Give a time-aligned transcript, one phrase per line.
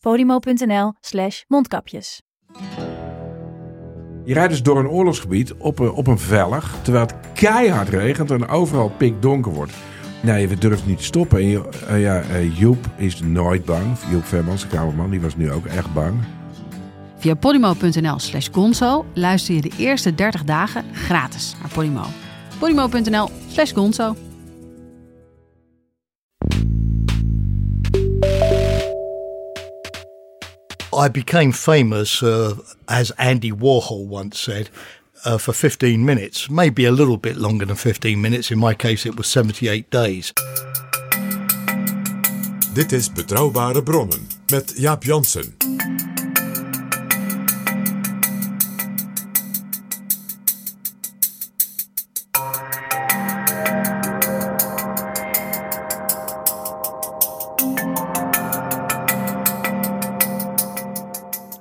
[0.00, 2.22] podimo.nl slash mondkapjes.
[4.24, 8.30] Je rijdt dus door een oorlogsgebied op een, op een vellig, terwijl het keihard regent
[8.30, 9.72] en overal pikdonker wordt.
[10.22, 11.38] Nee, we durven niet te stoppen.
[11.38, 13.98] En je- eh, ja, eh, Joep is nooit bang.
[14.10, 16.14] Joep Vermans, de kamerman, die was nu ook echt bang.
[17.16, 22.02] Via podimo.nl slash gonzo luister je de eerste 30 dagen gratis naar Podimo.
[22.58, 24.14] podimo.nl slash gonzo.
[30.98, 32.56] I became famous, uh,
[32.88, 34.68] as Andy Warhol once said,
[35.24, 38.50] uh, for 15 minutes, maybe a little bit longer than 15 minutes.
[38.50, 40.32] In my case, it was 78 days.
[42.74, 45.54] Dit is Betrouwbare Bronnen met Jaap Jansen.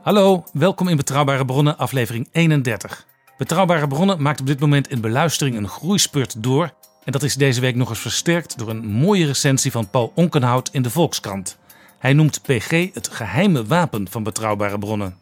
[0.07, 3.05] Hallo, welkom in Betrouwbare Bronnen, aflevering 31.
[3.37, 6.73] Betrouwbare Bronnen maakt op dit moment in beluistering een groeispurt door.
[7.03, 10.69] En dat is deze week nog eens versterkt door een mooie recensie van Paul Onkenhout
[10.71, 11.57] in de Volkskrant.
[11.99, 15.17] Hij noemt PG het geheime wapen van Betrouwbare Bronnen.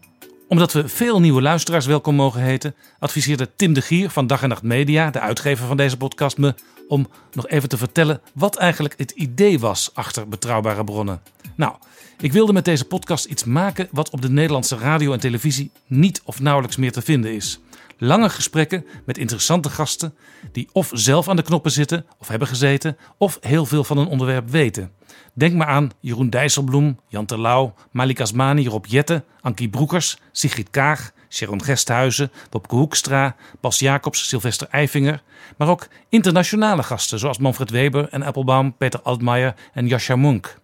[0.48, 4.50] Omdat we veel nieuwe luisteraars welkom mogen heten, adviseerde Tim de Gier van Dag en
[4.50, 6.56] Nacht Media, de uitgever van deze podcast, me
[6.88, 11.22] om nog even te vertellen wat eigenlijk het idee was achter Betrouwbare Bronnen.
[11.56, 11.74] Nou,
[12.20, 16.22] ik wilde met deze podcast iets maken wat op de Nederlandse radio en televisie niet
[16.24, 17.60] of nauwelijks meer te vinden is.
[17.98, 20.16] Lange gesprekken met interessante gasten
[20.52, 24.08] die of zelf aan de knoppen zitten of hebben gezeten of heel veel van een
[24.08, 24.92] onderwerp weten.
[25.34, 31.12] Denk maar aan Jeroen Dijsselbloem, Jan Terlouw, Malik Asmani, Rob Jette, Ankie Broekers, Sigrid Kaag,
[31.30, 35.22] Sharon Gesthuizen, Bobke Hoekstra, Bas Jacobs, Sylvester Eifinger.
[35.58, 40.58] Maar ook internationale gasten zoals Manfred Weber en Appelbaum, Peter Altmaier en Jascha Munk.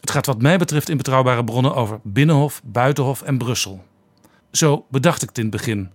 [0.00, 3.84] Het gaat wat mij betreft in betrouwbare bronnen over Binnenhof, Buitenhof en Brussel.
[4.50, 5.90] Zo bedacht ik het in het begin.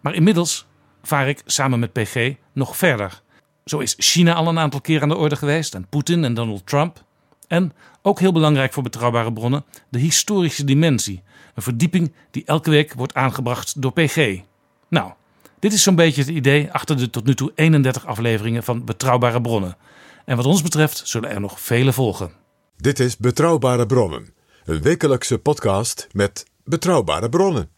[0.00, 0.66] Maar inmiddels
[1.02, 3.22] vaar ik samen met PG nog verder.
[3.64, 6.66] Zo is China al een aantal keer aan de orde geweest en Poetin en Donald
[6.66, 7.04] Trump.
[7.46, 7.72] En,
[8.02, 11.22] ook heel belangrijk voor betrouwbare bronnen, de historische dimensie.
[11.54, 14.40] Een verdieping die elke week wordt aangebracht door PG.
[14.88, 15.12] Nou,
[15.58, 19.40] dit is zo'n beetje het idee achter de tot nu toe 31 afleveringen van Betrouwbare
[19.40, 19.76] Bronnen.
[20.24, 22.32] En wat ons betreft zullen er nog vele volgen.
[22.80, 24.34] Dit is Betrouwbare Bronnen,
[24.64, 27.70] een wekelijkse podcast met betrouwbare bronnen.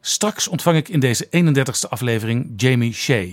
[0.00, 3.26] Straks ontvang ik in deze 31ste aflevering Jamie Shea.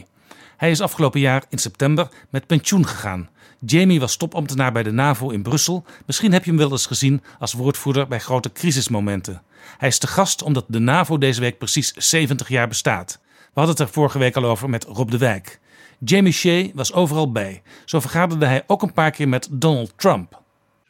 [0.57, 3.29] Hij is afgelopen jaar in september met pensioen gegaan.
[3.65, 5.85] Jamie was topambtenaar bij de NAVO in Brussel.
[6.05, 9.41] Misschien heb je hem wel eens gezien als woordvoerder bij grote crisismomenten.
[9.77, 13.19] Hij is te gast omdat de NAVO deze week precies 70 jaar bestaat.
[13.23, 15.59] We hadden het er vorige week al over met Rob de Wijk.
[15.99, 17.61] Jamie Shea was overal bij.
[17.85, 20.40] Zo vergaderde hij ook een paar keer met Donald Trump.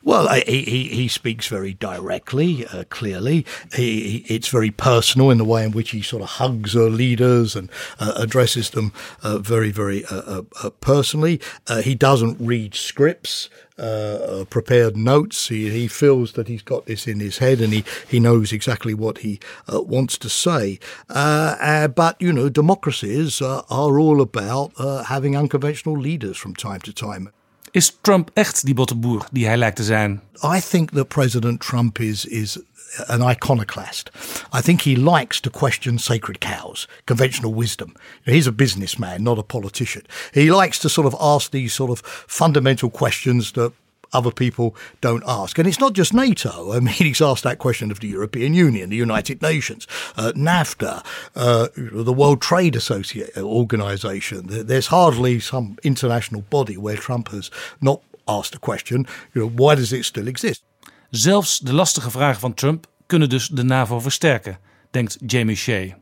[0.04, 3.46] Well, he, he, he speaks very directly, uh, clearly.
[3.76, 6.86] He, he, it's very personal in the way in which he sort of hugs uh,
[6.86, 7.70] leaders and
[8.00, 11.40] uh, addresses them uh, very, very uh, uh, uh, personally.
[11.84, 15.50] He doesn't read scripts, uh, prepared notes.
[15.50, 18.94] He, he feels that he's got this in his head and he, he knows exactly
[18.96, 19.40] what he
[19.72, 20.80] uh, wants to say.
[21.10, 24.72] Uh, but, you know, democracies are all about
[25.08, 27.30] having unconventional leaders from time to time.
[27.74, 30.22] Is Trump echt die botteboer die hij lijkt te zijn?
[30.44, 32.59] I think that President Trump is is
[33.08, 34.12] an iconoclast.
[34.58, 37.94] I think he likes to question sacred cows, conventional wisdom.
[38.24, 40.04] He's a businessman, not a politician.
[40.32, 43.72] He likes to sort of ask these sort of fundamental questions that
[44.14, 45.58] other people don't ask.
[45.58, 46.72] And it's not just NATO.
[46.76, 51.02] I mean, he's asked that question of the European Union, the United Nations, uh, NAFTA,
[51.35, 51.68] uh,
[52.06, 54.46] the World Trade Association Organization.
[54.47, 59.52] There- There's hardly some international body where Trump has not asked a question, you know,
[59.56, 60.64] why does it still exist?
[61.09, 64.58] Zelfs de lastige vragen van Trump kunnen dus de NAVO versterken,
[64.91, 65.97] denkt Jamie Shea.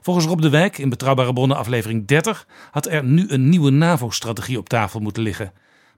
[0.00, 4.58] Volgens Rob de Wijk in Betrouwbare Bronnen aflevering 30 had er nu een nieuwe NAVO-strategie
[4.58, 5.52] op tafel moeten liggen.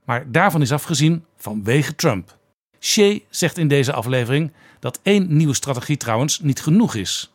[0.05, 2.37] Maar daarvan is afgezien vanwege Trump.
[2.79, 7.33] Shea zegt in deze aflevering dat één nieuwe strategie trouwens niet genoeg is.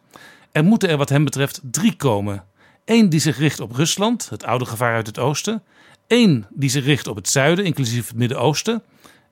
[0.52, 2.44] Er moeten er wat hem betreft drie komen.
[2.84, 5.62] Eén die zich richt op Rusland, het oude gevaar uit het oosten.
[6.06, 8.82] Eén die zich richt op het zuiden, inclusief het Midden-Oosten.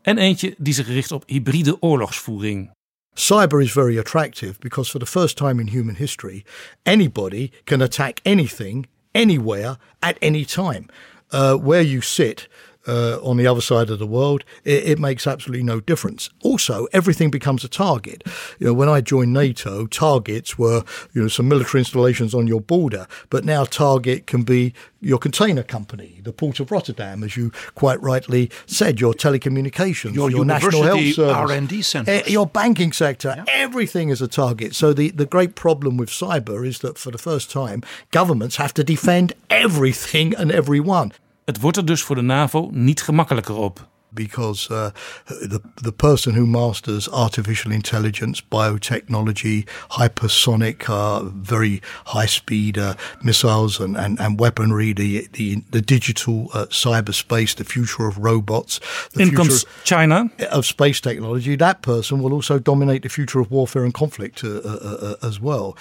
[0.02, 2.70] En eentje die zich richt op hybride oorlogsvoering.
[3.14, 6.44] cyber is very attractive because for the first time in human history,
[6.82, 10.86] anybody can attack anything, anywhere, at any time.
[11.30, 12.48] Uh, where you sit,
[12.88, 16.30] uh, on the other side of the world, it, it, makes absolutely no difference.
[16.42, 18.22] Also, everything becomes a target.
[18.58, 20.82] You know, when I joined NATO, targets were
[21.12, 25.62] you know some military installations on your border, but now target can be your container
[25.62, 30.82] company, the port of Rotterdam, as you quite rightly said, your telecommunications, your, your national
[30.82, 33.44] health service, R&D centers, your banking sector, yeah.
[33.46, 34.74] everything is a target.
[34.74, 38.74] So the, the great problem with cyber is that for the first time, governments have
[38.74, 41.12] to defend everything and everyone.
[41.48, 43.88] Het wordt er dus voor de NAVO niet gemakkelijker op.
[44.14, 44.90] because uh,
[45.26, 53.80] the the person who masters artificial intelligence, biotechnology, hypersonic, uh, very high speed uh, missiles
[53.80, 58.80] and, and, and weaponry, the the the digital uh, cyberspace, the future of robots,
[59.12, 61.56] the in comes China of space technology.
[61.56, 65.76] That person will also dominate the future of warfare and conflict uh, uh, as well.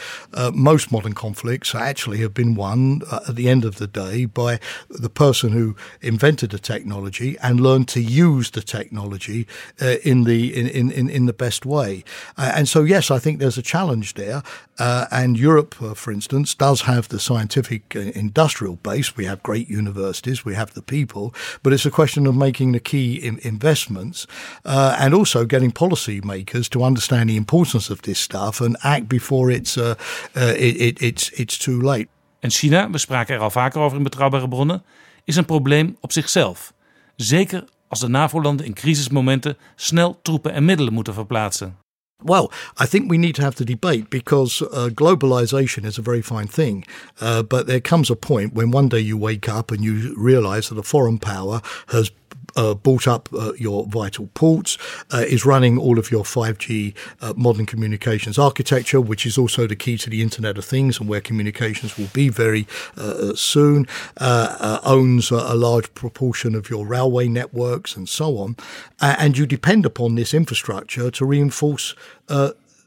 [0.54, 4.60] most modern conflicts actually have been won at the end of the day by
[4.90, 9.46] the person who invented the technology and learned to use use the technology
[9.82, 12.04] uh, in the in, in, in the best way.
[12.38, 14.42] Uh, and so, yes, I think there's a challenge there.
[14.80, 19.18] Uh, and Europe, uh, for instance, does have the scientific uh, industrial base.
[19.18, 21.34] We have great universities, we have the people,
[21.64, 24.28] but it's a question of making the key in investments
[24.66, 29.52] uh, and also getting policymakers to understand the importance of this stuff and act before
[29.52, 29.98] it's it,
[30.36, 32.08] it, it's it's too late.
[32.40, 34.84] En China, we spraken er al vaker over in betrouwbare bronnen,
[35.24, 36.74] is een probleem op zichzelf.
[37.16, 41.76] Zeker als de NAVO-landen in crisismomenten snel troepen en middelen moeten verplaatsen.
[42.24, 42.50] Well,
[42.84, 46.48] I think we need to have the debate because uh, globalization is a very fine
[46.48, 46.86] thing.
[47.22, 50.68] Uh, but there comes a point when one day you wake up and you realize
[50.68, 52.12] that a foreign power has
[52.58, 54.78] uh, bought up uh, your vital ports,
[55.14, 59.76] uh, is running all of your 5G uh, modern communications architecture, which is also the
[59.76, 62.68] key to the Internet of Things and where communications will be very
[62.98, 63.88] uh, soon,
[64.20, 68.56] owns a large proportion of your railway networks and so on.
[69.00, 71.96] and you depend upon this infrastructure to reinforce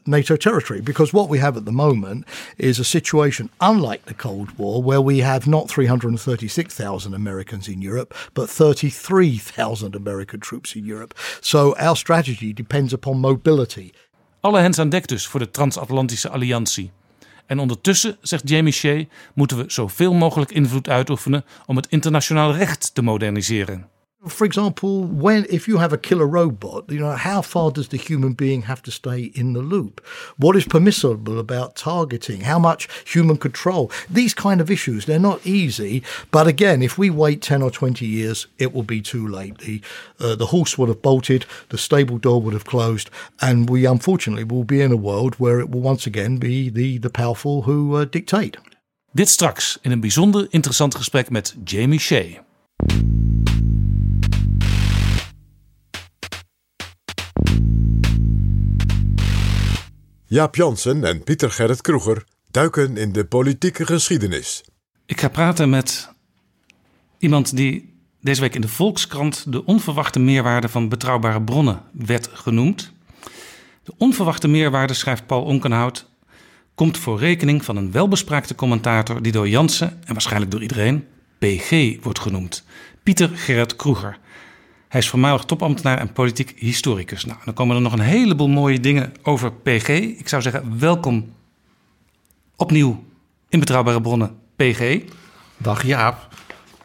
[0.05, 0.81] NATO territory.
[0.81, 2.25] Because what we have at the moment
[2.57, 8.13] is a situation unlike the Cold War, where we have not 336,000 Americans in Europe,
[8.33, 11.13] but 33,000 American troops in Europe.
[11.41, 13.91] So our strategy depends upon mobility.
[14.39, 16.91] Alle hens aan dek dus voor de transatlantische alliantie.
[17.45, 22.95] En ondertussen, zegt Jamie Shea, moeten we zoveel mogelijk invloed uitoefenen om het internationaal recht
[22.95, 23.90] te moderniseren.
[24.27, 27.97] For example, when if you have a killer robot, you know how far does the
[27.97, 29.99] human being have to stay in the loop?
[30.37, 32.41] What is permissible about targeting?
[32.41, 33.89] How much human control?
[34.13, 36.03] These kind of issues they're not easy.
[36.29, 39.57] But again, if we wait ten or twenty years, it will be too late.
[39.57, 39.81] The
[40.19, 43.09] uh, the horse would have bolted, the stable door would have closed,
[43.39, 46.99] and we unfortunately will be in a world where it will once again be the
[46.99, 48.59] the powerful who uh, dictate.
[49.13, 52.43] Dit straks in een bijzonder interessant gesprek met Jamie Shea.
[60.31, 64.63] Jaap Jansen en Pieter Gerrit Kroeger duiken in de politieke geschiedenis.
[65.05, 66.09] Ik ga praten met
[67.17, 72.91] iemand die deze week in de Volkskrant de onverwachte meerwaarde van betrouwbare bronnen werd genoemd.
[73.83, 76.09] De onverwachte meerwaarde, schrijft Paul Onkenhout,
[76.75, 81.07] komt voor rekening van een welbespraakte commentator die door Jansen en waarschijnlijk door iedereen
[81.37, 82.63] PG wordt genoemd.
[83.03, 84.19] Pieter Gerrit Kroeger.
[84.91, 87.25] Hij is voormalig topambtenaar en politiek historicus.
[87.25, 89.89] Nou, dan komen er nog een heleboel mooie dingen over PG.
[89.89, 91.33] Ik zou zeggen, welkom
[92.55, 93.03] opnieuw
[93.49, 95.01] in Betrouwbare Bronnen, PG.
[95.57, 96.27] Dag Jaap.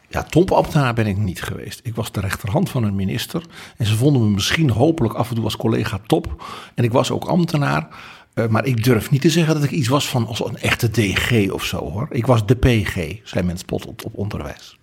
[0.09, 1.79] Ja, topambtenaar ben ik niet geweest.
[1.83, 3.43] Ik was de rechterhand van een minister.
[3.77, 6.43] En ze vonden me misschien hopelijk af en toe als collega top.
[6.75, 7.87] En ik was ook ambtenaar.
[8.33, 10.91] Uh, maar ik durf niet te zeggen dat ik iets was van als een echte
[10.91, 12.07] DG of zo hoor.
[12.11, 14.77] Ik was de PG, zei men spottend op onderwijs.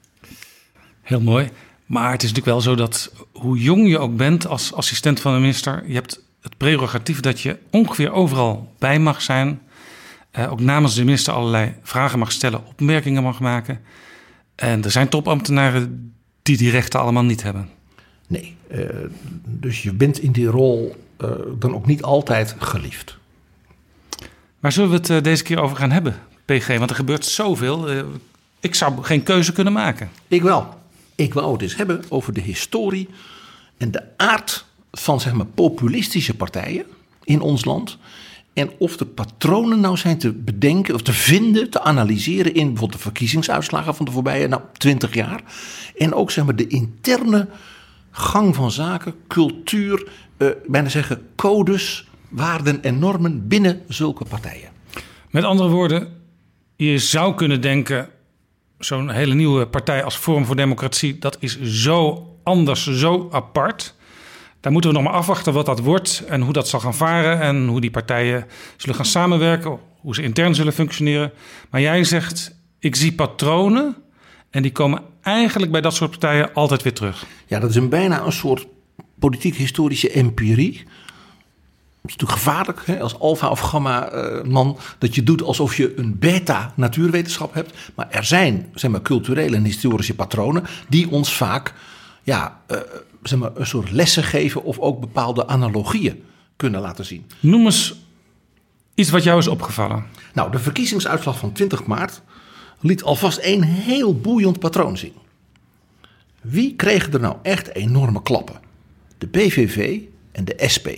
[1.03, 1.51] Heel mooi.
[1.95, 5.35] Maar het is natuurlijk wel zo dat hoe jong je ook bent als assistent van
[5.35, 9.61] de minister, je hebt het prerogatief dat je ongeveer overal bij mag zijn.
[10.39, 13.81] Uh, ook namens de minister allerlei vragen mag stellen, opmerkingen mag maken.
[14.55, 17.69] En er zijn topambtenaren die die rechten allemaal niet hebben.
[18.27, 18.89] Nee, uh,
[19.45, 23.17] dus je bent in die rol uh, dan ook niet altijd geliefd.
[24.61, 26.79] Waar zullen we het deze keer over gaan hebben, PG?
[26.79, 27.89] Want er gebeurt zoveel.
[28.61, 30.11] ik zou geen keuze kunnen maken.
[30.29, 30.83] Ik wel.
[31.15, 33.09] Ik wou het eens hebben over de historie
[33.77, 36.85] en de aard van zeg maar, populistische partijen
[37.25, 37.99] in ons land.
[38.53, 42.93] En of de patronen nou zijn te bedenken of te vinden, te analyseren in bijvoorbeeld
[42.93, 45.43] de verkiezingsuitslagen van de voorbije nou, 20 jaar.
[45.97, 47.49] En ook zeg maar, de interne
[48.11, 54.71] gang van zaken, cultuur, uh, bijna zeggen codes waarden en normen binnen zulke partijen.
[55.31, 56.09] Met andere woorden,
[56.77, 58.09] je zou kunnen denken...
[58.79, 61.19] zo'n hele nieuwe partij als Forum voor Democratie...
[61.19, 63.95] dat is zo anders, zo apart.
[64.61, 66.25] Daar moeten we nog maar afwachten wat dat wordt...
[66.29, 67.41] en hoe dat zal gaan varen...
[67.41, 69.79] en hoe die partijen zullen gaan samenwerken...
[70.01, 71.33] hoe ze intern zullen functioneren.
[71.71, 73.97] Maar jij zegt, ik zie patronen...
[74.51, 77.27] en die komen eigenlijk bij dat soort partijen altijd weer terug.
[77.47, 78.67] Ja, dat is een bijna een soort
[79.19, 80.83] politiek-historische empirie.
[82.05, 85.77] Het is natuurlijk gevaarlijk hè, als alfa of gamma eh, man dat je doet alsof
[85.77, 87.73] je een beta natuurwetenschap hebt.
[87.95, 91.75] Maar er zijn zeg maar, culturele en historische patronen die ons vaak
[92.23, 92.79] ja, eh,
[93.23, 96.23] zeg maar, een soort lessen geven of ook bepaalde analogieën
[96.57, 97.27] kunnen laten zien.
[97.41, 97.95] Noem eens
[98.95, 100.05] iets wat jou is opgevallen.
[100.33, 102.23] Nou, de verkiezingsuitslag van 20 maart
[102.81, 105.15] liet alvast een heel boeiend patroon zien.
[106.41, 108.61] Wie kregen er nou echt enorme klappen?
[109.19, 110.01] De PVV
[110.33, 110.89] en de SP.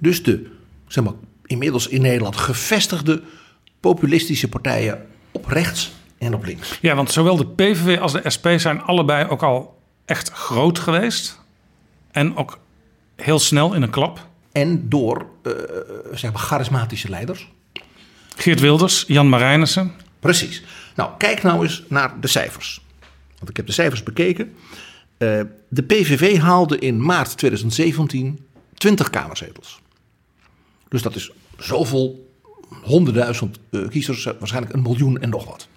[0.00, 0.50] Dus de,
[0.86, 1.12] zeg maar,
[1.46, 3.22] inmiddels in Nederland gevestigde
[3.80, 6.78] populistische partijen op rechts en op links.
[6.80, 11.40] Ja, want zowel de PVV als de SP zijn allebei ook al echt groot geweest.
[12.10, 12.58] En ook
[13.16, 14.26] heel snel in een klap.
[14.52, 15.52] En door, uh,
[16.12, 17.48] zeg maar, charismatische leiders.
[18.36, 19.92] Geert Wilders, Jan Marijnissen.
[20.20, 20.62] Precies.
[20.94, 22.80] Nou, kijk nou eens naar de cijfers.
[23.36, 24.54] Want ik heb de cijfers bekeken.
[25.18, 29.80] Uh, de PVV haalde in maart 2017 20 kamerzetels.
[30.88, 32.30] Dus dat is zoveel,
[32.82, 35.68] honderdduizend uh, kiezers, waarschijnlijk een miljoen en nog wat.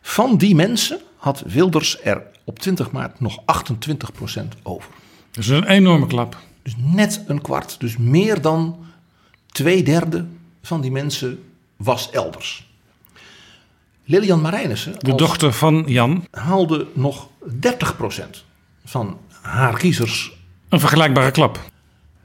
[0.00, 3.42] Van die mensen had Wilders er op 20 maart nog
[4.40, 4.90] 28% over.
[5.30, 6.38] Dus een enorme klap.
[6.62, 8.84] Dus net een kwart, dus meer dan
[9.46, 10.26] twee derde
[10.62, 11.42] van die mensen
[11.76, 12.70] was elders.
[14.04, 17.64] Lilian Marijnissen, de dochter van Jan, haalde nog 30%
[18.84, 20.32] van haar kiezers.
[20.68, 21.60] Een vergelijkbare klap.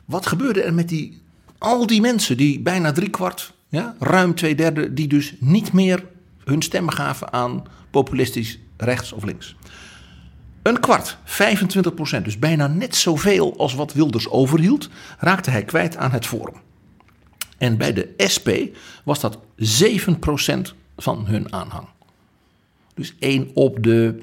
[0.05, 1.21] Wat gebeurde er met die,
[1.57, 6.05] al die mensen, die bijna driekwart, ja, ruim twee derde, die dus niet meer
[6.43, 9.55] hun stemmen gaven aan populistisch rechts of links?
[10.61, 15.97] Een kwart, 25 procent, dus bijna net zoveel als wat Wilders overhield, raakte hij kwijt
[15.97, 16.55] aan het Forum.
[17.57, 18.49] En bij de SP
[19.03, 21.87] was dat 7 procent van hun aanhang.
[22.93, 24.17] Dus 1 op de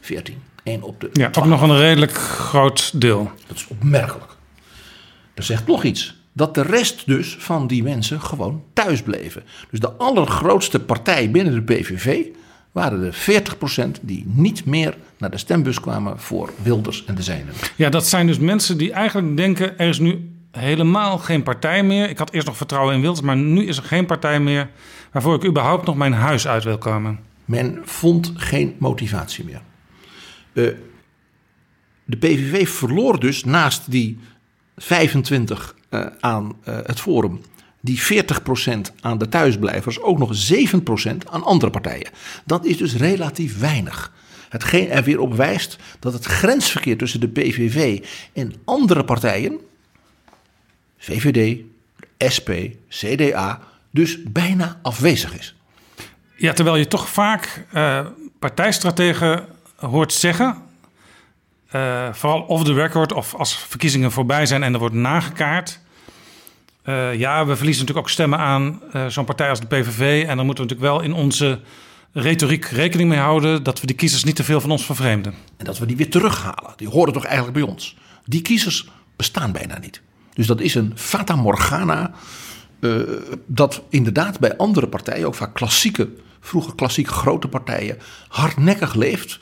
[0.00, 0.42] 14.
[0.62, 3.30] 1 op de ja, ook nog een redelijk groot deel.
[3.46, 4.36] Dat is opmerkelijk.
[5.34, 6.20] Dat zegt nog iets.
[6.32, 9.42] Dat de rest dus van die mensen gewoon thuis bleven.
[9.70, 12.24] Dus de allergrootste partij binnen de PVV
[12.72, 13.42] waren de
[13.98, 17.54] 40% die niet meer naar de stembus kwamen voor Wilders en de zijnen.
[17.76, 22.08] Ja, dat zijn dus mensen die eigenlijk denken: er is nu helemaal geen partij meer.
[22.08, 24.70] Ik had eerst nog vertrouwen in Wilders, maar nu is er geen partij meer
[25.12, 27.18] waarvoor ik überhaupt nog mijn huis uit wil komen.
[27.44, 29.60] Men vond geen motivatie meer.
[30.52, 30.70] Uh,
[32.04, 34.18] de PVV verloor dus naast die
[34.82, 37.40] 25 uh, aan uh, het Forum,
[37.80, 42.10] die 40% aan de thuisblijvers, ook nog 7% aan andere partijen.
[42.44, 44.12] Dat is dus relatief weinig.
[44.48, 49.58] Hetgeen er weer op wijst dat het grensverkeer tussen de PVV en andere partijen,
[50.98, 51.60] VVD,
[52.36, 52.50] SP,
[52.88, 53.60] CDA,
[53.90, 55.54] dus bijna afwezig is.
[56.36, 58.06] Ja, terwijl je toch vaak uh,
[58.38, 59.46] partijstrategen
[59.76, 60.61] hoort zeggen,
[61.74, 65.80] uh, vooral off the record of als verkiezingen voorbij zijn en er wordt nagekaart.
[66.84, 70.24] Uh, ja, we verliezen natuurlijk ook stemmen aan uh, zo'n partij als de PVV.
[70.28, 71.60] En dan moeten we natuurlijk wel in onze
[72.12, 75.34] retoriek rekening mee houden dat we die kiezers niet te veel van ons vervreemden.
[75.56, 76.72] En dat we die weer terughalen.
[76.76, 77.96] Die horen toch eigenlijk bij ons.
[78.24, 80.00] Die kiezers bestaan bijna niet.
[80.34, 82.10] Dus dat is een fata morgana.
[83.46, 86.08] Dat inderdaad bij andere partijen, ook vaak klassieke,
[86.40, 87.98] vroeger klassieke grote partijen,
[88.28, 89.38] hardnekkig leeft.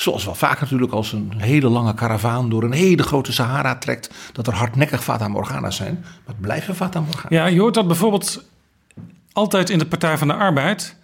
[0.00, 4.10] Zoals wel vaak natuurlijk als een hele lange karavaan door een hele grote Sahara trekt,
[4.32, 5.98] dat er hardnekkig Fata Morgana's zijn.
[6.02, 7.30] Maar het blijven Fata Morgana's.
[7.30, 8.44] Ja, je hoort dat bijvoorbeeld
[9.32, 10.96] altijd in de Partij van de Arbeid.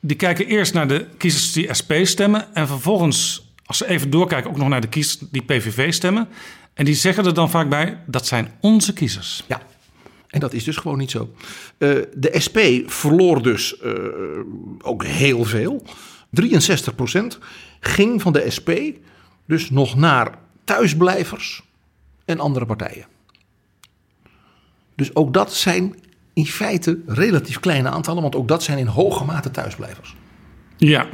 [0.00, 4.50] Die kijken eerst naar de kiezers die SP stemmen en vervolgens, als ze even doorkijken,
[4.50, 6.28] ook nog naar de kiezers die PVV stemmen.
[6.74, 9.44] En die zeggen er dan vaak bij, dat zijn onze kiezers.
[9.46, 9.60] Ja,
[10.28, 11.34] en dat is dus gewoon niet zo.
[11.78, 13.92] Uh, de SP verloor dus uh,
[14.82, 15.82] ook heel veel.
[16.34, 17.38] 63 procent
[17.80, 18.70] ging van de SP
[19.46, 21.62] dus nog naar thuisblijvers
[22.24, 23.06] en andere partijen.
[24.94, 25.96] Dus ook dat zijn
[26.32, 30.16] in feite relatief kleine aantallen, want ook dat zijn in hoge mate thuisblijvers.
[30.76, 31.06] Ja,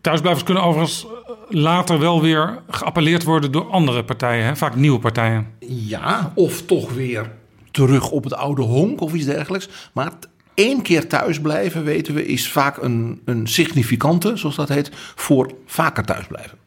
[0.00, 1.06] thuisblijvers kunnen overigens
[1.48, 4.56] later wel weer geappelleerd worden door andere partijen, hè?
[4.56, 5.46] vaak nieuwe partijen.
[5.68, 7.32] Ja, of toch weer
[7.70, 9.68] terug op het oude honk of iets dergelijks.
[9.92, 10.12] Maar
[10.56, 15.54] Eén keer thuis blijven, weten we, is vaak een, een significante, zoals dat heet, voor
[15.66, 16.58] vaker thuis blijven.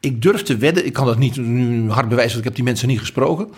[0.00, 2.64] Ik durf te wedden, ik kan dat niet nu hard bewijzen, want ik heb die
[2.64, 3.48] mensen niet gesproken.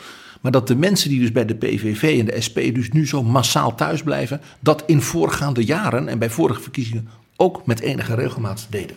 [0.40, 3.22] Maar dat de mensen die dus bij de PVV en de SP dus nu zo
[3.22, 8.66] massaal thuis blijven, dat in voorgaande jaren en bij vorige verkiezingen ook met enige regelmaat
[8.70, 8.96] deden.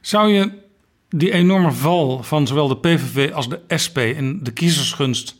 [0.00, 0.50] Zou je
[1.08, 5.36] die enorme val van zowel de PVV als de SP in de kiezersgunst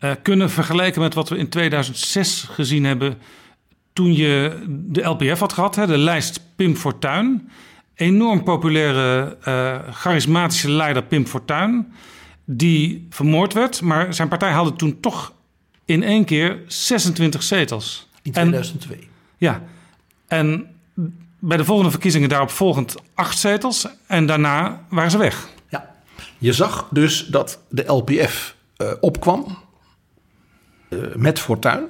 [0.00, 3.18] uh, kunnen vergelijken met wat we in 2006 gezien hebben
[3.92, 7.50] toen je de LPF had gehad, hè, de lijst Pim Fortuyn.
[7.94, 11.92] Enorm populaire, uh, charismatische leider Pim Fortuyn,
[12.44, 15.32] die vermoord werd, maar zijn partij haalde toen toch
[15.84, 18.08] in één keer 26 zetels.
[18.22, 18.96] In 2002.
[18.96, 19.04] En,
[19.36, 19.62] ja,
[20.26, 20.66] en
[21.38, 25.48] bij de volgende verkiezingen daarop volgend acht zetels en daarna waren ze weg.
[25.68, 25.90] Ja,
[26.38, 29.58] je zag dus dat de LPF uh, opkwam
[31.16, 31.84] met Fortuyn.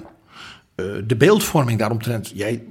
[0.75, 2.63] Uh, de beeldvorming daaromtrent, jij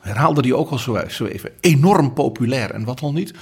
[0.00, 3.34] herhaalde die ook al zo even, enorm populair en wat al niet.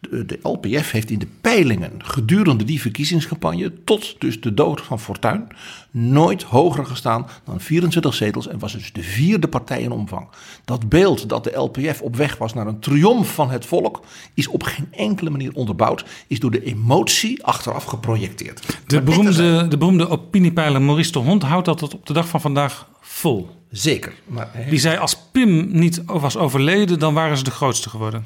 [0.00, 5.46] De, LPF heeft in de peilingen gedurende die verkiezingscampagne, tot dus de dood van Fortuyn,
[5.90, 10.28] nooit hoger gestaan dan 24 zetels en was dus de vierde partij in omvang.
[10.64, 14.48] Dat beeld dat de LPF op weg was naar een triomf van het volk, is
[14.48, 18.78] op geen enkele manier onderbouwd, is door de emotie achteraf geprojecteerd.
[18.86, 22.40] De, beroemde, de beroemde opiniepeiler Maurice de Hond houdt dat tot op de dag van
[22.40, 23.48] vandaag vol.
[23.70, 24.14] Zeker.
[24.26, 28.24] Maar, Die zei als Pim niet was overleden, dan waren ze de grootste geworden.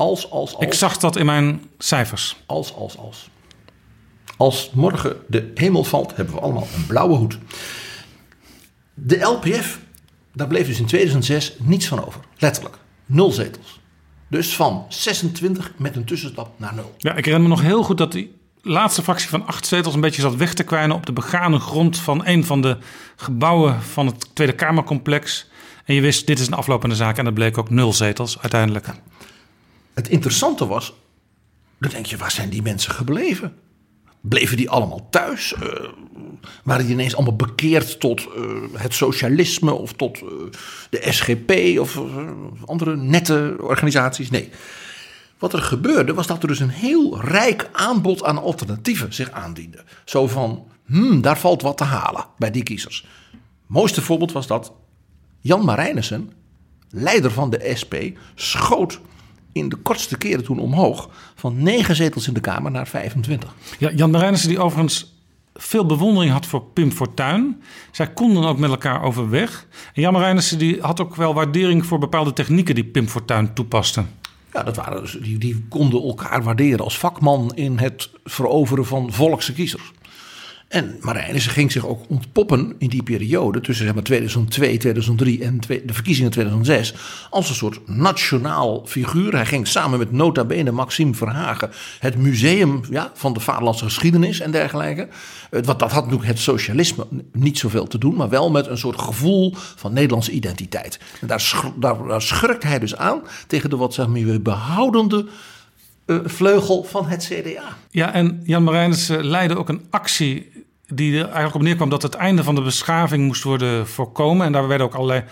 [0.00, 0.66] Als, als, als.
[0.66, 2.36] Ik zag dat in mijn cijfers.
[2.46, 3.30] Als, als, als.
[4.36, 7.38] Als morgen de hemel valt, hebben we allemaal een blauwe hoed.
[8.94, 9.78] De LPF,
[10.32, 12.20] daar bleef dus in 2006 niets van over.
[12.38, 12.78] Letterlijk.
[13.06, 13.80] Nul zetels.
[14.28, 16.94] Dus van 26 met een tussenstap naar nul.
[16.98, 20.00] Ja, ik herinner me nog heel goed dat die laatste fractie van acht zetels een
[20.00, 22.76] beetje zat weg te kwijnen op de begane grond van een van de
[23.16, 25.48] gebouwen van het Tweede Kamercomplex.
[25.84, 27.18] En je wist, dit is een aflopende zaak.
[27.18, 28.86] En dat bleek ook nul zetels uiteindelijk.
[29.94, 30.94] Het interessante was,
[31.78, 33.54] dan denk je, waar zijn die mensen gebleven?
[34.20, 35.54] Bleven die allemaal thuis?
[35.62, 35.88] Uh,
[36.64, 40.28] waren die ineens allemaal bekeerd tot uh, het socialisme of tot uh,
[40.90, 42.00] de SGP of
[42.64, 44.30] andere nette organisaties?
[44.30, 44.50] Nee.
[45.38, 49.84] Wat er gebeurde was dat er dus een heel rijk aanbod aan alternatieven zich aandiende.
[50.04, 53.06] Zo van, hmm, daar valt wat te halen bij die kiezers.
[53.66, 54.72] mooiste voorbeeld was dat
[55.40, 56.32] Jan Marijnissen,
[56.90, 57.94] leider van de SP,
[58.34, 59.00] schoot
[59.52, 63.54] in de kortste keren toen omhoog van negen zetels in de Kamer naar 25.
[63.78, 65.18] Ja, Jan Marijnissen die overigens
[65.54, 67.62] veel bewondering had voor Pim Fortuyn.
[67.90, 69.66] Zij konden ook met elkaar overweg.
[69.94, 74.04] En Jan Marijnissen die had ook wel waardering voor bepaalde technieken die Pim Fortuyn toepaste.
[74.52, 79.12] Ja, dat waren dus, die, die konden elkaar waarderen als vakman in het veroveren van
[79.12, 79.92] volkse kiezers.
[80.70, 85.60] En Marijnissen ging zich ook ontpoppen in die periode tussen zeg maar, 2002, 2003 en
[85.66, 86.94] de verkiezingen 2006
[87.30, 89.34] als een soort nationaal figuur.
[89.34, 94.40] Hij ging samen met nota bene Maxime Verhagen het museum ja, van de vaderlandse geschiedenis
[94.40, 95.08] en dergelijke.
[95.50, 99.00] Want dat had natuurlijk het socialisme niet zoveel te doen, maar wel met een soort
[99.00, 101.00] gevoel van Nederlandse identiteit.
[101.20, 105.26] En daar, daar schurkt hij dus aan tegen de wat zeg maar, behoudende
[106.06, 107.76] uh, vleugel van het CDA.
[107.90, 110.59] Ja, en Jan Marijnissen leidde ook een actie
[110.92, 114.46] die er eigenlijk op neerkwam dat het einde van de beschaving moest worden voorkomen.
[114.46, 115.24] En daar werden ook allerlei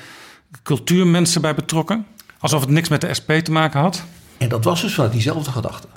[0.63, 2.07] cultuurmensen bij betrokken.
[2.39, 4.05] Alsof het niks met de SP te maken had.
[4.39, 5.89] En dat was dus vanuit diezelfde gedachte.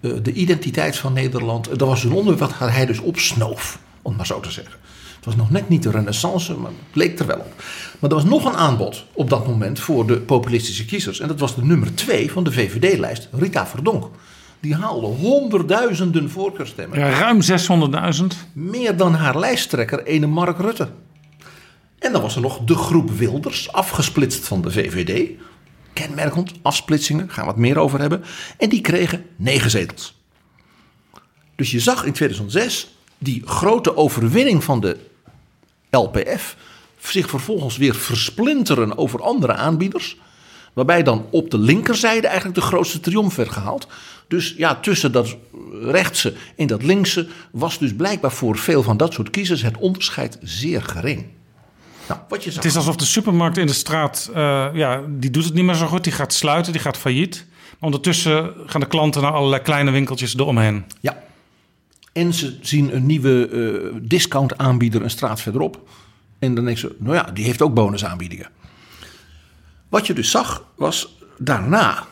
[0.00, 4.40] De identiteit van Nederland, dat was een onderwerp wat hij dus opsnoof, om maar zo
[4.40, 4.74] te zeggen.
[5.16, 7.62] Het was nog net niet de renaissance, maar het leek er wel op.
[7.98, 11.20] Maar er was nog een aanbod op dat moment voor de populistische kiezers.
[11.20, 14.10] En dat was de nummer twee van de VVD-lijst, Rita Verdonk.
[14.60, 16.98] Die haalde honderdduizenden voorkeurstemmen.
[16.98, 17.40] Ja, ruim
[18.20, 18.52] 600.000.
[18.52, 20.88] Meer dan haar lijsttrekker, ene Mark Rutte.
[21.98, 25.30] En dan was er nog de groep Wilders, afgesplitst van de VVD.
[25.92, 28.24] Kenmerkend, afsplitsingen, gaan we het meer over hebben.
[28.58, 30.16] En die kregen negen zetels.
[31.56, 34.96] Dus je zag in 2006 die grote overwinning van de
[35.90, 36.56] LPF
[36.98, 40.16] zich vervolgens weer versplinteren over andere aanbieders.
[40.72, 43.86] Waarbij dan op de linkerzijde eigenlijk de grootste triomf werd gehaald.
[44.28, 45.36] Dus ja, tussen dat
[45.82, 50.38] rechtse en dat linkse was dus blijkbaar voor veel van dat soort kiezers het onderscheid
[50.42, 51.26] zeer gering.
[52.08, 55.44] Nou, wat je het is alsof de supermarkt in de straat, uh, ja, die doet
[55.44, 56.04] het niet meer zo goed.
[56.04, 57.46] Die gaat sluiten, die gaat failliet.
[57.48, 60.84] Maar ondertussen gaan de klanten naar allerlei kleine winkeltjes eromheen.
[61.00, 61.22] Ja.
[62.12, 65.88] En ze zien een nieuwe uh, discount aanbieder een straat verderop.
[66.38, 68.48] En dan denk ze, nou ja, die heeft ook bonusaanbiedingen.
[69.88, 72.06] Wat je dus zag, was daarna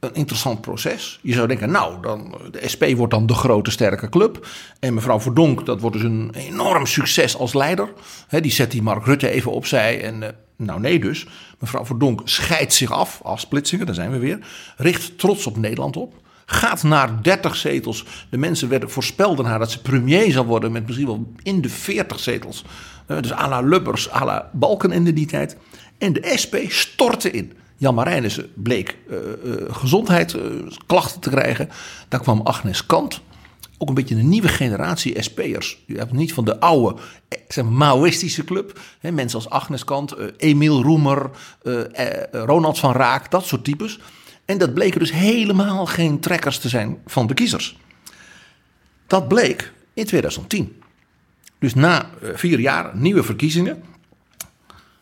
[0.00, 1.18] een interessant proces.
[1.22, 4.46] Je zou denken, nou, dan, de SP wordt dan de grote sterke club.
[4.80, 7.92] En mevrouw Verdonk, dat wordt dus een enorm succes als leider.
[8.28, 10.02] die zet die Mark Rutte even opzij.
[10.02, 11.26] En uh, nou nee dus.
[11.58, 14.38] Mevrouw Verdonk scheidt zich af, afsplitsingen, daar zijn we weer.
[14.76, 16.14] Richt trots op Nederland op.
[16.46, 18.04] Gaat naar 30 zetels.
[18.30, 21.68] De mensen werden, voorspelden haar dat ze premier zou worden met misschien wel in de
[21.68, 22.64] 40 zetels.
[23.08, 25.56] Uh, dus à la Lubbers, à la Balkenende die tijd.
[25.98, 27.52] En de SP stortte in.
[27.76, 31.68] Jan Marijnissen bleek uh, uh, gezondheidsklachten te krijgen.
[32.08, 33.20] Daar kwam Agnes Kant
[33.78, 35.82] ook een beetje een nieuwe generatie SP'ers.
[35.86, 37.00] Je hebt niet van de oude
[37.48, 38.80] zeg Maoïstische club.
[39.00, 41.30] Mensen als Agnes Kant, uh, Emiel Roemer,
[42.30, 43.98] Ronald van Raak, dat soort types.
[44.44, 47.78] En dat bleken dus helemaal geen trekkers te zijn van de kiezers.
[49.06, 50.82] Dat bleek in 2010.
[51.58, 53.82] Dus na vier jaar nieuwe verkiezingen.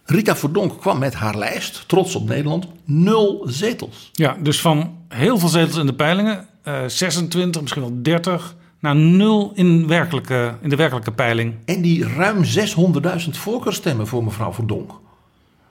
[0.06, 4.10] Rita Verdonk kwam met haar lijst, trots op Nederland, nul zetels.
[4.12, 6.48] Ja, dus van heel veel zetels in de peilingen,
[6.86, 11.54] 26, misschien wel 30 naar nul in, werkelijke, in de werkelijke peiling.
[11.64, 14.92] En die ruim 600.000 voorkeurstemmen voor mevrouw Verdonk.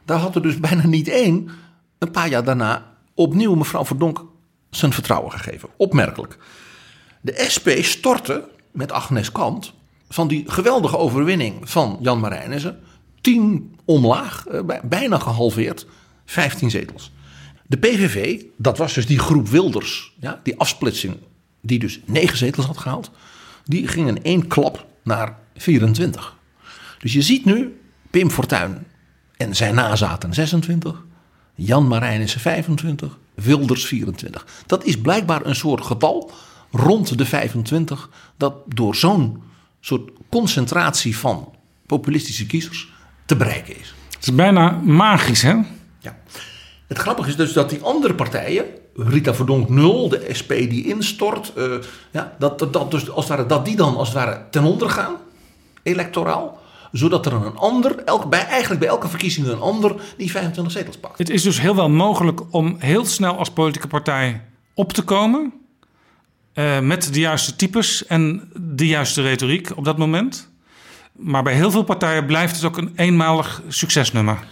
[0.06, 1.50] Daar had er dus bijna niet één
[1.98, 4.24] een paar jaar daarna opnieuw mevrouw Verdonk
[4.70, 5.70] zijn vertrouwen gegeven.
[5.78, 6.38] Opmerkelijk.
[7.22, 9.74] De SP stortte met Agnes Kant
[10.10, 12.80] van die geweldige overwinning van Jan Marijnissen.
[13.26, 15.86] 10 omlaag, eh, bijna gehalveerd,
[16.26, 17.12] 15 zetels.
[17.68, 21.18] De PVV, dat was dus die groep Wilders, ja, die afsplitsing
[21.62, 23.12] die dus negen zetels had gehaald,
[23.64, 26.36] die ging in één klap naar 24.
[27.00, 28.86] Dus je ziet nu Pim Fortuyn
[29.38, 31.04] en zijn nazaten 26,
[31.56, 34.46] Jan Marijnissen 25, Wilders 24.
[34.66, 36.32] Dat is blijkbaar een soort getal
[36.72, 39.42] rond de 25 dat door zo'n
[39.80, 41.54] soort concentratie van
[41.86, 42.94] populistische kiezers
[43.26, 43.96] te bereiken is.
[44.10, 45.54] Het is bijna magisch, hè?
[46.00, 46.18] Ja.
[46.88, 51.54] Het grappige is dus dat die andere partijen, Rita Verdonk 0, de SP die instort,
[51.58, 51.74] uh,
[52.12, 54.90] ja, dat, dat, dat, dus als ware, dat die dan als het ware ten onder
[54.90, 55.16] gaan,
[55.84, 56.64] electoraal
[56.98, 60.98] zodat er een ander, elk, bij, eigenlijk bij elke verkiezing een ander, die 25 zetels
[60.98, 61.18] pakt.
[61.18, 64.42] Het is dus heel wel mogelijk om heel snel als politieke partij
[64.74, 65.54] op te komen.
[66.54, 70.52] Uh, met de juiste types en de juiste retoriek op dat moment.
[71.16, 74.44] Maar bij heel veel partijen blijft het ook een eenmalig succesnummer.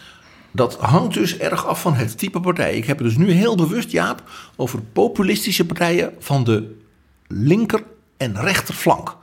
[0.51, 2.75] Dat hangt dus erg af van het type partij.
[2.75, 4.23] Ik heb het dus nu heel bewust, Jaap,
[4.55, 6.79] over populistische partijen van de
[7.27, 7.83] linker-
[8.17, 9.15] en rechterflank.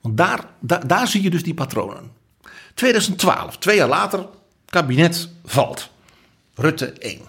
[0.00, 0.44] Want daar,
[0.86, 2.10] daar, zie je dus die patronen.
[2.74, 4.26] 2012, twee jaar later,
[4.66, 5.90] kabinet valt.
[6.54, 7.20] Rutte 1.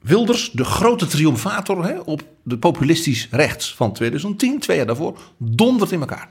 [0.00, 5.92] Wilders, de grote triomfator hè, op de populistisch rechts van 2010, twee jaar daarvoor, dondert
[5.92, 6.28] in elkaar.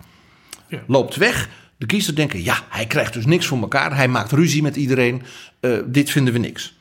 [0.67, 0.83] Ja.
[0.87, 3.95] Loopt weg, de kiezers denken, ja, hij krijgt dus niks voor elkaar.
[3.95, 5.21] Hij maakt ruzie met iedereen.
[5.61, 6.75] Uh, dit vinden we niks.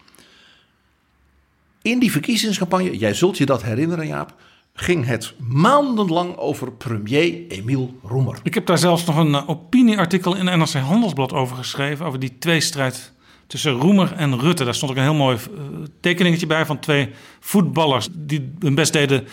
[1.82, 4.34] In die verkiezingscampagne, jij zult je dat herinneren Jaap,
[4.74, 8.38] ging het maandenlang over premier Emiel Roemer.
[8.42, 12.06] Ik heb daar zelfs nog een uh, opinieartikel in NRC Handelsblad over geschreven.
[12.06, 13.12] Over die tweestrijd
[13.46, 14.64] tussen Roemer en Rutte.
[14.64, 15.60] Daar stond ook een heel mooi uh,
[16.00, 19.26] tekeningetje bij van twee voetballers die hun best deden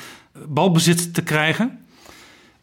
[0.48, 1.83] balbezit te krijgen.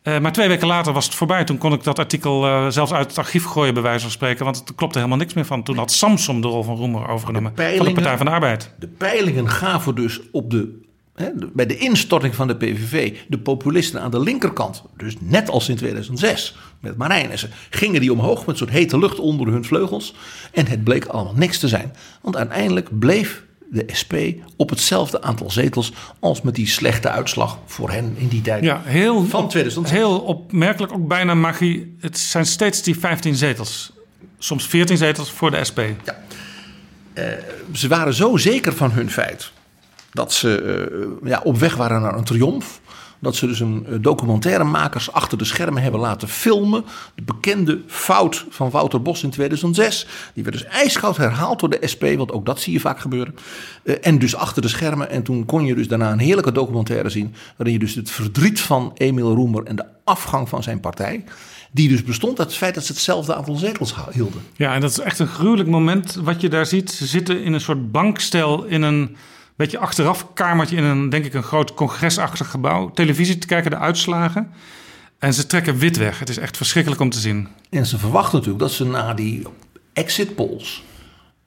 [0.02, 1.44] Uh, maar twee weken later was het voorbij.
[1.44, 4.44] Toen kon ik dat artikel uh, zelfs uit het archief gooien, bij wijze van spreken.
[4.44, 5.62] Want het klopte helemaal niks meer van.
[5.62, 7.52] Toen had Samsom de rol van Roemer overgenomen.
[7.54, 8.74] De van de Partij van de Arbeid.
[8.78, 10.80] De peilingen gaven dus op de,
[11.14, 14.82] hè, bij de instorting van de PVV de populisten aan de linkerkant.
[14.96, 17.50] Dus net als in 2006 met Marijnissen.
[17.70, 20.14] Gingen die omhoog met een soort hete lucht onder hun vleugels.
[20.52, 21.92] En het bleek allemaal niks te zijn.
[22.20, 24.14] Want uiteindelijk bleef de SP
[24.56, 28.64] op hetzelfde aantal zetels als met die slechte uitslag voor hen in die tijd.
[28.64, 29.98] Ja, heel, van 2006.
[29.98, 31.96] heel opmerkelijk, ook bijna magie.
[32.00, 33.92] Het zijn steeds die 15 zetels.
[34.38, 35.78] Soms 14 zetels voor de SP.
[36.04, 36.18] Ja.
[37.14, 37.24] Uh,
[37.72, 39.52] ze waren zo zeker van hun feit
[40.12, 40.62] dat ze
[41.22, 42.80] uh, ja, op weg waren naar een triomf
[43.20, 46.84] dat ze dus een documentairemakers achter de schermen hebben laten filmen.
[47.14, 50.06] De bekende fout van Wouter Bos in 2006.
[50.34, 53.34] Die werd dus ijskoud herhaald door de SP, want ook dat zie je vaak gebeuren.
[54.00, 55.10] En dus achter de schermen.
[55.10, 57.34] En toen kon je dus daarna een heerlijke documentaire zien.
[57.56, 61.24] Waarin je dus het verdriet van Emiel Roemer en de afgang van zijn partij.
[61.72, 64.42] Die dus bestond uit het feit dat ze hetzelfde aantal zetels hielden.
[64.56, 66.90] Ja, en dat is echt een gruwelijk moment wat je daar ziet.
[66.90, 69.16] Ze zitten in een soort bankstel in een
[69.60, 72.90] beetje achteraf kamertje in een, denk ik, een groot congresachtig gebouw.
[72.90, 74.50] Televisie te kijken, de uitslagen.
[75.18, 76.18] En ze trekken wit weg.
[76.18, 77.48] Het is echt verschrikkelijk om te zien.
[77.70, 79.46] En ze verwachten natuurlijk dat ze na die
[79.92, 80.84] exit polls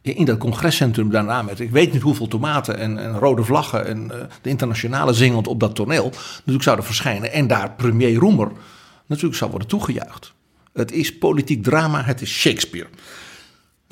[0.02, 4.04] in dat congrescentrum daarna met ik weet niet hoeveel tomaten en, en rode vlaggen en
[4.04, 8.52] uh, de internationale zingend op dat toneel natuurlijk zouden verschijnen en daar premier Roemer
[9.08, 10.34] natuurlijk zou worden toegejuicht.
[10.73, 12.88] Het is politiek drama, het is Shakespeare.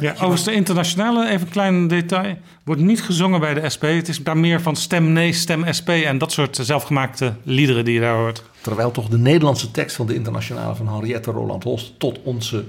[0.01, 3.81] Ja, overigens de internationale, even een klein detail, wordt niet gezongen bij de SP.
[3.81, 7.93] Het is daar meer van stem nee, stem SP en dat soort zelfgemaakte liederen die
[7.93, 8.43] je daar hoort.
[8.61, 12.63] Terwijl toch de Nederlandse tekst van de internationale van Henriette Roland Holst tot onze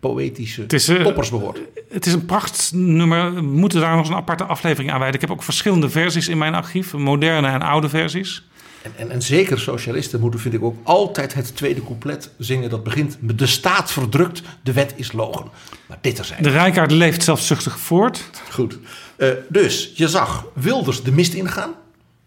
[0.00, 1.58] poëtische het is, uh, toppers behoort.
[1.90, 3.34] Het is een prachtnummer.
[3.34, 5.14] We moeten daar nog eens een aparte aflevering aan wijden.
[5.14, 8.44] Ik heb ook verschillende versies in mijn archief, moderne en oude versies.
[8.82, 12.70] En, en, en zeker socialisten moeten, vind ik ook, altijd het tweede couplet zingen.
[12.70, 15.50] Dat begint met de staat verdrukt, de wet is logen.
[15.86, 16.42] Maar dit er zijn.
[16.42, 18.30] De Rijkaard leeft zelfzuchtig voort.
[18.50, 18.78] Goed.
[19.16, 21.70] Eh, dus je zag Wilders de mist ingaan.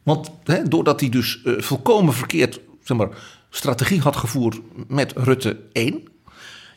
[0.03, 3.09] Want hè, doordat hij dus eh, volkomen verkeerd zeg maar,
[3.49, 6.03] strategie had gevoerd met Rutte 1.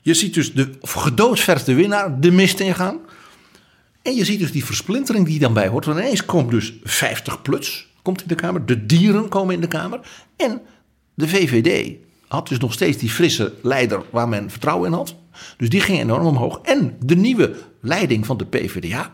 [0.02, 2.98] Je ziet dus de gedoodverde winnaar de mist ingaan.
[4.02, 5.84] En je ziet dus die versplintering die dan bij hoort.
[5.84, 8.66] Want ineens komt dus 50 plus komt in de Kamer.
[8.66, 10.00] De dieren komen in de Kamer.
[10.36, 10.60] En
[11.14, 11.96] de VVD
[12.28, 15.14] had dus nog steeds die frisse leider waar men vertrouwen in had.
[15.56, 16.60] Dus die ging enorm omhoog.
[16.62, 19.10] En de nieuwe leiding van de PvdA,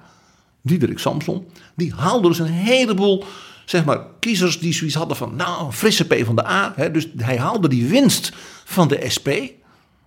[0.63, 3.25] Diederik Samson, die haalde dus een heleboel
[3.65, 6.73] zeg maar, kiezers die zoiets hadden van, nou, frisse P van de A.
[6.77, 8.33] Hè, dus hij haalde die winst
[8.65, 9.29] van de SP,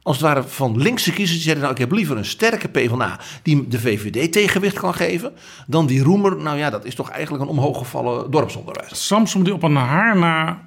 [0.07, 2.89] als het ware van linkse kiezers die zeiden, nou, ik heb liever een sterke P
[2.89, 5.33] van A die de VVD tegenwicht kan geven,
[5.67, 9.07] dan die roemer, nou ja, dat is toch eigenlijk een omhooggevallen dorpsonderwijs.
[9.07, 10.61] Samsom die op een haar na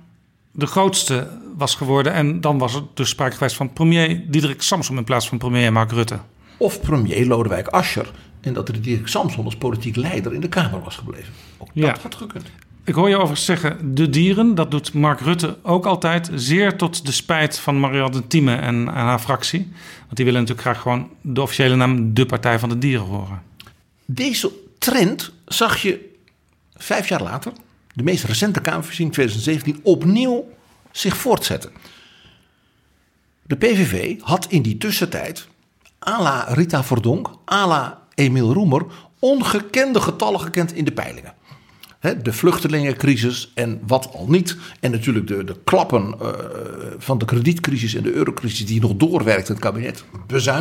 [0.52, 2.12] de grootste was geworden.
[2.12, 5.72] En dan was er dus sprake geweest van premier Diederik Samsom in plaats van premier
[5.72, 6.18] Mark Rutte.
[6.56, 8.10] Of premier Lodewijk Asscher.
[8.40, 11.32] En dat er Diederik Samson als politiek leider in de Kamer was gebleven.
[11.58, 11.96] Ook dat Ja.
[12.02, 12.50] had gekund.
[12.84, 14.54] Ik hoor je overigens zeggen de dieren.
[14.54, 16.30] Dat doet Mark Rutte ook altijd.
[16.34, 19.68] Zeer tot de spijt van Marianne Thieme en, en haar fractie.
[20.00, 23.42] Want die willen natuurlijk graag gewoon de officiële naam de Partij van de Dieren horen.
[24.04, 26.14] Deze trend zag je
[26.76, 27.52] vijf jaar later,
[27.92, 30.48] de meest recente Kamerverkiezing 2017, opnieuw
[30.90, 31.70] zich voortzetten.
[33.42, 35.48] De PVV had in die tussentijd,
[36.08, 38.86] à la Rita Verdonk, à la Emiel Roemer,
[39.18, 41.34] ongekende getallen gekend in de peilingen.
[42.22, 44.56] De vluchtelingencrisis en wat al niet.
[44.80, 46.28] En natuurlijk de, de klappen eh,
[46.98, 50.04] van de kredietcrisis en de eurocrisis die nog doorwerkt in het kabinet.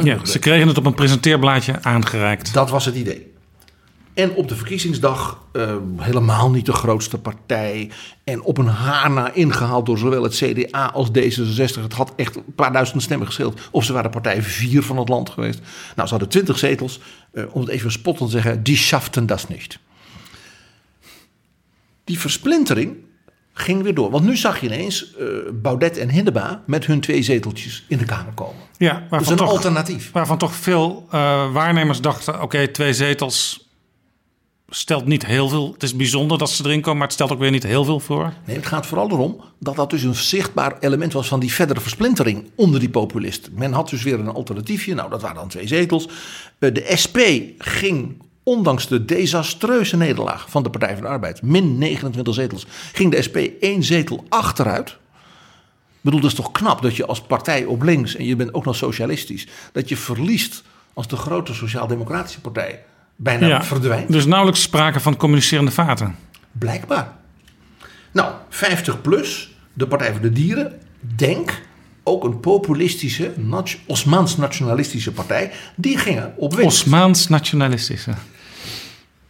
[0.03, 2.53] Ja, ze kregen het op een presenteerblaadje aangereikt.
[2.53, 3.31] Dat was het idee.
[4.13, 7.89] En op de verkiezingsdag eh, helemaal niet de grootste partij.
[8.23, 11.81] En op een haar na ingehaald door zowel het CDA als D66.
[11.81, 13.59] Het had echt een paar duizend stemmen gescheeld.
[13.71, 15.59] Of ze waren partij vier van het land geweest.
[15.95, 16.99] Nou, ze hadden twintig zetels.
[17.33, 19.79] eh, om het even spottend te zeggen, die schaften das niet.
[22.09, 22.95] Die versplintering
[23.53, 24.11] ging weer door.
[24.11, 28.05] Want nu zag je ineens eh, Baudet en Hindeba met hun twee zeteltjes in de
[28.05, 28.55] Kamer komen.
[28.77, 30.11] Ja, Dat is een toch, alternatief.
[30.11, 32.41] waarvan toch veel eh, waarnemers dachten...
[32.41, 33.67] oké, twee zetels
[34.69, 35.71] stelt niet heel veel.
[35.73, 37.99] Het is bijzonder dat ze erin komen, maar het stelt ook weer niet heel veel
[37.99, 38.33] voor.
[38.45, 41.79] Nee, het gaat vooral erom dat dat dus een zichtbaar element was van die verdere
[41.79, 43.51] versplintering onder die populisten.
[43.55, 44.93] Men had dus weer een alternatiefje.
[44.93, 46.07] Nou, dat waren dan twee zetels.
[46.59, 47.17] Eh, De SP
[47.57, 53.11] ging, ondanks de desastreuze nederlaag van de Partij van de Arbeid, min 29 zetels, ging
[53.11, 54.89] de SP één zetel achteruit.
[54.89, 58.53] Ik bedoel, dat is toch knap dat je als partij op links, en je bent
[58.53, 62.83] ook nog socialistisch, dat je verliest als de grote sociaal-democratische partij
[63.15, 64.11] bijna verdwijnt.
[64.11, 66.15] Dus nauwelijks sprake van communicerende vaten.
[66.51, 67.17] Blijkbaar.
[68.11, 71.61] Nou, 50 plus, de Partij voor de Dieren, Denk,
[72.09, 76.81] ook een populistische, nat- Osmaans-nationalistische partij, die gingen op winst.
[76.81, 78.11] Osmaans nationalistische.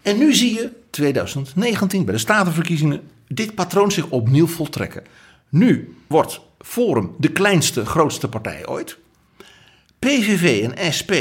[0.01, 5.03] En nu zie je, 2019, bij de statenverkiezingen, dit patroon zich opnieuw voltrekken.
[5.49, 8.97] Nu wordt Forum de kleinste, grootste partij ooit.
[9.99, 11.11] PVV en SP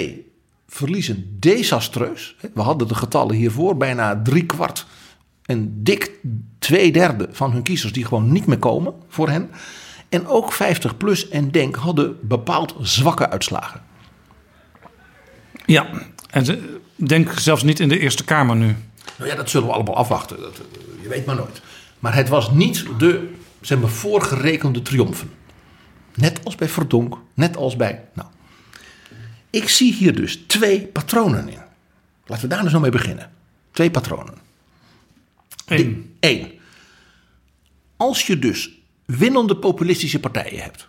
[0.69, 2.37] verliezen desastreus.
[2.55, 4.87] We hadden de getallen hiervoor, bijna drie kwart
[5.45, 6.11] en dik
[6.59, 9.51] twee derde van hun kiezers die gewoon niet meer komen voor hen.
[10.09, 13.83] En ook 50 plus en Denk hadden bepaald zwakke uitslagen.
[15.67, 15.87] Ja,
[16.31, 18.77] en denk zelfs niet in de Eerste Kamer nu.
[19.17, 20.41] Nou ja, dat zullen we allemaal afwachten.
[20.41, 21.61] Dat, eh, je weet maar nooit.
[21.99, 25.31] Maar het was niet de zeg maar, voorgerekende triomfen.
[26.15, 28.05] Net als bij Verdonk, net als bij.
[28.13, 28.29] Nou,
[29.51, 31.63] ik zie hier dus twee patronen in.
[32.27, 33.31] Laten we daar dus nou mee beginnen.
[33.71, 34.35] Twee patronen.
[35.67, 36.17] Eén.
[36.21, 36.53] Eén.
[37.97, 38.78] Als je dus
[39.17, 40.89] winnende populistische partijen hebt.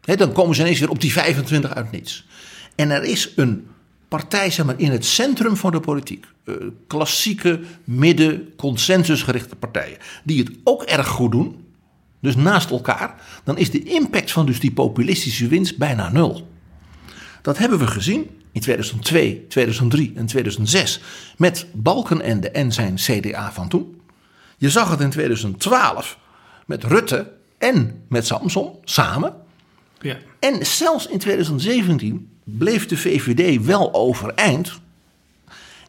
[0.00, 2.26] Dan komen ze ineens weer op die 25 uit niets.
[2.74, 3.66] En er is een
[4.08, 6.26] partij in het centrum van de politiek.
[6.44, 6.54] eh,
[6.86, 9.98] klassieke, midden, consensusgerichte partijen.
[10.24, 11.64] Die het ook erg goed doen.
[12.20, 13.14] Dus naast elkaar.
[13.44, 16.48] Dan is de impact van dus die populistische winst bijna nul.
[17.42, 21.00] Dat hebben we gezien in 2002, 2003 en 2006
[21.36, 24.00] met Balkenende en zijn CDA van toen.
[24.56, 26.18] Je zag het in 2012
[26.70, 29.34] met Rutte en met Samson samen.
[30.00, 30.16] Ja.
[30.38, 34.80] En zelfs in 2017 bleef de VVD wel overeind.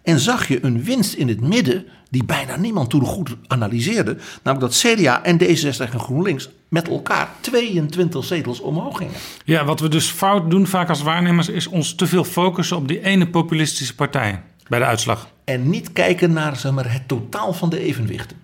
[0.03, 4.17] En zag je een winst in het midden die bijna niemand toen goed analyseerde.
[4.43, 9.13] Namelijk dat CDA en D66 en GroenLinks met elkaar 22 zetels omhoog gingen.
[9.45, 11.49] ja, wat we dus fout doen vaak als waarnemers...
[11.49, 15.27] is ons te veel focussen op die ene populistische partij bij de uitslag.
[15.43, 18.37] En niet kijken naar zeg maar, het totaal van de evenwichten.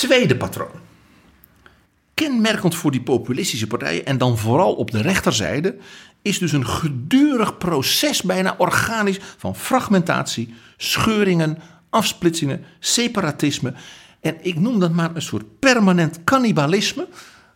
[0.00, 0.80] Tweede patroon.
[2.14, 5.76] Kenmerkend voor die populistische partijen en dan vooral op de rechterzijde
[6.22, 11.58] is dus een gedurig proces, bijna organisch, van fragmentatie, scheuringen,
[11.90, 13.74] afsplitsingen, separatisme.
[14.20, 17.08] En ik noem dat maar een soort permanent cannibalisme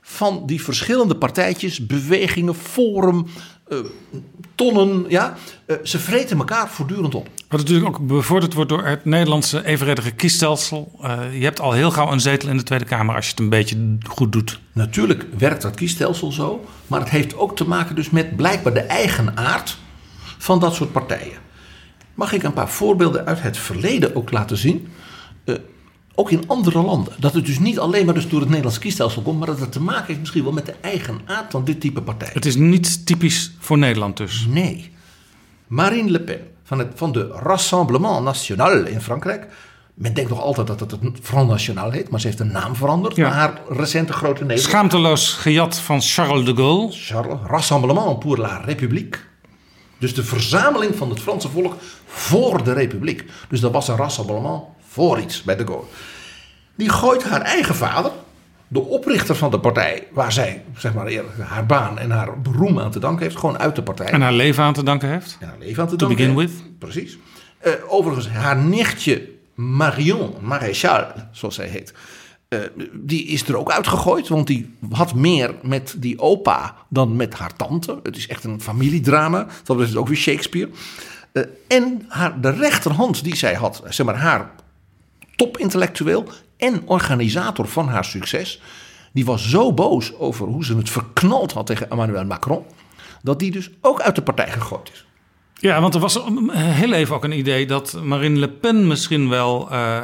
[0.02, 3.26] van die verschillende partijtjes, bewegingen, forum,
[3.68, 3.79] eh,
[4.55, 5.05] tonnen.
[5.09, 7.29] Ja, Eh, ze vreten elkaar voortdurend op.
[7.48, 10.92] Wat natuurlijk ook bevorderd wordt door het Nederlandse evenredige kiesstelsel.
[11.03, 13.40] Eh, je hebt al heel gauw een zetel in de Tweede Kamer als je het
[13.40, 14.61] een beetje goed doet.
[14.72, 18.81] Natuurlijk werkt dat kiesstelsel zo, maar het heeft ook te maken dus met blijkbaar de
[18.81, 19.77] eigen aard
[20.38, 21.38] van dat soort partijen.
[22.14, 24.88] Mag ik een paar voorbeelden uit het verleden ook laten zien?
[26.14, 27.12] Ook in andere landen.
[27.18, 29.72] Dat het dus niet alleen maar dus door het Nederlands kiesstelsel komt, maar dat het
[29.72, 32.31] te maken heeft misschien wel met de eigen aard van dit type partij.
[32.33, 34.46] Het is niet typisch voor Nederland dus.
[34.48, 34.92] Nee.
[35.66, 39.46] Marine Le Pen van, het, van de Rassemblement National in Frankrijk.
[39.94, 42.77] Men denkt nog altijd dat het het Front National heet, maar ze heeft een naam
[42.77, 43.16] veranderd.
[43.16, 43.29] Ja.
[43.29, 44.70] Na haar recente grote nederlaag.
[44.70, 46.92] Schaamteloos gejat van Charles de Gaulle.
[46.92, 49.18] Charles, Rassemblement pour la République.
[49.98, 53.24] Dus de verzameling van het Franse volk voor de Republiek.
[53.48, 54.62] Dus dat was een rassemblement
[54.94, 55.85] voor iets bij de Gaulle.
[56.74, 58.11] Die gooit haar eigen vader,
[58.68, 62.90] de oprichter van de partij, waar zij zeg maar, haar baan en haar beroem aan
[62.90, 64.07] te danken heeft, gewoon uit de partij.
[64.07, 65.37] En haar leven aan te danken heeft.
[65.40, 66.52] En haar leven aan te To danken begin heeft.
[66.62, 66.78] with.
[66.78, 67.18] Precies.
[67.59, 71.94] Eh, overigens, haar nichtje Marion Maréchal, zoals zij heet,
[72.48, 72.59] eh,
[72.92, 74.28] die is er ook uitgegooid.
[74.28, 78.00] Want die had meer met die opa dan met haar tante.
[78.02, 79.46] Het is echt een familiedrama.
[79.64, 80.70] Dat is ook weer Shakespeare.
[81.33, 84.50] Eh, en haar, de rechterhand die zij had, zeg maar haar
[85.37, 86.25] topintellectueel
[86.57, 88.61] en organisator van haar succes.
[89.12, 92.64] Die was zo boos over hoe ze het verknald had tegen Emmanuel Macron.
[93.23, 95.05] Dat die dus ook uit de partij gegooid is.
[95.55, 99.29] Ja, want er was um, heel even ook een idee dat Marine Le Pen misschien
[99.29, 100.03] wel eh,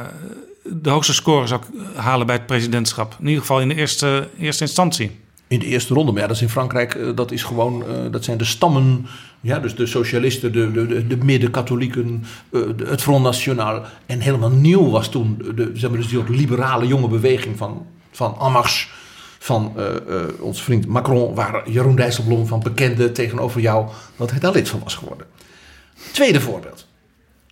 [0.63, 1.61] de hoogste score zou
[1.95, 3.15] halen bij het presidentschap.
[3.19, 5.19] In ieder geval in de eerste, eerste instantie.
[5.51, 8.11] In de eerste ronde, maar ja, dat is in Frankrijk, eh, dat is gewoon, eh,
[8.11, 9.05] dat zijn de stammen,
[9.41, 13.83] ja, dus de socialisten, de, de, de, de midden-katholieken, eh, het Front National.
[14.05, 18.51] En helemaal nieuw was toen, de, zeg maar, dus die liberale jonge beweging van, van
[18.51, 18.87] Marche,
[19.39, 19.85] van eh,
[20.39, 24.79] ons vriend Macron, waar Jeroen Dijsselbloem van bekende tegenover jou, dat hij daar lid van
[24.83, 25.27] was geworden.
[26.11, 26.87] Tweede voorbeeld,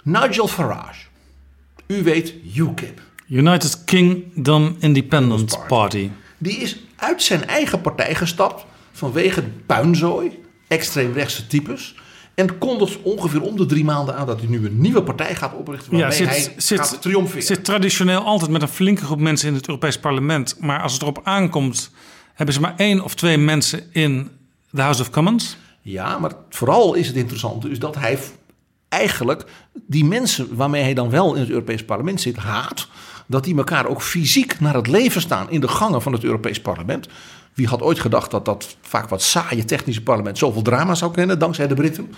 [0.04, 1.06] Nigel Farage.
[1.88, 3.02] U weet UKIP.
[3.28, 5.68] United Kingdom Independence Party.
[5.68, 6.10] Party.
[6.38, 11.96] Die is uit zijn eigen partij gestapt vanwege de puinzooi, extreemrechtse types.
[12.34, 15.54] En kondigt ongeveer om de drie maanden aan dat hij nu een nieuwe partij gaat
[15.54, 15.92] oprichten.
[15.92, 17.44] Ja, Waarmee zit, hij zit, gaat triomferen.
[17.44, 20.56] zit traditioneel altijd met een flinke groep mensen in het Europees Parlement.
[20.60, 21.92] Maar als het erop aankomt,
[22.34, 24.30] hebben ze maar één of twee mensen in
[24.70, 25.58] de House of Commons.
[25.82, 28.20] Ja, maar vooral is het interessant dus dat hij
[28.90, 32.88] eigenlijk die mensen waarmee hij dan wel in het Europees Parlement zit, haat.
[33.30, 36.62] Dat die elkaar ook fysiek naar het leven staan in de gangen van het Europees
[36.62, 37.08] Parlement.
[37.54, 41.40] Wie had ooit gedacht dat dat vaak wat saaie technische parlement zoveel drama zou kennen,
[41.40, 42.14] dankzij de Britten.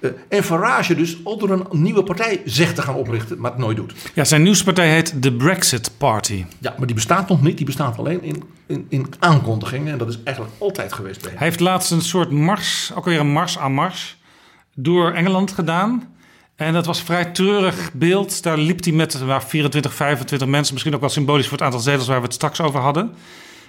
[0.00, 3.76] Eh, En Farage dus onder een nieuwe partij zegt te gaan oprichten, maar het nooit
[3.76, 3.94] doet.
[4.14, 6.44] Ja, zijn nieuwspartij heet de Brexit Party.
[6.58, 7.56] Ja, maar die bestaat nog niet.
[7.56, 9.92] Die bestaat alleen in, in, in aankondigingen.
[9.92, 11.38] En dat is eigenlijk altijd geweest bij hem.
[11.38, 14.16] Hij heeft laatst een soort mars, ook weer een mars aan mars,
[14.74, 16.11] door Engeland gedaan.
[16.66, 18.42] En dat was een vrij treurig beeld.
[18.42, 21.80] Daar liep hij met waar 24, 25 mensen, misschien ook wel symbolisch voor het aantal
[21.80, 23.12] zetels waar we het straks over hadden.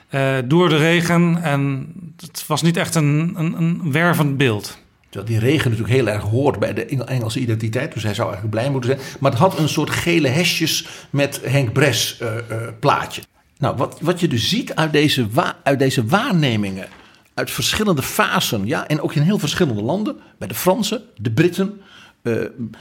[0.10, 1.42] eh, door de regen.
[1.44, 4.78] En het was niet echt een, een, een wervend beeld.
[5.10, 7.94] Terwijl die regen natuurlijk heel erg hoort bij de Engel- Engelse identiteit.
[7.94, 9.18] Dus hij zou eigenlijk blij moeten zijn.
[9.20, 12.44] Maar het had een soort gele hesjes met Henk Bres eh, eh,
[12.80, 13.22] plaatje.
[13.58, 15.28] Nou, wat, wat je dus ziet uit deze,
[15.64, 16.88] uit deze waarnemingen.
[17.34, 18.66] Uit verschillende fasen.
[18.66, 20.16] Ja, en ook in heel verschillende landen.
[20.40, 21.82] Bij de Fransen, de Britten.
[22.24, 22.34] Eh,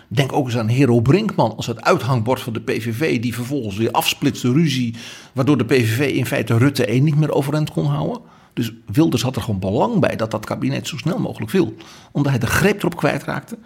[0.08, 3.20] denk ook eens aan Hero Brinkman als het uithangbord van de PVV.
[3.20, 4.94] Die vervolgens weer afsplitste ruzie.
[5.32, 8.20] Waardoor de PVV in feite Rutte 1 niet meer overeind kon houden.
[8.52, 11.74] Dus Wilders had er gewoon belang bij dat dat kabinet zo snel mogelijk viel.
[12.12, 13.58] Omdat hij de greep erop kwijtraakte.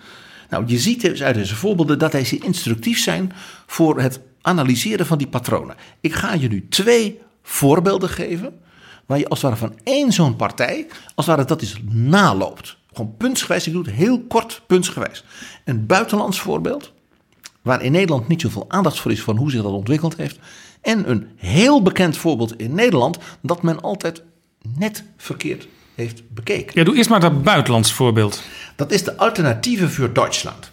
[0.50, 3.32] Nou, je ziet dus uit deze voorbeelden dat deze instructief zijn
[3.66, 5.76] voor het analyseren van die patronen.
[6.00, 8.58] Ik ga je nu twee voorbeelden geven.
[9.06, 12.76] Waar je als het ware van één zo'n partij, als het ware dat is naloopt.
[12.96, 15.24] Gewoon puntsgewijs, ik doe het heel kort puntsgewijs.
[15.64, 16.92] Een buitenlands voorbeeld,
[17.62, 20.38] waar in Nederland niet zoveel aandacht voor is van hoe zich dat ontwikkeld heeft.
[20.80, 24.22] En een heel bekend voorbeeld in Nederland dat men altijd
[24.78, 26.78] net verkeerd heeft bekeken.
[26.78, 28.42] Ja, doe eerst maar dat buitenlands voorbeeld.
[28.76, 30.70] Dat is de Alternatieve voor Duitsland.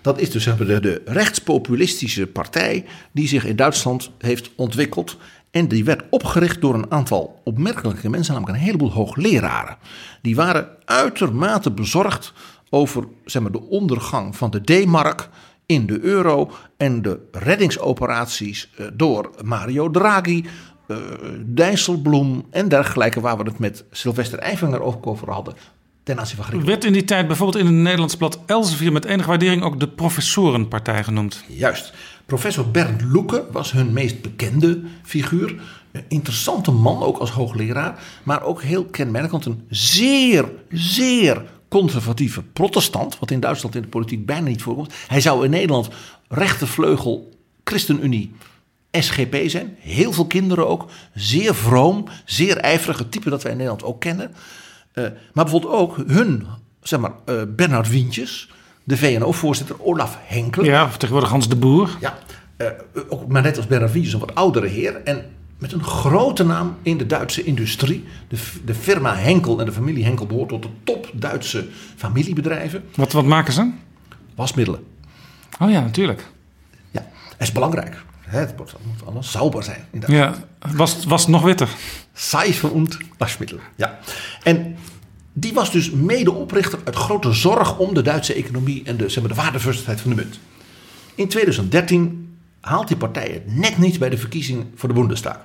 [0.00, 5.16] Dat is dus de, de rechtspopulistische partij die zich in Duitsland heeft ontwikkeld.
[5.52, 9.76] En die werd opgericht door een aantal opmerkelijke mensen, namelijk een heleboel hoogleraren.
[10.22, 12.32] Die waren uitermate bezorgd
[12.70, 15.28] over zeg maar, de ondergang van de D-mark
[15.66, 20.44] in de euro en de reddingsoperaties eh, door Mario Draghi
[20.86, 20.96] eh,
[21.44, 25.54] Dijsselbloem en dergelijke, waar we het met Sylvester Eifinger ook over hadden,
[26.02, 26.82] ten aanzien van Griekenland.
[26.82, 29.88] Werd in die tijd bijvoorbeeld in het Nederlands blad Elsevier met enige waardering ook de
[29.88, 31.44] Professorenpartij genoemd.
[31.48, 31.92] Juist.
[32.26, 35.60] Professor Bernd Loeke was hun meest bekende figuur.
[35.92, 38.02] Een interessante man, ook als hoogleraar.
[38.22, 43.18] Maar ook heel kenmerkend een zeer, zeer conservatieve protestant.
[43.18, 44.94] Wat in Duitsland in de politiek bijna niet voorkomt.
[45.06, 45.88] Hij zou in Nederland
[46.28, 48.32] rechtervleugel ChristenUnie
[48.90, 49.76] SGP zijn.
[49.78, 50.90] Heel veel kinderen ook.
[51.14, 54.30] Zeer vroom, zeer ijverige type dat wij in Nederland ook kennen.
[54.94, 56.46] Uh, maar bijvoorbeeld ook hun,
[56.82, 58.50] zeg maar, uh, Bernard Wientjes,
[58.84, 60.64] de VNO-voorzitter Olaf Henkel.
[60.64, 61.90] Ja, tegenwoordig Hans de Boer.
[62.00, 62.18] Ja,
[62.58, 62.68] uh,
[63.08, 65.02] ook, maar net als Bernard Wientjes, een wat oudere heer.
[65.04, 65.24] En
[65.58, 68.04] met een grote naam in de Duitse industrie.
[68.28, 71.66] De, de firma Henkel en de familie Henkel behoort tot de top Duitse
[71.96, 72.84] familiebedrijven.
[72.94, 73.70] Wat, wat maken ze?
[74.34, 74.84] Wasmiddelen.
[75.60, 76.26] Oh ja, natuurlijk.
[76.90, 78.02] Ja, dat is belangrijk.
[78.20, 78.74] Het moet
[79.04, 79.84] allemaal sauber zijn.
[80.06, 80.34] Ja,
[80.74, 81.68] was, was nog witter?
[82.12, 83.58] Seife und wasmiddel.
[83.76, 83.98] Ja.
[84.42, 84.71] En
[85.32, 89.52] die was dus medeoprichter uit grote zorg om de Duitse economie en de, zeg maar,
[89.52, 90.38] de van de munt.
[91.14, 95.38] In 2013 haalt die partij het net niet bij de verkiezing voor de Bundestag.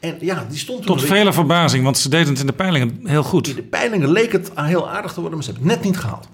[0.00, 3.22] En ja, die stond Tot vele verbazing, want ze deden het in de peilingen heel
[3.22, 3.48] goed.
[3.48, 6.00] In de peilingen leek het heel aardig te worden, maar ze hebben het net niet
[6.00, 6.28] gehaald.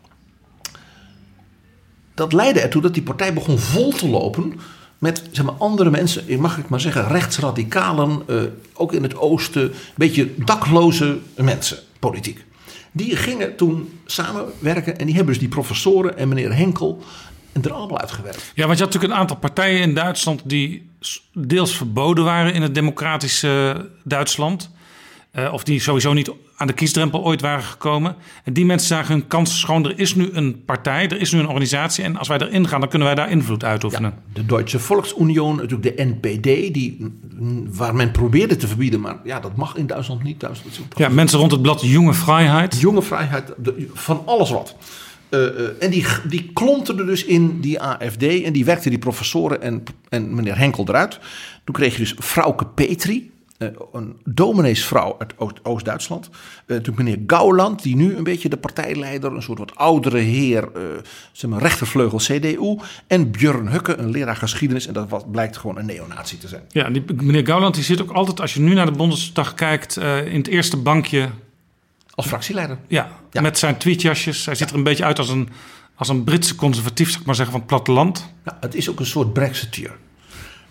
[2.14, 4.60] Dat leidde ertoe dat die partij begon vol te lopen
[4.98, 8.42] met zeg maar, andere mensen, mag ik maar zeggen, rechtsradicalen, uh,
[8.72, 12.44] ook in het oosten, een beetje dakloze mensen, politiek.
[12.92, 17.02] Die gingen toen samenwerken en die hebben dus die professoren en meneer Henkel
[17.62, 18.52] er allemaal uitgewerkt.
[18.54, 20.90] Ja, want je had natuurlijk een aantal partijen in Duitsland die
[21.32, 24.70] deels verboden waren in het democratische Duitsland.
[25.38, 28.16] Uh, of die sowieso niet aan de kiesdrempel ooit waren gekomen.
[28.44, 29.84] En die mensen zagen hun kansen schoon.
[29.84, 32.04] Er is nu een partij, er is nu een organisatie.
[32.04, 34.10] En als wij erin gaan, dan kunnen wij daar invloed uitoefenen.
[34.10, 37.16] Ja, de Duitse Volksunion, natuurlijk de NPD, die,
[37.70, 39.00] waar men probeerde te verbieden.
[39.00, 40.40] Maar ja, dat mag in Duitsland niet.
[40.40, 42.80] Duitsland ja, mensen rond het blad Jonge Vrijheid.
[42.80, 43.52] Jonge Vrijheid,
[43.92, 44.76] van alles wat.
[45.30, 49.62] Uh, uh, en die, die klonten dus in die AFD en die werkten die professoren
[49.62, 51.18] en, en meneer Henkel eruit.
[51.64, 53.30] Toen kreeg je dus Frauke Petri,
[53.92, 56.30] een domineesvrouw uit Oost-Duitsland.
[56.66, 60.82] Uh, meneer Gauland, die nu een beetje de partijleider, een soort wat oudere heer, uh,
[61.32, 62.78] zeg maar rechtervleugel CDU.
[63.06, 64.86] En Björn Hukke, een leraar geschiedenis.
[64.86, 66.62] En dat was, blijkt gewoon een neonazi te zijn.
[66.68, 69.96] Ja, die, meneer Gauland die zit ook altijd, als je nu naar de Bondesdag kijkt,
[69.96, 71.28] in het eerste bankje.
[72.14, 72.78] Als fractieleider.
[72.88, 73.40] Ja, ja.
[73.40, 74.46] met zijn tweetjasjes.
[74.46, 75.48] Hij ziet er een beetje uit als een,
[75.94, 78.32] als een Britse conservatief, zeg maar zeggen, van het platteland.
[78.44, 79.96] Nou, het is ook een soort brexiteer.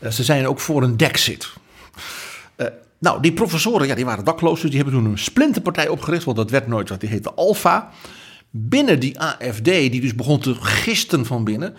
[0.09, 1.53] ze zijn ook voor een Dexit.
[2.57, 2.67] Uh,
[2.99, 6.37] nou, die professoren ja, die waren dakloos, dus die hebben toen een splinterpartij opgericht, want
[6.37, 7.89] dat werd nooit wat, die heette Alpha.
[8.49, 11.75] Binnen die AFD, die dus begon te gisten van binnen,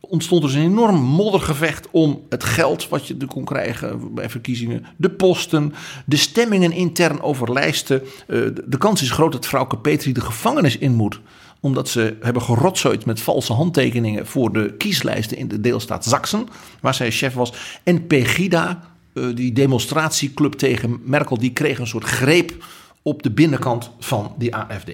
[0.00, 5.10] ontstond dus een enorm moddergevecht om het geld wat je kon krijgen bij verkiezingen, de
[5.10, 5.74] posten,
[6.06, 8.02] de stemmingen intern over lijsten.
[8.02, 11.20] Uh, de kans is groot dat vrouwke Petri de gevangenis in moet
[11.60, 16.48] omdat ze hebben gerotzooid met valse handtekeningen voor de kieslijsten in de deelstaat Zaksen,
[16.80, 17.52] waar zij chef was.
[17.82, 18.95] En Pegida,
[19.34, 22.64] die demonstratieclub tegen Merkel, die kreeg een soort greep
[23.02, 24.90] op de binnenkant van die AFD.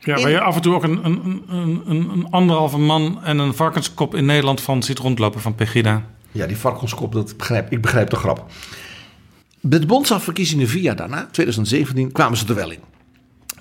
[0.00, 3.54] Ja, waar je af en toe ook een, een, een, een, anderhalve man en een
[3.54, 6.06] varkenskop in Nederland van ziet rondlopen van Pegida.
[6.32, 8.46] Ja, die varkenskop, dat begrijp, ik begrijp de grap.
[9.60, 12.80] Bij de Bondsafverkiezingen vier jaar daarna, 2017, kwamen ze er wel in.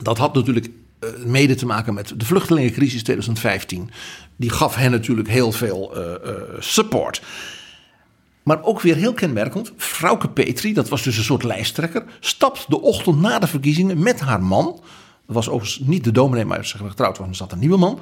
[0.01, 3.89] Dat had natuurlijk uh, mede te maken met de vluchtelingencrisis 2015.
[4.35, 7.21] Die gaf hen natuurlijk heel veel uh, uh, support.
[8.43, 12.81] Maar ook weer heel kenmerkend, Frauke Petri, dat was dus een soort lijsttrekker, stapt de
[12.81, 14.81] ochtend na de verkiezingen met haar man.
[15.25, 17.99] Dat was overigens niet de dominee, maar ze getrouwd, want er zat een nieuwe man.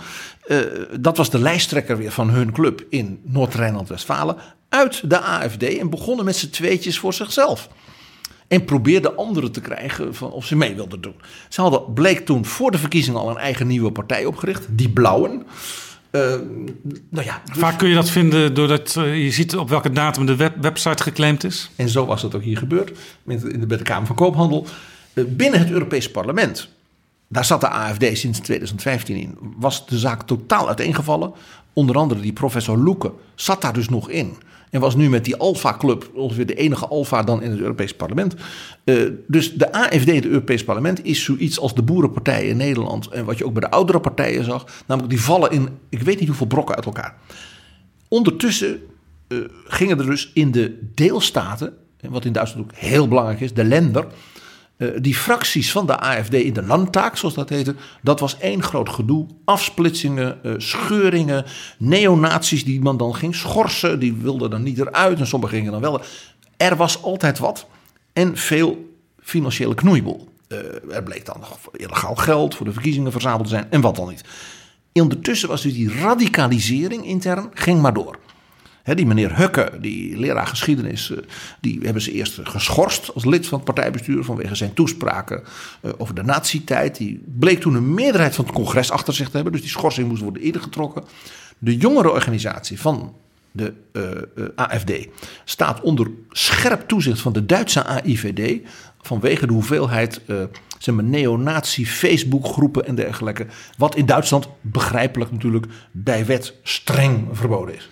[0.47, 0.59] Uh,
[0.99, 4.35] dat was de lijsttrekker weer van hun club in Noord-Rijnland-Westfalen.
[4.69, 7.69] Uit de AFD en begonnen met z'n tweetjes voor zichzelf.
[8.47, 11.15] En probeerde anderen te krijgen van of ze mee wilden doen.
[11.49, 15.45] Ze hadden, bleek toen voor de verkiezingen al een eigen nieuwe partij opgericht, die Blauwen.
[16.11, 16.21] Uh,
[17.09, 17.57] nou ja, dus...
[17.57, 21.03] Vaak kun je dat vinden doordat uh, je ziet op welke datum de web website
[21.03, 21.71] geclaimd is.
[21.75, 24.67] En zo was dat ook hier gebeurd in de, bij de Kamer van Koophandel.
[25.13, 26.69] Uh, binnen het Europese parlement,
[27.27, 31.33] daar zat de AFD sinds 2015 in, was de zaak totaal uiteengevallen.
[31.73, 34.37] Onder andere die professor Loeken zat daar dus nog in.
[34.71, 38.35] En was nu met die Alpha-club ongeveer de enige Alpha dan in het Europees parlement.
[38.83, 43.07] Uh, dus de AFD, het Europees parlement, is zoiets als de boerenpartijen in Nederland.
[43.07, 44.65] En wat je ook bij de oudere partijen zag.
[44.85, 47.15] Namelijk die vallen in, ik weet niet hoeveel brokken uit elkaar.
[48.07, 48.79] Ondertussen
[49.27, 51.73] uh, gingen er dus in de deelstaten,
[52.09, 54.05] wat in Duitsland ook heel belangrijk is, de lender.
[54.81, 58.63] Uh, die fracties van de AFD in de landtaak, zoals dat heette, dat was één
[58.63, 59.25] groot gedoe.
[59.45, 61.45] Afsplitsingen, uh, scheuringen,
[61.77, 65.81] neonazies die man dan ging schorsen, die wilden dan niet eruit en sommigen gingen dan
[65.81, 66.01] wel.
[66.57, 67.65] er was altijd wat
[68.13, 70.29] en veel financiële knoeiboel.
[70.47, 73.95] Eh, er bleek dan nog illegaal geld voor de verkiezingen verzameld te zijn en wat
[73.95, 74.23] dan niet.
[74.93, 78.19] Ondertussen was dus die radicalisering intern, ging maar door.
[78.83, 81.17] Die meneer Hukke, die leraar geschiedenis, eh,
[81.61, 85.43] die hebben ze eerst geschorst als lid van het partijbestuur vanwege zijn toespraken
[85.81, 86.97] eh, over de nazi-tijd.
[86.97, 90.07] Die bleek toen een meerderheid van het congres achter zich te hebben, dus die schorsing
[90.07, 91.03] moest worden ingetrokken.
[91.57, 93.13] De jongerenorganisatie van
[93.51, 94.91] de eh, AFD
[95.43, 98.61] staat onder scherp toezicht van de Duitse AIVD
[99.01, 103.45] vanwege de hoeveelheid uh, neonazi Facebookgroepen en dergelijke.
[103.77, 107.89] Wat in Duitsland begrijpelijk natuurlijk bij wet streng verboden is.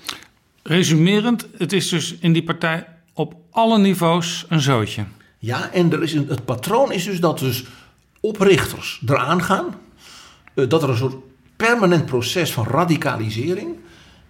[0.63, 5.05] Resumerend, het is dus in die partij op alle niveaus een zootje.
[5.37, 7.63] Ja, en er is een, het patroon is dus dat dus
[8.19, 9.65] oprichters eraan gaan.
[10.55, 11.15] Uh, dat er een soort
[11.55, 13.75] permanent proces van radicalisering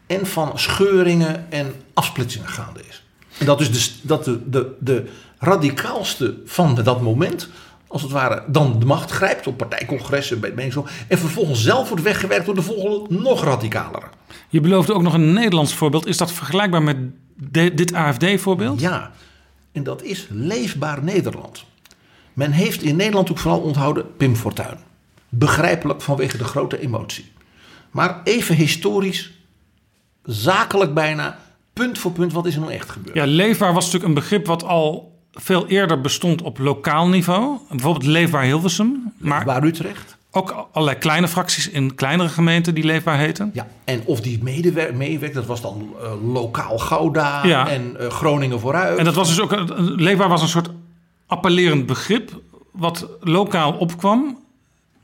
[0.08, 3.04] en van scheuringen en afsplitsingen gaande is.
[3.38, 7.50] En dat dus dat de, de, de radicaalste van dat moment,
[7.90, 10.72] als het ware, dan de macht grijpt op partijcongressen, bij
[11.08, 14.06] en vervolgens zelf wordt weggewerkt door de volgende nog radicalere.
[14.50, 16.06] Je beloofde ook nog een Nederlands voorbeeld.
[16.06, 16.98] Is dat vergelijkbaar met
[17.76, 18.80] dit AFD-voorbeeld?
[18.80, 19.12] Ja,
[19.72, 21.66] en dat is Leefbaar Nederland.
[22.34, 24.78] Men heeft in Nederland ook vooral onthouden Pim Fortuyn.
[25.30, 27.32] Begrijpelijk vanwege de grote emotie.
[27.92, 29.32] Maar even historisch,
[30.24, 31.40] zakelijk bijna,
[31.74, 33.16] punt voor punt, wat is er nou echt gebeurd?
[33.16, 35.09] Ja, leefbaar was natuurlijk een begrip wat al
[35.42, 37.58] veel eerder bestond op lokaal niveau.
[37.70, 39.14] Bijvoorbeeld Leefbaar Hilversum.
[39.18, 40.18] Maar Waar Utrecht.
[40.32, 43.52] Ook allerlei kleine fracties in kleinere gemeenten die leefbaar heten.
[43.54, 44.44] Ja, en of die
[44.94, 47.70] meewerkt, dat was dan uh, lokaal Gouda ja.
[47.70, 48.98] en uh, Groningen vooruit.
[48.98, 50.70] En dat was dus ook, een, leefbaar was een soort
[51.28, 54.38] appellerend begrip wat lokaal opkwam.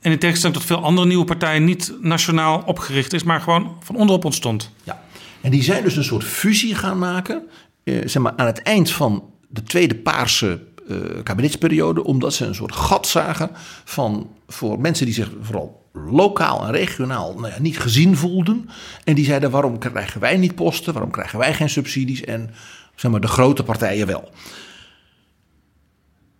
[0.00, 3.96] En in tegenstelling tot veel andere nieuwe partijen niet nationaal opgericht is, maar gewoon van
[3.96, 4.70] onderop ontstond.
[4.82, 5.02] Ja,
[5.40, 7.42] en die zijn dus een soort fusie gaan maken.
[7.84, 12.54] Eh, zeg maar aan het eind van de tweede paarse uh, kabinetsperiode, omdat ze een
[12.54, 13.50] soort gat zagen
[13.84, 18.68] van voor mensen die zich vooral lokaal en regionaal nou ja, niet gezien voelden.
[19.04, 20.92] En die zeiden: waarom krijgen wij niet posten?
[20.92, 22.24] Waarom krijgen wij geen subsidies?
[22.24, 22.50] En
[22.94, 24.30] zeg maar, de grote partijen wel.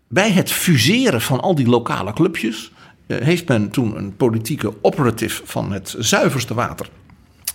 [0.08, 2.70] Bij het fuseren van al die lokale clubjes
[3.06, 6.88] uh, heeft men toen een politieke operative van het zuiverste water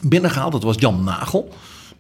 [0.02, 0.52] binnengehaald.
[0.52, 1.54] Dat was Jan Nagel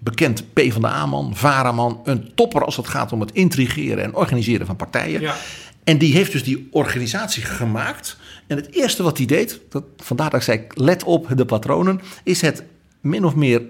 [0.03, 5.21] bekend PvdA-man, Varaman, een topper als het gaat om het intrigeren en organiseren van partijen.
[5.21, 5.35] Ja.
[5.83, 8.17] En die heeft dus die organisatie gemaakt.
[8.47, 12.01] En het eerste wat hij deed, dat, vandaar dat ik zei, let op de patronen,
[12.23, 12.63] is het
[13.01, 13.61] min of meer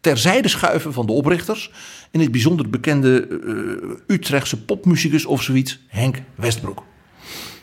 [0.00, 1.70] terzijde schuiven van de oprichters.
[2.10, 6.82] In het bijzonder bekende uh, Utrechtse popmuzikus of zoiets, Henk Westbroek.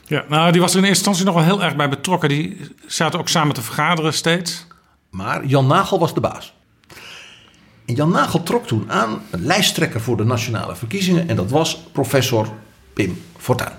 [0.05, 2.29] Ja, nou, die was er in eerste instantie nog wel heel erg bij betrokken.
[2.29, 4.67] Die zaten ook samen te vergaderen steeds.
[5.09, 6.53] Maar Jan Nagel was de baas.
[7.87, 11.29] En Jan Nagel trok toen aan een lijsttrekker voor de nationale verkiezingen.
[11.29, 12.49] En dat was professor
[12.93, 13.71] Pim Fortuyn.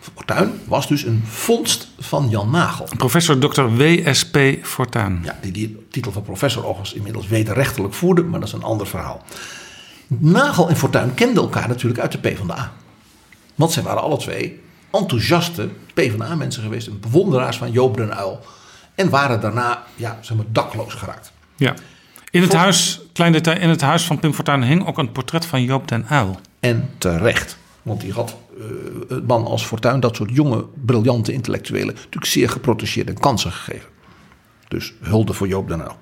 [0.00, 2.88] Fortuyn was dus een vondst van Jan Nagel.
[2.96, 3.62] Professor Dr.
[3.62, 4.38] W.S.P.
[4.62, 5.20] Fortuyn.
[5.24, 8.86] Ja, die die titel van professor overigens inmiddels wederrechtelijk voerde, maar dat is een ander
[8.86, 9.22] verhaal.
[10.06, 12.72] Nagel en Fortuyn kenden elkaar natuurlijk uit de PvdA.
[13.54, 14.60] Want zij waren alle twee
[14.90, 18.40] enthousiaste PvdA-mensen geweest, bewonderaars van Joop den Uyl.
[18.94, 21.32] En waren daarna ja, zeg maar, dakloos geraakt.
[21.56, 21.74] Ja.
[22.34, 25.46] In het, huis, klein detail, in het huis van Pim Fortuyn hing ook een portret
[25.46, 26.38] van Joop den Uyl.
[26.60, 27.58] En terecht.
[27.82, 33.12] Want die had uh, man als Fortuyn, dat soort jonge, briljante intellectuelen, natuurlijk zeer geprotegeerde
[33.12, 33.88] kansen gegeven.
[34.68, 35.96] Dus hulde voor Joop den Uyl.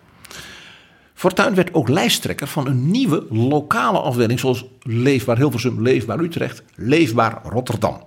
[1.15, 7.41] Fortuyn werd ook lijsttrekker van een nieuwe lokale afdeling, zoals Leefbaar Hilversum, Leefbaar Utrecht, Leefbaar
[7.45, 8.03] Rotterdam.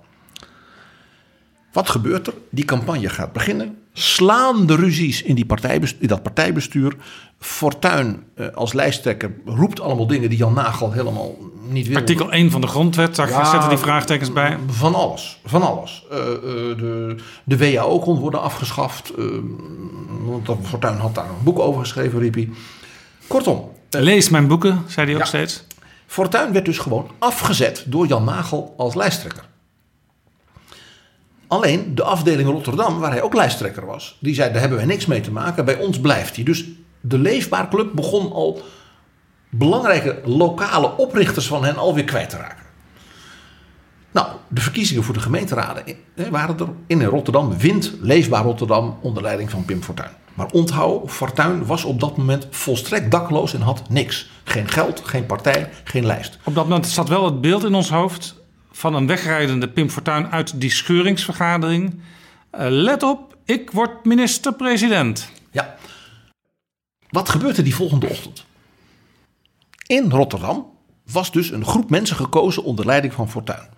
[1.76, 2.34] Wat gebeurt er?
[2.50, 3.78] Die campagne gaat beginnen.
[3.94, 6.96] Slaande ruzies in, die partijbestuur, in dat partijbestuur.
[7.40, 11.36] Fortuin uh, als lijsttrekker roept allemaal dingen die Jan Nagel helemaal
[11.70, 11.96] niet wil.
[11.96, 14.58] Artikel 1 van de grondwet, daar ja, zetten die vraagtekens bij.
[14.68, 16.06] Van alles, van alles.
[16.12, 16.34] Uh, uh,
[16.78, 19.12] de, de WHO kon worden afgeschaft.
[20.26, 22.50] want Fortuin had daar een boek over geschreven, riep hij.
[23.28, 23.70] Kortom.
[23.90, 25.64] Lees mijn boeken, zei hij ook steeds.
[26.06, 29.54] Fortuin werd dus gewoon afgezet door Jan Nagel als lijsttrekker.
[31.48, 35.06] Alleen de afdeling Rotterdam, waar hij ook lijsttrekker was, die zei: daar hebben wij niks
[35.06, 36.44] mee te maken, bij ons blijft hij.
[36.44, 36.66] Dus
[37.02, 38.62] de Leefbaar Club begon al
[39.50, 42.64] belangrijke lokale oprichters van hen alweer kwijt te raken.
[44.12, 45.84] Nou, de verkiezingen voor de gemeenteraden
[46.30, 47.58] waren er in Rotterdam.
[47.58, 50.10] Wint Leefbaar Rotterdam onder leiding van Pim Fortuyn.
[50.34, 54.30] Maar onthoud, Fortuyn was op dat moment volstrekt dakloos en had niks.
[54.44, 56.38] Geen geld, geen partij, geen lijst.
[56.44, 58.36] Op dat moment zat wel het beeld in ons hoofd
[58.76, 61.94] van een wegrijdende Pim Fortuyn uit die scheuringsvergadering.
[61.94, 65.30] Uh, let op, ik word minister-president.
[65.52, 65.76] Ja.
[67.10, 68.46] Wat gebeurt er die volgende ochtend?
[69.88, 70.66] In Rotterdam
[71.12, 73.70] was dus een groep mensen gekozen onder leiding van Fortuyn.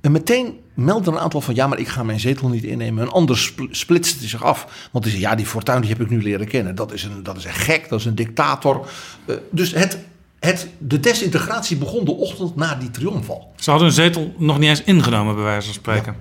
[0.00, 3.02] En meteen meldde een aantal van ja, maar ik ga mijn zetel niet innemen.
[3.02, 4.88] Een ander spl- splitste zich af.
[4.92, 6.74] Want die zei ja, die Fortuyn die heb ik nu leren kennen.
[6.74, 8.88] Dat is een, dat is een gek, dat is een dictator.
[9.24, 9.98] Eh, dus het,
[10.40, 13.52] het, de desintegratie begon de ochtend na die triomfal.
[13.56, 16.16] Ze hadden hun zetel nog niet eens ingenomen, bij wijze van spreken.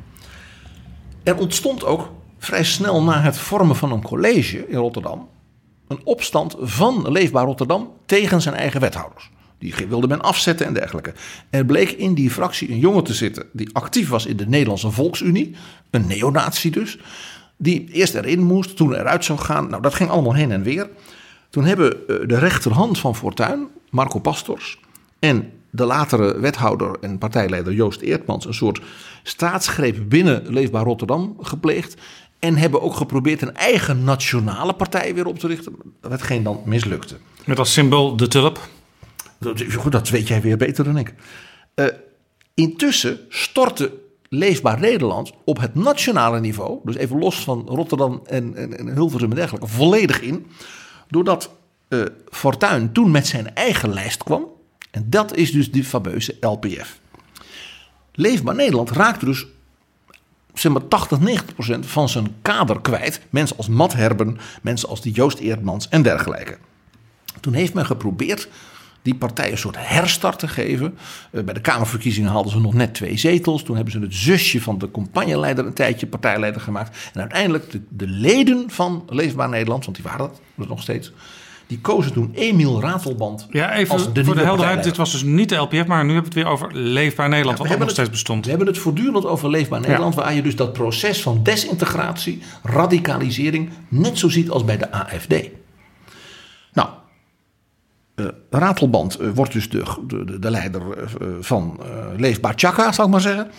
[1.24, 5.28] Er ontstond ook vrij snel na het vormen van een college in Rotterdam
[5.88, 9.30] een opstand van Leefbaar Rotterdam tegen zijn eigen wethouders.
[9.57, 11.13] Die wilde men afzetten en dergelijke.
[11.49, 14.91] Er bleek in die fractie een jongen te zitten die actief was in de Nederlandse
[14.91, 15.55] Volksunie,
[15.89, 16.97] een neonazi dus,
[17.57, 19.70] die eerst erin moest, toen eruit zou gaan.
[19.70, 20.89] Nou, dat ging allemaal heen en weer.
[21.56, 24.80] Toen hebben eh, de rechterhand van Fortuyn, Marco Pastors,
[25.20, 28.82] en de latere wethouder en partijleider Joost Eertmans een soort
[29.24, 31.95] staatsgreep binnen Leefbaar Rotterdam gepleegd.
[32.39, 35.76] En hebben ook geprobeerd een eigen nationale partij weer op te richten.
[36.10, 37.16] Hetgeen dan mislukte.
[37.45, 38.60] Met als symbool de tulp.
[39.39, 41.14] Dat, goed, dat weet jij weer beter dan ik.
[41.74, 41.86] Eh,
[42.53, 43.91] intussen stortte
[44.30, 49.30] Leefbaar Nederland op het nationale niveau, dus even los van Rotterdam en, en, en Hilversum
[49.30, 50.45] en dergelijke, volledig in.
[51.08, 51.49] Doordat
[51.88, 54.45] eh Fortuyn toen met zijn eigen lijst kwam.
[54.91, 56.99] En dat is dus die fameuze LPF.
[58.14, 59.45] Leefbaar Nederland raakte dus
[60.53, 63.22] zeg maar 80, 90 procent van zijn kader kwijt.
[63.30, 66.58] Mensen als Matt Herben, mensen als die Joost Eerdmans en dergelijke.
[67.41, 68.47] Toen heeft men geprobeerd
[69.06, 70.97] die partij een soort herstart te geven.
[71.32, 73.64] Eh, Bij de Kamerverkiezingen haalden ze nog net twee zetels.
[73.64, 76.97] Toen hebben ze het zusje van de campagneleider een tijdje partijleider gemaakt.
[77.14, 81.12] En uiteindelijk de, de leden van Leefbaar Nederland, want die waren dat nog steeds...
[81.68, 84.84] die kozen toen Emiel Ratelband Ja, even als de voor de helderheid.
[84.84, 87.58] Dit was dus niet de LPF, maar nu hebben we het weer over Leefbaar Nederland,
[87.58, 88.43] wat ook nog het- steeds bestond.
[88.43, 93.70] We hebben het voortdurend over Leefbaar Nederland, waar je dus dat proces van desintegratie, radicalisering,
[93.88, 95.34] net zo ziet als bij de AFD.
[98.16, 101.80] Eh, Ratelband eh, wordt dus de, de, de leider eh, van
[102.18, 103.51] Leefbaar Chaka, zal ik maar zeggen.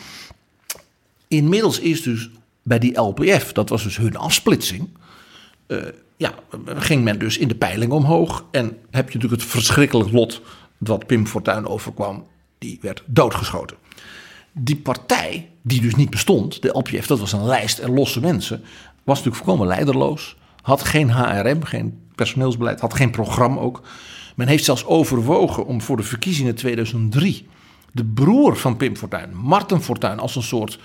[1.29, 2.31] Inmiddels is dus
[2.63, 4.89] bij die LPF, dat was dus hun afsplitsing,
[6.17, 6.35] ja,
[6.67, 8.45] ging men dus in de peiling omhoog.
[8.51, 10.43] En heb je natuurlijk het verschrikkelijk lot
[10.77, 12.27] wat Pim Fortuyn overkwam.
[12.59, 13.77] Die werd doodgeschoten.
[14.53, 18.65] Die partij, die dus niet bestond, de LPF, dat was een lijst en losse mensen,
[19.05, 20.37] was natuurlijk volkomen leiderloos.
[20.63, 23.83] Had geen HRM, geen personeelsbeleid, had geen programma ook.
[24.37, 27.47] Men heeft zelfs overwogen om voor de verkiezingen 2003
[27.93, 30.79] de broer van Pim Fortuyn, Marten Fortuyn, als een soort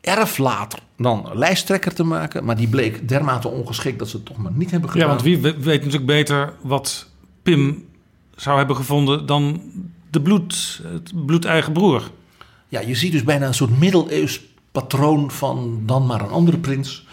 [0.00, 2.44] erflater dan lijsttrekker te maken.
[2.44, 5.06] Maar die bleek dermate ongeschikt dat ze het toch maar niet hebben gedaan.
[5.06, 7.08] Ja, want wie we- weet natuurlijk beter wat
[7.42, 7.84] Pim
[8.36, 9.60] zou hebben gevonden dan
[10.10, 12.10] de bloed, het bloedeigen broer.
[12.68, 14.40] Ja, je ziet dus bijna een soort middeleeuws
[14.72, 17.06] patroon van dan maar een andere prins.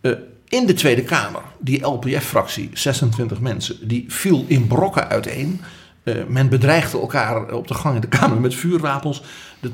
[0.00, 0.12] Eh,
[0.48, 5.60] in de Tweede Kamer, die LPF-fractie, 26 mensen, die viel in brokken uiteen.
[6.02, 9.22] Eh, men bedreigde elkaar op de gang in de Kamer met vuurwapens.
[9.60, 9.70] De.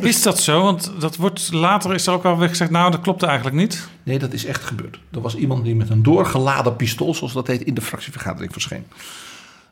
[0.00, 0.62] Is dat zo?
[0.62, 3.88] Want dat wordt later is er ook alweer gezegd, nou dat klopt eigenlijk niet.
[4.02, 4.98] Nee, dat is echt gebeurd.
[5.10, 8.84] Er was iemand die met een doorgeladen pistool, zoals dat heet, in de fractievergadering verscheen.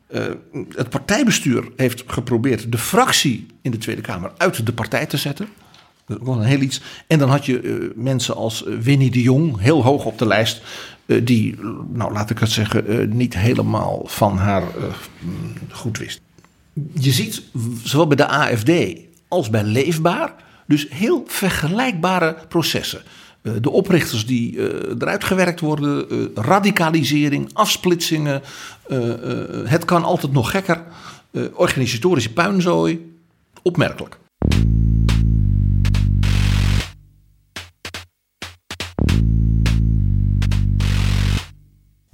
[0.07, 0.23] Eh,
[0.69, 5.47] het partijbestuur heeft geprobeerd de fractie in de Tweede Kamer uit de partij te zetten.
[6.05, 6.81] Dat was een heel iets.
[7.07, 10.27] En dan had je eh, mensen als eh, Winnie de Jong, heel hoog op de
[10.27, 10.61] lijst,
[11.05, 11.55] eh, die,
[11.91, 14.63] nou laat ik het zeggen, niet helemaal van haar
[15.19, 16.21] mm, goed wist.
[16.93, 17.41] Je ziet
[17.83, 18.71] zowel bij de AFD
[19.27, 20.33] als bij Leefbaar
[20.67, 23.01] dus heel vergelijkbare processen.
[23.61, 24.59] De oprichters die
[24.99, 28.41] eruit gewerkt worden, radicalisering, afsplitsingen.
[29.65, 30.83] het kan altijd nog gekker.
[31.53, 33.15] organisatorische puinzooi.
[33.61, 34.17] Opmerkelijk.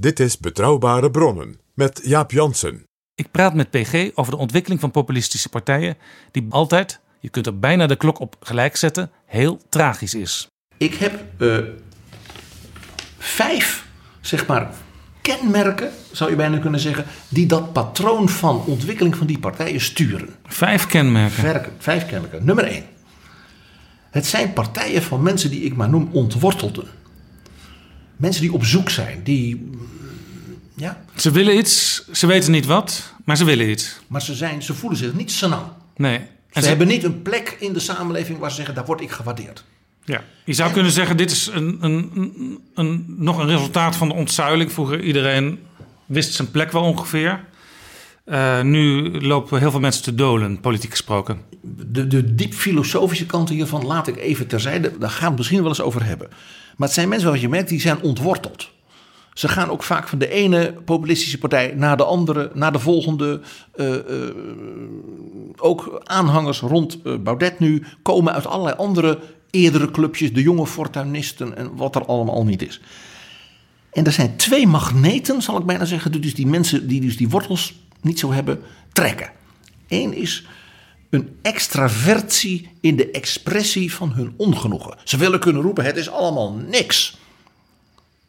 [0.02, 2.84] Dit is Betrouwbare Bronnen met Jaap Jansen.
[3.16, 5.98] Ik praat met PG over de ontwikkeling van populistische partijen,
[6.32, 10.48] die altijd, je kunt er bijna de klok op gelijk zetten, heel tragisch is.
[10.78, 11.58] Ik heb eh,
[13.18, 13.86] vijf,
[14.22, 14.72] zeg maar,
[15.22, 20.30] kenmerken, zou je bijna kunnen zeggen, die dat patroon van ontwikkeling van die partijen sturen.
[20.46, 21.44] Vijf kenmerken.
[21.44, 22.46] Verken, vijf kenmerken.
[22.46, 22.86] Nummer één.
[24.10, 26.99] Het zijn partijen van mensen die ik maar noem ontwortelden.
[28.20, 29.56] Mensen die op zoek zijn, die.
[29.56, 29.88] mm,
[30.76, 34.00] Ja, Ze willen iets, ze weten niet wat, maar ze willen iets.
[34.08, 35.64] maar ze, zijn, ze voelen zich niet senang.
[35.96, 36.18] Nee.
[36.18, 39.02] Ze, En ze, hebben niet een plek in de samenleving waar ze zeggen, daar word
[39.02, 39.64] ik gewaardeerd.
[40.06, 40.24] ja.
[40.46, 44.14] Je zou kunnen zeggen, dit is een, een, een, een- nog een resultaat van de
[44.14, 44.72] ontzuiling.
[44.72, 45.60] Vroeger iedereen
[46.06, 47.44] wist zijn plek wel ongeveer.
[48.26, 51.42] Eh, nu lopen heel veel mensen te dolen, politiek gesproken.
[51.88, 54.98] De, de diep filosofische kant hiervan laat ik even terzijde.
[55.00, 56.30] Daar gaan we het misschien wel eens over hebben.
[56.80, 58.70] Maar het zijn mensen waarvan je merkt, die zijn ontworteld.
[59.34, 63.42] Ze gaan ook vaak van de ene populistische partij naar de andere, naar de volgende.
[63.76, 64.02] Uh, uh,
[65.58, 69.20] ook aanhangers rond uh, Baudet nu komen uit allerlei andere
[69.50, 72.82] eerdere clubjes, de jonge fortuinisten en wat er allemaal niet is.
[73.92, 77.30] En er zijn twee magneten, zal ik bijna zeggen, dus die mensen die dus die
[77.30, 78.60] wortels niet zo hebben,
[78.94, 79.32] trekken.
[79.88, 80.48] Eén is
[81.10, 84.98] een extravertie in de expressie van hun ongenoegen.
[85.04, 87.18] Ze willen kunnen roepen: het is allemaal niks.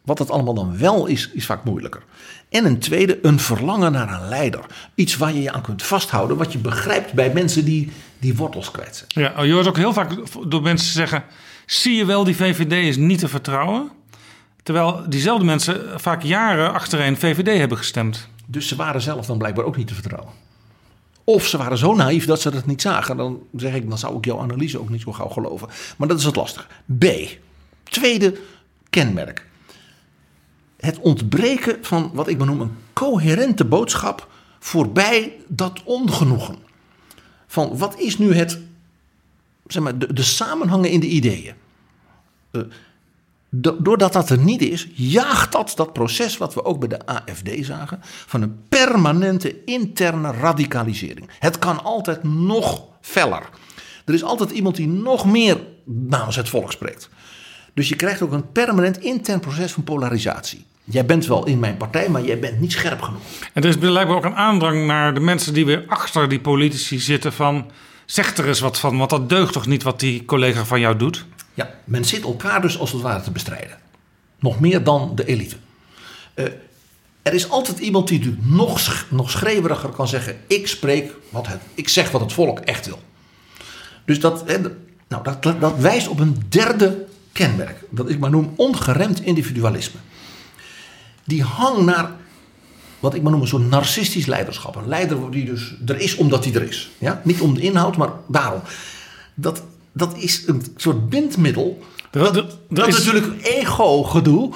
[0.03, 2.03] Wat het allemaal dan wel is, is vaak moeilijker.
[2.49, 4.65] En een tweede, een verlangen naar een leider.
[4.95, 8.71] Iets waar je je aan kunt vasthouden, wat je begrijpt bij mensen die die wortels
[8.71, 9.07] kwetsen.
[9.09, 10.13] Ja, je hoort ook heel vaak
[10.49, 11.25] door mensen zeggen:
[11.67, 13.91] zie je wel, die VVD is niet te vertrouwen.
[14.63, 18.29] Terwijl diezelfde mensen vaak jaren achtereen VVD hebben gestemd.
[18.47, 20.33] Dus ze waren zelf dan blijkbaar ook niet te vertrouwen.
[21.25, 23.17] Of ze waren zo naïef dat ze dat niet zagen.
[23.17, 25.69] Dan zeg ik, dan zou ik jouw analyse ook niet zo gauw geloven.
[25.97, 26.67] Maar dat is het lastige.
[26.99, 27.05] B.
[27.83, 28.39] Tweede
[28.91, 29.49] kenmerk.
[30.77, 36.57] Het ontbreken van wat ik benoem een coherente boodschap voorbij dat ongenoegen.
[37.47, 38.59] Van wat is nu het,
[39.67, 41.55] zeg maar, de, de samenhangen in de ideeën.
[42.53, 42.63] Uh,
[43.51, 47.49] doordat dat er niet is, jaagt dat dat proces wat we ook bij de AFD
[47.61, 51.29] zagen, van een permanente interne radicalisering.
[51.39, 53.43] Het kan altijd nog feller.
[54.05, 57.09] Er is altijd iemand die nog meer namens het volk spreekt.
[57.75, 60.65] Dus je krijgt ook een permanent intern proces van polarisatie.
[60.85, 63.21] Jij bent wel in mijn partij, maar jij bent niet scherp genoeg.
[63.53, 66.99] En er is blijkbaar ook een aandrang naar de mensen die weer achter die politici
[66.99, 67.71] zitten van...
[68.07, 70.97] zeg er eens wat van, want dat deugt toch niet wat die collega van jou
[70.97, 71.27] doet?
[71.85, 73.79] Men zit elkaar dus als het ware te bestrijden.
[74.39, 75.57] Nog meer dan de elite.
[76.35, 76.45] Uh,
[77.23, 81.89] er is altijd iemand die nog, nog schreeuweriger kan zeggen: Ik spreek wat het, ik
[81.89, 82.99] zeg wat het volk echt wil.
[84.05, 84.45] Dus dat,
[85.09, 90.01] nou, dat, dat, wijst op een derde kenmerk, dat ik maar noem ongeremd individualisme.
[91.25, 92.11] Die hang naar
[93.01, 94.77] wat ik maar noem soort narcistisch leiderschap.
[94.77, 96.91] Een leider die dus er is omdat hij er is.
[96.99, 97.21] Ja?
[97.25, 98.61] Niet om de inhoud, maar daarom.
[99.35, 99.63] Dat
[99.93, 101.83] dat is een soort bindmiddel.
[102.11, 103.05] Dat, dat, dat is...
[103.05, 104.53] natuurlijk ego-gedoe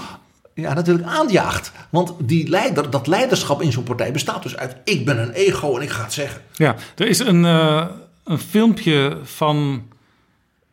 [0.55, 1.73] ja, natuurlijk aanjaagt.
[1.91, 5.77] Want die leider, dat leiderschap in zo'n partij bestaat dus uit: ik ben een ego
[5.77, 6.41] en ik ga het zeggen.
[6.53, 7.87] Ja, er is een, uh,
[8.25, 9.87] een filmpje van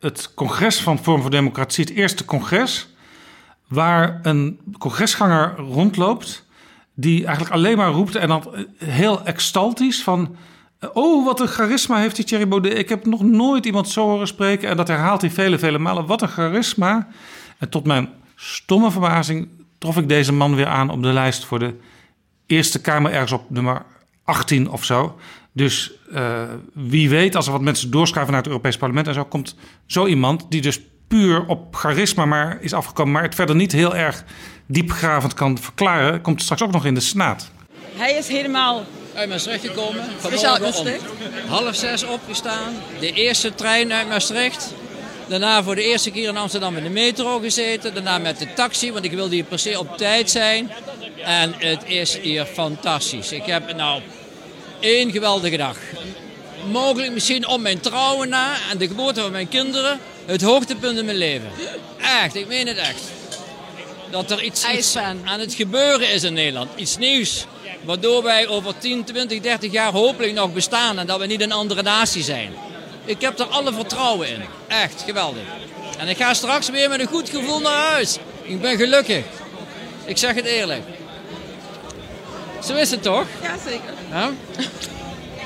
[0.00, 2.88] het congres van Vorm voor Democratie, het eerste congres,
[3.68, 6.44] waar een congresganger rondloopt
[6.94, 10.36] die eigenlijk alleen maar roept en dan heel extaltisch van
[10.92, 12.78] Oh, wat een charisma heeft die Thierry Baudet.
[12.78, 14.68] Ik heb nog nooit iemand zo horen spreken.
[14.68, 16.06] En dat herhaalt hij vele, vele malen.
[16.06, 17.08] Wat een charisma.
[17.58, 21.58] En tot mijn stomme verbazing trof ik deze man weer aan op de lijst voor
[21.58, 21.74] de
[22.46, 23.82] Eerste Kamer, ergens op nummer
[24.24, 25.18] 18 of zo.
[25.52, 29.24] Dus uh, wie weet, als er wat mensen doorschuiven naar het Europees Parlement en zo,
[29.24, 29.56] komt
[29.86, 33.96] zo iemand die dus puur op charisma maar is afgekomen, maar het verder niet heel
[33.96, 34.24] erg
[34.66, 37.50] diepgravend kan verklaren, komt straks ook nog in de Senaat.
[37.96, 38.84] Hij is helemaal
[39.14, 40.04] uit Maastricht gekomen.
[40.18, 40.86] Vanmorgen om
[41.46, 42.82] half zes opgestaan.
[43.00, 44.72] De eerste trein uit Maastricht.
[45.26, 47.94] Daarna voor de eerste keer in Amsterdam in de metro gezeten.
[47.94, 50.72] Daarna met de taxi, want ik wilde hier per se op tijd zijn.
[51.24, 53.32] En het is hier fantastisch.
[53.32, 54.02] Ik heb nou
[54.80, 55.76] één geweldige dag.
[56.70, 59.98] Mogelijk misschien om mijn trouwen na en de geboorte van mijn kinderen.
[60.26, 61.50] Het hoogtepunt in mijn leven.
[62.22, 63.02] Echt, ik meen het echt.
[64.10, 66.70] Dat er iets, iets aan het gebeuren is in Nederland.
[66.76, 67.46] Iets nieuws.
[67.84, 71.52] Waardoor wij over 10, 20, 30 jaar hopelijk nog bestaan en dat we niet een
[71.52, 72.52] andere natie zijn.
[73.04, 74.42] Ik heb er alle vertrouwen in.
[74.66, 75.42] Echt geweldig.
[75.98, 78.18] En ik ga straks weer met een goed gevoel naar huis.
[78.42, 79.24] Ik ben gelukkig.
[80.04, 80.82] Ik zeg het eerlijk.
[82.64, 83.26] Zo is het toch?
[83.42, 83.94] Ja, zeker.
[84.10, 84.30] Ja?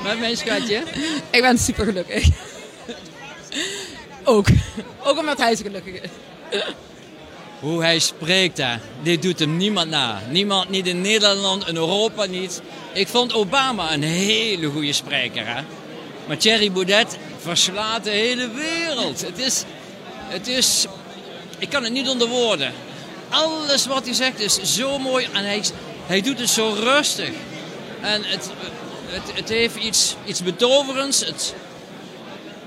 [0.03, 0.83] Met mijn schatje?
[1.29, 2.27] Ik ben super gelukkig.
[4.23, 4.47] Ook.
[5.03, 6.09] Ook omdat hij zo gelukkig is.
[7.59, 10.21] Hoe hij spreekt daar, dit doet hem niemand na.
[10.29, 12.61] Niemand, niet in Nederland, in Europa niet.
[12.93, 15.47] Ik vond Obama een hele goede spreker.
[15.47, 15.61] Hè?
[16.27, 19.21] Maar Thierry Baudet verslaat de hele wereld.
[19.21, 19.63] Het is,
[20.27, 20.85] het is,
[21.57, 22.73] ik kan het niet onder woorden.
[23.29, 25.63] Alles wat hij zegt is zo mooi en hij,
[26.05, 27.29] hij doet het zo rustig.
[28.01, 28.49] En het,
[29.05, 31.25] het, het heeft iets, iets betoverends.
[31.25, 31.53] Het,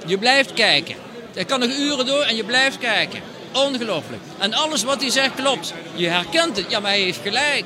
[0.07, 0.95] je blijft kijken.
[1.35, 3.21] Hij kan nog uren door en je blijft kijken.
[3.53, 4.23] Ongelooflijk.
[4.39, 5.75] En alles wat hij zegt klopt.
[5.95, 6.71] Je herkent het.
[6.71, 7.65] Ja, maar hij heeft gelijk.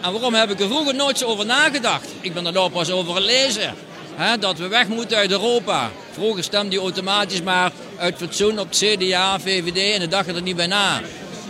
[0.00, 2.06] En waarom heb ik er vroeger nooit zo over nagedacht?
[2.20, 3.74] Ik ben er nou pas over lezen.
[4.14, 5.90] He, dat we weg moeten uit Europa.
[6.12, 10.56] Vroeger stemde hij automatisch maar uit fatsoen op CDA, VVD en de dacht er niet
[10.56, 11.00] bij na.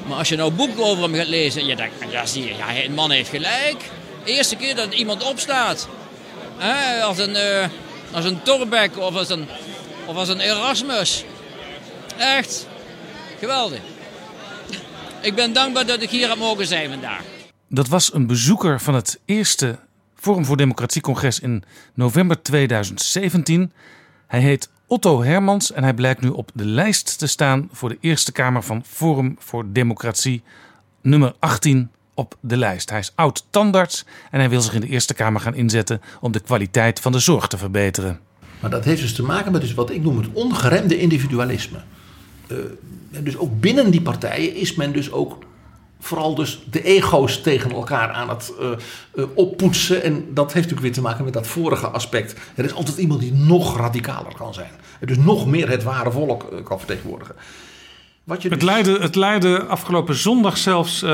[0.07, 2.85] Maar als je nou boeken over hem gaat lezen, je denkt, ja zie je, ja,
[2.85, 3.91] een man heeft gelijk.
[4.25, 5.89] De eerste keer dat iemand opstaat.
[7.03, 7.65] Als een, uh,
[8.13, 9.49] als een Torbeck of als een,
[10.05, 11.25] of als een Erasmus.
[12.17, 12.67] Echt,
[13.39, 13.81] Geweldig.
[15.23, 17.23] Ik ben dankbaar dat ik hier heb mogen zijn vandaag.
[17.69, 19.79] Dat was een bezoeker van het eerste
[20.15, 21.65] Forum voor Democratie-congres in
[21.95, 23.73] november 2017.
[24.27, 27.99] Hij heet Otto Hermans en hij blijkt nu op de lijst te staan voor de
[28.01, 30.43] Eerste Kamer van Forum voor Democratie,
[31.03, 32.91] nummer 18 op de lijst.
[32.91, 36.33] Hij is oud tandarts en hij wil zich in de Eerste Kamer gaan inzetten om
[36.33, 38.21] de kwaliteit van de zorg te verbeteren.
[38.61, 41.79] Maar dat heeft dus te maken met dus wat ik noem het ongeremde individualisme.
[42.53, 42.59] Uh,
[43.23, 45.39] dus ook binnen die partijen is men dus ook
[46.01, 48.71] vooral dus de ego's tegen elkaar aan het uh,
[49.15, 50.03] uh, oppoetsen.
[50.03, 52.35] En dat heeft natuurlijk weer te maken met dat vorige aspect.
[52.55, 54.71] Er is altijd iemand die nog radicaler kan zijn.
[55.01, 57.35] Dus nog meer het ware volk uh, kan vertegenwoordigen.
[58.25, 58.69] Wat je het, dus...
[58.69, 61.05] leidde, het leidde afgelopen zondag zelfs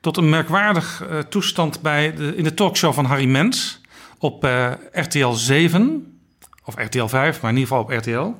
[0.00, 3.80] tot een merkwaardig toestand bij de, in de talkshow van Harry Mens
[4.18, 4.46] op
[4.92, 6.18] RTL 7.
[6.64, 8.34] Of RTL 5, maar in ieder geval op RTL.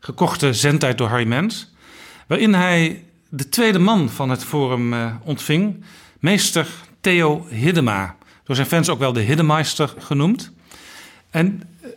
[0.00, 1.72] Gekochte zendtijd door Harry Mens.
[2.26, 5.84] Waarin hij de tweede man van het forum uh, ontving,
[6.18, 6.68] meester
[7.00, 8.16] Theo Hiddema.
[8.44, 10.52] Door zijn fans ook wel de Hiddemeister genoemd.
[11.30, 11.90] En uh,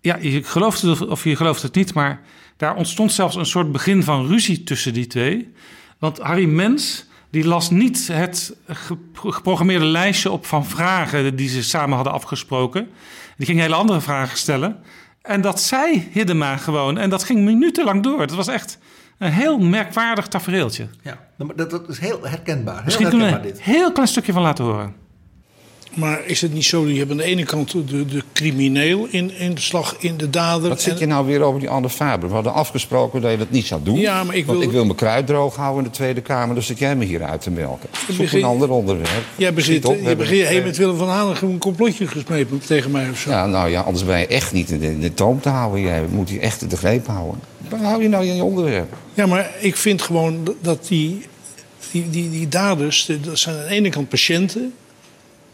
[0.00, 2.20] ja, je gelooft het of je gelooft het niet, maar
[2.56, 5.52] daar ontstond zelfs een soort begin van ruzie tussen die twee.
[5.98, 8.56] Want Harry Mens die las niet het
[9.12, 12.88] geprogrammeerde lijstje op van vragen die ze samen hadden afgesproken.
[13.36, 14.82] Die ging hele andere vragen stellen.
[15.22, 16.98] En dat zei Hiddema gewoon.
[16.98, 18.18] En dat ging minutenlang door.
[18.18, 18.78] Dat was echt
[19.18, 20.88] een heel merkwaardig tafereeltje.
[21.02, 22.74] Ja, dat, dat is heel herkenbaar.
[22.74, 24.94] Heel Misschien herkenbaar kunnen we een heel klein stukje van laten horen.
[25.94, 29.38] Maar is het niet zo, je hebt aan de ene kant de, de crimineel in,
[29.38, 30.68] in de slag, in de dader.
[30.68, 32.28] Wat zit je nou weer over die Anne Faber?
[32.28, 33.98] We hadden afgesproken dat je dat niet zou doen.
[33.98, 34.54] Ja, maar ik wil...
[34.54, 37.04] Want ik wil mijn kruid droog houden in de Tweede Kamer, dus zit jij me
[37.04, 37.88] hier uit te melken.
[38.08, 38.38] Zoek begin...
[38.38, 39.24] een ander onderwerp.
[39.36, 43.10] Jij bezit, op, je begint hey, met Willem van Hanegem een complotje gesmeed tegen mij
[43.10, 43.30] of zo.
[43.30, 45.80] Ja, nou ja, anders ben je echt niet in de, in de toom te houden.
[45.80, 47.40] Jij moet hier echt de greep houden.
[47.68, 48.96] Waar hou je nou in je onderwerp?
[49.14, 51.22] Ja, maar ik vind gewoon dat die,
[51.90, 54.72] die, die, die daders, dat zijn aan de ene kant patiënten.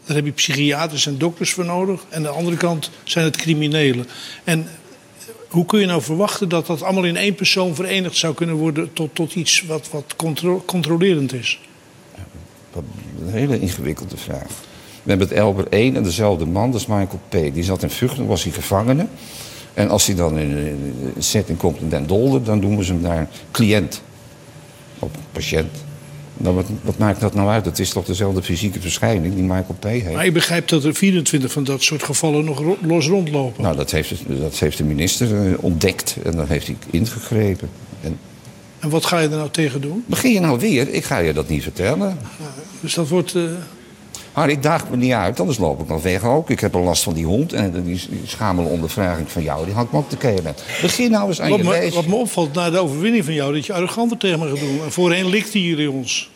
[0.09, 2.01] Daar heb je psychiaters en dokters voor nodig.
[2.09, 4.07] En aan de andere kant zijn het criminelen.
[4.43, 4.67] En
[5.47, 8.93] hoe kun je nou verwachten dat dat allemaal in één persoon verenigd zou kunnen worden
[8.93, 11.59] tot, tot iets wat, wat contro controlerend is?
[12.75, 14.47] Een hele ingewikkelde vraag.
[15.03, 17.53] We hebben het Elber 1 en dezelfde man, dat is Michael P.
[17.53, 19.07] Die zat in Vught, was hij gevangene.
[19.73, 20.57] En als hij dan in
[21.15, 24.01] een setting komt in Den Dolder, dan doen we ze hem daar cliënt.
[24.99, 25.87] Op patiënt.
[26.41, 27.65] Nou, wat, wat, maakt dat nou uit?
[27.65, 29.83] Het is toch dezelfde fysieke verschijning die Michael P.
[29.83, 30.11] heeft.
[30.11, 33.63] Maar ik begrijp dat er 24 van dat soort gevallen nog los rondlopen.
[33.63, 37.69] Nou, dat heeft, dat heeft de minister uh, ontdekt en dan heeft hij ingegrepen.
[38.01, 38.19] En,
[38.79, 40.03] en wat ga je er nou tegen doen?
[40.05, 40.89] Begin je nou weer?
[40.89, 42.17] Ik ga je dat niet vertellen.
[42.39, 42.45] Ja,
[42.79, 43.35] dus dat wordt.
[43.35, 43.51] Uh...
[44.39, 46.49] Maar ik daag me niet uit, anders loop ik nog weg ook.
[46.49, 49.85] Ik heb al last van die hond en die, schamele ondervraging van jou, die had
[49.85, 50.55] ik me ook te keren.
[50.81, 53.53] Begin nou eens aan wat je me, Wat me opvalt na de overwinning van jou,
[53.53, 54.83] dat je arroganter tegen me gaat doen.
[54.83, 56.29] En voorheen likte jullie ons.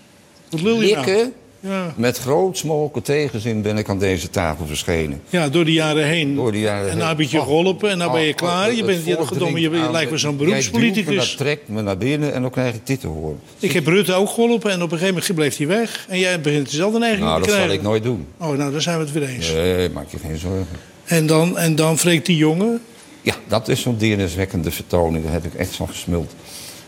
[0.49, 1.16] Wat lul je Likken?
[1.16, 1.32] nou?
[1.68, 1.93] Ja.
[1.95, 5.22] Met grootsmoken tegenzin ben ik aan deze tafel verschenen.
[5.30, 6.36] Ja, door de jaren heen.
[6.36, 8.74] Door de jaren en nou heb je geholpen en nou ben je klaar.
[8.74, 11.16] je bent je, gedomme, je, je lijkt me zo'n beroepspoliticus.
[11.16, 13.39] dat trekt me naar binnen en dan krijg ik dit te horen.
[13.59, 16.05] Ik heb Rutte ook geholpen en op een gegeven moment bleef hij weg.
[16.09, 17.68] En jij begint dezelfde neiging nou, te krijgen.
[17.68, 18.47] Nou, dat zal ik nooit doen.
[18.49, 19.51] Oh, nou, dan zijn we het weer eens.
[19.51, 20.78] Nee, maak je geen zorgen.
[21.05, 22.82] En dan, en dan vreekt die jongen?
[23.22, 25.24] Ja, dat is zo'n deerniswekkende vertoning.
[25.24, 26.34] Daar heb ik echt van gesmuld.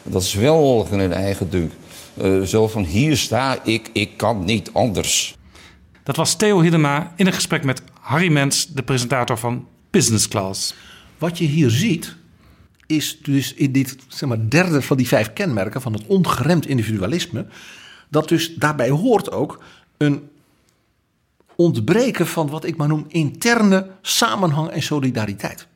[0.04, 1.72] Dat is wel een eigen dunk.
[2.22, 5.36] Uh, zo van hier sta ik, ik kan niet anders.
[6.04, 10.76] Dat was Theo Hiddema in een gesprek met Harry Mens, de presentator van Business Class.
[11.18, 12.16] Wat je hier ziet,
[12.86, 17.46] is dus in dit zeg maar, derde van die vijf kenmerken van het ongeremd individualisme,
[18.10, 19.64] dat dus daarbij hoort ook
[19.98, 20.30] een
[21.56, 25.68] ontbreken van wat ik maar noem interne samenhang en solidariteit.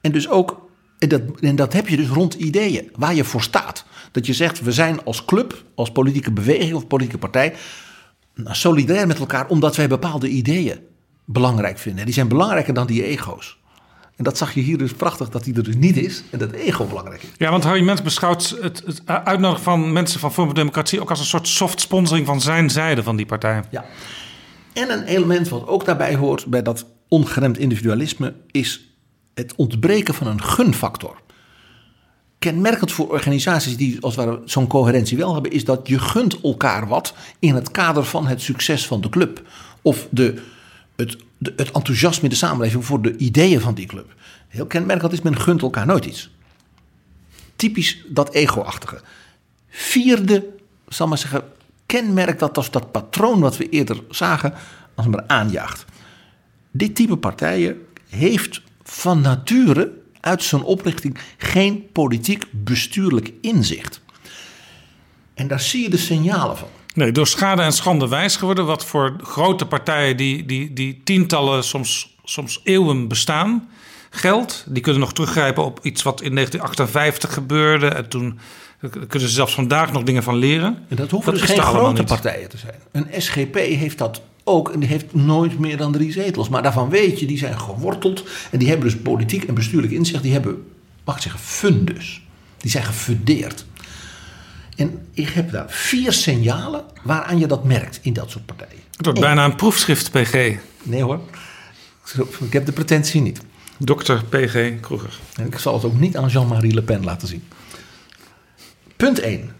[0.00, 3.42] En dus ook, en dat, en dat heb je dus rond ideeën, waar je voor
[3.42, 3.84] staat.
[4.18, 7.54] Dat je zegt, we zijn als club, als politieke beweging of politieke partij
[8.34, 10.78] nou, solidair met elkaar omdat wij bepaalde ideeën
[11.24, 12.00] belangrijk vinden.
[12.00, 13.58] En die zijn belangrijker dan die ego's.
[14.16, 16.52] En dat zag je hier dus prachtig dat die er dus niet is en dat
[16.52, 17.28] ego belangrijk is.
[17.36, 21.10] Ja, want Harry Mens beschouwt het, het uitnodigen van mensen van Forum voor Democratie ook
[21.10, 23.62] als een soort soft sponsoring van zijn zijde van die partij.
[23.70, 23.84] Ja.
[24.72, 28.94] En een element wat ook daarbij hoort bij dat ongeremd individualisme is
[29.34, 31.20] het ontbreken van een gunfactor.
[32.38, 36.88] Kenmerkend voor organisaties die als het zo'n coherentie wel hebben, is dat je gunt elkaar
[36.88, 39.42] wat in het kader van het succes van de club.
[39.82, 40.42] Of de,
[40.96, 44.14] het, het enthousiasme in de samenleving voor de ideeën van die club.
[44.48, 46.30] Heel kenmerkend is, men gunt elkaar nooit iets.
[47.56, 49.00] Typisch dat ego-achtige.
[49.68, 50.46] Vierde,
[50.88, 51.42] zal maar zeggen,
[51.86, 54.54] kenmerk dat als dat patroon wat we eerder zagen,
[54.94, 55.84] als maar aanjaagt.
[56.70, 59.92] Dit type partijen heeft van nature
[60.28, 64.00] uit zijn oprichting geen politiek bestuurlijk inzicht.
[65.34, 66.68] En daar zie je de signalen van.
[66.94, 68.66] Nee, door schade en schande wijs geworden.
[68.66, 73.68] Wat voor grote partijen die, die, die tientallen, soms, soms eeuwen bestaan,
[74.10, 74.64] geldt.
[74.68, 77.86] Die kunnen nog teruggrijpen op iets wat in 1958 gebeurde.
[77.86, 78.38] En toen
[78.80, 80.84] kunnen ze zelfs vandaag nog dingen van leren.
[80.88, 82.08] En dat hoeven Dat dus geen grote niet.
[82.08, 82.80] partijen te zijn.
[82.92, 86.48] Een SGP heeft dat ook en die heeft nooit meer dan drie zetels.
[86.48, 90.22] Maar daarvan weet je, die zijn geworteld en die hebben dus politiek en bestuurlijk inzicht.
[90.22, 90.66] Die hebben,
[91.04, 92.22] mag ik zeggen, fundus.
[92.56, 93.66] Die zijn gefundeerd.
[94.76, 98.82] En ik heb daar vier signalen waaraan je dat merkt in dat soort partijen.
[98.96, 100.56] Het wordt bijna een proefschrift, PG.
[100.82, 101.20] Nee hoor,
[102.40, 103.40] ik heb de pretentie niet.
[103.78, 105.18] Dokter PG Kroeger.
[105.34, 107.42] En ik zal het ook niet aan Jean-Marie Le Pen laten zien.
[108.96, 109.50] Punt 1.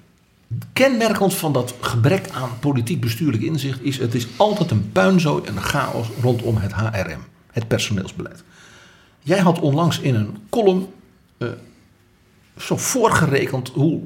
[0.72, 3.98] Kenmerkend van dat gebrek aan politiek bestuurlijk inzicht is...
[3.98, 7.20] het is altijd een puinzooi en een chaos rondom het HRM,
[7.50, 8.42] het personeelsbeleid.
[9.22, 10.86] Jij had onlangs in een column
[11.38, 11.48] eh,
[12.56, 14.00] zo voorgerekend hoe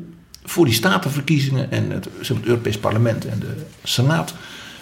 [0.45, 1.71] voor die statenverkiezingen...
[1.71, 4.35] en het, zeg het Europees Parlement en de Senaat...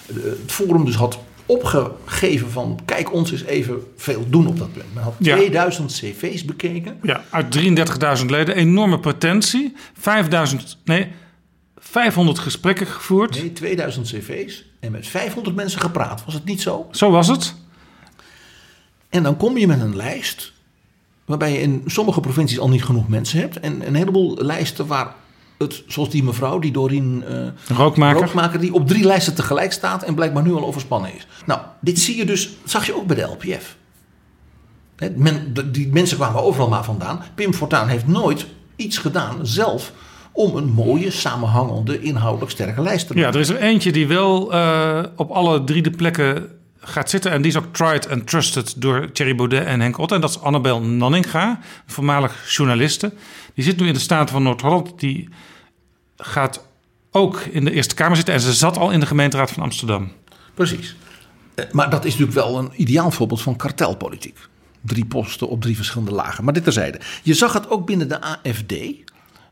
[0.06, 2.78] eh, het Forum dus had opgegeven van...
[2.84, 4.94] kijk ons eens even veel doen op dat punt.
[4.94, 5.36] Men had Ja.
[5.36, 6.98] 2000 cv's bekeken...
[7.02, 7.58] Ja, uit
[8.20, 8.54] 33.000 leden.
[8.56, 9.72] Enorme pretentie.
[9.98, 11.08] 5000, nee,
[11.90, 13.34] 500 gesprekken gevoerd.
[13.40, 16.24] Nee, 2000 cv's en met 500 mensen gepraat.
[16.24, 16.88] Was het niet zo?
[16.90, 17.54] Zo was het.
[19.08, 20.52] En dan kom je met een lijst
[21.24, 23.60] waarbij je in sommige provincies al niet genoeg mensen hebt.
[23.60, 25.14] En een heleboel lijsten waar
[25.58, 28.20] het, zoals die mevrouw, die Doreen eh, Rookmaker.
[28.20, 31.26] Rookmaker, die op drie lijsten tegelijk staat en blijkbaar nu al overspannen is.
[31.46, 33.76] Nou, dit zie je dus, zag je ook bij de LPF.
[34.96, 37.22] Hè, men, de- die mensen kwamen overal maar vandaan.
[37.34, 39.92] Pim Fortuyn heeft nooit iets gedaan zelf
[40.32, 43.34] om een mooie, samenhangende, inhoudelijk sterke lijst te Ja, maken.
[43.34, 46.48] er is er eentje die wel eh, op alle drie de plekken
[46.80, 47.30] gaat zitten.
[47.30, 50.14] En die is ook tried and trusted door Thierry Baudet en Henk Otte.
[50.14, 53.12] En dat is Annabel Nanninga, voormalig journaliste.
[53.54, 55.00] Die zit nu in de Staten van Noord-Holland.
[55.00, 55.28] Die
[56.16, 56.66] gaat
[57.10, 58.34] ook in de Eerste Kamer zitten.
[58.34, 60.12] En ze zat al in de gemeenteraad van Amsterdam.
[60.54, 60.96] Precies.
[61.54, 64.38] Eh, Maar dat is natuurlijk wel een ideaal voorbeeld van kartelpolitiek.
[64.80, 66.44] Drie posten op drie verschillende lagen.
[66.44, 67.00] Maar dit terzijde.
[67.22, 68.74] Je zag het ook binnen de AFD.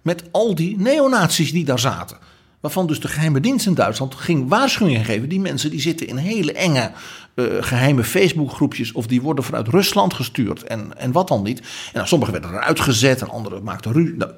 [0.02, 2.16] Met al die neonazies die daar zaten.
[2.60, 5.28] Waarvan dus de geheime dienst in Duitsland ging waarschuwingen geven.
[5.28, 6.92] Die mensen die zitten in hele enge
[7.34, 8.92] eh, geheime Facebookgroepjes.
[8.92, 10.62] Of die worden vanuit Rusland gestuurd.
[10.62, 11.58] En, en wat dan niet.
[11.58, 14.16] En nou, sommigen werden eruit gezet en anderen maakten ruzie.
[14.16, 14.32] Nou,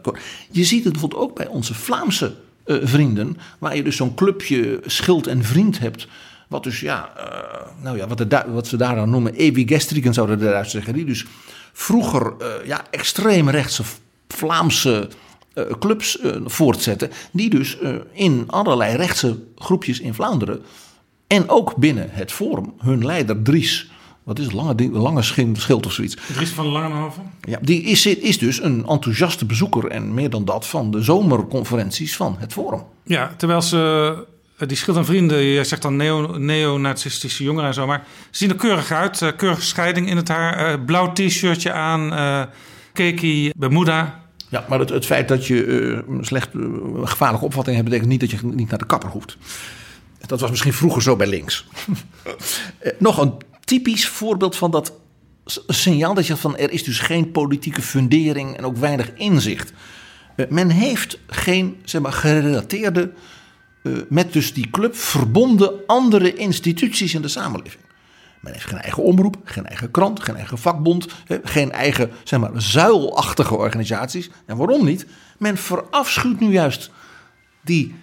[0.51, 2.35] je ziet het bijvoorbeeld ook bij onze Vlaamse
[2.65, 3.37] eh, vrienden.
[3.59, 6.09] Waar je dus zo'n clubje schild en vriend hebt.
[6.49, 10.39] Wat dus ja, eh, nou ja, wat, de, wat ze daar dan noemen, ewigestriken zouden
[10.39, 10.95] de Duitsers zeggen.
[10.95, 11.27] Die dus
[11.73, 12.35] vroeger
[12.65, 13.83] ja, extreemrechtse
[14.29, 15.09] Vlaamse
[15.79, 17.11] clubs eh, voortzetten.
[17.33, 20.63] Die dus eh, in allerlei rechtse groepjes in Vlaanderen.
[21.27, 23.91] En ook binnen het Forum, hun leider Dries.
[24.23, 26.17] Wat is het, lange, lange schild of zoiets.
[26.33, 27.23] Dries van Langenhoven.
[27.41, 32.17] Ja, die is, is dus een enthousiaste bezoeker en meer dan dat van de zomerconferenties
[32.17, 32.83] van het Forum.
[33.05, 34.27] Ja, terwijl ze,
[34.59, 38.39] eh, die schild en vrienden, je zegt dan neo- neonazistische jongeren en zo, maar ze
[38.39, 39.23] zien er keurig uit.
[39.23, 42.43] Eh, keurige scheiding in het haar, eh, blauw t-shirtje aan, eh
[42.93, 44.21] cakey Bermuda.
[44.51, 46.61] Ja, maar het, het feit dat je eh, een slecht eh,
[47.05, 49.37] gevaarlijke opvatting hebt, betekent niet dat je niet naar de kapper hoeft.
[50.27, 51.65] Dat was misschien vroeger zo bij links.
[52.79, 53.35] Eh, Nog een
[53.65, 54.93] typisch voorbeeld van dat
[55.67, 59.73] signaal dat je van er is dus geen politieke fundering en ook weinig inzicht.
[60.49, 63.13] Men heeft geen zeg maar, gerelateerde,
[64.09, 67.83] met dus die club verbonden andere instituties in de samenleving.
[68.41, 71.07] Men heeft geen eigen omroep, geen eigen krant, geen eigen vakbond,
[71.43, 74.31] geen eigen zeg maar, zuilachtige organisaties.
[74.47, 75.07] En waarom niet?
[75.39, 76.91] Men verafschuwt nu juist
[77.61, 77.95] die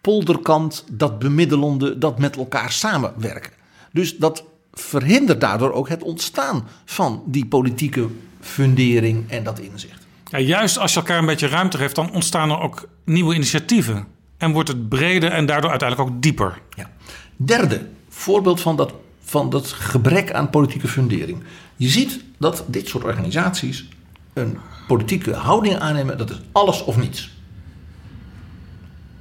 [0.00, 3.52] polderkant, dat bemiddelende, dat met elkaar samenwerken.
[3.92, 8.08] Dus dat verhindert daardoor ook het ontstaan van die politieke
[8.40, 10.06] fundering en dat inzicht.
[10.30, 14.06] Ja, juist als je elkaar een beetje ruimte geeft, dan ontstaan er ook nieuwe initiatieven.
[14.36, 16.60] En wordt het breder en daardoor uiteindelijk ook dieper.
[16.76, 16.90] Ja.
[17.36, 18.92] Derde voorbeeld van dat,
[19.34, 21.42] van dat gebrek aan politieke fundering.
[21.76, 23.88] Je ziet dat dit soort organisaties
[24.32, 26.18] een politieke houding aannemen.
[26.18, 27.30] Dat is alles of niets.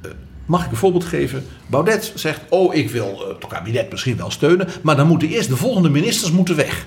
[0.01, 0.11] Eh,
[0.45, 1.45] Mag ik een voorbeeld geven?
[1.68, 4.68] Baudet zegt, oh ik wil eh, het kabinet misschien wel steunen.
[4.84, 6.86] Maar dan moeten eerst de volgende ministers moeten weg.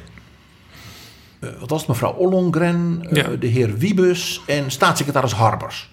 [1.38, 1.88] Eh, wat was het?
[1.88, 3.28] Mevrouw Ollongren, Ja.
[3.28, 5.88] de heer Wiebus en staatssecretaris Harbers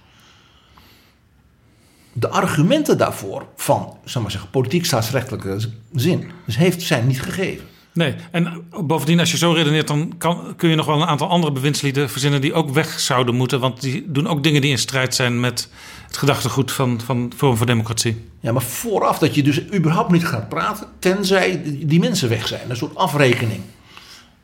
[2.14, 5.57] de argumenten daarvoor van, zeg maar zeggen, politiek staatsrechtelijke
[5.93, 7.66] zin, dus heeft, zijn niet gegeven.
[7.93, 11.30] Nee, en bovendien, als je zo redeneert, dan kan, kun je nog wel een aantal
[11.30, 13.59] andere bewindslieden verzinnen die ook weg zouden moeten.
[13.59, 15.70] Want die doen ook dingen die in strijd zijn met
[16.07, 18.30] het gedachtegoed van, van Forum voor Democratie.
[18.39, 22.47] Ja, maar vooraf dat je dus überhaupt niet gaat praten, tenzij die die mensen weg
[22.47, 22.70] zijn.
[22.70, 23.61] Een soort afrekening.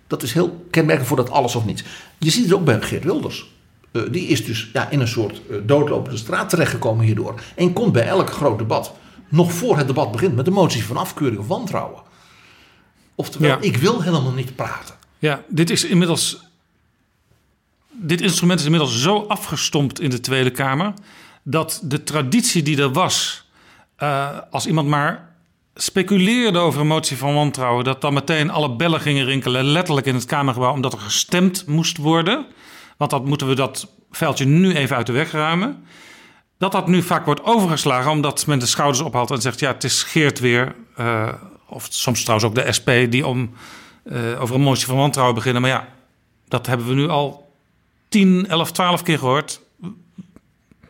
[0.07, 1.83] Dat is heel kenmerkend voor dat alles of niets.
[2.17, 3.51] Je ziet het ook bij Geert Wilders.
[3.91, 7.41] Eh, die is dus ja, in een soort eh, doodlopende straat terechtgekomen hierdoor.
[7.55, 8.93] En komt bij elk groot debat
[9.27, 12.01] nog voor het debat begint met de motie van afkeuring of wantrouwen.
[13.15, 13.57] Oftewel, Ja.
[13.61, 14.95] ik wil helemaal niet praten.
[15.19, 16.47] Ja, dit is inmiddels.
[17.91, 20.93] Dit instrument is inmiddels zo afgestompt in de Tweede Kamer.
[21.43, 23.47] dat de traditie die er was.
[23.95, 25.35] eh, als iemand maar
[25.75, 27.83] speculeerde over een motie van wantrouwen.
[27.83, 29.63] dat dan meteen alle bellen gingen rinkelen.
[29.65, 30.73] letterlijk in het Kamergebouw.
[30.73, 32.45] omdat er gestemd moest worden.
[32.99, 35.83] Want dat moeten we dat veldje nu even uit de weg ruimen.
[36.57, 38.11] Dat dat nu vaak wordt overgeslagen.
[38.11, 40.75] omdat men de schouders ophaalt en zegt: ja, het is Geert weer.
[40.95, 41.33] eh,
[41.67, 43.51] of soms trouwens ook de SP die om
[44.03, 45.61] eh, over een motie van wantrouwen beginnen.
[45.61, 45.87] Maar ja,
[46.47, 47.53] dat hebben we nu al
[48.09, 49.61] 10, 11, 12 keer gehoord.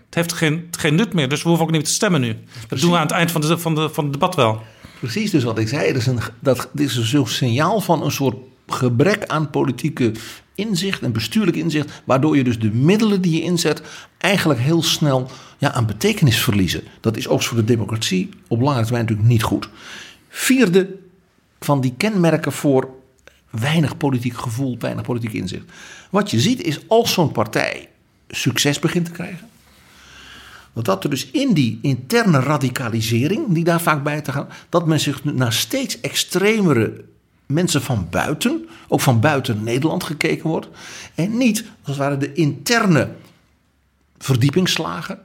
[0.06, 2.38] Het heeft geen, geen nut meer, dus we hoeven ook niet te stemmen nu.
[2.68, 4.62] Dat doen we aan het eind van, de, van, de, van het debat wel.
[5.00, 5.88] Precies dus wat ik zei.
[5.88, 8.36] Het is een, dat, dit is een signaal van een soort
[8.68, 10.12] gebrek aan politieke
[10.60, 12.02] inzicht en bestuurlijk inzicht.
[12.04, 13.82] Waardoor je dus de middelen die je inzet
[14.18, 16.84] eigenlijk heel snel ja, aan betekenis verliezen.
[17.02, 19.70] Dat is ook voor de democratie op lange termijn natuurlijk niet goed.
[20.30, 20.96] Vierde
[21.60, 22.90] van die kenmerken voor
[23.50, 25.66] weinig politiek gevoel, weinig politiek inzicht.
[26.10, 27.90] Wat je ziet is als zo'n partij
[28.28, 29.48] succes begint te krijgen.
[30.74, 35.00] Dat er dus in die interne radicalisering, die daar vaak bij te gaan, dat men
[35.00, 37.06] zich naar steeds extremere
[37.54, 40.68] mensen van buiten, ook van buiten Nederland gekeken wordt.
[41.16, 43.10] En niet, als het ware, de interne
[44.18, 45.20] verdiepingsslagen,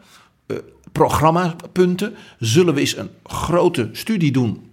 [0.47, 0.57] eh,
[0.93, 2.15] programmapunten.
[2.39, 4.71] Zullen we eens een grote studie doen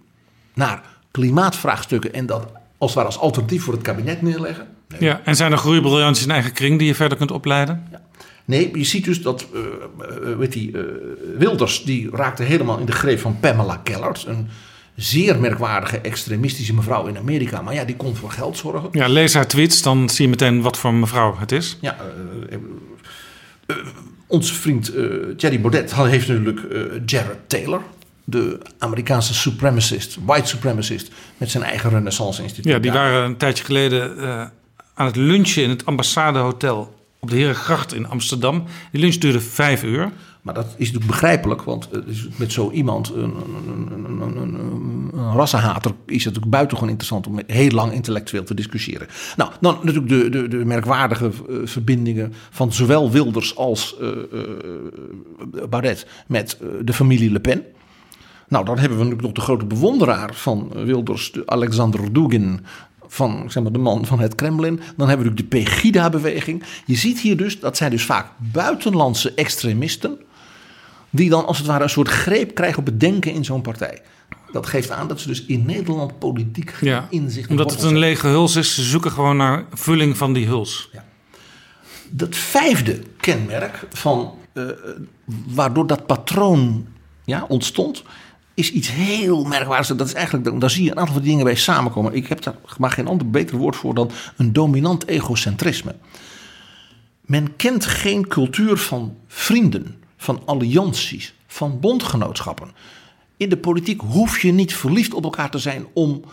[0.54, 2.46] naar klimaatvraagstukken en dat
[2.78, 4.68] als het ware als alternatief voor het kabinet neerleggen?
[4.98, 7.88] Ja, en zijn er groeibriljanties in eigen kring die je verder kunt opleiden?
[8.44, 10.76] Nee, je ziet dus dat, eh, weet die,
[11.38, 14.24] Wilders, die raakte helemaal in de greep van Pamela Kellert.
[14.26, 14.48] Een
[14.96, 17.62] zeer merkwaardige extremistische mevrouw in Amerika.
[17.62, 18.88] Maar ja, die kon voor geld zorgen.
[18.92, 21.78] Ja, lees haar tweets, dan zie je meteen wat voor mevrouw het is.
[21.80, 21.96] Ja,
[24.26, 24.92] onze vriend
[25.36, 26.60] Thierry Baudet heeft natuurlijk
[27.06, 27.82] Jared Taylor.
[28.24, 31.10] De Amerikaanse supremacist, white supremacist.
[31.36, 32.72] Met zijn eigen Renaissance Instituut.
[32.72, 34.18] Ja, die waren een tijdje geleden
[34.94, 38.64] aan het lunchen in het ambassadehotel op de Herengracht in Amsterdam.
[38.92, 40.10] Die lunch duurde vijf uur.
[40.42, 41.88] Maar dat is natuurlijk begrijpelijk, want
[42.36, 43.34] met zo iemand, een,
[44.04, 49.08] een, een, een, rassenhater, is het natuurlijk buitengewoon interessant om heel lang intellectueel te discussiëren.
[49.36, 53.96] Nou, dan natuurlijk de, de, de merkwaardige eh, verbindingen van zowel Wilders als
[55.70, 57.64] Baudet met de familie Le Pen.
[58.48, 62.60] Nou, dan hebben we natuurlijk nog de grote bewonderaar van Wilders, de Alexander Dugin,
[63.06, 64.76] van zeg maar, de man van het Kremlin.
[64.96, 66.62] Dan hebben we natuurlijk de Pegida-beweging.
[66.86, 70.18] Je ziet hier dus, dat zijn dus vaak buitenlandse extremisten,
[71.12, 74.02] die dan als het ware een soort greep krijgen op het denken in zo'n partij.
[74.52, 77.98] Dat geeft aan dat ze dus in Nederland politiek geen Ja, inzicht omdat het een
[77.98, 78.74] lege huls is.
[78.74, 80.90] Ze zoeken gewoon naar vulling van die huls.
[82.10, 84.64] Dat vijfde kenmerk van eh,
[85.46, 86.86] waardoor dat patroon
[87.24, 88.02] ja, ontstond,
[88.54, 89.88] is iets heel merkwaardigs.
[89.88, 92.14] Dat is eigenlijk, daar zie je een aantal van die dingen bij samenkomen.
[92.14, 95.94] Ik heb daar maar geen ander beter woord voor dan een dominant egocentrisme.
[97.20, 102.70] Men kent geen cultuur van vrienden, van allianties, van bondgenootschappen.
[103.36, 106.24] In de politiek hoef je niet verliefd op elkaar te zijn om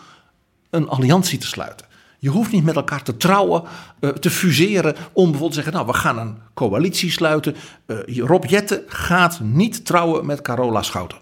[0.70, 1.86] een alliantie te sluiten.
[2.18, 3.62] Je hoeft niet met elkaar te trouwen,
[4.00, 7.54] eh, te fuseren om bijvoorbeeld te zeggen, nou we gaan een coalitie sluiten.
[7.86, 11.18] Eh, Rob Jetten gaat niet trouwen met Carola Schouten.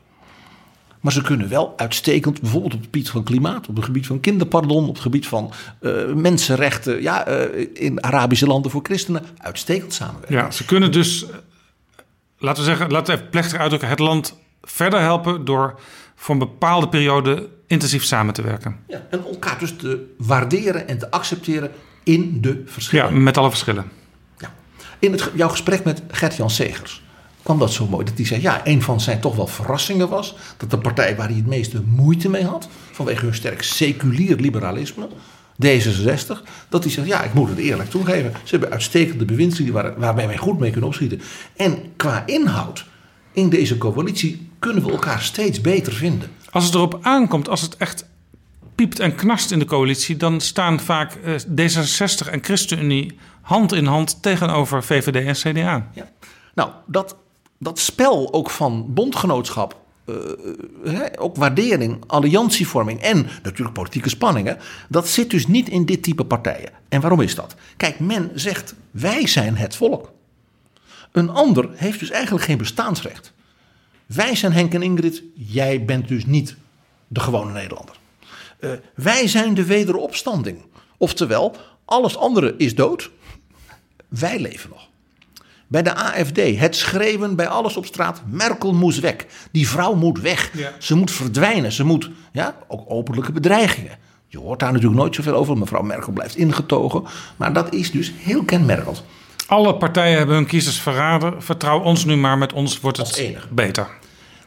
[1.01, 4.21] Maar ze kunnen wel uitstekend, bijvoorbeeld op het gebied van klimaat, op het gebied van
[4.21, 7.27] kinderpardon, op het gebied van eh, mensenrechten, ja,
[7.75, 10.37] in Arabische landen voor christenen, uitstekend samenwerken.
[10.37, 11.27] Ja, ze kunnen dus,
[12.39, 15.81] laten we zeggen, laten we even plechtig uitdrukken, het land verder helpen door
[16.15, 18.77] voor een bepaalde periode intensief samen te werken.
[18.89, 21.71] Ja, en elkaar dus te waarderen en te accepteren
[22.03, 23.23] in de Ja, verschillen.
[23.23, 23.91] met alle verschillen.
[24.99, 27.03] In het, jouw gesprek met Gert-Jan Segers
[27.43, 28.05] kwam dat zo mooi.
[28.05, 30.37] Dat hij zei, ja, een van zijn toch wel verrassingen was...
[30.57, 32.69] dat de partij waar hij het meeste moeite mee had...
[32.93, 35.09] vanwege hun sterk seculier liberalisme,
[35.65, 36.43] D66...
[36.69, 38.33] dat hij zegt, ja, ik moet het eerlijk toegeven...
[38.33, 41.21] ze hebben uitstekende bewindslieden waar, waarmee wij goed mee kunnen opschieten.
[41.57, 42.85] En qua inhoud
[43.33, 46.31] in deze coalitie kunnen we elkaar steeds beter vinden.
[46.51, 48.07] Als het erop aankomt, als het echt
[48.75, 53.87] piept en knarst in de coalitie, dan staan vaak eh, D66 en ChristenUnie hand in
[53.87, 55.91] hand tegenover VVD en CDA.
[55.95, 56.11] Ja.
[56.55, 57.17] Nou, dat,
[57.59, 59.81] dat spel ook van bondgenootschap,
[60.85, 64.59] hè, ook waardering, alliantievorming en natuurlijk politieke spanningen,
[64.89, 66.71] dat zit dus niet in dit type partijen.
[66.89, 67.55] En waarom is dat?
[67.77, 70.13] Kijk, men zegt wij zijn het volk.
[71.13, 73.33] Een ander heeft dus eigenlijk geen bestaansrecht.
[74.07, 76.57] Wij zijn Henk en Ingrid, jij bent dus niet
[77.09, 77.97] de gewone Nederlander.
[78.59, 80.59] Eh, wij zijn de wederopstanding.
[80.97, 83.11] Oftewel, alles andere is dood,
[84.09, 84.88] wij leven nog.
[85.71, 88.23] Bij de AFD, het schreeuwen bij alles op straat.
[88.27, 89.17] Merkel moest weg.
[89.51, 90.51] Die vrouw moet weg.
[90.55, 90.73] Ja.
[90.79, 91.73] Ze moet verdwijnen.
[91.73, 93.99] Ze moet, ja, ook openlijke bedreigingen.
[94.27, 95.59] Je hoort daar natuurlijk nooit zoveel over.
[95.59, 97.03] Mevrouw Merkel blijft ingetogen.
[97.37, 99.05] Maar dat is dus heel kenmerkend.
[99.47, 101.43] Alle partijen hebben hun kiezers verraden.
[101.43, 103.89] Vertrouw ons nu maar, met ons wordt het beter.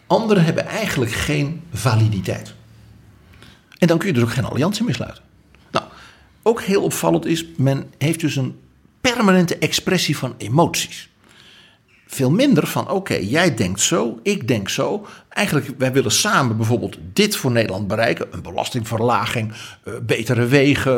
[0.08, 2.54] Anderen hebben eigenlijk geen validiteit.
[3.78, 5.24] En dan kun je dus ook geen alliantie meer sluiten.
[5.72, 5.86] Nou,
[6.42, 8.60] ook heel opvallend is, men heeft dus een
[9.02, 11.10] permanente expressie van emoties.
[12.14, 15.06] Veel minder van, oké, jij denkt zo, ik denk zo.
[15.30, 18.28] Eigenlijk, wij willen samen bijvoorbeeld dit voor Nederland bereiken.
[18.32, 20.98] Een belastingverlaging, eh, betere wegen,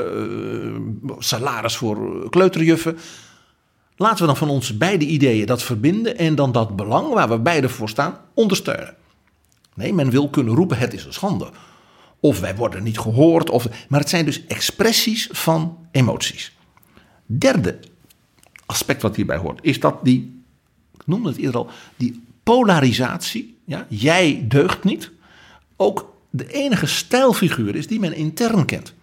[1.07, 2.97] eh, salaris voor eh, kleuterjuffen.
[3.95, 7.39] Laten we dan van onze beide ideeën dat verbinden en dan dat belang waar we
[7.39, 8.95] beide voor staan ondersteunen.
[9.75, 11.49] Nee, men wil kunnen roepen: het is een schande.
[12.19, 13.49] Of wij worden niet gehoord.
[13.49, 16.57] Of, maar het zijn dus expressies van emoties.
[17.25, 17.79] Derde
[18.65, 20.42] aspect wat hierbij hoort, is dat die,
[21.03, 25.11] ik noemde het eerder al, die polarisatie, ja, jij deugt niet,
[25.75, 28.93] ook de enige stijlfiguur is die men intern kent.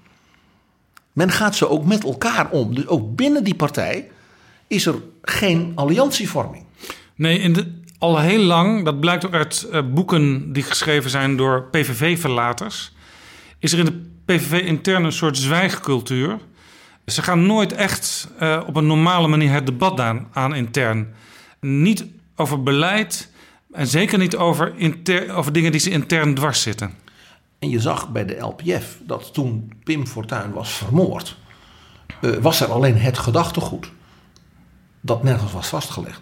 [1.13, 2.75] Men gaat ze ook met elkaar om.
[2.75, 4.11] Dus ook binnen die partij
[4.67, 6.65] is er geen alliantievorming.
[7.15, 11.37] Nee, in de, al heel lang, dat blijkt ook uit eh, boeken die geschreven zijn
[11.37, 12.93] door PVV-verlaters,
[13.59, 16.39] is er in de PVV intern een soort zwijgcultuur.
[17.07, 20.01] Ze gaan nooit echt eh, op een normale manier het debat
[20.33, 21.15] aan intern.
[21.61, 22.05] Niet
[22.37, 23.31] over beleid
[23.73, 26.91] en zeker niet over, inter, over dingen die ze intern dwars zitten.
[27.59, 31.37] En je zag bij de LPF dat toen Pim Fortuyn was vermoord,
[32.21, 33.91] eh, was er alleen het gedachtegoed
[35.01, 36.21] dat nergens was vastgelegd.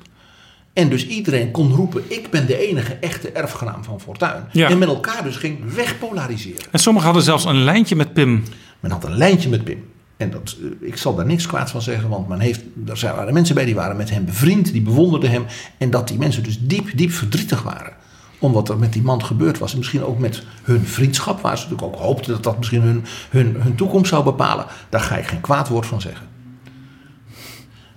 [0.73, 4.45] En dus iedereen kon roepen: Ik ben de enige echte erfgenaam van Fortuyn.
[4.53, 4.69] Ja.
[4.69, 6.67] En met elkaar dus ging wegpolariseren.
[6.71, 8.45] En sommigen hadden zelfs een lijntje met Pim.
[8.81, 9.91] Men had een lijntje met Pim.
[10.19, 13.35] En dat, eh, ik zal daar niks kwaad van zeggen, want men heeft, er waren
[13.35, 15.47] mensen bij die waren met hem bevriend, die bewonderden hem.
[15.79, 17.93] En dat die mensen dus diep, diep verdrietig waren.
[18.39, 19.73] Om wat er met die man gebeurd was.
[19.73, 23.05] En misschien ook met hun vriendschap, waar ze natuurlijk ook hoopten dat dat misschien hun,
[23.31, 24.67] hun, hun toekomst zou bepalen.
[24.89, 26.27] Daar ga ik geen kwaad woord van zeggen.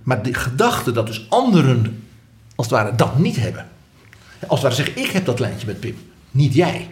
[0.03, 2.03] Maar de gedachte dat dus anderen,
[2.55, 3.67] als het ware, dat niet hebben.
[4.47, 5.95] Als het ware zeggen, ik heb dat lijntje met Pim,
[6.31, 6.87] niet jij.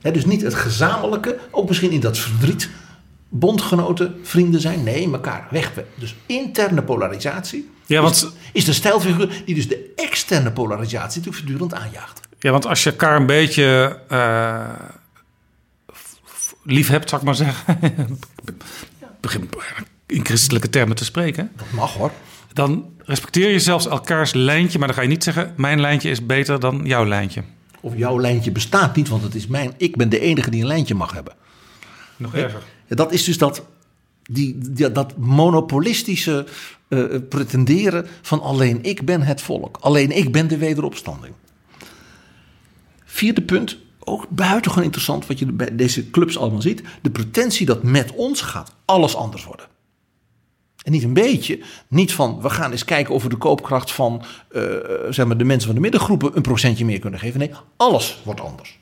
[0.00, 2.70] Dus niet het gezamenlijke, ook misschien in dat verdriet,
[3.38, 4.82] bondgenoten, vrienden zijn.
[4.82, 5.72] Nee, elkaar weg.
[5.94, 11.36] Dus interne polarisatie Ja, want- is, is de stijlfiguur die dus de externe polarisatie natuurlijk
[11.36, 12.20] voortdurend aanjaagt.
[12.38, 14.64] Ja, want als je elkaar een beetje eh,
[15.94, 17.78] f- lief hebt, zou ik maar zeggen.
[18.44, 18.54] Ik
[19.20, 19.48] begin
[20.06, 21.50] in christelijke termen te spreken.
[21.56, 22.10] Dat mag hoor.
[22.52, 26.26] Dan respecteer je zelfs elkaars lijntje, maar dan ga je niet zeggen: mijn lijntje is
[26.26, 27.42] beter dan jouw lijntje.
[27.80, 29.72] Of jouw lijntje bestaat niet, want het is mijn.
[29.76, 31.34] Ik ben de enige die een lijntje mag hebben.
[32.16, 32.62] Nog erger.
[32.88, 33.62] Dat is dus dat,
[34.22, 36.46] die, dat monopolistische
[36.88, 39.78] eh, pretenderen van alleen ik ben het volk.
[39.80, 41.34] Alleen ik ben de wederopstanding.
[43.04, 46.82] Vierde punt, ook buitengewoon interessant wat je bij deze clubs allemaal ziet.
[47.02, 49.66] De pretentie dat met ons gaat alles anders worden.
[50.82, 51.60] En niet een beetje.
[51.88, 54.62] Niet van we gaan eens kijken of we de koopkracht van eh,
[55.10, 57.38] zeg maar de mensen van de middengroepen een procentje meer kunnen geven.
[57.38, 58.78] Nee, alles wordt anders.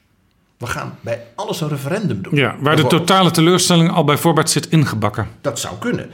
[0.62, 2.34] We gaan bij alles een referendum doen.
[2.34, 5.28] Ja, waar de totale teleurstelling al bij voorbaat zit ingebakken.
[5.40, 6.10] Dat zou kunnen.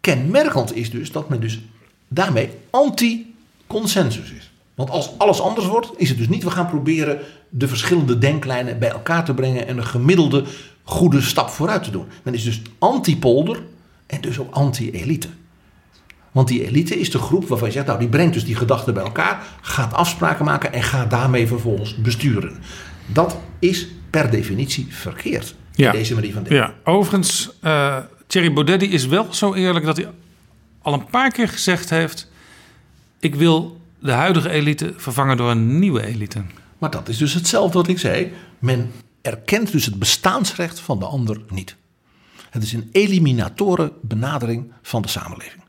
[0.00, 1.60] Kenmerkend is dus dat men dus
[2.08, 4.50] daarmee anti-consensus is.
[4.74, 7.18] Want als alles anders wordt, is het dus niet we gaan proberen
[7.48, 10.44] de verschillende denklijnen bij elkaar te brengen en een gemiddelde
[10.82, 12.06] goede stap vooruit te doen.
[12.22, 13.62] Men is dus anti-polder
[14.06, 15.28] en dus ook anti-elite.
[16.32, 18.94] Want die elite is de groep waarvan je zegt, nou die brengt dus die gedachten
[18.94, 22.56] bij elkaar, gaat afspraken maken en gaat daarmee vervolgens besturen.
[23.06, 25.54] Dat is per definitie verkeerd.
[25.74, 25.92] Ja.
[25.92, 26.66] Deze manier van denken.
[26.66, 30.08] Ja, overigens, eh Thierry Baudet die is wel zo eerlijk dat hij
[30.82, 32.30] al een paar keer gezegd heeft:
[33.18, 36.42] ik wil de huidige elite vervangen door een nieuwe elite.
[36.78, 38.32] Maar dat is dus hetzelfde wat ik zei.
[38.58, 38.90] Men
[39.22, 41.76] erkent dus het bestaansrecht van de ander niet.
[42.50, 45.62] Het is een eliminatoren benadering van de samenleving.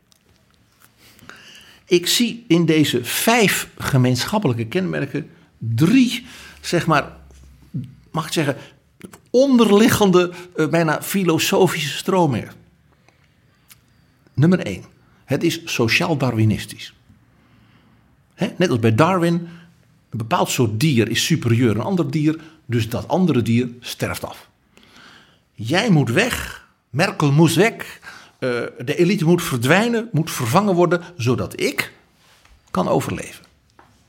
[1.86, 6.26] Ik zie in deze vijf gemeenschappelijke kenmerken drie,
[6.62, 7.12] zeg maar,
[8.14, 8.58] mag ik zeggen,
[9.30, 12.52] onderliggende, eh, bijna filosofische stromingen.
[14.34, 14.84] Nummer één,
[15.26, 16.94] het is sociaal-darwinistisch.
[18.58, 19.34] Net als bij Darwin,
[20.10, 24.26] een bepaald soort dier is superieur aan een ander dier, dus dat andere dier sterft
[24.26, 24.50] af.
[25.54, 28.00] Jij moet weg, Merkel moest weg,
[28.40, 28.50] eh,
[28.86, 31.94] de elite moet verdwijnen, moet vervangen worden, zodat ik
[32.72, 33.46] kan overleven.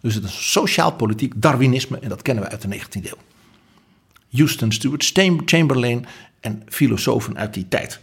[0.01, 3.34] Dus het is sociaal-politiek Darwinisme en dat kennen we uit de 19e eeuw.
[4.35, 6.07] Houston Stam- Chamberlain
[6.41, 8.01] en filosofen uit die tijd.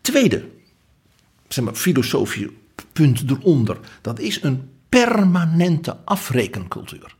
[0.00, 0.48] Tweede,
[1.48, 2.56] zeg maar, filosofie
[2.92, 3.78] punt eronder.
[4.00, 7.14] Dat is een permanente afrekencultuur.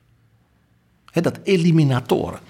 [1.13, 2.41] Dat eliminatoren.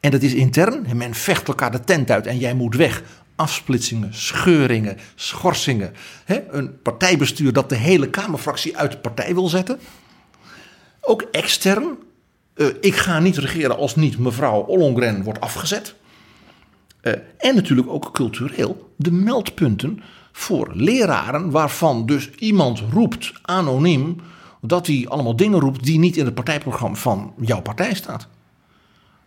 [0.00, 0.86] En dat is intern.
[0.86, 3.02] En men vecht elkaar de tent uit en jij moet weg.
[3.36, 5.92] Afsplitsingen, scheuringen, schorsingen.
[6.26, 9.78] Een partijbestuur dat de hele Kamerfractie uit de partij wil zetten.
[11.00, 11.96] Ook extern.
[12.54, 15.94] Eh, ik ga niet regeren als niet mevrouw Ollongren wordt afgezet.
[17.00, 20.00] Eh, en natuurlijk ook cultureel de meldpunten
[20.32, 24.16] voor leraren waarvan dus iemand roept anoniem
[24.60, 28.28] dat hij allemaal dingen roept die niet in het partijprogramma van jouw partij staat.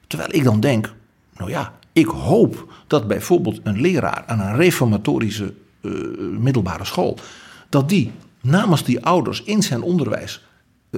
[0.08, 0.94] Terwijl ik dan denk,
[1.38, 5.92] nou ja, ik hoop dat bijvoorbeeld een leraar aan een reformatorische eh,
[6.40, 7.18] middelbare school,
[7.70, 8.12] dat die
[8.42, 10.44] namens die ouders in zijn onderwijs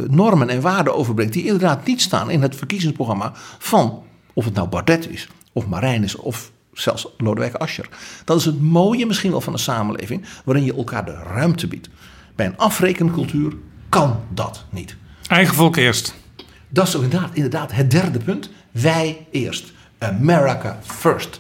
[0.10, 4.04] normen en waarden overbrengt die inderdaad niet staan in het verkiezingsprogramma van
[4.34, 7.90] of het nou Bardet is, of Marijn is, of zelfs Lodewijk Asscher.
[8.26, 11.90] Dat is het mooie misschien wel van een samenleving waarin je elkaar de ruimte biedt.
[12.36, 13.54] Bij een afrekencultuur
[13.90, 14.96] kan dat niet.
[15.28, 16.16] Eigen volk eerst.
[16.70, 18.50] Dat is ook inderdaad, inderdaad het derde punt.
[18.72, 19.74] Wij eerst.
[19.98, 21.40] America first.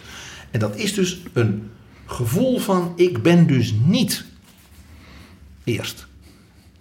[0.51, 1.69] En dat is dus een
[2.05, 4.25] gevoel van ik ben dus niet
[5.63, 6.07] eerst.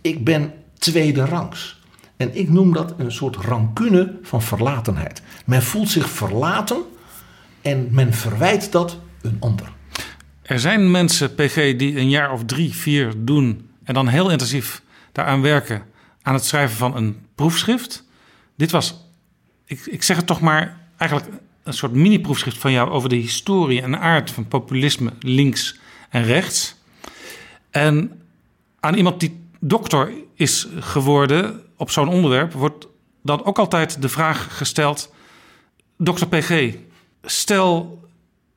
[0.00, 1.80] Ik ben tweede rangs.
[2.16, 5.22] En ik noem dat een soort rancune van verlatenheid.
[5.46, 6.82] Men voelt zich verlaten
[7.62, 9.72] en men verwijt dat een ander.
[10.42, 14.82] Er zijn mensen, PG, die een jaar of drie, vier doen en dan heel intensief
[15.12, 15.82] daaraan werken
[16.22, 18.04] aan het schrijven van een proefschrift.
[18.56, 19.04] Dit was,
[19.64, 21.30] ik, ik zeg het toch maar, eigenlijk
[21.62, 25.78] een soort mini-proefschrift van jou over de historie en aard van populisme links
[26.10, 26.76] en rechts.
[27.70, 28.20] En
[28.80, 32.86] aan iemand die dokter is geworden op zo'n onderwerp, wordt
[33.22, 35.14] dan ook altijd de vraag gesteld:
[35.98, 36.74] Dokter PG,
[37.22, 38.04] stel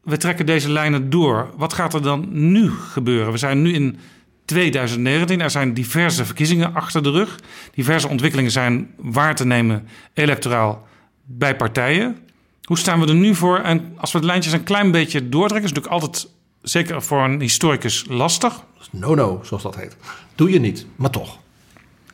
[0.03, 3.31] we trekken deze lijnen door, wat gaat er dan nu gebeuren?
[3.31, 3.99] We zijn nu in
[4.45, 7.39] 2019, er zijn diverse verkiezingen achter de rug.
[7.73, 10.87] Diverse ontwikkelingen zijn waar te nemen electoraal
[11.25, 12.17] bij partijen.
[12.63, 13.59] Hoe staan we er nu voor?
[13.59, 17.23] En als we de lijntjes een klein beetje doortrekken, is het natuurlijk altijd, zeker voor
[17.23, 18.63] een historicus, lastig.
[18.91, 19.97] No-no, zoals dat heet.
[20.35, 21.37] Doe je niet, maar toch.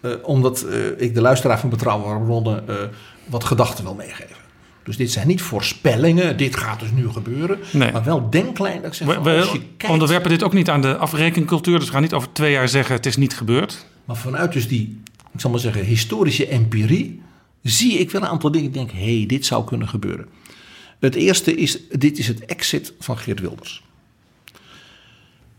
[0.01, 2.75] Uh, omdat uh, ik de luisteraar van Betrouwbare Bronnen uh,
[3.25, 4.35] wat gedachten wil meegeven.
[4.83, 7.59] Dus dit zijn niet voorspellingen, dit gaat dus nu gebeuren.
[7.71, 7.91] Nee.
[7.91, 8.81] Maar wel denklijn.
[8.81, 11.77] Dat ik zeg, we, we als je kijkt, onderwerpen dit ook niet aan de afrekencultuur.
[11.77, 13.85] Dus we gaan niet over twee jaar zeggen het is niet gebeurd.
[14.05, 15.01] Maar vanuit dus die,
[15.33, 17.21] ik zal maar zeggen, historische empirie...
[17.61, 18.67] zie ik wel een aantal dingen.
[18.67, 20.27] Ik denk, hé, hey, dit zou kunnen gebeuren.
[20.99, 23.83] Het eerste is, dit is het exit van Geert Wilders.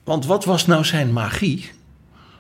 [0.07, 1.71] Want wat was nou zijn magie?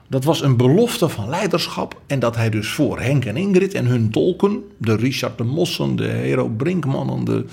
[0.08, 2.00] Dat was een belofte van leiderschap.
[2.06, 5.96] En dat hij dus voor Henk en Ingrid en hun tolken, de Richard de Mossen,
[5.96, 7.44] de Hero Brinkmannen, de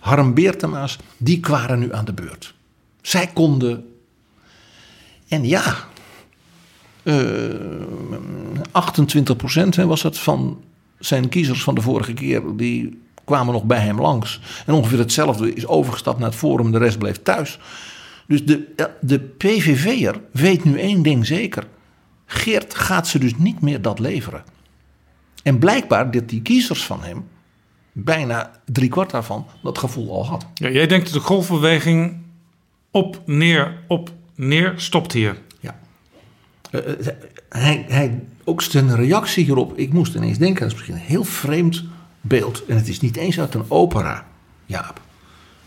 [0.00, 2.54] Harm Beertema's, die kwamen nu aan de beurt.
[3.02, 3.84] Zij konden.
[5.28, 5.76] En ja,
[7.02, 7.14] uh,
[8.70, 10.60] 28 procent was het van
[10.98, 14.40] zijn kiezers van de vorige keer, die kwamen nog bij hem langs.
[14.66, 17.58] En ongeveer hetzelfde is overgestapt naar het Forum, de rest bleef thuis.
[18.30, 21.66] Dus de, de PVV'er weet nu één ding zeker.
[22.26, 24.44] Geert gaat ze dus niet meer dat leveren.
[25.42, 27.28] En blijkbaar dat die kiezers van hem,
[27.92, 30.46] bijna driekwart daarvan, dat gevoel al had.
[30.54, 32.16] Ja, jij denkt dat de golfbeweging
[32.90, 35.38] op, neer, op, neer stopt hier.
[35.60, 35.78] Ja.
[36.70, 36.80] Uh,
[37.48, 41.24] hij, hij, ook zijn reactie hierop, ik moest ineens denken, dat is misschien een heel
[41.24, 41.84] vreemd
[42.20, 42.64] beeld.
[42.66, 44.26] En het is niet eens uit een opera,
[44.66, 45.00] Jaap.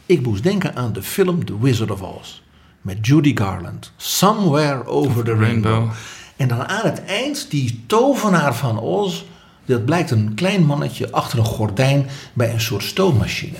[0.05, 2.41] Ik moest denken aan de film The Wizard of Oz.
[2.83, 3.91] Met Judy Garland.
[3.97, 5.71] Somewhere over the rainbow.
[5.71, 5.91] rainbow.
[6.35, 9.23] En dan aan het eind, die tovenaar van Oz,
[9.65, 13.57] dat blijkt een klein mannetje achter een gordijn bij een soort stoommachine.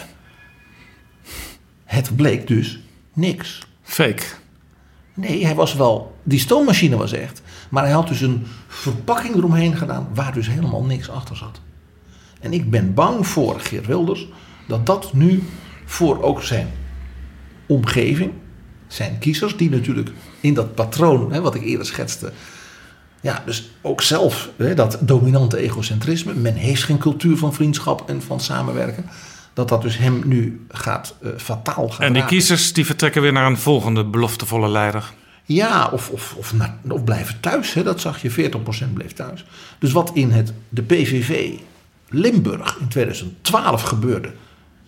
[1.83, 2.79] Het bleek dus
[3.13, 3.59] niks.
[3.81, 4.23] Fake.
[5.13, 6.15] Nee, hij was wel.
[6.23, 7.41] Die stoommachine was echt.
[7.69, 11.61] Maar hij had dus een verpakking eromheen gedaan waar dus helemaal niks achter zat.
[12.39, 14.27] En ik ben bang voor Geert Wilders
[14.67, 15.43] dat dat nu
[15.85, 16.67] voor ook zijn
[17.65, 18.31] omgeving,
[18.93, 20.09] zijn kiezers, die natuurlijk
[20.39, 22.31] in dat patroon, hè, wat ik eerder schetste,
[23.21, 26.33] ja, dus ook zelf hè, dat dominante egocentrisme.
[26.33, 29.05] Men heeft geen cultuur van vriendschap en van samenwerken.
[29.53, 33.31] Dat dat dus hem nu gaat uh, fataal gaan En die kiezers die vertrekken weer
[33.31, 35.11] naar een volgende beloftevolle leider.
[35.43, 37.73] Ja, of, of, of, naar, of blijven thuis.
[37.73, 39.45] Hè, dat zag je, 40% bleef thuis.
[39.79, 41.53] Dus wat in het, de PVV
[42.09, 44.33] Limburg in 2012 gebeurde...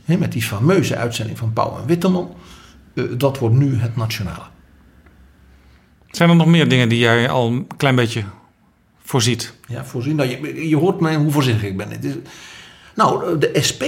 [0.06, 2.36] Hè, met die fameuze uitzending van Pauw en Witteman...
[2.96, 4.44] Uh, dat wordt nu het nationale.
[6.12, 8.24] Zijn er nog meer dingen die jij al een klein beetje
[9.04, 9.54] voorziet?
[9.68, 10.16] Ja, voorzien.
[10.16, 12.04] Nou, je, je hoort mij hoe voorzichtig ik ben.
[12.04, 12.14] Is,
[12.96, 13.84] nou, de SP.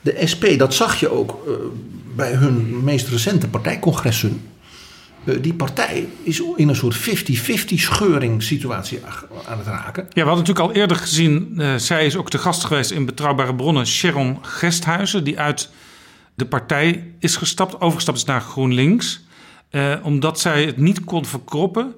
[0.00, 1.54] De SP, dat zag je ook uh,
[2.14, 4.40] bij hun meest recente partijcongressen.
[5.24, 7.00] Eh, die partij is in een soort 50-50
[7.74, 9.00] scheuringssituatie
[9.46, 10.02] aan het raken.
[10.02, 13.06] Ja, we hadden natuurlijk al eerder gezien, uh, zij is ook te gast geweest in
[13.06, 15.70] Betrouwbare Bronnen, Sharon Gesthuizen, die uit
[16.42, 19.24] de partij is gestapt, overgestapt is naar GroenLinks.
[19.70, 21.94] Uh, omdat zij het niet kon verkroppen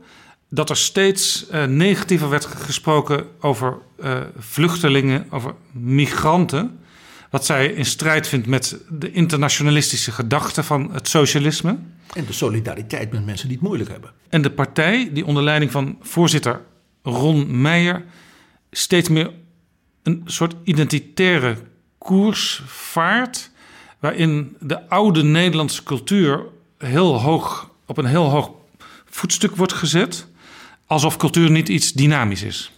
[0.49, 6.79] dat er steeds uh, negatiever werd gesproken over uh, vluchtelingen, over migranten.
[7.31, 11.79] Wat zij in strijd vindt met de internationalistische gedachte van het socialisme.
[12.15, 14.11] En de solidariteit met mensen die het moeilijk hebben.
[14.29, 16.61] En de partij, die onder leiding van voorzitter
[17.03, 18.05] Ron Meijer
[18.71, 19.31] steeds meer
[20.03, 21.57] een soort identitaire
[21.99, 23.53] koers vaart.
[24.05, 26.47] Waarin de oude Nederlandse cultuur
[26.79, 28.51] heel hoog, op een heel hoog
[29.05, 30.27] voetstuk wordt gezet.
[30.87, 32.73] Alsof cultuur niet iets dynamisch is.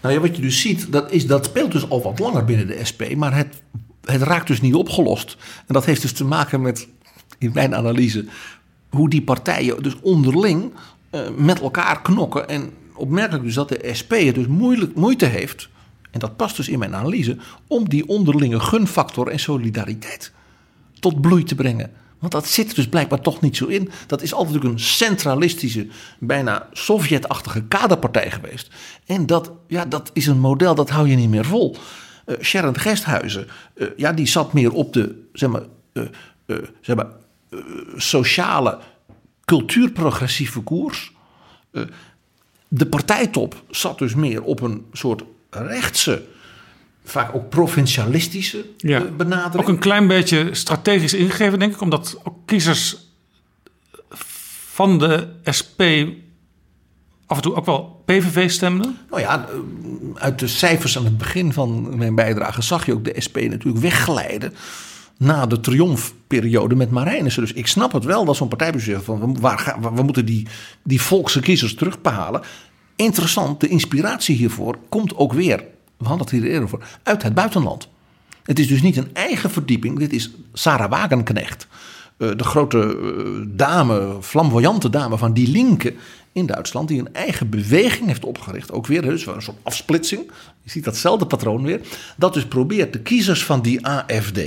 [0.00, 2.66] Nou ja, wat je dus ziet, dat, is, dat speelt dus al wat langer binnen
[2.66, 3.02] de SP.
[3.16, 3.62] Maar het,
[4.04, 5.36] het raakt dus niet opgelost.
[5.66, 6.88] En dat heeft dus te maken met,
[7.38, 8.24] in mijn analyse,
[8.88, 10.72] hoe die partijen dus onderling
[11.10, 12.48] uh, met elkaar knokken.
[12.48, 15.68] En opmerkelijk dus dat de SP het dus moeilijk, moeite heeft,
[16.10, 17.36] en dat past dus in mijn analyse,
[17.66, 20.36] om die onderlinge gunfactor en solidariteit
[21.00, 21.90] tot bloei te brengen.
[22.18, 23.90] Want dat zit er dus blijkbaar toch niet zo in.
[24.06, 25.86] Dat is altijd een centralistische,
[26.18, 28.70] bijna Sovjet-achtige kaderpartij geweest.
[29.06, 31.76] En dat, ja, dat is een model dat hou je niet meer vol.
[32.26, 35.62] Uh, Sharon Gesthuizen, uh, ja, die zat meer op de zeg maar,
[35.92, 36.04] uh,
[36.80, 37.06] zeg maar,
[37.96, 38.78] sociale,
[39.44, 41.12] cultuurprogressieve koers.
[42.68, 46.26] de partijtop zat dus meer op een soort rechtse
[47.10, 49.04] vaak ook provincialistische ja.
[49.16, 49.62] benadering.
[49.62, 52.96] Ook een klein beetje strategisch ingegeven, denk ik, omdat ook kiezers
[54.72, 55.28] van de
[55.58, 55.80] SP
[57.26, 58.96] af en toe ook wel PVV stemden.
[59.10, 59.46] Nou ja,
[60.14, 63.82] uit de cijfers aan het begin van mijn bijdrage zag je ook de SP natuurlijk
[63.82, 64.54] wegglijden
[65.16, 67.42] na de triomfperiode met Marijnissen.
[67.42, 70.46] Dus ik snap het wel dat zo'n partijbestuur van waar gaan, we moeten die,
[70.82, 72.42] die volkse kiezers terughalen.
[72.96, 75.64] Interessant, de inspiratie hiervoor komt ook weer
[75.98, 77.88] we hadden het hier eerder over, uit het buitenland.
[78.42, 81.66] Het is dus niet een eigen verdieping, dit is Sarah Wagenknecht.
[82.18, 85.94] Uh, de grote uh, dame, flamboyante dame van Die Linke
[86.32, 88.72] in Duitsland, die een eigen beweging heeft opgericht.
[88.72, 90.30] Ook weer dus een soort afsplitsing.
[90.62, 91.80] Je ziet datzelfde patroon weer.
[92.16, 94.40] Dat dus probeert de kiezers van die AFD,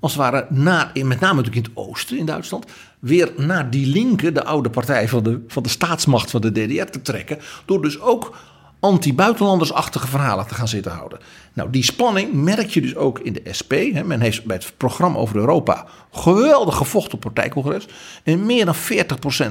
[0.00, 2.66] als het ware, met name natuurlijk in het oosten in Duitsland,
[2.98, 6.90] weer naar Die Linke, de oude partij van de, van de staatsmacht van de DDR,
[6.90, 7.38] te trekken.
[7.64, 8.36] Door dus ook
[8.82, 11.18] anti-buitenlandersachtige verhalen te gaan zitten houden.
[11.52, 13.72] Nou, die spanning merk je dus ook in de SP.
[14.04, 17.86] Men heeft bij het programma over Europa geweldig gevochten op partijcongres.
[18.24, 18.78] En meer dan 40%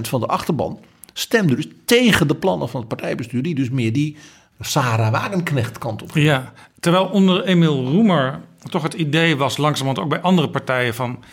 [0.01, 0.79] van de achterban
[1.13, 3.41] stemde dus tegen de plannen van het partijbestuur...
[3.41, 4.17] die dus meer die
[4.59, 8.39] Sarah Wagenknecht kant op Ja, terwijl onder Emiel Roemer
[8.69, 9.57] toch het idee was...
[9.57, 11.23] langzamerhand ook bij andere partijen van...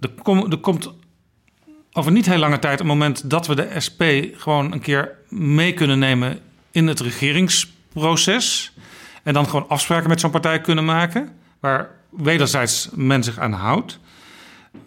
[0.00, 0.92] er, kom, er komt
[1.92, 4.02] over niet heel lange tijd een moment dat we de SP
[4.32, 6.40] gewoon een keer mee kunnen nemen
[6.76, 8.72] in het regeringsproces.
[9.22, 11.32] En dan gewoon afspraken met zo'n partij kunnen maken.
[11.60, 13.98] Waar wederzijds men zich aan houdt.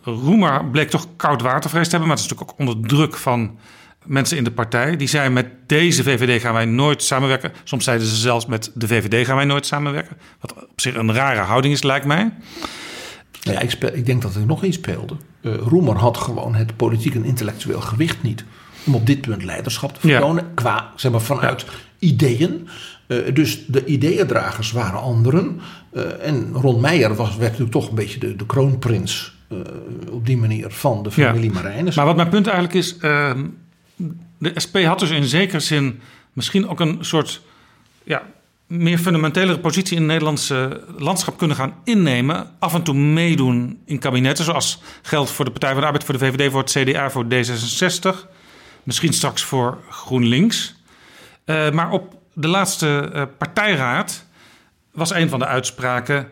[0.03, 2.07] Roemer bleek toch koud watervrees te hebben.
[2.07, 3.57] Maar het is natuurlijk ook onder druk van
[4.06, 4.95] mensen in de partij.
[4.95, 7.52] Die zeiden met deze VVD gaan wij nooit samenwerken.
[7.64, 10.18] Soms zeiden ze zelfs met de VVD gaan wij nooit samenwerken.
[10.40, 12.34] Wat op zich een rare houding is, lijkt mij.
[13.44, 15.16] Nou ja, ik, speel, ik denk dat er nog iets speelde.
[15.41, 18.44] Uh, Roemer had gewoon het politiek en intellectueel gewicht niet
[18.90, 20.53] om op dit punt leiderschap te vertonen.
[20.53, 21.66] Qua, zeg maar, vanuit
[21.99, 22.68] ideeën.
[23.07, 25.60] Uh, dus de ideeëndragers waren anderen.
[25.94, 29.38] Uh, en Ron Meijer was, werd natuurlijk toch een beetje de, de kroonprins.
[29.52, 29.60] Uh,
[30.11, 31.84] op die manier van de familie ja.
[31.95, 32.98] Maar wat mijn punt eigenlijk is.
[32.98, 33.45] Ehm,
[34.38, 35.99] de SP had dus in zekere zin
[36.34, 37.41] misschien ook een soort.
[38.03, 38.24] Ja,
[38.68, 42.48] meer fundamentelere positie in het Nederlandse landschap kunnen gaan innemen.
[42.60, 44.45] Af en toe meedoen in kabinetten.
[44.45, 47.26] Zoals geldt voor de Partij van de Arbeid, voor de VVD, voor het CDA, voor
[47.26, 48.39] D66.
[48.84, 50.76] Misschien straks voor GroenLinks.
[51.45, 54.26] Uh, maar op de laatste uh, partijraad
[54.91, 56.27] was een van de uitspraken.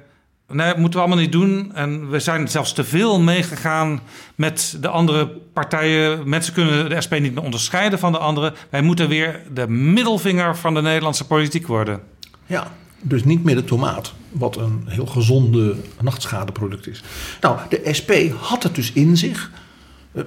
[0.48, 1.72] Nee, dat moeten we allemaal niet doen.
[1.74, 4.02] En we zijn zelfs te veel meegegaan
[4.36, 6.30] met de andere partijen.
[6.30, 8.53] Mensen kunnen de SP niet meer onderscheiden van de anderen.
[8.69, 12.02] Wij moeten weer de middelvinger van de Nederlandse politiek worden.
[12.45, 12.72] Ja,
[13.02, 17.03] dus niet meer de tomaat, wat een heel gezonde nachtschadeproduct is.
[17.41, 19.52] Nou, de SP had het dus in zich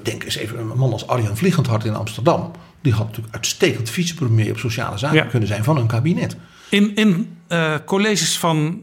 [0.02, 2.50] Denk eens even, een man als Arjan Vliegendhart in Amsterdam.
[2.80, 6.36] Die had natuurlijk uitstekend vicepremier op sociale zaken kunnen zijn van een kabinet.
[6.70, 8.82] In, in uh, colleges van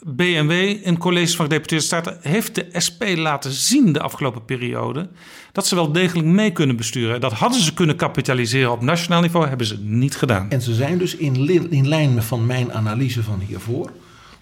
[0.00, 0.50] BMW,
[0.82, 5.08] in colleges van gedeputeerde staten, heeft de SP laten zien de afgelopen periode
[5.52, 7.20] dat ze wel degelijk mee kunnen besturen.
[7.20, 10.50] Dat hadden ze kunnen kapitaliseren op nationaal niveau, hebben ze niet gedaan.
[10.50, 13.90] En ze zijn dus in, in lijn van mijn analyse van hiervoor.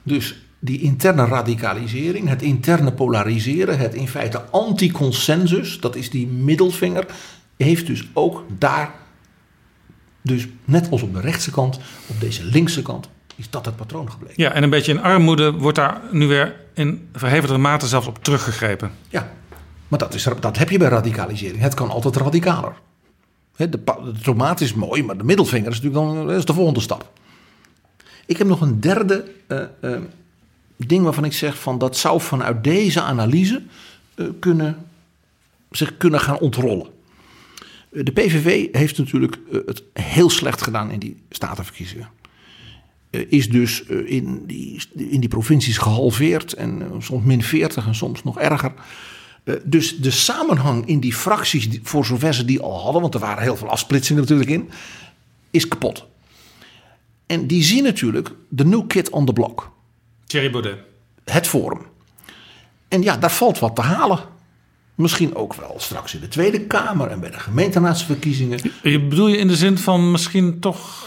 [0.02, 7.06] Dus die interne radicalisering, het interne polariseren, het in feite anti-consensus, dat is die middelvinger,
[7.56, 8.94] heeft dus ook daar,
[10.22, 14.10] dus net als op de rechtse kant, op deze linkse kant, is dat het patroon
[14.10, 14.42] gebleken.
[14.42, 18.24] Ja, en een beetje in armoede wordt daar nu weer in verhevigde mate zelfs op
[18.24, 18.90] teruggegrepen.
[19.08, 19.32] Ja,
[19.88, 21.60] maar dat, is, dat heb je bij radicalisering.
[21.60, 22.72] Het kan altijd radicaler.
[23.56, 26.80] De, de tomaat is mooi, maar de middelvinger is natuurlijk dan dat is de volgende
[26.80, 27.12] stap.
[28.26, 30.00] Ik heb nog een derde eh, eh,
[30.76, 33.62] ding waarvan ik zeg van dat zou vanuit deze analyse
[34.14, 34.86] eh, kunnen,
[35.70, 36.86] zich kunnen gaan ontrollen.
[37.90, 42.08] Eh, De PVV heeft natuurlijk eh, het heel slecht gedaan in die statenverkiezingen.
[43.10, 48.38] Is dus in die, in die provincies gehalveerd en soms min 40 en soms nog
[48.38, 48.72] erger.
[49.64, 53.42] Dus de samenhang in die fracties, voor zover ze die al hadden, want er waren
[53.42, 54.70] heel veel afsplitsingen natuurlijk in,
[55.50, 56.06] is kapot.
[57.26, 59.75] En die zien natuurlijk de new kid on the block,
[60.26, 60.78] Thierry Baudet.
[61.24, 61.86] het Forum.
[62.88, 64.18] En ja, daar valt wat te halen.
[64.94, 68.60] Misschien ook wel straks in de Tweede Kamer en bij de gemeenteraadsverkiezingen.
[68.82, 71.04] Je bedoel je in de zin van misschien toch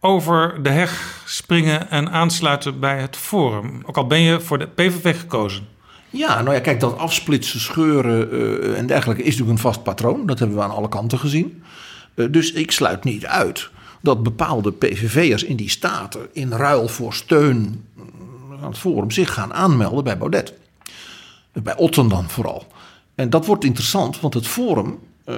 [0.00, 3.82] over de heg springen en aansluiten bij het Forum?
[3.84, 5.66] Ook al ben je voor de PVV gekozen.
[6.10, 10.26] Ja, nou ja, kijk, dat afsplitsen, scheuren eh, en dergelijke is natuurlijk een vast patroon.
[10.26, 11.62] Dat hebben we aan alle kanten gezien.
[12.14, 13.70] Eh, dus ik sluit niet uit
[14.00, 17.84] dat bepaalde PVV'ers in die staten in ruil voor steun
[18.62, 20.54] aan het Forum zich gaan aanmelden bij Baudet.
[21.52, 22.66] Bij Otten dan vooral.
[23.14, 25.34] En dat wordt interessant, want het Forum, eh,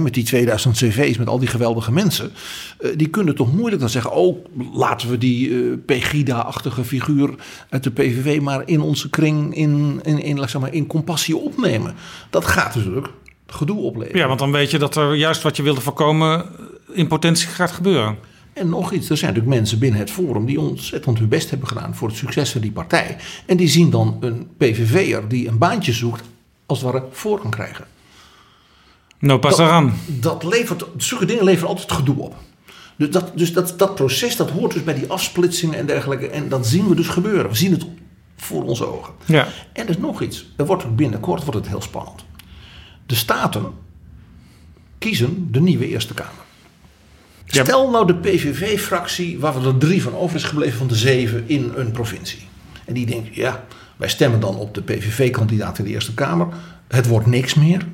[0.00, 2.32] met die 2000 cv's, met al die geweldige mensen,
[2.78, 7.34] eh, die kunnen toch moeilijk dan zeggen: Oh, laten we die eh, Pegida-achtige figuur
[7.68, 11.94] uit de PVV maar in onze kring, in, in, in, zeg maar, in compassie opnemen.
[12.30, 13.08] Dat gaat natuurlijk
[13.46, 14.20] gedoe opleveren.
[14.20, 16.46] Ja, want dan weet je dat er juist wat je wilde voorkomen
[16.92, 18.18] in potentie gaat gebeuren.
[18.58, 21.68] En nog iets, er zijn natuurlijk mensen binnen het Forum die ontzettend hun best hebben
[21.68, 23.16] gedaan voor het succes van die partij.
[23.46, 26.22] En die zien dan een PVV'er die een baantje zoekt,
[26.66, 27.84] als het ware voorrang krijgen.
[29.18, 29.94] Nou, pas eraan.
[30.06, 32.36] Dat levert, zulke dingen leveren altijd gedoe op.
[32.96, 36.28] Dus, dat, dus dat, dat proces dat hoort dus bij die afsplitsingen en dergelijke.
[36.28, 37.50] En dat zien we dus gebeuren.
[37.50, 37.86] We zien het
[38.36, 39.14] voor onze ogen.
[39.24, 39.46] Ja.
[39.72, 40.46] En er is nog iets.
[40.56, 42.24] Er wordt binnenkort wordt het heel spannend.
[43.06, 43.64] De staten
[44.98, 46.46] kiezen de nieuwe Eerste Kamer.
[47.48, 47.64] Ja.
[47.64, 51.72] Stel nou de PVV-fractie, waar er drie van over is gebleven van de zeven in
[51.76, 52.48] een provincie.
[52.84, 53.64] En die denkt, ja,
[53.96, 56.46] wij stemmen dan op de PVV-kandidaat in de Eerste Kamer.
[56.88, 57.86] Het wordt niks meer.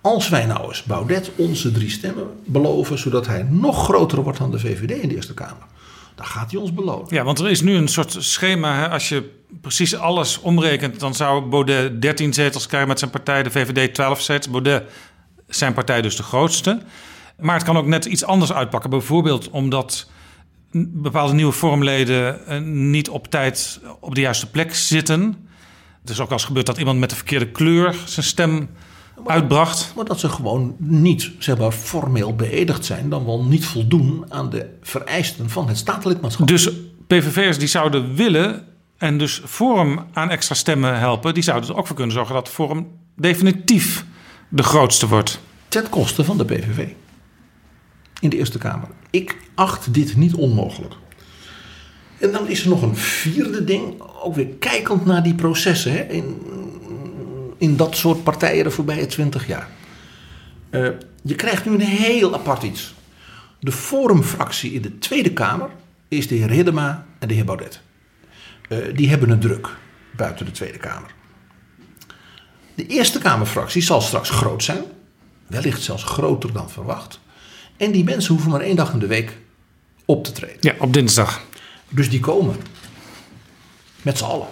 [0.00, 4.50] Als wij nou eens Baudet onze drie stemmen beloven, zodat hij nog groter wordt dan
[4.50, 5.66] de VVD in de Eerste Kamer,
[6.14, 7.06] dan gaat hij ons belonen.
[7.14, 8.76] Ja, want er is nu een soort schema.
[8.76, 8.88] Hè?
[8.88, 9.30] Als je
[9.60, 14.20] precies alles omrekent, dan zou Baudet 13 zetels krijgen met zijn partij, de VVD 12
[14.20, 14.50] zetels.
[14.50, 14.82] Baudet,
[15.46, 16.82] zijn partij dus de grootste.
[17.40, 18.90] Maar het kan ook net iets anders uitpakken.
[18.90, 20.10] Bijvoorbeeld omdat
[20.72, 25.48] bepaalde nieuwe vormleden eh, niet op tijd op de juiste plek zitten.
[26.00, 28.68] Het is ook wel eens gebeurd dat iemand met de verkeerde kleur zijn stem
[29.26, 29.92] uitbracht.
[29.96, 34.50] Maar dat ze gewoon niet zeg maar, formeel beëdigd zijn, dan wel niet voldoen aan
[34.50, 36.46] de vereisten van het statenlidmaatschap.
[36.46, 36.70] Dus
[37.06, 41.86] PVV'ers die zouden willen en dus Forum aan extra stemmen helpen, die zouden er ook
[41.86, 42.86] voor kunnen zorgen dat Forum
[43.16, 44.04] definitief
[44.48, 45.40] de grootste wordt.
[45.68, 46.88] Ten koste van de PVV.
[48.20, 48.88] In de Eerste Kamer.
[49.10, 50.94] Ik acht dit niet onmogelijk.
[52.18, 56.02] En dan is er nog een vierde ding, ook weer kijkend naar die processen hè,
[56.02, 56.42] in,
[57.58, 59.68] in dat soort partijen de voorbije twintig jaar.
[60.70, 60.88] Eh,
[61.22, 62.94] je krijgt nu een heel apart iets.
[63.60, 65.70] De forumfractie in de Tweede Kamer
[66.08, 67.80] is de heer Hiddema en de heer Baudet.
[68.68, 69.68] Eh, die hebben het druk
[70.16, 71.10] buiten de Tweede Kamer.
[72.74, 74.82] De Eerste Kamerfractie zal straks groot zijn,
[75.46, 77.20] wellicht zelfs groter dan verwacht.
[77.80, 79.36] En die mensen hoeven maar één dag in de week
[80.04, 80.56] op te treden.
[80.60, 81.42] Ja, op dinsdag.
[81.88, 82.56] Dus die komen.
[84.02, 84.46] Met z'n allen.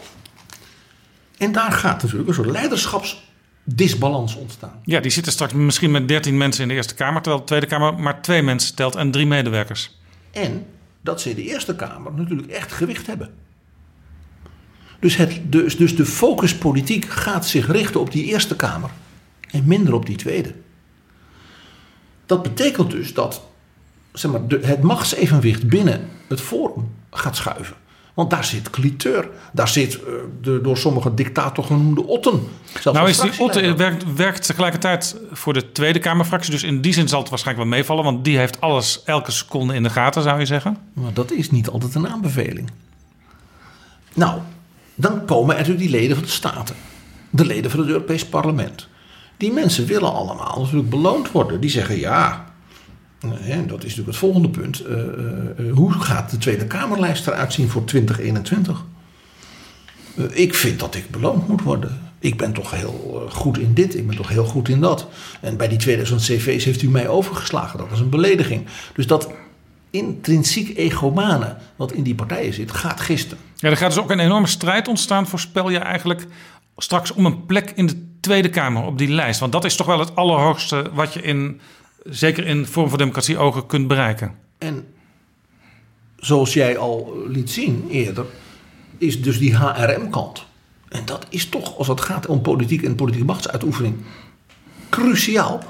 [1.38, 4.80] En daar gaat natuurlijk een soort leiderschapsdisbalans ontstaan.
[4.84, 7.66] Ja, die zitten straks misschien met 13 mensen in de Eerste Kamer, terwijl de Tweede
[7.66, 9.98] Kamer maar twee mensen telt en drie medewerkers.
[10.30, 10.66] En
[11.00, 13.30] dat ze in de Eerste Kamer natuurlijk echt gewicht hebben.
[15.00, 18.90] Dus, het, dus, dus de focuspolitiek gaat zich richten op die Eerste Kamer
[19.50, 20.54] en minder op die Tweede.
[22.28, 23.42] Dat betekent dus dat
[24.12, 27.76] zeg maar, de, het machtsevenwicht binnen het Forum gaat schuiven.
[28.14, 32.40] Want daar zit Cliteur, daar zit eh, de door sommige dictator genoemde Otten.
[32.84, 33.76] Nou is die Otte fractieleider.
[33.76, 37.78] werkt, werkt tegelijkertijd voor de Tweede Kamerfractie, dus in die zin zal het waarschijnlijk wel
[37.78, 40.76] meevallen, want die heeft alles elke seconde in de gaten, zou je zeggen.
[40.92, 42.70] Maar dat is niet altijd een aanbeveling.
[44.14, 44.40] Nou,
[44.94, 46.74] dan komen er natuurlijk die leden van de Staten.
[47.30, 48.88] De leden van het Europees Parlement.
[49.38, 51.60] Die mensen willen allemaal natuurlijk beloond worden.
[51.60, 52.44] Die zeggen ja,
[53.28, 54.80] hè, dat is natuurlijk het volgende punt.
[54.80, 58.84] Eh, eh, eh, hoe gaat de Tweede Kamerlijst eruit zien voor 2021?
[60.18, 62.00] Eh, ik vind dat ik beloond moet worden.
[62.18, 65.08] Ik ben toch heel eh, goed in dit, ik ben toch heel goed in dat.
[65.40, 67.78] En bij die 2000 cv's heeft u mij overgeslagen.
[67.78, 68.66] Dat was een belediging.
[68.94, 69.30] Dus dat
[69.90, 73.38] intrinsiek egomane wat in die partijen zit, gaat gisten.
[73.56, 76.26] Ja, er gaat dus ook een enorme strijd ontstaan, voorspel je eigenlijk,
[76.76, 79.40] straks om een plek in de Tweede Kamer op die lijst.
[79.40, 81.60] Want dat is toch wel het allerhoogste wat je in,
[82.04, 84.34] zeker in Vorm van Democratie ogen, kunt bereiken.
[84.58, 84.86] En
[86.16, 88.24] zoals jij al liet zien eerder,
[88.98, 90.46] is dus die HRM-kant.
[90.88, 93.96] En dat is toch, als het gaat om politiek en politieke machtsuitoefening,
[94.88, 95.62] cruciaal.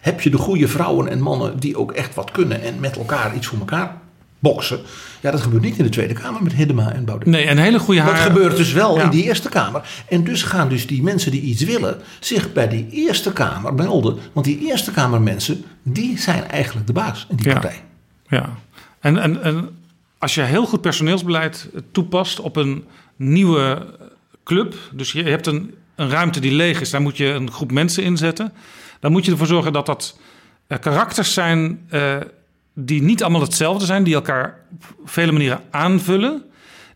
[0.00, 3.34] Heb je de goede vrouwen en mannen die ook echt wat kunnen en met elkaar
[3.34, 4.00] iets voor elkaar
[4.40, 4.80] boksen.
[5.20, 7.28] Ja, dat gebeurt niet in de Tweede Kamer met Hiddema en Baudet.
[7.28, 9.02] Nee, een hele goede Dat haar- gebeurt dus wel Ja.
[9.04, 9.88] in die Eerste Kamer.
[10.08, 14.18] En dus gaan dus die mensen die iets willen zich bij die Eerste Kamer melden.
[14.32, 17.52] Want die Eerste Kamermensen, die zijn eigenlijk de baas in die Ja.
[17.52, 17.82] partij.
[18.28, 18.48] Ja,
[19.00, 19.68] en, en, en
[20.18, 22.84] als je heel goed personeelsbeleid toepast op een
[23.16, 23.86] nieuwe
[24.44, 27.72] club, dus je hebt een, een ruimte die leeg is, daar moet je een groep
[27.72, 28.52] mensen inzetten.
[29.00, 30.18] Dan moet je ervoor zorgen dat dat
[30.66, 32.16] eh, karakters zijn eh,
[32.84, 36.44] die niet allemaal hetzelfde zijn, die elkaar op vele manieren aanvullen,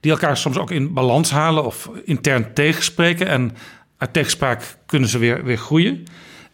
[0.01, 3.27] die elkaar soms ook in balans halen of intern tegenspreken.
[3.27, 3.53] En
[3.97, 6.05] uit tegenspraak kunnen ze weer, weer groeien.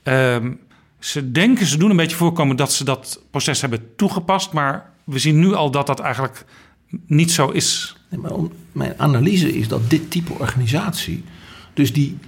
[0.03, 0.53] Ehm,
[0.99, 4.53] ze denken, ze doen een beetje voorkomen dat ze dat proces hebben toegepast.
[4.53, 6.45] Maar we zien nu al dat dat eigenlijk
[7.07, 7.97] niet zo is.
[8.73, 11.25] Mijn analyse is dat dit type organisatie,
[11.75, 12.19] dus die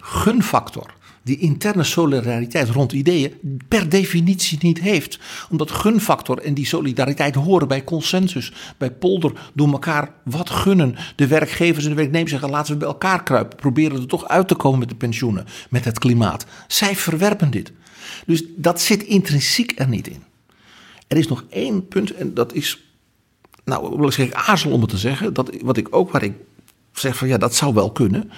[0.00, 5.18] gunfactor, die interne solidariteit rond ideeën, per definitie niet heeft.
[5.50, 10.96] Omdat gunfactor en die solidariteit horen bij consensus, bij polder, door elkaar wat gunnen.
[11.16, 14.48] De werkgevers en de werknemers zeggen: laten we bij elkaar kruipen, proberen er toch uit
[14.48, 16.46] te komen met de pensioenen, met het klimaat.
[16.66, 17.72] Zij verwerpen dit.
[18.26, 20.22] Dus dat zit intrinsiek er niet in.
[21.08, 22.92] Er is nog één punt en dat is
[23.64, 25.34] nou, ik aarzel om het te zeggen.
[25.34, 26.32] Dat, wat ik ook, waar ik
[26.92, 28.30] zeg van ja, dat zou wel kunnen.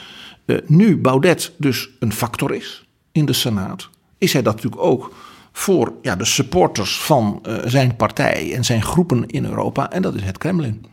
[0.46, 3.88] Eh, nu Baudet dus een factor is in de Senaat,
[4.18, 5.14] is hij dat natuurlijk ook
[5.52, 9.90] voor ja, de supporters van eh, zijn partij en zijn groepen in Europa.
[9.90, 10.84] En dat is het Kremlin.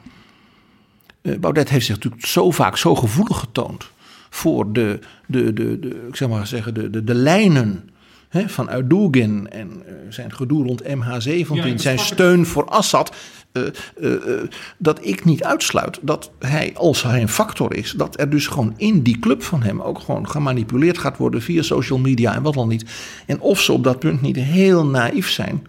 [1.22, 3.90] Eh, Baudet heeft zich natuurlijk zo vaak zo gevoelig getoond
[4.30, 7.90] voor de, de, de, de, ik zeg maar zeggen, de, de, de lijnen
[8.30, 13.15] hè, van en zijn gedoe rond MH17, Ja, zijn steun voor Assad.
[13.52, 13.68] Eh,
[13.98, 18.30] eh, eh, dat ik niet uitsluit dat hij, als hij een factor is, dat er
[18.30, 22.34] dus gewoon in die club van hem ook gewoon gemanipuleerd gaat worden via social media
[22.34, 22.86] en wat dan niet.
[23.26, 25.68] En of ze op dat punt niet heel naïef zijn,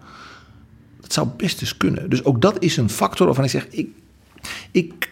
[1.01, 2.11] dat zou best eens kunnen.
[2.11, 3.89] Dus ook dat is een factor waarvan ik zeg, ik,
[4.71, 5.11] ik,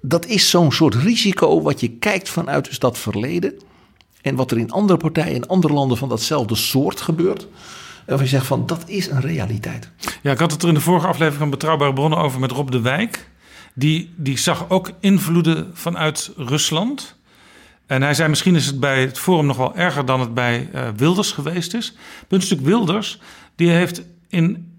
[0.00, 3.54] dat is zo'n soort risico wat je kijkt vanuit dus dat verleden.
[4.22, 7.48] En wat er in andere partijen, in andere landen van datzelfde soort gebeurt.
[8.06, 9.90] Waarvan je zegt van, dat is een realiteit.
[10.22, 12.70] Ja, ik had het er in de vorige aflevering van Betrouwbare Bronnen over met Rob
[12.70, 13.28] de Wijk.
[13.74, 17.16] Die, die zag ook invloeden vanuit Rusland.
[17.86, 20.68] En hij zei, misschien is het bij het Forum nog wel erger dan het bij
[20.72, 21.86] eh, Wilders geweest is.
[21.86, 23.20] Het punt is natuurlijk Wilders,
[23.54, 24.72] die heeft in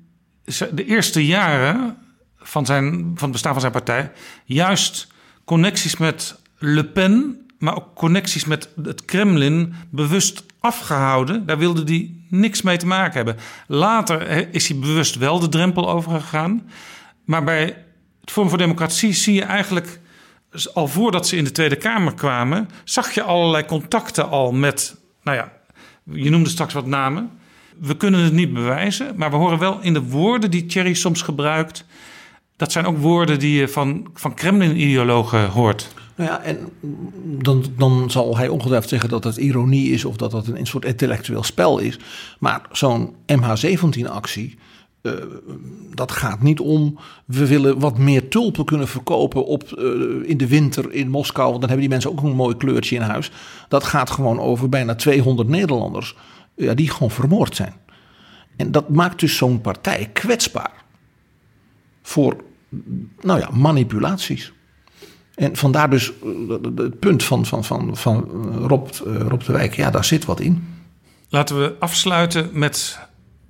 [0.71, 1.97] de eerste jaren
[2.37, 4.11] van, zijn, van het bestaan van zijn partij...
[4.45, 5.07] juist
[5.45, 11.45] connecties met Le Pen, maar ook connecties met het Kremlin bewust afgehouden.
[11.45, 13.37] Daar wilde hij niks mee te maken hebben.
[13.67, 16.69] Later is hij bewust wel de drempel overgegaan.
[17.25, 17.63] Maar bij
[18.21, 19.99] het Forum voor Democratie zie je eigenlijk...
[20.73, 22.69] al voordat ze in de Tweede Kamer kwamen...
[22.83, 24.97] zag je allerlei contacten al met...
[25.23, 25.51] nou ja,
[26.03, 27.29] je noemde straks wat namen.
[27.79, 31.21] We kunnen het niet bewijzen, maar we horen wel in de woorden die Thierry soms
[31.21, 31.85] gebruikt...
[32.55, 35.93] dat zijn ook woorden die je van, van Kremlin-ideologen hoort.
[36.17, 36.69] Nou ja, en
[37.43, 40.85] dan, dan zal hij ongetwijfeld zeggen dat het ironie is of dat dat een soort
[40.85, 41.99] intellectueel spel is.
[42.39, 44.57] Maar zo'n MH17-actie,
[45.01, 45.11] eh,
[45.93, 46.99] dat gaat niet om.
[47.25, 49.85] We willen wat meer tulpen kunnen verkopen op, eh,
[50.29, 51.47] in de winter in Moskou.
[51.49, 53.31] Want dan hebben die mensen ook een mooi kleurtje in huis.
[53.67, 56.15] Dat gaat gewoon over bijna 200 Nederlanders
[56.55, 57.73] ja, die gewoon vermoord zijn.
[58.55, 60.83] En dat maakt dus zo'n partij kwetsbaar
[62.01, 62.35] voor
[63.21, 64.51] nou ja, manipulaties.
[65.37, 68.21] En vandaar dus eh, het punt van, van, van, van
[68.67, 70.75] Rob, eh, Rob de Wijk, ja, daar zit wat in.
[71.29, 72.99] Laten we afsluiten met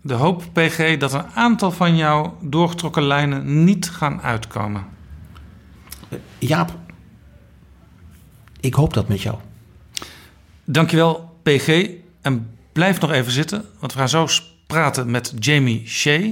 [0.02, 4.86] de hoop, PG, dat een aantal van jouw doorgetrokken lijnen niet gaan uitkomen.
[6.38, 6.76] Jaap,
[8.60, 9.38] ik hoop dat met jou.
[10.64, 11.90] Dankjewel, PG.
[12.22, 14.28] En blijf nog even zitten, want we gaan zo
[14.66, 16.32] praten met Jamie Shea.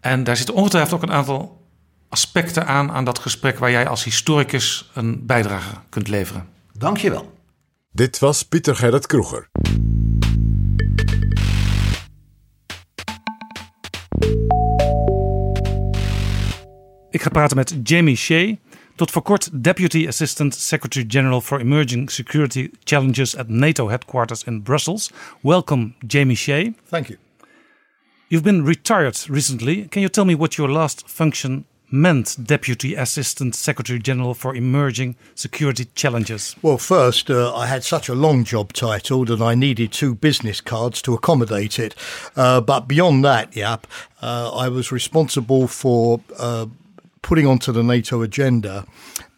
[0.00, 1.65] En daar zitten ongetwijfeld ook een aantal
[2.08, 6.48] aspecten aan, aan dat gesprek waar jij als historicus een bijdrage kunt leveren.
[6.72, 7.32] Dankjewel.
[7.92, 9.48] Dit was Pieter Gerrit Kroeger.
[17.10, 18.54] Ik ga praten met Jamie Shea.
[18.94, 24.62] Tot voor kort Deputy Assistant Secretary General for Emerging Security Challenges at NATO headquarters in
[24.62, 25.10] Brussels.
[25.40, 26.72] Welcome, Jamie Shea.
[26.88, 27.18] Thank you.
[28.28, 29.86] You've been retired recently.
[29.88, 35.16] Can you tell me what your last function meant, Deputy Assistant Secretary General for Emerging
[35.34, 36.56] Security Challenges?
[36.62, 40.60] Well, first, uh, I had such a long job title that I needed two business
[40.60, 41.94] cards to accommodate it.
[42.34, 43.86] Uh, but beyond that, yep,
[44.22, 46.66] uh, I was responsible for uh,
[47.22, 48.86] putting onto the NATO agenda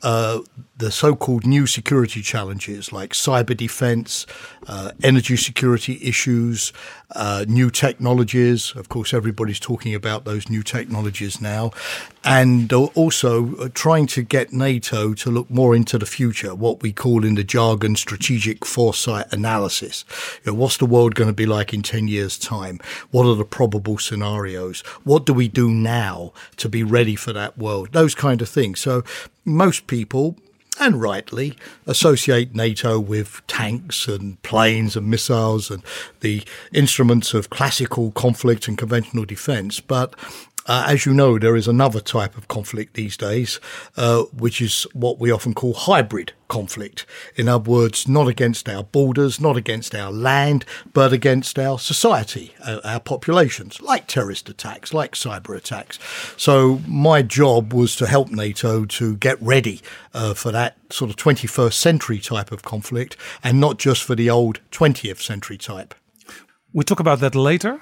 [0.03, 0.41] uh,
[0.79, 4.27] the so called new security challenges like cyber defense,
[4.69, 6.73] uh, energy security issues,
[7.17, 8.73] uh, new technologies.
[8.77, 11.73] Of course, everybody's talking about those new technologies now.
[12.25, 16.93] And also uh, trying to get NATO to look more into the future, what we
[16.93, 20.05] call in the jargon strategic foresight analysis.
[20.45, 22.79] You know, what's the world going to be like in 10 years' time?
[23.11, 24.81] What are the probable scenarios?
[25.03, 27.93] What do we do now to be ready for that world?
[27.93, 28.79] Those kind of things.
[28.79, 29.03] So
[29.45, 30.37] most people
[30.81, 31.57] and rightly,
[31.87, 35.83] associate NATO with tanks and planes and missiles and
[36.21, 36.43] the
[36.73, 39.81] instruments of classical conflict and conventional defense.
[39.81, 40.15] But
[40.69, 43.59] uh, as you know, there is another type of conflict these days,
[43.97, 47.07] uh, which is what we often call hybrid conflict.
[47.37, 52.55] In other words, not against our borders, not against our land, but against our society,
[52.65, 55.99] our, uh, our populations, like terrorist attacks, like cyber attacks.
[56.37, 59.81] So my job was to help NATO to get ready
[60.13, 64.29] uh, for that sort of 21st century type of conflict and not just for the
[64.29, 65.95] old 20th century type.
[66.75, 67.81] We'll talk about that later.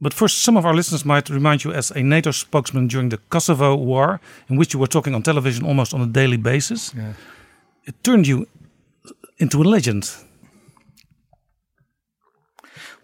[0.00, 3.18] But first, some of our listeners might remind you as a NATO spokesman during the
[3.28, 6.94] Kosovo War, in which you were talking on television almost on a daily basis.
[6.96, 7.12] Yeah.
[7.84, 8.46] It turned you
[9.38, 10.10] into a legend.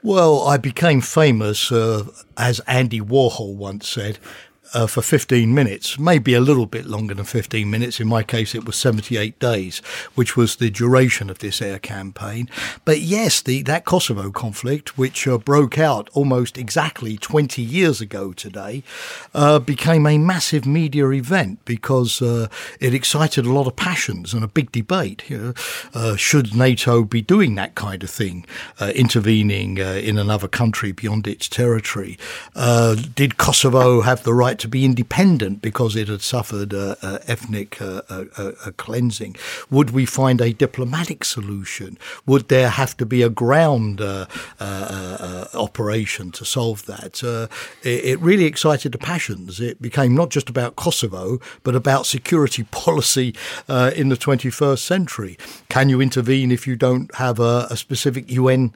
[0.03, 2.05] Well, I became famous, uh,
[2.37, 4.19] as Andy Warhol once said,
[4.77, 7.99] uh, for 15 minutes, maybe a little bit longer than 15 minutes.
[7.99, 9.79] In my case, it was 78 days,
[10.15, 12.51] which was the duration of this air campaign.
[12.85, 18.35] But yes, the, that Kosovo conflict, which uh, broke out almost exactly 20 years ago
[18.35, 18.83] today,
[19.33, 22.49] uh, became a massive media event because uh,
[22.79, 25.25] it excited a lot of passions and a big debate.
[25.31, 25.55] You know,
[25.95, 28.45] uh, should NATO be doing that kind of thing,
[28.79, 32.19] uh, intervening in another country beyond its territory?
[33.15, 37.81] did Kosovo have the right to be independent because it had suffered uh, uh, ethnic
[37.81, 38.25] uh,
[38.77, 39.37] cleansing?
[39.71, 41.99] Would we find a diplomatic solution?
[42.27, 44.01] Would there have to be a ground
[45.55, 47.23] operation to solve that?
[47.83, 49.61] It, it, really excited the passions.
[49.61, 53.35] It became not just about Kosovo, but about security policy
[53.69, 55.39] in the 21st century.
[55.69, 58.75] Can you intervene if you don't have a, a specific UN,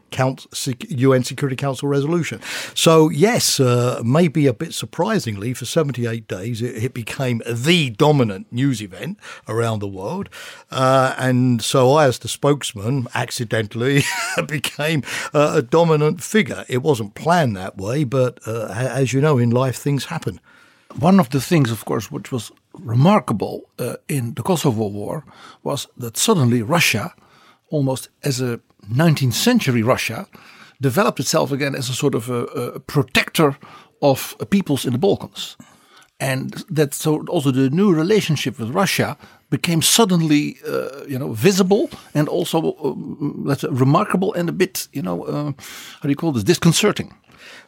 [0.88, 2.40] UN Security Council resolution?
[2.74, 8.52] So, yes, uh, maybe a bit surprisingly, for 78 days, it, it became the dominant
[8.52, 9.18] news event
[9.48, 10.28] around the world.
[10.70, 14.02] Uh, and so I, as the spokesman, accidentally
[14.46, 15.02] became
[15.32, 16.64] uh, a dominant figure.
[16.68, 20.40] It wasn't planned that way, but uh, as you know, in life, things happen.
[20.98, 25.24] One of the things, of course, which was remarkable uh, in the Kosovo War
[25.62, 27.14] was that suddenly Russia,
[27.68, 28.60] almost as a
[28.92, 30.26] 19th century Russia,
[30.80, 33.56] developed itself again as a sort of a, a protector
[34.00, 35.56] of peoples in the Balkans.
[36.18, 39.16] And that so also the new relationship with Russia
[39.48, 42.94] became suddenly, uh, you know, visible and also, uh,
[43.44, 45.52] let's say, remarkable and a bit, you know, uh,
[46.00, 47.14] how do you call this, disconcerting.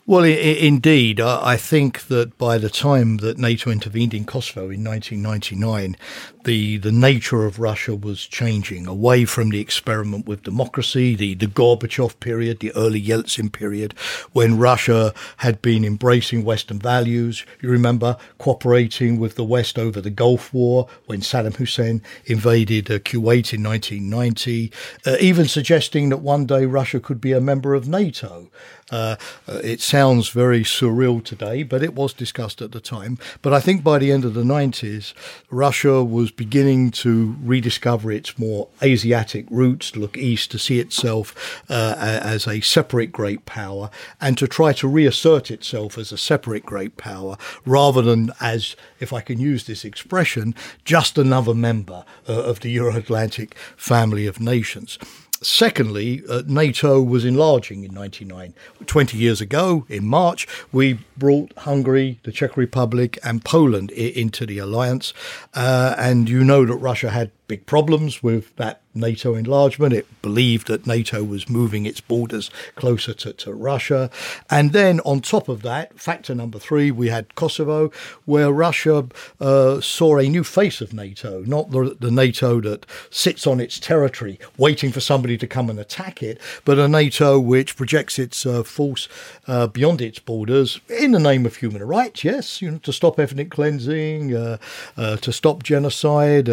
[0.07, 1.21] Well, I- indeed.
[1.21, 5.97] I think that by the time that NATO intervened in Kosovo in 1999,
[6.45, 11.47] the, the nature of Russia was changing away from the experiment with democracy, the, the
[11.47, 13.95] Gorbachev period, the early Yeltsin period,
[14.33, 17.45] when Russia had been embracing Western values.
[17.61, 22.99] You remember cooperating with the West over the Gulf War when Saddam Hussein invaded uh,
[22.99, 24.73] Kuwait in 1990,
[25.07, 28.49] uh, even suggesting that one day Russia could be a member of NATO.
[28.91, 29.17] Uh,
[29.49, 33.19] uh, it sounds very surreal today, but it was discussed at the time.
[33.41, 35.15] But I think by the end of the 90s,
[35.51, 41.63] Russia was beginning to rediscover its more Asiatic roots, to look east, to see itself
[41.69, 43.91] uh, as a separate great power,
[44.21, 49.13] and to try to reassert itself as a separate great power rather than as, if
[49.13, 50.55] I can use this expression,
[50.85, 54.99] just another member uh, of the Euro Atlantic family of nations.
[55.43, 58.55] Secondly, uh, NATO was enlarging in 99.
[58.87, 64.47] 20 years ago, in March, we brought Hungary, the Czech Republic, and Poland I- into
[64.47, 65.13] the alliance.
[65.55, 69.95] Uh, and you know that Russia had big problems with that NATO enlargement.
[69.95, 74.11] It believed that NATO was moving its borders closer to, to Russia.
[74.51, 77.91] And then on top of that, factor number three, we had Kosovo,
[78.25, 79.07] where Russia
[79.41, 83.79] uh, saw a new face of NATO, not the, the NATO that sits on its
[83.79, 88.45] territory waiting for somebody to come and attack it, but a NATO which projects its
[88.45, 89.09] uh, force
[89.47, 93.19] uh, beyond its borders in the name of human rights, yes, you know, to stop
[93.19, 94.59] ethnic cleansing, uh,
[94.97, 96.49] uh, to stop genocide,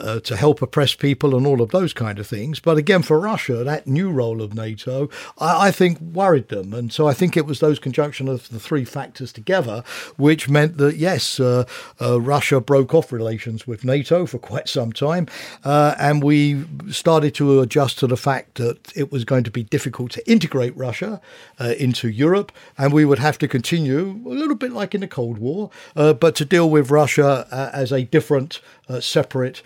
[0.00, 2.60] uh, to help oppress people and all of those kind of things.
[2.60, 5.08] But again, for Russia, that new role of NATO,
[5.38, 6.72] I, I think, worried them.
[6.72, 9.82] And so I think it was those conjunction of the three factors together
[10.16, 11.64] which meant that, yes, uh,
[12.00, 15.26] uh, Russia broke off relations with NATO for quite some time.
[15.64, 19.62] Uh, and we started to adjust to the fact that it was going to be
[19.62, 21.20] difficult to integrate Russia
[21.58, 22.52] uh, into Europe.
[22.76, 26.34] And we would have to continue, a little bit like in the Cold War, but
[26.36, 28.60] to deal with Russia as a different,
[29.00, 29.62] separate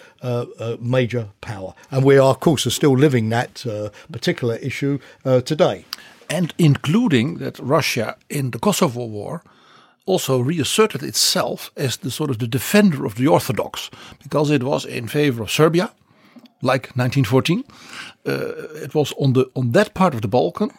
[0.80, 1.74] major power.
[1.90, 5.84] And we are, of course, are still living that uh, particular issue uh, today.
[6.28, 9.42] And including that Russia in the Kosovo War
[10.06, 13.90] also reasserted itself as the sort of the defender of the Orthodox
[14.22, 15.92] because it was in favor of Serbia,
[16.60, 17.64] like 1914.
[18.26, 18.32] Uh,
[18.82, 20.70] it was on the on that part of the Balkan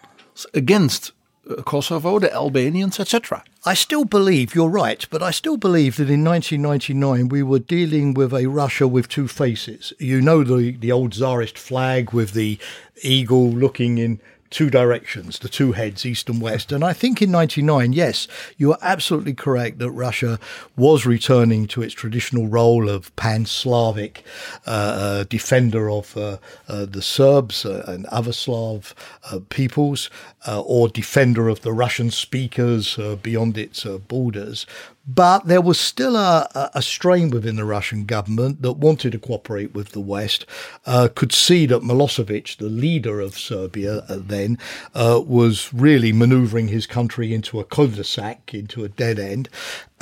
[0.53, 1.11] against
[1.49, 3.43] uh, Kosovo, the Albanians, etc.
[3.65, 8.13] I still believe you're right, but I still believe that in 1999 we were dealing
[8.13, 9.93] with a Russia with two faces.
[9.99, 12.59] You know the the old czarist flag with the
[13.03, 14.19] eagle looking in
[14.53, 16.71] two directions, the two heads, east and west.
[16.71, 20.39] And I think in 99, yes, you are absolutely correct that Russia
[20.77, 24.23] was returning to its traditional role of pan Slavic
[24.67, 28.93] uh, uh, defender of uh, uh the Serbs uh, and other Slav
[29.31, 30.09] uh, peoples,
[30.47, 34.67] or defender of the Russian speakers beyond its borders.
[35.05, 39.73] But there was still a, a, strain within the Russian government that wanted to cooperate
[39.73, 40.45] with the West,
[40.85, 44.57] uh, could see that Milosevic, the leader of Serbia uh, then,
[44.95, 49.49] uh, was really maneuvering his country into a cul-de-sac, into a dead end,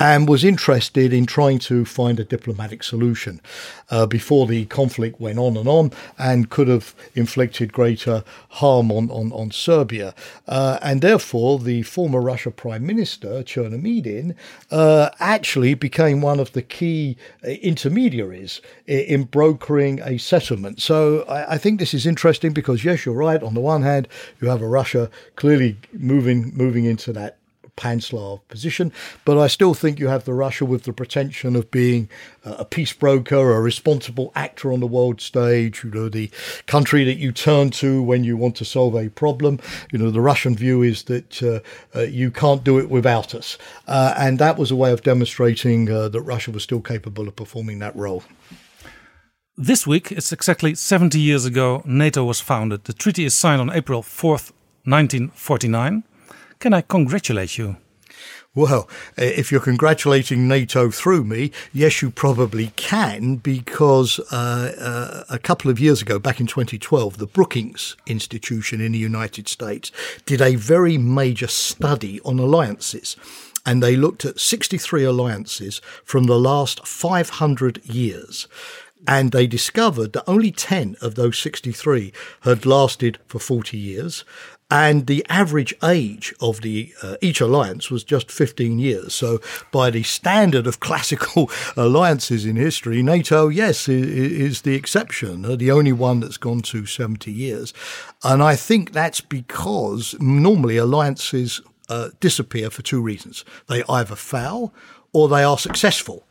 [0.02, 3.40] and was interested in trying to find a diplomatic solution
[3.88, 9.08] uh, before the conflict went on and on and could have inflicted greater harm on,
[9.12, 10.12] on, on Serbia.
[10.48, 14.34] Uh, and therefore, the former Russia Prime Minister, Chernomydin,
[14.92, 20.80] uh, actually became one of the key uh, intermediaries in brokering a settlement.
[20.80, 23.42] So I, I think this is interesting because, yes, you're right.
[23.42, 24.06] On the one hand,
[24.40, 27.38] you have a Russia clearly moving moving into that
[27.76, 28.92] pan-Slav position.
[29.24, 32.08] But I still think you have the Russia with the pretension of being
[32.44, 35.82] a peace broker, a responsible actor on the world stage.
[35.84, 36.30] You know, the
[36.66, 39.60] country that you turn to when you want to solve a problem.
[39.92, 41.60] You know, the Russian view is that uh,
[41.96, 45.90] uh, you can't do it without us, uh, and that was a way of demonstrating
[45.90, 48.22] uh, that Russia was still capable of performing that role.
[49.56, 52.84] This week, it's exactly 70 years ago NATO was founded.
[52.84, 54.50] The treaty is signed on April 4th,
[54.84, 56.04] 1949.
[56.62, 57.76] Can I congratulate you?
[58.54, 65.40] Well, if you're congratulating NATO through me, yes, you probably can, because uh, uh, a
[65.40, 69.90] couple of years ago, back in 2012, the Brookings Institution in the United States
[70.24, 73.16] did a very major study on alliances.
[73.66, 78.46] And they looked at 63 alliances from the last 500 years.
[79.08, 82.12] And they discovered that only 10 of those 63
[82.42, 84.24] had lasted for 40 years
[84.72, 89.14] and the average age of the uh, each alliance was just 15 years.
[89.14, 89.38] So,
[89.70, 95.70] by the standard of classical alliances in history, NATO, yes, is the exception, uh, the
[95.70, 97.74] only one that's gone to 70 years.
[98.24, 104.72] And I think that's because normally alliances uh, disappear for two reasons: they either fail
[105.12, 106.24] or they are successful.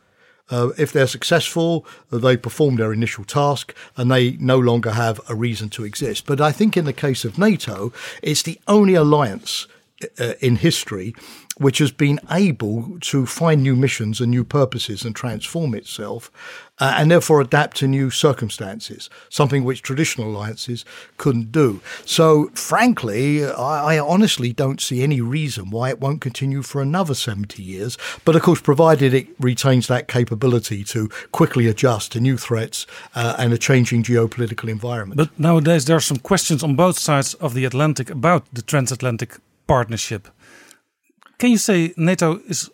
[0.52, 5.34] Uh, if they're successful, they perform their initial task and they no longer have a
[5.34, 6.26] reason to exist.
[6.26, 7.90] But I think in the case of NATO,
[8.22, 9.66] it's the only alliance
[10.20, 11.14] uh, in history
[11.62, 16.30] which has been able to find new missions and new purposes and transform itself
[16.78, 20.84] uh, and therefore adapt to new circumstances, something which traditional alliances
[21.16, 21.80] couldn't do.
[22.04, 27.14] So, frankly, I, I, honestly don't see any reason why it won't continue for another
[27.14, 27.96] 70 years.
[28.24, 32.84] But of course, provided it retains that capability to quickly adjust to new threats
[33.14, 35.18] uh, and a changing geopolitical environment.
[35.18, 39.36] But nowadays, there are some questions on both sides of the Atlantic about the transatlantic
[39.68, 40.28] partnership.
[41.38, 42.70] Can you say NATO is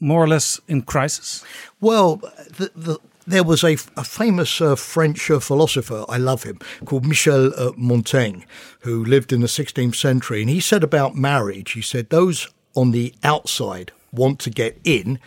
[0.00, 1.44] more or less in crisis?
[1.80, 2.16] Well,
[2.56, 7.06] the, the, there was a, a famous uh, French uh, philosopher, I love him, called
[7.06, 8.42] Michel uh, Montaigne,
[8.80, 10.42] who lived in the 16th century.
[10.42, 15.18] And he said about marriage, he said, those on the outside want to get in,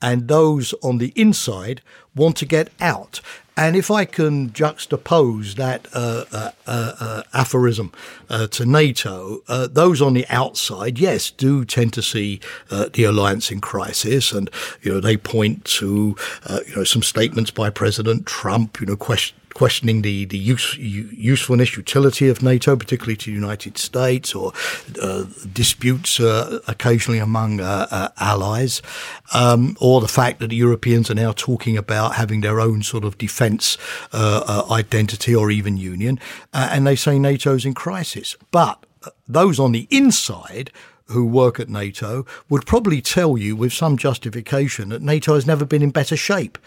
[0.00, 1.82] and those on the inside
[2.14, 3.20] want to get out.
[3.56, 7.92] And if I can juxtapose that uh, uh, uh, uh aphorism
[8.30, 13.60] uh, to NATO, those on the outside, yes, do tend to see the alliance in
[13.60, 14.48] crisis, and
[14.80, 16.16] you know they point to
[16.66, 21.76] you know some statements by President Trump, you know, question questioning the, the use, usefulness,
[21.76, 24.52] utility of NATO, particularly to the United States, or
[25.00, 28.82] uh, disputes uh, occasionally among uh, uh allies,
[29.34, 33.04] um, or the fact that the Europeans are now talking about having their own sort
[33.04, 33.78] of defence
[34.12, 36.18] uh, uh, identity or even union,
[36.52, 38.36] and they say NATO's in crisis.
[38.50, 38.84] But
[39.28, 40.70] those on the inside
[41.06, 45.64] who work at NATO would probably tell you with some justification that NATO has never
[45.64, 46.58] been in better shape.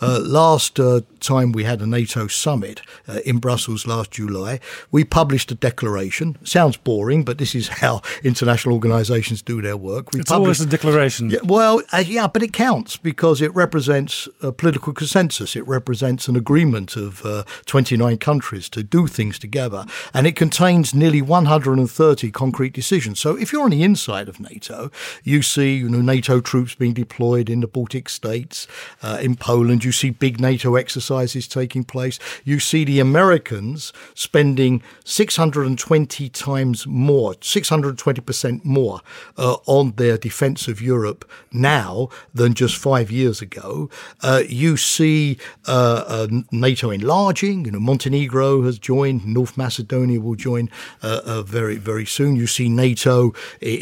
[0.00, 4.60] Uh, last uh, time we had a NATO summit uh, in Brussels last July,
[4.90, 6.36] we published a declaration.
[6.44, 10.12] Sounds boring, but this is how international organisations do their work.
[10.12, 11.30] We it's always a declaration.
[11.30, 15.56] Yeah, well, uh, yeah, but it counts because it represents a political consensus.
[15.56, 19.84] It represents an agreement of uh, 29 countries to do things together,
[20.14, 23.20] and it contains nearly 130 concrete decisions.
[23.20, 24.90] So if you're on inside of NATO,
[25.24, 28.66] you see you know, NATO troops being deployed in the Baltic states,
[29.02, 29.84] uh, in Poland.
[29.84, 32.18] You see big NATO exercises taking place.
[32.44, 39.00] You see the Americans spending 620 times more, 620% more
[39.36, 43.90] uh, on their defense of Europe now than just five years ago.
[44.22, 47.64] Uh, you see uh, uh, NATO enlarging.
[47.64, 49.26] You know, Montenegro has joined.
[49.26, 50.70] North Macedonia will join
[51.02, 52.36] uh, very, very soon.
[52.36, 53.32] You see NATO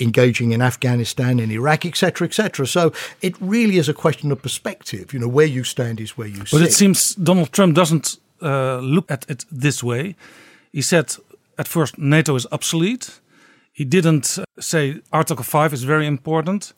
[0.03, 2.67] engaging in Afghanistan and Iraq, etc., etc.
[2.67, 5.13] So it really is a question of perspective.
[5.13, 6.59] You know, where you stand is where you but sit.
[6.59, 10.15] But it seems Donald Trump doesn't uh, look at it this way.
[10.73, 11.17] He said
[11.59, 13.21] at first NATO is obsolete.
[13.73, 16.73] He didn't say Article 5 is very important.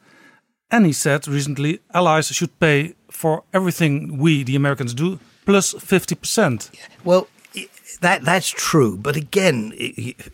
[0.70, 6.70] And he said recently allies should pay for everything we, the Americans, do, plus 50%.
[7.04, 7.26] Well,
[8.00, 9.72] that that's true, but again,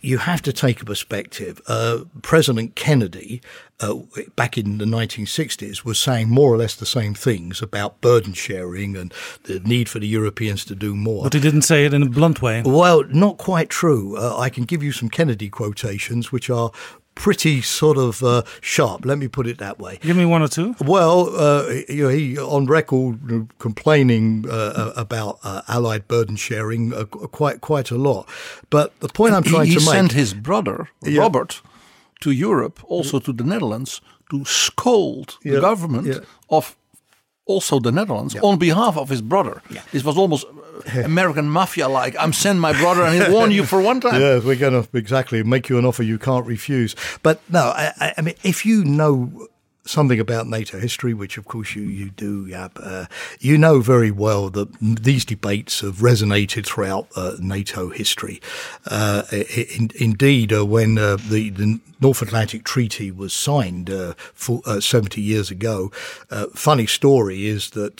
[0.00, 1.60] you have to take a perspective.
[1.66, 3.42] Uh, President Kennedy,
[3.80, 3.94] uh,
[4.36, 8.96] back in the 1960s, was saying more or less the same things about burden sharing
[8.96, 9.12] and
[9.44, 11.24] the need for the Europeans to do more.
[11.24, 12.62] But he didn't say it in a blunt way.
[12.64, 14.16] Well, not quite true.
[14.16, 16.70] Uh, I can give you some Kennedy quotations, which are
[17.16, 19.04] pretty sort of uh, sharp.
[19.04, 19.98] Let me put it that way.
[20.00, 20.76] Give me one or two.
[20.80, 26.94] Well, uh, you know, he on record complaining uh, uh about uh, Allied burden sharing
[26.94, 28.28] uh, quite quite a lot.
[28.70, 29.88] But the point I'm trying he, to make.
[29.88, 31.20] He sent his brother yeah.
[31.20, 31.60] Robert
[32.20, 35.54] to Europe, also to the Netherlands, to scold yeah.
[35.54, 36.20] the government yeah.
[36.48, 36.76] of
[37.46, 38.42] also the Netherlands yeah.
[38.42, 39.62] on behalf of his brother.
[39.70, 39.82] Yeah.
[39.92, 40.46] This was almost
[41.04, 42.14] American mafia like.
[42.18, 44.20] I'm send my brother and he'll warn you for one time.
[44.20, 46.94] Yeah, we're going to exactly make you an offer you can't refuse.
[47.22, 49.48] But no, I, I mean, if you know
[49.86, 53.06] something about NATO history, which of course you, you do, uh,
[53.40, 58.40] you know very well that these debates have resonated throughout uh, NATO history.
[58.86, 64.60] Uh, in, indeed, uh, when uh, the, the, North Atlantic Treaty was signed uh, for,
[64.82, 65.90] 70 years ago,
[66.54, 67.96] funny story is that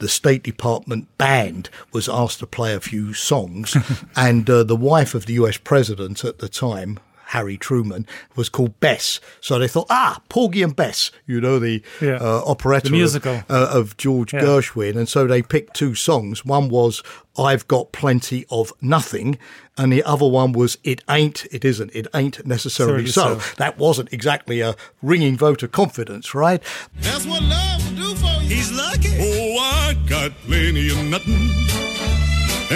[0.00, 3.76] the State Department band was asked to play a few songs,
[4.16, 6.98] and the wife of the US president at the time,
[7.30, 9.20] Harry Truman, was called Bess.
[9.40, 12.18] So they thought, ah, Porgy and Bess, you know, the yeah.
[12.20, 13.34] uh, operetta the musical.
[13.36, 14.40] Of, uh, of George yeah.
[14.40, 14.96] Gershwin.
[14.96, 16.44] And so they picked two songs.
[16.44, 17.04] One was
[17.38, 19.38] I've Got Plenty of Nothing,
[19.78, 23.38] and the other one was It Ain't, It Isn't, It Ain't Necessarily so.
[23.38, 23.54] so.
[23.58, 26.60] That wasn't exactly a ringing vote of confidence, right?
[26.96, 28.56] That's what love will do for you.
[28.56, 29.08] He's lucky.
[29.20, 31.48] Oh, I got plenty of nothing,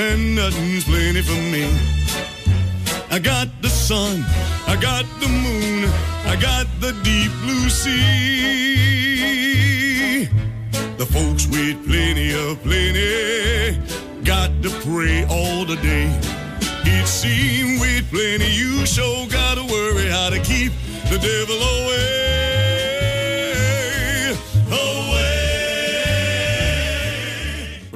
[0.01, 2.04] and nothing's plenty for me.
[3.15, 4.25] I got the sun,
[4.67, 5.85] I got the moon,
[6.27, 9.05] I got the deep blue sea.
[10.97, 13.79] The folks with plenty of plenty
[14.25, 16.11] got to pray all the day.
[16.87, 20.73] It seems with plenty you sure gotta worry how to keep
[21.09, 22.54] the devil away.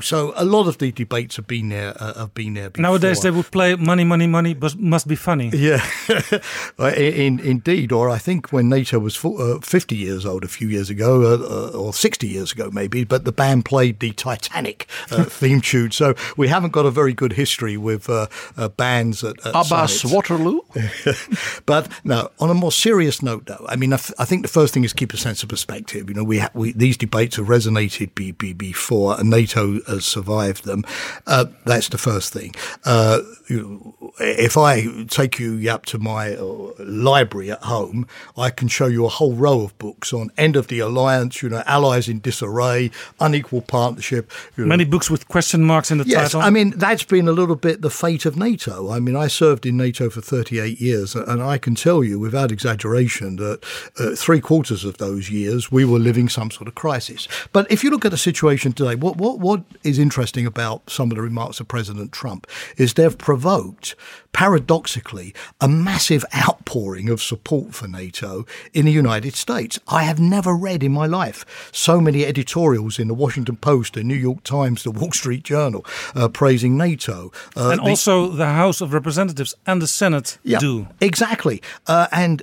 [0.09, 1.95] So a lot of the debates have been there.
[2.01, 2.71] Uh, have been there.
[2.71, 2.83] Before.
[2.83, 5.51] Nowadays, they would play "Money, Money, Money," but must be funny.
[5.53, 5.85] Yeah,
[6.79, 7.93] in, indeed.
[7.93, 11.77] Or I think when NATO was uh, fifty years old a few years ago, uh,
[11.77, 15.91] uh, or sixty years ago maybe, but the band played the Titanic uh, theme tune.
[15.91, 18.29] So we haven't got a very good history with uh,
[18.79, 20.61] bands at, at Abbas Waterloo.
[21.67, 24.73] but no, on a more serious note, though, I mean, I, I, think the first
[24.73, 26.09] thing is keep a sense of perspective.
[26.09, 30.07] You know, we, ha- we these debates have resonated be, be, before, and NATO has
[30.07, 30.85] survived them.
[31.27, 32.55] Uh, that's the first thing.
[32.85, 33.20] Uh,
[34.20, 38.07] if I take you up to my uh, library at home,
[38.37, 41.49] I can show you a whole row of books on end of the alliance, you
[41.49, 44.31] know, allies in disarray, unequal partnership.
[44.57, 44.69] You know.
[44.69, 46.43] Many books with question marks in the yes, title.
[46.43, 48.91] I mean, that's been a little bit the fate of NATO.
[48.91, 52.53] I mean, I served in NATO for 38 years, and I can tell you without
[52.53, 53.65] exaggeration that
[53.99, 57.29] uh, three quarters of those years we were living some sort of crisis.
[57.53, 61.10] But if you look at the situation today, what, what, what is interesting about some
[61.10, 62.47] of the remarks of President Trump
[62.77, 63.94] is they've provoked
[64.32, 69.81] paradoxically, a massive outpouring of support for NATO in the United States.
[69.89, 74.05] I have never read in my life so many editorials in the Washington Post, the
[74.05, 75.85] New York Times, the Wall Street Journal
[76.15, 77.32] uh, praising NATO.
[77.56, 80.86] Uh, and the, also the House of Representatives and the Senate yeah, do.
[81.01, 81.62] Exactly.
[81.86, 82.43] Uh, and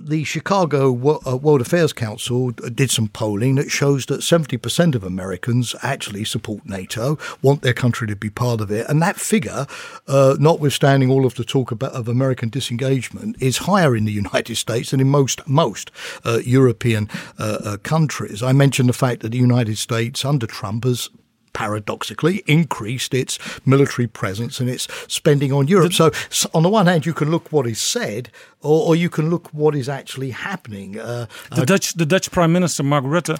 [0.00, 5.74] the Chicago uh, World Affairs Council did some polling that shows that 70% of Americans
[5.82, 8.88] actually support NATO, want their country to be part of it.
[8.88, 9.66] And that figure,
[10.06, 14.56] uh, notwithstanding all of the talk about, of American disengagement, is higher in the United
[14.56, 15.90] States than in most, most
[16.24, 17.08] uh, European
[17.38, 18.42] uh, uh, countries.
[18.42, 21.10] I mentioned the fact that the United States under Trump has
[21.52, 25.92] paradoxically increased its military presence and its spending on Europe.
[25.92, 26.10] So,
[26.54, 28.30] on the one hand, you can look what is said,
[28.60, 30.98] or, or you can look what is actually happening.
[30.98, 33.38] Uh, the uh, Dutch, the Dutch Prime Minister Mark Rutte,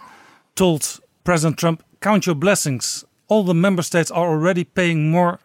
[0.55, 3.05] told President Trump, "Count your blessings.
[3.29, 5.39] All the member states are already paying more."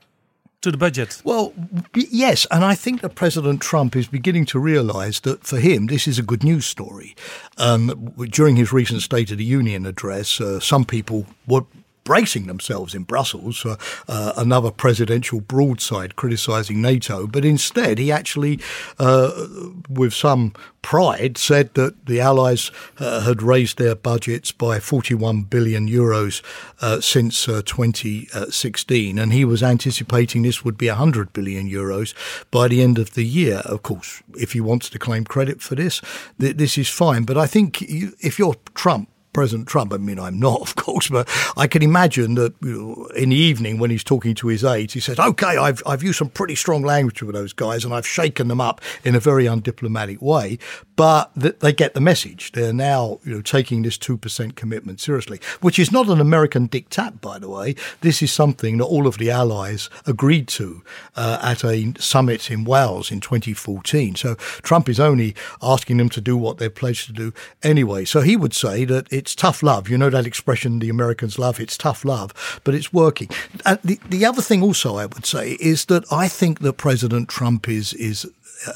[0.61, 1.22] To the budget.
[1.23, 1.53] Well,
[1.94, 6.07] yes, and I think that President Trump is beginning to realise that for him this
[6.07, 7.15] is a good news story.
[7.60, 11.61] Um, during his recent State of the Union address, uh, some people were
[12.07, 13.75] bracing themselves in Brussels for
[14.07, 18.61] uh, another presidential broadside criticising NATO, but instead he actually,
[18.97, 19.45] uh,
[19.89, 25.89] with some pride, said that the Allies uh, had raised their budgets by 41 billion
[25.89, 26.41] euros
[26.79, 32.13] uh, since uh, 2016, and he was anticipating this would be 100 billion euros
[32.51, 33.57] by the end of the year.
[33.65, 36.01] Of course, if he wants to claim credit for this,
[36.39, 37.25] th- this is fine.
[37.25, 39.93] But I think you, if you're Trump, President Trump.
[39.93, 43.35] I mean, I'm not, of course, but I can imagine that you know, in the
[43.35, 46.55] evening when he's talking to his aides, he says, "Okay, I've I've used some pretty
[46.55, 50.57] strong language with those guys, and I've shaken them up in a very undiplomatic way,
[50.95, 52.53] but th- they get the message.
[52.53, 56.68] They're now you know taking this two percent commitment seriously, which is not an American
[56.68, 57.76] diktat, by the way.
[58.01, 60.81] This is something that all of the allies agreed to
[61.15, 64.15] uh, at a summit in Wales in 2014.
[64.15, 64.34] So
[64.64, 68.03] Trump is only asking them to do what they're pledged to do anyway.
[68.03, 69.89] So he would say that it it's tough love.
[69.89, 71.59] You know that expression the Americans love.
[71.59, 73.27] It's tough love, but it's working.
[73.65, 77.27] And the the other thing also I would say is that I think that President
[77.27, 78.25] Trump is is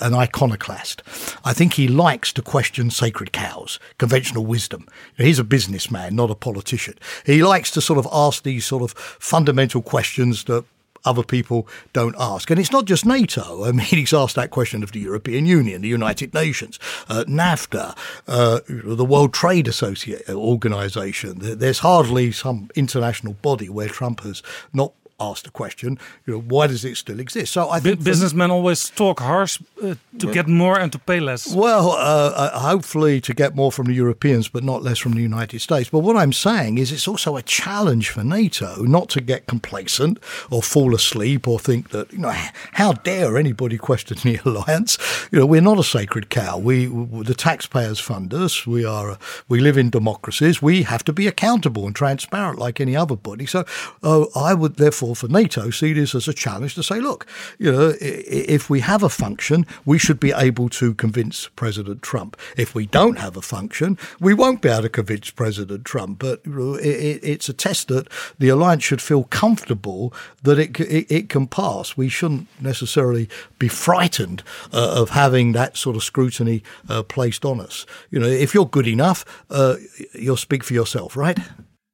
[0.02, 1.04] an iconoclast.
[1.46, 4.88] I think he likes to question sacred cows, conventional wisdom.
[5.16, 6.96] He's a businessman, not a politician.
[7.26, 10.66] He likes to sort of ask these sort of fundamental questions that
[11.06, 12.50] other people don't ask.
[12.50, 13.64] And it's not just NATO.
[13.66, 16.80] I mean, he's asked that question of the European Union, the United Nations,
[17.10, 17.98] uh, NAFTA,
[18.28, 21.38] uh, the World Trade Association Organization.
[21.40, 26.68] There's hardly some international body where Trump has not asked the question, you know, why
[26.68, 27.54] does it still exist?
[27.54, 31.20] So I think businessmen always talk harsh uh, to well, get more and to pay
[31.20, 31.54] less.
[31.54, 35.22] Well, uh, uh, hopefully to get more from the Europeans, but not less from the
[35.22, 35.90] United States.
[35.90, 40.20] But what I'm saying is, it's also a challenge for NATO not to get complacent
[40.50, 42.34] or fall asleep or think that you know
[42.74, 44.98] how dare anybody question the alliance?
[45.32, 46.58] You know, we're not a sacred cow.
[46.58, 48.66] We the taxpayers fund us.
[48.66, 49.18] We are
[49.48, 50.62] we live in democracies.
[50.62, 53.46] We have to be accountable and transparent like any other body.
[53.46, 53.66] So
[54.04, 57.26] uh, I would therefore for NATO see this as a challenge to say, look,
[57.58, 62.38] you know, if we have a function, we should be able to convince President Trump.
[62.58, 66.20] If we don't have a function, we won't be able to convince President Trump.
[66.20, 68.08] But it's a test that
[68.40, 70.14] the alliance should feel comfortable
[70.44, 71.96] that it it, can pass.
[71.96, 73.30] We shouldn't necessarily
[73.60, 74.44] be frightened
[74.74, 77.86] uh, of having that sort of scrutiny uh, placed on us.
[78.10, 79.76] You know, if you're good enough, uh,
[80.14, 81.38] you'll speak for yourself, right?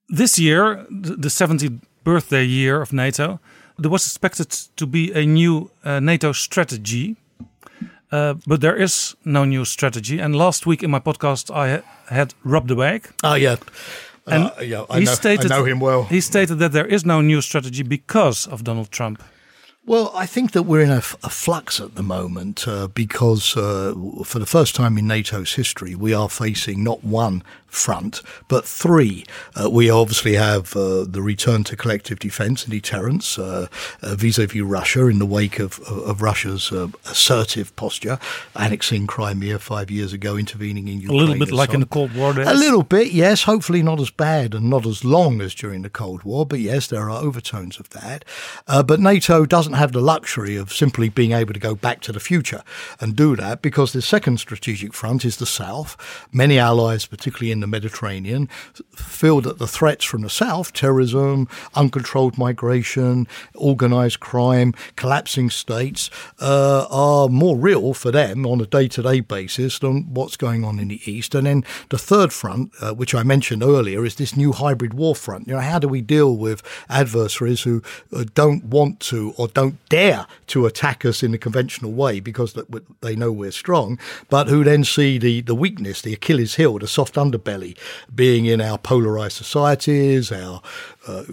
[0.09, 3.39] This year, the 70th birthday year of NATO,
[3.81, 7.15] there was expected to be a new uh, NATO strategy.
[8.11, 10.21] Uh, but there is no new strategy.
[10.23, 13.03] And last week in my podcast, I ha had Rob de Wijk.
[13.23, 13.57] Oh, yeah.
[14.25, 16.03] And uh, yeah, I, he know, stated, I know him well.
[16.03, 19.21] He stated that there is no new strategy because of Donald Trump.
[19.87, 23.93] Well, I think that we're in a, a flux at the moment uh, because, uh,
[24.25, 29.25] for the first time in NATO's history, we are facing not one front, but three.
[29.55, 34.61] Uh, we obviously have uh, the return to collective defence and deterrence vis a vis
[34.61, 38.19] Russia in the wake of, of Russia's uh, assertive posture,
[38.55, 41.19] annexing Crimea five years ago, intervening in Ukraine.
[41.19, 42.47] A little bit like so in the Cold War days.
[42.47, 43.43] A little bit, yes.
[43.43, 46.87] Hopefully not as bad and not as long as during the Cold War, but yes,
[46.87, 48.25] there are overtones of that.
[48.67, 52.11] Uh, but NATO doesn't have the luxury of simply being able to go back to
[52.11, 52.63] the future
[52.99, 55.95] and do that because the second strategic front is the south.
[56.31, 58.47] Many allies, particularly in the Mediterranean,
[58.95, 66.09] feel that the threats from the south, terrorism, uncontrolled migration, organized crime, collapsing states,
[66.39, 70.63] uh, are more real for them on a day to day basis than what's going
[70.63, 71.35] on in the east.
[71.35, 75.15] And then the third front, uh, which I mentioned earlier, is this new hybrid war
[75.15, 75.47] front.
[75.47, 77.81] You know, how do we deal with adversaries who
[78.13, 82.57] uh, don't want to or don't dare to attack us in the conventional way because
[83.01, 83.99] they know we're strong,
[84.29, 87.77] but who then see the, the weakness, the Achilles heel, the soft underbelly
[88.13, 90.61] being in our polarized societies, our
[91.07, 91.23] uh,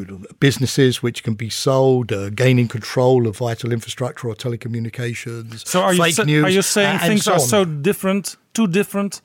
[0.41, 5.67] businesses which can be sold, uh, gaining control of vital infrastructure or telecommunications.
[5.67, 9.21] So are you, news, are you saying and things so are so different, too different,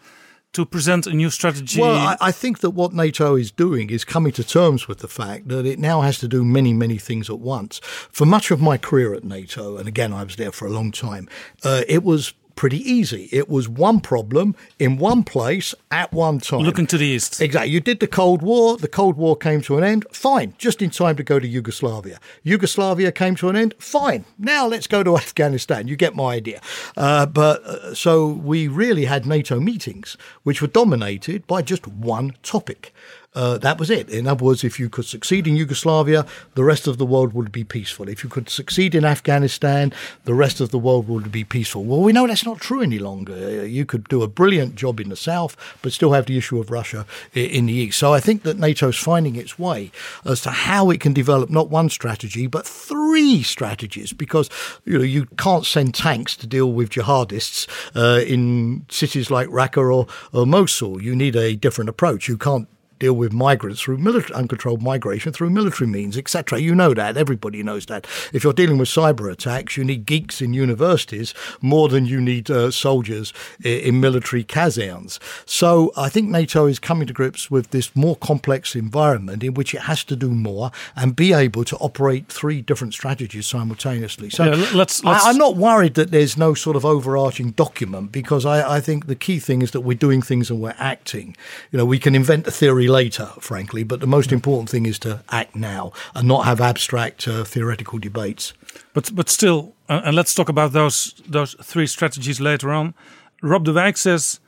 [0.53, 1.81] to present a new strategy?
[1.81, 5.07] Well, I, I think that what NATO is doing is coming to terms with the
[5.07, 7.79] fact that it now has to do many, many things at once.
[7.83, 10.91] For much of my career at NATO, and again, I was there for a long
[10.91, 11.29] time,
[11.63, 13.29] uh, it was pretty easy.
[13.31, 16.59] It was one problem in one place at one time.
[16.59, 17.39] Looking to the east.
[17.39, 17.71] Exactly.
[17.71, 18.75] You did the Cold War.
[18.75, 20.05] The Cold War came to an end.
[20.11, 20.55] Fine.
[20.57, 22.19] Just in time to go to Yugoslavia.
[22.43, 23.75] Yugoslavia came to an end.
[23.79, 24.25] Fine.
[24.37, 25.87] Now let's go to Afghanistan.
[25.87, 26.59] You get my idea.
[26.97, 32.33] Uh, but uh, so we really had NATO meetings, which were dominated by just one
[32.43, 32.93] topic.
[33.35, 34.09] Uh, that was it.
[34.09, 36.25] In other words, if you could succeed in Yugoslavia,
[36.55, 38.09] the rest of the world would be peaceful.
[38.09, 39.93] If you could succeed in Afghanistan,
[40.25, 41.83] the rest of the world would be peaceful.
[41.83, 43.33] Well, we know that's not true any longer.
[43.33, 46.59] Uh, You could do a brilliant job in the south, but still have the issue
[46.59, 47.99] of Russia in the east.
[47.99, 49.91] So I think that NATO's finding its way
[50.25, 54.49] as to how it can develop not one strategy, but three strategies, because
[54.85, 59.77] you know you can't send tanks to deal with jihadists uh, in cities like Raqqa
[59.77, 61.01] or, or Mosul.
[61.01, 62.27] You need a different approach.
[62.27, 62.67] You can't
[62.99, 66.59] deal with migrants through military uncontrolled migration through military means, etc.
[66.59, 67.17] You know that.
[67.17, 68.05] Everybody knows that.
[68.33, 72.49] If you're dealing with cyber attacks, you need geeks in universities more than you need
[72.51, 75.19] uh, soldiers i- in military casernes.
[75.45, 79.73] So I think NATO is coming to grips with this more complex environment in which
[79.73, 84.29] it has to do more and be able to operate three different strategies simultaneously.
[84.29, 88.11] So Yeah, let's- let's- I, I'm not worried that there's no sort of overarching document
[88.11, 91.35] because I, I think the key thing is that we're doing things and we're acting.
[91.71, 94.99] You know, we can invent a theory later, frankly, but the most important thing is
[94.99, 98.53] to act now and not have abstract uh, theoretical debates.
[98.93, 102.93] But but still, uh, and let's talk about those those three strategies later on.
[103.41, 104.39] Rob de Wijk says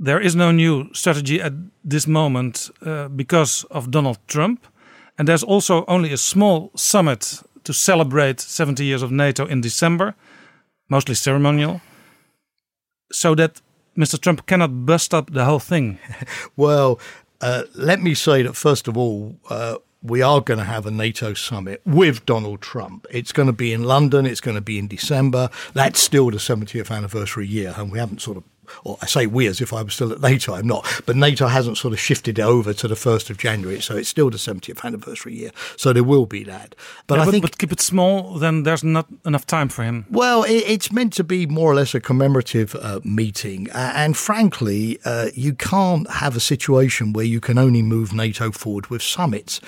[0.00, 1.52] there is no new strategy at
[1.84, 4.66] this moment uh, because of Donald Trump,
[5.18, 10.14] and there's also only a small summit to celebrate 70 years of NATO in December,
[10.88, 11.80] mostly ceremonial,
[13.12, 13.60] so that
[13.98, 14.18] Mr.
[14.18, 15.98] Trump cannot bust up the whole thing.
[16.56, 16.98] Well,
[17.40, 20.90] uh, let me say that first of all, uh, we are going to have a
[20.90, 23.06] NATO summit with Donald Trump.
[23.10, 24.26] It's going to be in London.
[24.26, 25.50] It's going to be in December.
[25.74, 28.44] That's still the 70th anniversary year, and we haven't sort of.
[28.84, 30.54] Or I say we as if I was still at NATO.
[30.54, 33.96] I'm not, but NATO hasn't sort of shifted over to the first of January, so
[33.96, 35.50] it's still the 70th anniversary year.
[35.76, 36.74] So there will be that.
[37.06, 39.82] But Yeah, I but, think but keep it small, then there's not enough time for
[39.84, 40.06] him.
[40.10, 43.70] well, it, it's meant to be more or less a commemorative uh, meeting.
[43.70, 48.50] Uh, and frankly, uh, you can't have a situation where you can only move NATO
[48.50, 49.60] forward with summits.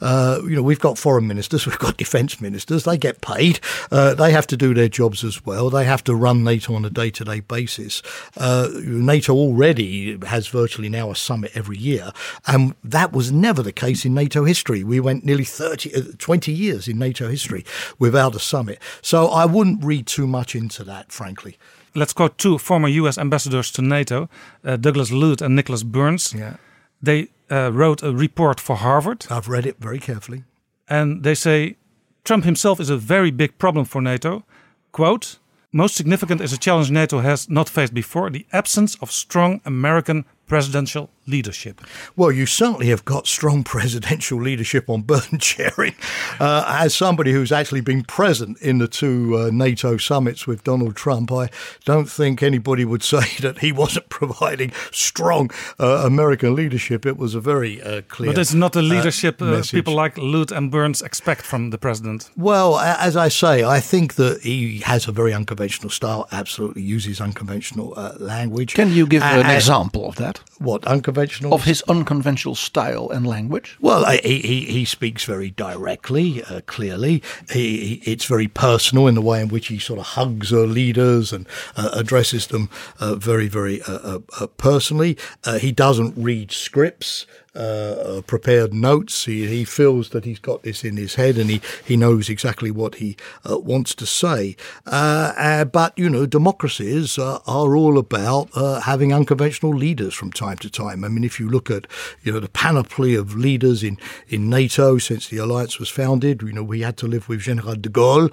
[0.00, 3.60] Uh, you know, we've got foreign ministers, we've got defence ministers, they get paid,
[3.90, 6.84] uh, they have to do their jobs as well, they have to run NATO on
[6.84, 8.02] a day to day basis.
[8.36, 8.47] Uh,
[8.84, 12.12] NATO already has virtually now a summit every year,
[12.46, 14.84] and that was never the case in NATO history.
[14.84, 17.64] We went nearly 30, uh, 20 years in NATO history
[17.98, 18.78] without a summit.
[19.02, 21.56] So I wouldn't read too much into that, frankly.
[21.94, 24.28] Let's quote two former US ambassadors to NATO,
[24.64, 26.34] uh, Douglas Lute and Nicholas Burns.
[26.34, 26.56] Yeah.
[27.02, 29.26] They uh, wrote a report for Harvard.
[29.30, 30.44] I've read it very carefully.
[30.88, 31.76] And they say
[32.24, 34.44] Trump himself is a very big problem for NATO.
[34.92, 35.37] Quote,
[35.72, 40.24] most significant is a challenge NATO has not faced before the absence of strong American
[40.48, 41.80] presidential leadership?
[42.16, 45.94] Well, you certainly have got strong presidential leadership on burden sharing.
[46.40, 50.96] Uh, as somebody who's actually been present in the two uh, NATO summits with Donald
[50.96, 51.50] Trump, I
[51.84, 57.04] don't think anybody would say that he wasn't providing strong uh, American leadership.
[57.06, 58.32] It was a very uh, clear.
[58.32, 59.72] But it's not the uh, leadership uh, message.
[59.72, 62.30] people like Lute and Burns expect from the president.
[62.36, 66.26] Well, as I say, I think that he has a very unconventional style.
[66.32, 68.74] Absolutely uses unconventional uh, language.
[68.74, 70.37] Can you give A- an example of that?
[70.58, 71.54] What unconventional?
[71.54, 73.76] Of his unconventional style and language?
[73.80, 77.22] Well, I- he, he, he speaks very directly, uh, clearly.
[77.52, 80.58] He, he, it's very personal in the way in which he sort of hugs uh,
[80.60, 81.46] leaders and
[81.76, 85.16] uh, addresses them uh, very, very uh, uh, uh, personally.
[85.44, 87.26] Uh, he doesn't read scripts.
[87.56, 89.24] Uh, uh, prepared notes.
[89.24, 92.70] He, he feels that he's got this in his head and he, he knows exactly
[92.70, 93.16] what he
[93.50, 94.54] uh, wants to say.
[94.86, 98.50] Uh, uh, but, you know, democracies uh, are all about
[98.84, 101.02] having unconventional leaders from time to time.
[101.02, 101.86] I mean, if you look at,
[102.22, 103.98] you know, the panoply of leaders in,
[104.28, 107.74] in NATO since the alliance was founded, you know, we had to live with General
[107.74, 108.32] de Gaulle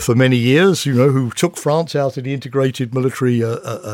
[0.00, 3.42] for many years, you know, who took France out of the integrated military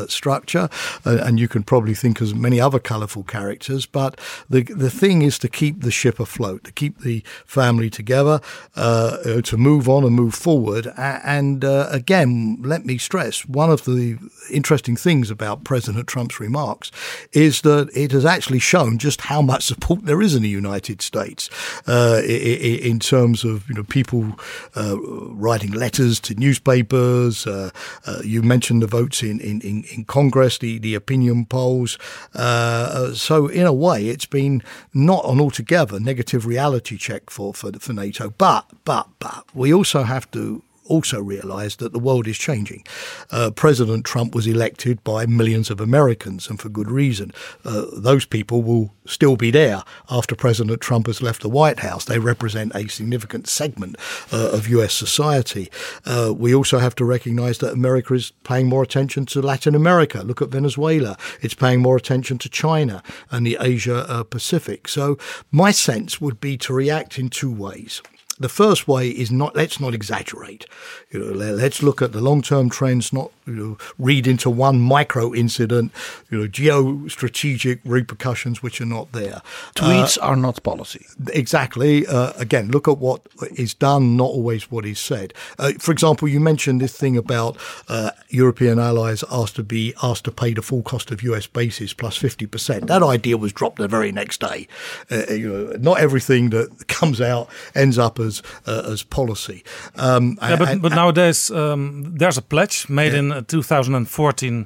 [0.07, 0.69] structure.
[1.03, 3.85] And you can probably think of many other colourful characters.
[3.85, 4.19] But
[4.49, 8.41] the, the thing is to keep the ship afloat, to keep the family together,
[8.75, 10.91] uh, to move on and move forward.
[10.97, 14.17] And uh, again, let me stress one of the
[14.51, 16.91] interesting things about President Trump's remarks
[17.33, 21.01] is that it has actually shown just how much support there is in the United
[21.01, 21.49] States
[21.87, 24.37] uh, in terms of you know people
[24.75, 27.45] uh, writing letters to newspapers.
[27.45, 27.69] Uh,
[28.05, 31.97] uh, you mentioned the votes in, in, in, Congress, the, the opinion polls.
[32.33, 34.48] So in a way, it's been
[34.93, 38.33] not an altogether negative reality check for, for, for NATO.
[38.37, 42.83] But, but, but we also have to also realize that the world is changing.
[43.31, 47.31] Uh, President Trump was elected by millions of Americans, and for good reason.
[47.63, 52.05] Uh, those people will still be there after President Trump has left the White House.
[52.05, 53.95] They represent a significant segment
[54.31, 55.69] uh, of US society.
[56.05, 60.21] Uh, we also have to recognize that America is paying more attention to Latin America.
[60.23, 61.17] Look at Venezuela.
[61.41, 64.87] It's paying more attention to China and the Asia uh, Pacific.
[64.87, 65.17] So,
[65.51, 68.01] my sense would be to react in two ways.
[68.39, 70.65] The first way is not let's not exaggerate.
[71.11, 74.79] You know, le- let's look at the long-term trends, not you know, read into one
[74.79, 75.91] micro incident,
[76.29, 79.41] you know, geo-strategic repercussions which are not there.
[79.75, 81.05] Tweets Uh, are not policy.
[81.33, 82.05] Exactly.
[82.05, 83.21] Uh, again, look at what
[83.55, 85.33] is done, not always what is said.
[85.57, 87.57] Uh, for example, you mentioned this thing about
[87.87, 91.93] uh, European allies asked to be asked to pay the full cost of US bases
[91.93, 92.87] plus fifty percent.
[92.87, 94.67] That idea was dropped the very next day.
[95.11, 98.28] Uh, you know, not everything that comes out ends up as
[98.67, 99.63] uh, as policy.
[99.95, 104.65] Um, Yeah, but, and- but nowadays um, there's a pledge made in uh, 2014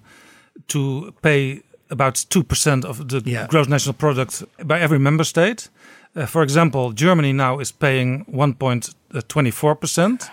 [0.68, 5.70] to pay about 2% of the gross national product by every member state.
[6.16, 8.26] Uh, for example, Germany now is paying
[9.14, 10.30] 1.24%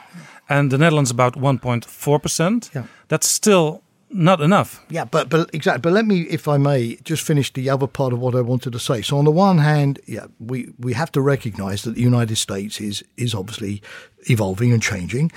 [0.48, 2.74] and the Netherlands about 1.4%.
[2.74, 2.84] Yeah.
[3.08, 4.84] That's still not enough.
[4.90, 5.80] Yeah, but but exactly.
[5.80, 8.72] But let me, if I may, just finish the other part of what I wanted
[8.72, 9.02] to say.
[9.02, 12.80] So on the one hand, yeah, we we have to recognise that the United States
[12.80, 13.82] is is obviously
[14.28, 15.30] evolving and changing,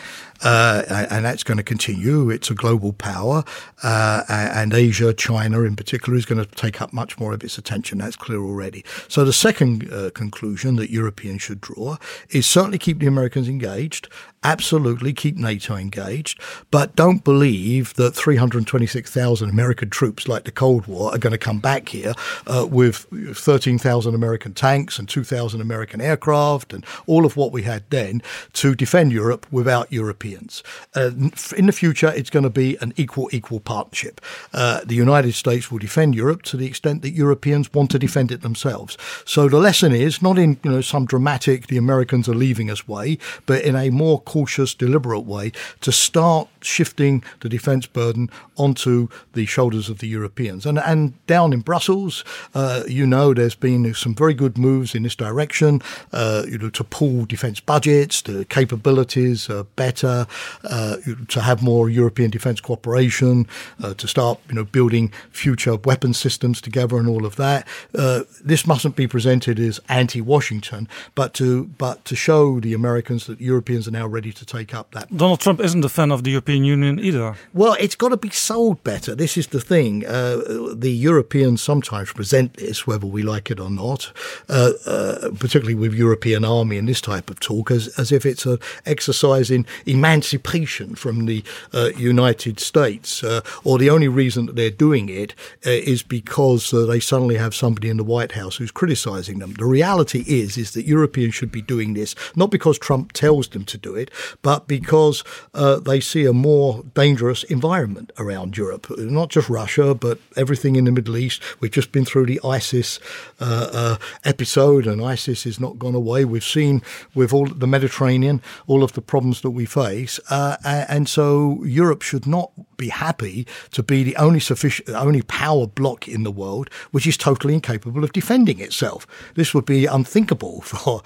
[0.44, 2.30] uh, and, that's going to continue.
[2.30, 3.44] It's a global power,
[3.82, 7.58] uh, and Asia, China in particular, is going to take up much more of its
[7.58, 8.00] attention.
[8.00, 8.84] That's clear already.
[9.08, 11.98] So the second uh, conclusion that Europeans should draw
[12.30, 14.10] is certainly keep the Americans engaged.
[14.46, 21.16] Absolutely keep NATO engaged, but don't believe that 326,000 American troops, like the Cold War,
[21.16, 22.14] are going to come back here
[22.46, 27.90] uh, with 13,000 American tanks and 2,000 American aircraft and all of what we had
[27.90, 30.64] then to defend Europe without Europeans.
[30.96, 31.12] Uh,
[31.58, 34.22] in the future, it's going to be an equal equal partnership.
[34.54, 38.32] Uh, the United States will defend Europe to the extent that Europeans want to defend
[38.32, 38.98] it themselves.
[39.26, 42.88] So the lesson is not in you know some dramatic the Americans are leaving us
[42.88, 45.52] way, but in a more cautious, deliberate way
[45.82, 50.66] to start shifting the defence burden onto the shoulders of the Europeans.
[50.66, 52.24] And and down in Brussels,
[52.54, 55.82] uh, you know, there's been some very good moves in this direction.
[56.12, 60.16] Uh, you know, to pool defence budgets, the capabilities uh, better,
[60.64, 60.96] uh,
[61.28, 63.48] to have more European defence cooperation,
[63.84, 67.68] uh, to start you know building future weapon systems together, and all of that.
[67.98, 73.40] Uh, this mustn't be presented as anti-Washington, but to but to show the Americans that
[73.42, 76.32] Europeans are now ready to take up that Donald Trump isn't a fan of the
[76.32, 77.36] European Union either.
[77.54, 79.16] well, it's got to be sold better.
[79.16, 80.06] This is the thing.
[80.06, 80.42] Uh,
[80.86, 84.12] the Europeans sometimes present this, whether we like it or not,
[84.50, 88.46] uh, uh, particularly with European army and this type of talk, as, as if it's
[88.46, 88.53] an
[88.86, 91.44] exercise in emancipation from the
[91.74, 95.32] uh, United States, uh, or the only reason that they're doing it
[95.66, 99.54] uh, is because they suddenly have somebody in the White House who's criticizing them.
[99.54, 103.66] The reality is, is that Europeans should be doing this not because Trump tells them
[103.66, 104.12] to do it,
[104.42, 105.24] but because
[105.54, 110.92] they see a more dangerous environment around Europe, not just Russia, but everything in the
[110.92, 111.42] Middle East.
[111.60, 113.00] We've just been through the ISIS
[113.40, 116.26] uh, uh, episode, and ISIS has not gone away.
[116.26, 116.82] We've seen
[117.16, 122.02] with all the Mediterranean all of the problems that we face, uh, and so Europe
[122.02, 126.70] should not be happy to be the only sufficient, only power block in the world
[126.92, 129.08] which is totally incapable of defending itself.
[129.36, 131.02] This would be unthinkable for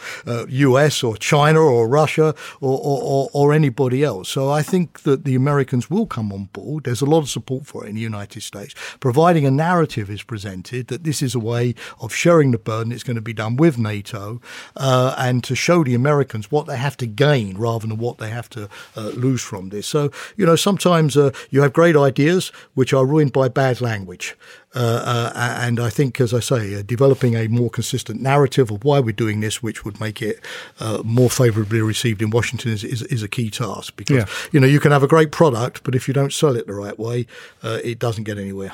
[0.47, 4.29] US uh, or China or Russia or, or, or anybody else.
[4.29, 6.83] So I think that the Americans will come on board.
[6.83, 10.23] There's a lot of support for it in the United States, providing a narrative is
[10.23, 12.91] presented that this is a way of sharing the burden.
[12.91, 14.41] It's going to be done with NATO
[14.75, 18.29] uh, and to show the Americans what they have to gain rather than what they
[18.29, 19.87] have to uh, lose from this.
[19.87, 24.35] So, you know, sometimes uh, you have great ideas which are ruined by bad language.
[24.75, 28.83] Uh, uh, and I think, as I say, uh, developing a more consistent narrative of
[28.83, 30.39] why we're doing this, which would make it
[30.79, 33.95] uh, more favourably received in Washington, is, is, is, a key task.
[33.95, 34.25] Because yeah.
[34.51, 36.73] you know you can have a great product, but if you don't sell it the
[36.73, 37.25] right way,
[37.63, 38.73] uh, it doesn't get anywhere.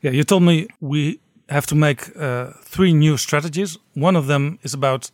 [0.00, 3.76] Yeah, you told me we have to make uh, three new strategies.
[3.94, 5.10] One of them is about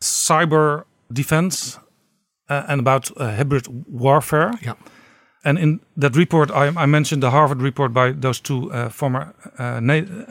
[0.00, 1.78] cyber defense
[2.48, 4.52] and about hybrid warfare.
[4.62, 4.74] Yeah.
[5.44, 9.34] And in that report, I, I mentioned the Harvard report by those two uh, former
[9.58, 9.80] uh,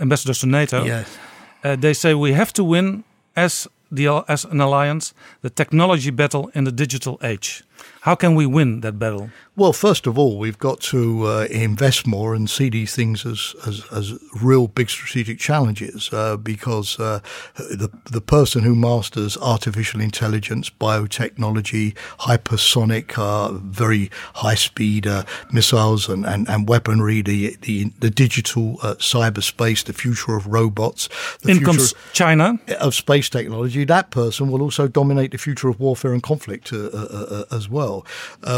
[0.02, 0.84] ambassadors to NATO.
[0.84, 1.18] Yes.
[1.64, 3.04] Uh, they say we have to win
[3.36, 7.64] as the as an alliance the technology battle in the digital age.
[8.04, 9.30] How can we win that battle?
[9.56, 13.56] Well, first of all, we've got to uh, invest more and see these things as
[13.66, 16.10] as, as real big strategic challenges.
[16.12, 17.20] Uh, because uh,
[17.56, 26.10] the the person who masters artificial intelligence, biotechnology, hypersonic, uh, very high speed uh, missiles
[26.10, 31.08] and, and, and weaponry, the the the digital uh, cyberspace, the future of robots,
[31.44, 33.86] the in comes China of space technology.
[33.86, 37.93] That person will also dominate the future of warfare and conflict as well.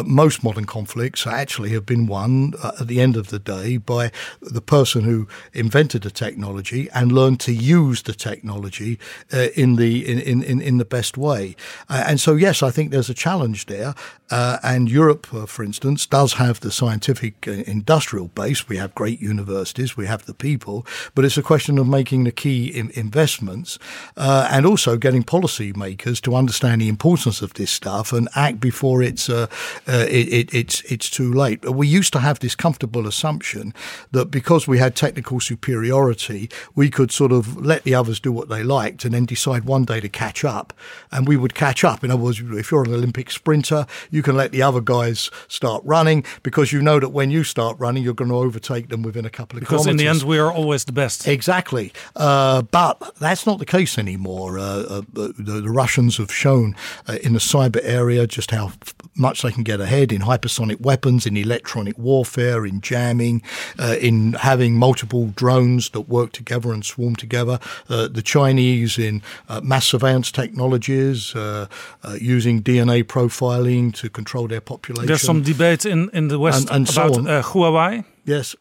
[0.05, 3.77] Most modern conflicts conflicts actually have been won uh, at the end of the day
[3.77, 8.97] by the person who invented the technology and learned to use the technology
[9.33, 11.55] uh, in the in, in, in the best way.
[11.89, 13.93] Uh, and so, yes, I think there's a challenge there.
[14.29, 18.67] Uh, and Europe, uh, for instance, does have the scientific uh, industrial base.
[18.67, 22.31] We have great universities, we have the people, but it's a question of making the
[22.31, 23.79] key in- investments
[24.17, 29.29] and also getting policymakers to understand the importance of this stuff and act before it's
[29.29, 29.49] it,
[29.87, 31.69] it, it's it's it's too late.
[31.69, 33.73] We used to have this comfortable assumption
[34.11, 38.49] that because we had technical superiority, we could sort of let the others do what
[38.49, 40.73] they liked and then decide one day to catch up,
[41.11, 42.03] and we would catch up.
[42.03, 43.85] In other words, if you're an Olympic sprinter,
[44.15, 47.77] you can let the other guys start running because you know that when you start
[47.79, 49.85] running, you're going to overtake them within a couple of kilometers.
[49.85, 50.01] because kilometers.
[50.01, 51.27] in the end, we are always the best.
[51.27, 54.57] Exactly, uh, but that's not the case anymore.
[54.57, 56.75] Uh, uh, the, the, Russians have shown
[57.07, 58.71] uh, in the cyber area just how
[59.15, 63.41] much they can get ahead in hypersonic hypersonic weapons, in electronic warfare, in jamming,
[63.79, 67.59] uh, in having multiple drones that work together and swarm together.
[67.89, 71.67] Uh, the Chinese in uh, mass surveillance technologies, uh,
[72.03, 75.07] uh, using DNA profiling to control their population.
[75.07, 78.05] There's some debate in, in the West and, and about so uh, Huawei.
[78.25, 78.55] Yes,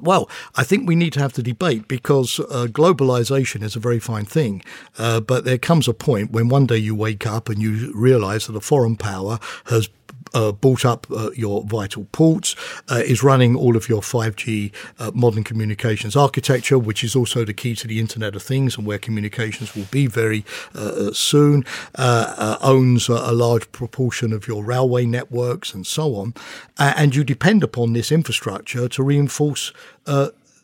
[0.00, 3.98] well, I think we need to have the debate because uh, globalization is a very
[3.98, 4.62] fine thing.
[4.96, 8.46] Uh, but there comes a point when one day you wake up and you realize
[8.46, 9.88] that a foreign power has
[10.34, 12.54] uh, bought up uh, your vital ports,
[12.88, 17.54] uh, is running all of your 5G uh, modern communications architecture, which is also the
[17.54, 20.44] key to the Internet of Things and where communications will be very
[20.74, 21.64] uh, uh, soon,
[21.96, 26.34] owns a large proportion of your railway networks and so on.
[26.78, 29.72] and you depend upon this infrastructure to reinforce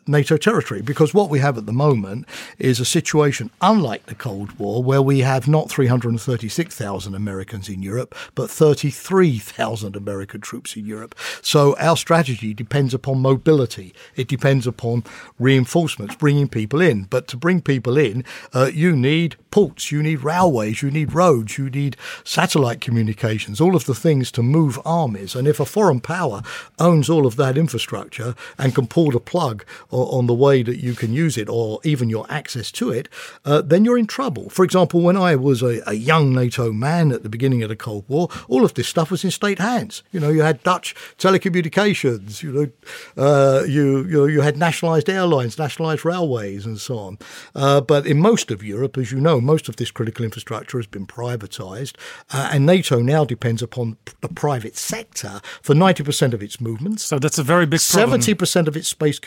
[0.07, 0.81] NATO territory.
[0.81, 2.27] Because what we have at the moment
[2.57, 8.15] is a situation unlike the Cold War, where we have not 336,000 Americans in Europe,
[8.35, 11.15] but 33,000 American troops in Europe.
[11.41, 13.93] So our strategy depends upon mobility.
[14.15, 15.03] It depends upon
[15.39, 17.03] reinforcements, bringing people in.
[17.03, 18.23] But to bring people in,
[18.53, 23.75] uh, you need ports, you need railways, you need roads, you need satellite communications, all
[23.75, 25.33] of the things to move armies.
[25.33, 26.41] And if a foreign power
[26.77, 29.65] owns all of that infrastructure and can pull the plug
[30.03, 33.09] on the way that you can use it or even your access to it,
[33.45, 34.49] uh, then you're in trouble.
[34.49, 37.75] For example, when I was a, a young NATO man at the beginning of the
[37.75, 40.03] Cold War, all of this stuff was in state hands.
[40.11, 42.69] You know, you had Dutch telecommunications, you know,
[43.17, 47.17] uh, you, you, know, you had nationalized airlines, nationalized railways, and so on.
[47.53, 50.87] Uh, but in most of Europe, as you know, most of this critical infrastructure has
[50.87, 51.95] been privatized,
[52.31, 57.03] uh, and NATO now depends upon the private sector for 90% of its movements.
[57.03, 58.21] So that's a very big problem.
[58.21, 59.19] 70% of its space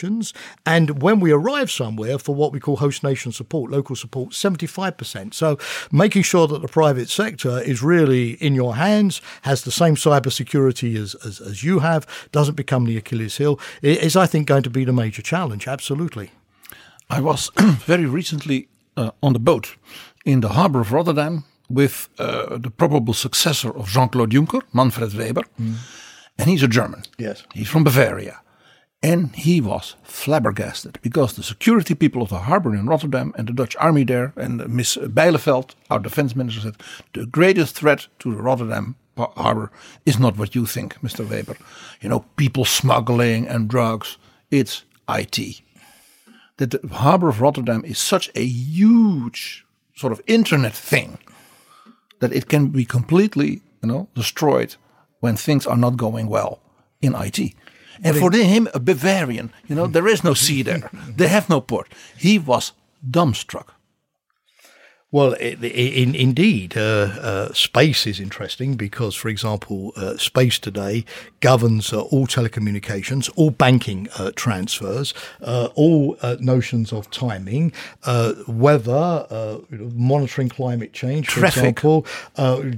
[0.00, 0.34] communications.
[0.66, 5.34] And when we arrive somewhere for what we call host nation support, local support, 75%.
[5.34, 5.58] So
[5.92, 10.96] making sure that the private sector is really in your hands, has the same cybersecurity
[10.96, 14.70] as, as, as you have, doesn't become the Achilles heel, is, I think, going to
[14.70, 15.68] be the major challenge.
[15.68, 16.30] Absolutely.
[17.08, 17.50] I was
[17.86, 19.76] very recently uh, on the boat
[20.24, 25.14] in the harbor of Rotterdam with uh, the probable successor of Jean Claude Juncker, Manfred
[25.14, 25.44] Weber.
[26.38, 27.02] And he's a German.
[27.18, 27.44] Yes.
[27.54, 28.40] He's from Bavaria.
[29.02, 33.54] And he was flabbergasted because the security people of the harbor in Rotterdam and the
[33.54, 36.76] Dutch army there and Miss Bijleveld, our defense minister, said
[37.14, 39.70] the greatest threat to the Rotterdam harbor
[40.04, 41.28] is not what you think, Mr.
[41.28, 41.56] Weber.
[42.00, 44.18] You know, people smuggling and drugs.
[44.50, 45.62] It's IT.
[46.58, 49.64] That the harbor of Rotterdam is such a huge
[49.94, 51.18] sort of internet thing
[52.20, 54.76] that it can be completely, you know, destroyed
[55.20, 56.60] when things are not going well
[57.00, 57.54] in IT.
[58.04, 60.90] And for him, a Bavarian, you know, there is no sea there.
[61.16, 61.88] They have no port.
[62.16, 62.72] He was
[63.10, 63.74] dumbstruck.
[65.12, 71.04] Well, in, indeed, uh, uh, space is interesting because, for example, uh, space today
[71.40, 75.12] governs uh, all telecommunications, all banking uh, transfers,
[75.42, 77.72] uh, all notions of timing,
[78.46, 79.26] weather,
[79.70, 81.64] monitoring climate change, for traffic.
[81.64, 82.06] example,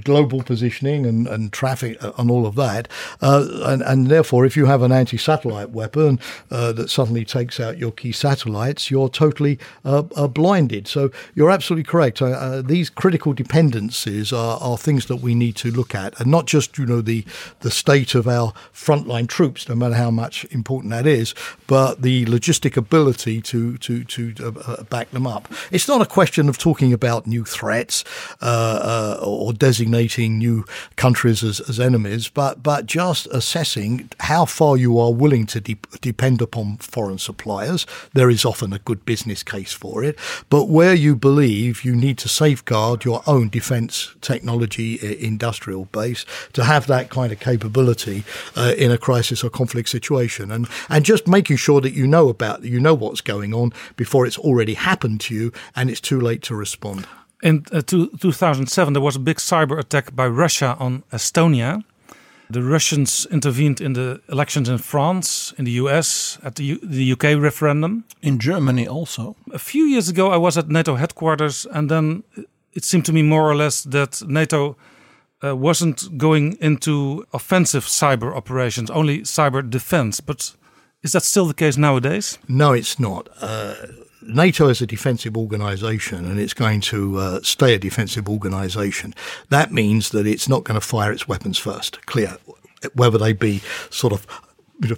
[0.02, 2.88] global positioning and, and traffic and all of that.
[3.20, 6.18] and, and therefore, if you have an anti-satellite weapon
[6.48, 10.88] that suddenly takes out your key satellites, you're totally blinded.
[10.88, 12.21] So you're absolutely correct.
[12.22, 16.30] So uh, these critical dependencies are, are things that we need to look at, and
[16.30, 17.24] not just you know the
[17.62, 21.34] the state of our frontline troops, no matter how much important that is,
[21.66, 25.52] but the logistic ability to to to uh, uh back them up.
[25.72, 28.04] It's not a question of talking about new threats
[28.40, 34.76] uh, uh, or designating new countries as, as enemies, but but just assessing how far
[34.76, 37.84] you are willing to de- depend upon foreign suppliers.
[38.12, 40.16] There is often a good business case for it,
[40.48, 46.26] but where you believe you need need to safeguard your own defence technology industrial base
[46.52, 48.22] to have that kind of capability
[48.54, 52.28] uh, in a crisis or conflict situation, and and just making sure that you know
[52.28, 56.20] about you know what's going on before it's already happened to you and it's too
[56.20, 57.06] late to respond.
[57.42, 61.82] In uh, two, 2007, there was a big cyber attack by Russia on Estonia.
[62.52, 67.12] The Russians intervened in the elections in France, in the US, at the, U the
[67.12, 68.04] UK referendum.
[68.20, 69.36] In Germany also.
[69.54, 72.24] A few years ago, I was at NATO headquarters, and then
[72.74, 74.76] it seemed to me more or less that NATO
[75.42, 80.20] uh, wasn't going into offensive cyber operations, only cyber defense.
[80.20, 80.54] But
[81.02, 82.38] is that still the case nowadays?
[82.48, 83.28] No, it's not.
[83.40, 83.74] Uh,
[84.22, 89.14] NATO is a defensive organization and it's going to uh, stay a defensive organization.
[89.48, 92.36] That means that it's not going to fire its weapons first, clear,
[92.94, 94.26] whether they be sort of
[94.82, 94.96] you know,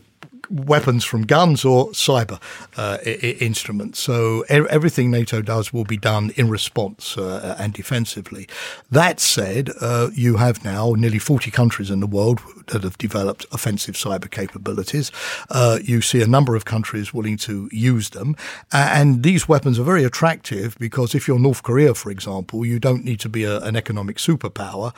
[0.51, 2.41] weapons from guns or cyber
[2.77, 3.99] uh, I- instruments.
[4.01, 8.49] So er- everything NATO does will be done in response uh, and defensively.
[8.91, 13.47] That said, uh, you have now nearly 40 countries in the world that have developed
[13.53, 15.11] offensive cyber capabilities.
[15.51, 18.37] Uh, you see a number of countries willing to use them.
[18.73, 23.05] and these weapons are very attractive because if you're North Korea, for example, you don't
[23.05, 24.93] need to be a, an economic superpower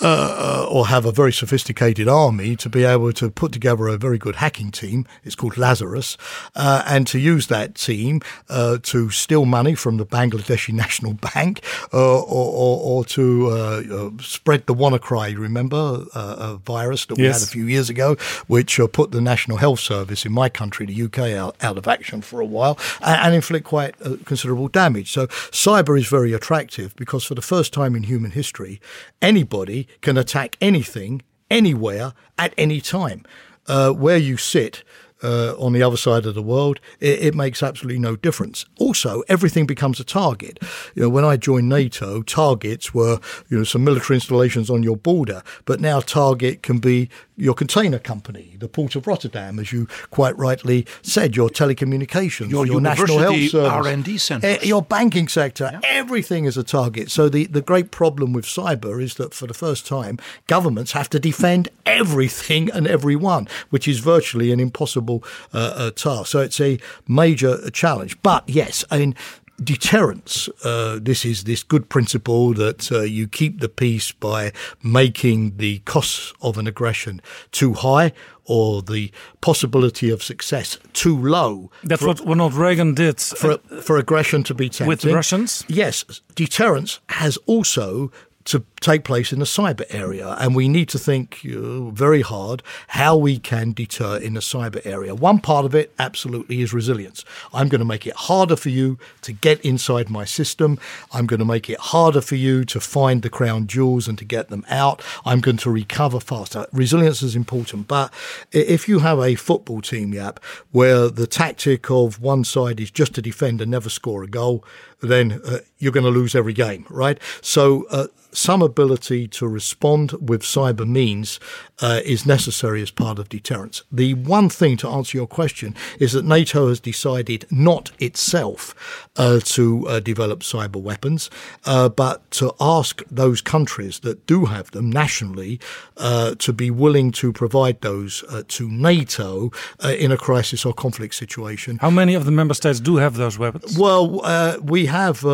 [0.00, 3.96] uh, uh, or have a very sophisticated army to be able to put together a
[3.96, 5.06] very good hacking team.
[5.22, 6.16] It's called Lazarus,
[6.56, 11.64] uh, and to use that team uh, to steal money from the Bangladeshi National Bank,
[11.92, 15.38] uh, or, or, or, to uh, uh, spread the WannaCry.
[15.38, 17.40] Remember a virus that we yes.
[17.40, 18.16] had a few years ago,
[18.48, 22.20] which put the National Health Service in my country, the UK, out, out of action
[22.20, 23.94] for a while, and, and inflict quite
[24.24, 25.12] considerable damage.
[25.12, 28.80] So cyber is very attractive because for the first time in human history,
[29.22, 33.24] anybody can attack anything, anywhere, at any time.
[33.66, 34.84] Uh, where you sit,
[35.24, 38.66] uh, on the other side of the world, it, it, makes absolutely no difference.
[38.78, 40.58] Also, everything becomes a target.
[40.94, 43.18] You know, when I joined NATO, targets were
[43.48, 47.98] you know some military installations on your border, but now target can be your container
[47.98, 53.18] company, the Port of Rotterdam, as you quite rightly said, your telecommunications, your, your national
[53.18, 54.64] health service, R&D centers.
[54.64, 55.80] your banking sector, yeah.
[55.82, 57.10] everything is a target.
[57.10, 61.10] So the, the great problem with cyber is that for the first time, governments have
[61.10, 65.13] to defend everything and everyone, which is virtually an impossible
[65.52, 66.30] uh, uh, task.
[66.30, 68.20] So it's a major challenge.
[68.22, 69.14] But yes, I mean,
[69.62, 70.48] deterrence.
[70.64, 75.78] Uh, this is this good principle that uh, you keep the peace by making the
[75.80, 77.20] costs of an aggression
[77.52, 78.12] too high
[78.44, 79.10] or the
[79.40, 81.70] possibility of success too low.
[81.82, 84.88] That's for, what Ronald Reagan did for, for aggression to be tempting.
[84.88, 85.64] with the Russians.
[85.68, 86.04] Yes,
[86.34, 88.10] deterrence has also
[88.44, 90.36] to take place in the cyber area.
[90.38, 94.84] And we need to think uh, very hard how we can deter in the cyber
[94.84, 95.14] area.
[95.14, 97.24] One part of it absolutely is resilience.
[97.54, 100.78] I'm going to make it harder for you to get inside my system.
[101.12, 104.24] I'm going to make it harder for you to find the crown jewels and to
[104.24, 105.02] get them out.
[105.24, 106.66] I'm going to recover faster.
[106.72, 107.88] Resilience is important.
[107.88, 108.12] But
[108.52, 110.42] if you have a football team, Jaap,
[110.72, 114.64] where the tactic of one side is just to defend and never score a goal,
[115.08, 117.18] then uh, you're going to lose every game, right?
[117.40, 121.38] So, uh, some ability to respond with cyber means
[121.80, 123.82] uh, is necessary as part of deterrence.
[123.90, 129.40] The one thing to answer your question is that NATO has decided not itself uh,
[129.44, 131.30] to uh, develop cyber weapons,
[131.64, 135.60] uh, but to ask those countries that do have them nationally
[135.96, 139.50] uh, to be willing to provide those uh, to NATO
[139.84, 141.78] in a crisis or conflict situation.
[141.78, 143.78] How many of the member states do have those weapons?
[143.78, 145.24] Well, we have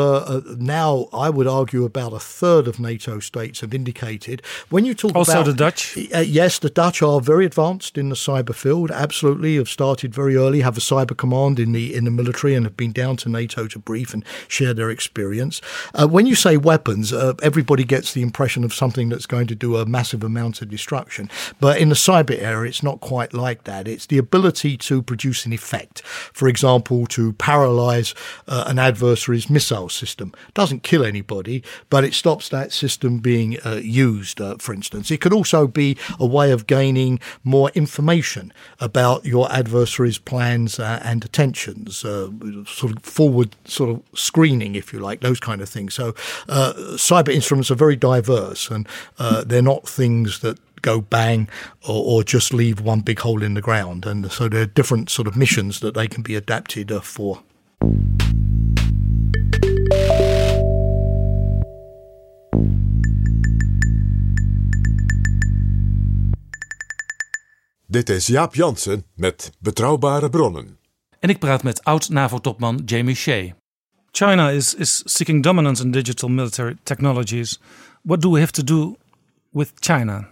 [0.59, 4.43] now, I would argue, about a third of NATO states have indicated.
[4.71, 8.09] When you talk about also about the Dutch, yes, the Dutch are very advanced in
[8.09, 8.91] the cyber field.
[8.91, 10.61] Absolutely, have started very early.
[10.61, 13.67] Have a cyber command in the in the military and have been down to NATO
[13.67, 15.61] to brief and share their experience.
[15.95, 19.55] Uh, when you say weapons, uh, everybody gets the impression of something that's going to
[19.55, 21.29] do a massive amount of destruction.
[21.61, 23.87] But in the cyber area, it's not quite like that.
[23.87, 26.03] It's the ability to produce an effect.
[26.33, 28.15] For example, to paralyze
[28.49, 33.81] uh, an adversary's missile system doesn't kill anybody, but it stops that system being uh,
[33.83, 34.41] used.
[34.41, 39.51] Uh, for instance, it could also be a way of gaining more information about your
[39.53, 42.29] adversary's plans uh, and intentions, uh,
[42.67, 45.95] sort of forward sort of screening, if you like, those kind of things.
[45.95, 46.09] So
[46.49, 48.89] uh, cyber instruments are very diverse and
[49.19, 51.49] uh, they're not things that go bang
[51.87, 54.07] or, or, just leave one big hole in the ground.
[54.07, 57.43] And so there are different sort of missions that they can be adapted for.
[67.87, 70.79] Dit is Jaap Jansen met Betrouwbare Bronnen.
[71.19, 73.55] En ik praat met oud-NAVO-topman Jamie Shea.
[74.11, 77.61] China is, is seeking dominance in digital military technologies.
[78.03, 78.97] What do we have to do
[79.51, 80.29] with China?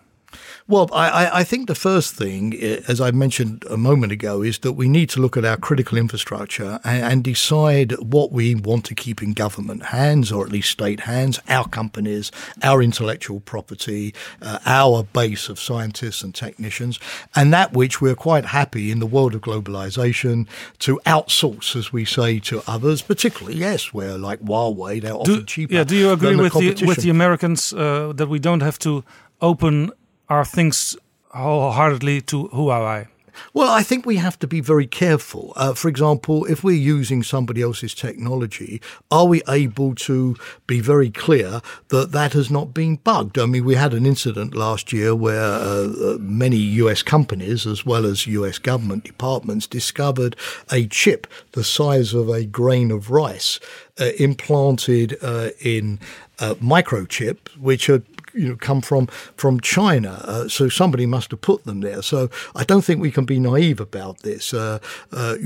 [0.67, 4.73] Well, I, I, think the first thing, as I mentioned a moment ago, is that
[4.73, 8.95] we need to look at our critical infrastructure and, and decide what we want to
[8.95, 12.31] keep in government hands, or at least state hands, our companies,
[12.63, 17.01] our intellectual property, uh, our base of scientists and technicians,
[17.35, 20.47] and that which we're quite happy in the world of globalization
[20.81, 25.47] to outsource, as we say, to others, particularly, yes, where like Huawei, they're do, often
[25.47, 25.73] cheaper.
[25.73, 28.79] Yeah, do you agree the with, the, with the Americans uh, that we don't have
[28.81, 29.03] to
[29.41, 29.93] open
[30.29, 30.97] our things
[31.31, 33.09] wholeheartedly to Huawei?
[33.55, 35.53] Well, I think we have to be very careful.
[35.57, 38.81] Uh, for example, if we're using somebody else's technology,
[39.11, 40.37] are we able to
[40.67, 43.39] be very clear that that has not been bugged?
[43.39, 47.87] I mean, we had an incident last year where uh, uh many US companies, as
[47.87, 50.37] well as US government departments, discovered
[50.71, 53.61] a chip the size of a grain of rice
[54.01, 55.99] uh, implanted uh, in
[56.39, 59.07] uh, microchip, which had you know come from
[59.37, 60.23] from China.
[60.25, 62.03] Uh, so somebody must have put them there.
[62.03, 64.55] So I don't think we can be naive about this.
[64.55, 64.79] Uh,
[65.13, 65.37] uh,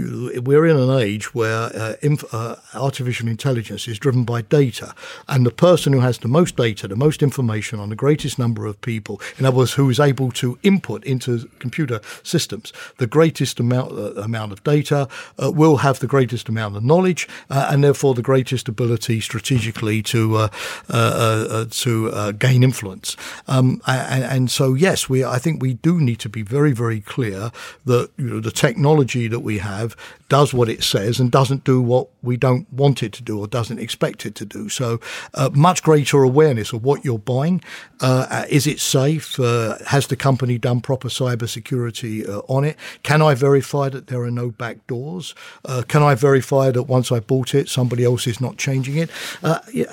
[0.42, 4.94] we're in an age where uh, inf- uh, artificial intelligence is driven by data,
[5.28, 8.66] and the person who has the most data, the most information on the greatest number
[8.66, 13.60] of people, in other words, who is able to input into computer systems the greatest
[13.60, 18.22] amount uh, amount of data, will have the greatest amount of knowledge, and therefore the
[18.22, 20.48] greatest ability strategically to
[21.70, 23.16] to gain influence influence.
[23.46, 27.00] Um, and, and, so, yes, we I think we do need to be very, very
[27.00, 27.50] clear
[27.86, 29.96] that you know, the technology that we have
[30.32, 33.46] does what it says and doesn't do what we don't want it to do or
[33.46, 34.70] doesn't expect it to do.
[34.70, 34.98] So,
[35.34, 37.62] uh, much greater awareness of what you're buying.
[38.00, 39.38] Uh, is it safe?
[39.38, 42.76] Uh, has the company done proper cyber security uh, on it?
[43.02, 45.34] Can I verify that there are no back doors?
[45.66, 49.10] Uh, can I verify that once I bought it, somebody else is not changing it?
[49.42, 49.84] Uh, yeah,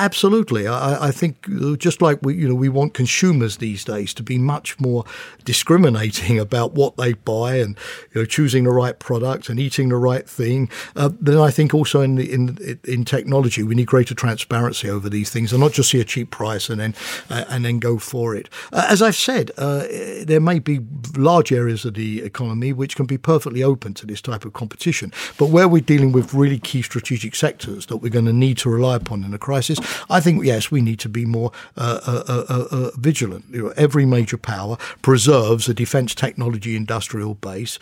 [0.00, 0.66] absolutely.
[0.66, 1.46] I, I think
[1.78, 5.04] just like we, you know, we want consumers these days to be much more
[5.44, 7.78] discriminating about what they buy and
[8.12, 10.68] you know, choosing the right product and the right thing.
[10.96, 15.08] Uh, then I think also in, the, in in technology we need greater transparency over
[15.08, 16.94] these things and not just see a cheap price and then
[17.30, 18.48] uh, and then go for it.
[18.72, 19.84] Uh, as I've said, uh,
[20.24, 20.80] there may be
[21.16, 25.12] large areas of the economy which can be perfectly open to this type of competition,
[25.38, 28.70] but where we're dealing with really key strategic sectors that we're going to need to
[28.70, 32.90] rely upon in a crisis, I think yes we need to be more uh, uh,
[32.96, 33.44] vigilant.
[33.50, 37.78] You know, every major power preserves a defence technology industrial base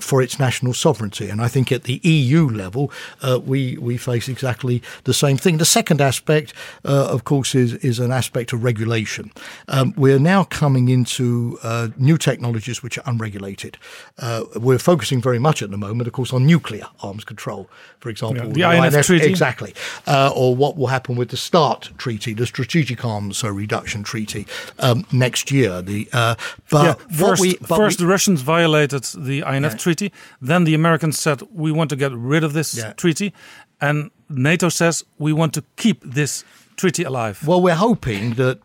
[0.00, 2.90] for its national sovereignty, and I think at the EU level
[3.22, 5.58] uh, we we face exactly the same thing.
[5.58, 9.30] The second aspect, uh, of course, is is an aspect of regulation.
[9.68, 13.76] Um, we're now coming into uh, new technologies which are unregulated.
[14.18, 17.68] Uh, we're focusing very much at the moment, of course, on nuclear arms control,
[18.00, 19.26] for example, Yeah, the INF treaty.
[19.26, 19.74] exactly,
[20.06, 24.46] uh, or what will happen with the START treaty, the Strategic Arms Reduction Treaty,
[24.78, 25.82] um, next year.
[25.82, 26.34] The uh,
[26.70, 29.78] but yeah, first, we but first we- the Russians violated the INF Yeah.
[29.78, 30.12] treaty.
[30.40, 32.92] Then the Americans said we want to get rid of this Yeah.
[32.92, 33.32] treaty,
[33.80, 36.44] and NATO says we want to keep this
[36.76, 37.36] treaty alive.
[37.46, 38.58] Well, we're hoping that.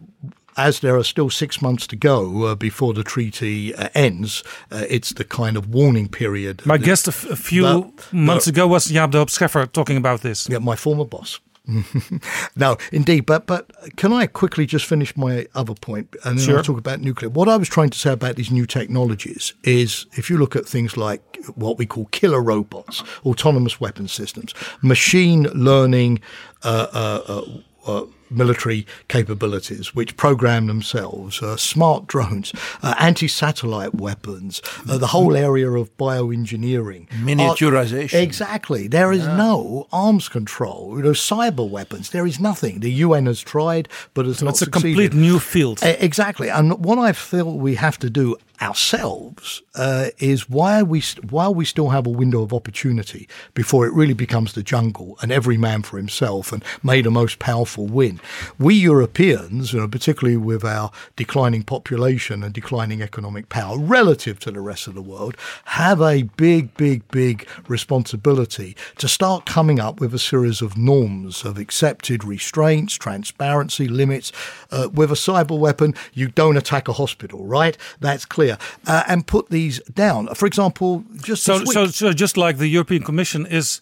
[0.60, 4.86] As there are still six months to go uh, before the treaty uh, ends, uh,
[4.90, 6.66] it's the kind of warning period.
[6.66, 9.98] My guest a, f- a few that- months that- ago was Jaap de Scheffer talking
[9.98, 10.50] about this.
[10.50, 11.40] Yeah, my former boss.
[12.56, 16.58] no, indeed, but but can I quickly just finish my other point and then Sure.
[16.58, 17.30] I'll talk about nuclear.
[17.30, 20.66] What I was trying to say about these new technologies is if you look at
[20.66, 21.22] things like
[21.56, 26.20] what we call killer robots, autonomous weapon systems, machine learning
[26.64, 34.62] uh, uh, uh, uh, military capabilities which program themselves, uh, smart drones, uh, anti-satellite weapons,
[34.90, 38.04] uh, the whole area of bioengineering, Miniaturization.
[38.16, 38.88] Art- exactly.
[38.88, 40.94] There is no arms control.
[40.98, 42.10] You know, cyber weapons.
[42.10, 42.80] There is nothing.
[42.82, 45.12] The UN has tried, but has So not it's a succeeded.
[45.12, 45.80] complete new field.
[45.84, 51.54] Exactly, and what I feel we have to do ourselves uh, is while we while
[51.54, 55.58] we still have a window of opportunity before it really becomes the jungle and every
[55.58, 58.20] man for himself and may the most powerful win.
[58.58, 64.52] We Europeans, you know, particularly with our declining population and declining economic power relative to
[64.52, 70.00] the rest of the world, have a big, big, big responsibility to start coming up
[70.00, 74.32] with a series of norms of accepted restraints, transparency, limits.
[74.72, 77.78] Uh, with a cyber weapon, you don't attack a hospital, right?
[78.00, 78.47] That's clear.
[78.86, 80.28] Uh, and put these down.
[80.36, 83.82] For example, just So, so, so just like the European Commission is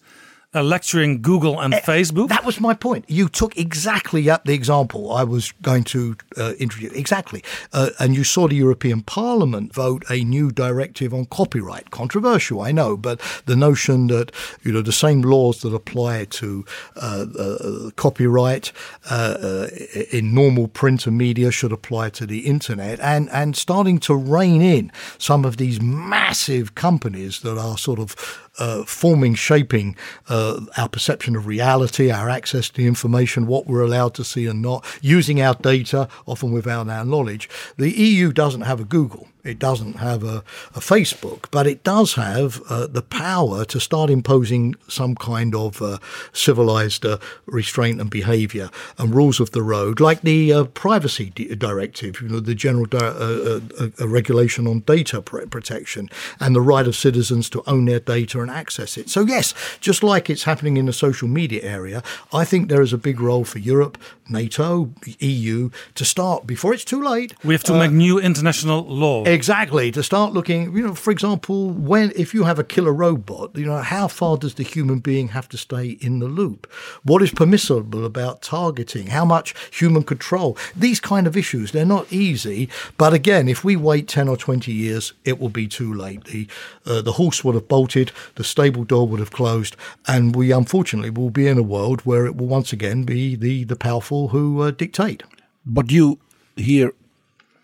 [0.56, 2.28] uh, lecturing Google and Facebook.
[2.28, 3.04] That was my point.
[3.08, 6.92] You took exactly up the example I was going to uh, introduce.
[6.92, 7.44] Exactly.
[7.72, 11.90] Uh, and you saw the European Parliament vote a new directive on copyright.
[11.90, 16.64] Controversial, I know, but the notion that, you know, the same laws that apply to
[16.96, 18.72] uh, uh, copyright
[19.10, 19.68] uh, uh,
[20.10, 24.62] in normal print and media should apply to the internet and, and starting to rein
[24.62, 28.14] in some of these massive companies that are sort of
[28.58, 29.96] uh, forming, shaping
[30.28, 34.62] uh, our perception of reality, our access to information, what we're allowed to see and
[34.62, 37.48] not, using our data, often without our knowledge.
[37.76, 39.28] The EU doesn't have a Google.
[39.46, 40.42] It doesn't have a,
[40.74, 45.80] a Facebook, but it does have uh, the power to start imposing some kind of
[45.80, 45.98] uh,
[46.32, 52.20] civilized uh, restraint and behavior and rules of the road, like the uh, privacy directive,
[52.20, 56.08] you know, the general di- uh, uh, uh, regulation on data pr- protection
[56.40, 59.08] and the right of citizens to own their data and access it.
[59.08, 62.02] So, yes, just like it's happening in the social media area,
[62.32, 66.84] I think there is a big role for Europe, NATO, EU to start before it's
[66.84, 67.34] too late.
[67.44, 69.24] We have to make new international law.
[69.36, 69.92] Exactly.
[69.92, 73.66] To start looking, you know, for example, when if you have a killer robot, you
[73.66, 76.66] know, how far does the human being have to stay in the loop?
[77.02, 79.08] What is permissible about targeting?
[79.08, 80.56] How much human control?
[80.74, 82.70] These kind of issues, they're not easy.
[82.96, 86.24] But again, if we wait 10 or 20 years, it will be too late.
[86.24, 86.48] The,
[86.86, 89.76] uh, the horse would have bolted, the stable door would have closed,
[90.08, 93.64] and we unfortunately will be in a world where it will once again be the,
[93.64, 95.24] the powerful who uh, dictate.
[95.66, 96.20] But you
[96.56, 96.94] here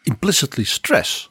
[0.05, 1.31] implicitly stress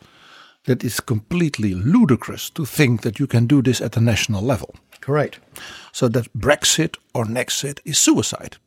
[0.66, 4.76] that it's completely ludicrous to think that you can do this at the national level.
[5.00, 5.40] Correct.
[5.92, 8.58] So that Brexit or Nexit is suicide.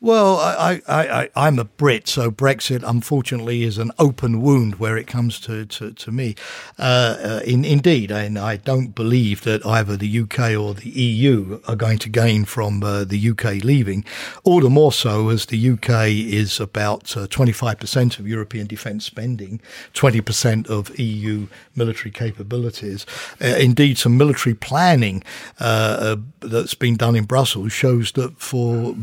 [0.00, 4.96] Well, I, I, I, I'm a Brit, so Brexit, unfortunately, is an open wound where
[4.96, 6.34] it comes to, to, to me.
[6.78, 11.60] Uh, uh, in, indeed, and I don't believe that either the UK or the EU
[11.66, 14.04] are going to gain from uh, the UK leaving.
[14.42, 19.60] All the more so as the UK is about uh, 25% of European defence spending,
[19.94, 23.06] 20% of EU military capabilities.
[23.40, 25.22] Uh, indeed, some military planning
[25.60, 28.94] uh, that's been done in Brussels shows that for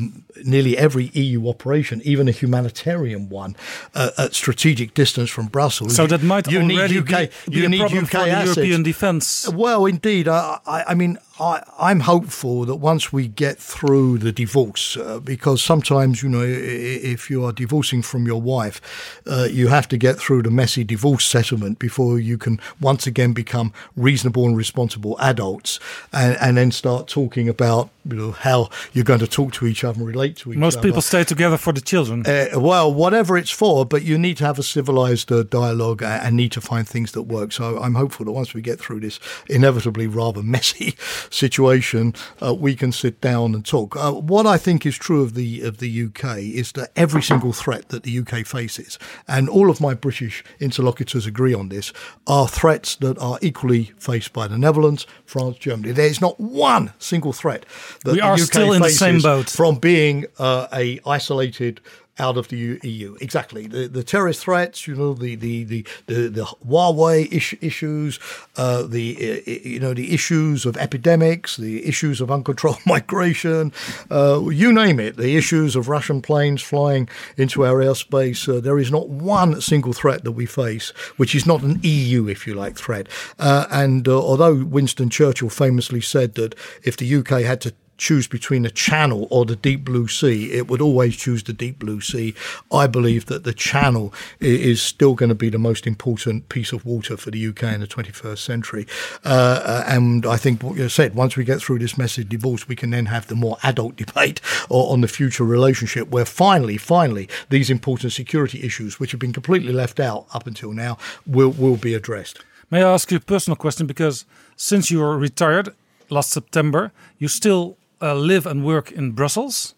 [0.44, 3.56] nearly every EU operation, even a humanitarian one,
[3.94, 5.96] uh, at strategic distance from Brussels.
[5.96, 8.18] So that might you already need UK, be, be you a need problem UK for
[8.18, 8.58] assets.
[8.58, 9.48] European defence.
[9.50, 10.28] Well, indeed.
[10.28, 15.20] I, I, I mean, I, I'm hopeful that once we get through the divorce, uh,
[15.20, 18.80] because sometimes, you know, if you are divorcing from your wife,
[19.26, 23.34] uh, you have to get through the messy divorce settlement before you can once again
[23.34, 25.80] become reasonable and responsible adults
[26.14, 29.84] and, and then start talking about, you know, how you're going to talk to each
[29.84, 30.86] other and relate to each Most other.
[30.86, 32.24] Most people stay together for the children.
[32.24, 36.38] Uh, well, whatever it's for, but you need to have a civilized uh, dialogue and
[36.38, 37.52] need to find things that work.
[37.52, 40.96] So I'm hopeful that once we get through this inevitably rather messy
[41.34, 43.96] situation, uh, we can sit down and talk.
[43.96, 47.54] Uh, what I think is true of the of the UK is that every single
[47.54, 51.94] threat that the UK faces, and all of my British interlocutors agree on this,
[52.28, 55.94] are threats that are equally faced by the Netherlands, France, Germany.
[55.94, 57.66] There is not one single threat
[58.04, 59.50] that We the are UK still in the same faces boat.
[59.50, 61.82] from being uh, a isolated
[62.20, 63.16] out of the EU.
[63.22, 63.68] Exactly.
[63.68, 68.20] The the terrorist threats, you know, the the the the, the Huawei is- issues,
[68.58, 73.72] uh, the uh, you know the issues of epidemics, the issues of uncontrolled migration,
[74.10, 75.18] uh, you name it.
[75.18, 78.48] The issues of Russian planes flying into our airspace.
[78.48, 82.28] Uh, there is not one single threat that we face which is not an EU,
[82.28, 83.08] if you like, threat.
[83.40, 88.28] Uh, and uh, although Winston Churchill famously said that if the UK had to choose
[88.28, 92.02] between the Channel or the Deep Blue Sea, it would always choose the Deep Blue
[92.02, 92.34] Sea.
[92.72, 96.84] I believe that the Channel is still going to be the most important piece of
[96.84, 98.88] water for the UK in the 21st century.
[99.24, 102.68] Uh, uh, and I think what you said, once we get through this messy divorce,
[102.68, 107.30] we can then have the more adult debate on the future relationship, where finally, finally,
[107.50, 110.98] these important security issues, which have been completely left out up until now,
[111.28, 112.44] will will be addressed.
[112.72, 113.86] May I ask you a personal question?
[113.86, 115.76] Because since you are retired
[116.10, 119.76] last September, you still uh, live and work in Brussels,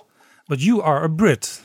[0.48, 1.62] but you are a Brit.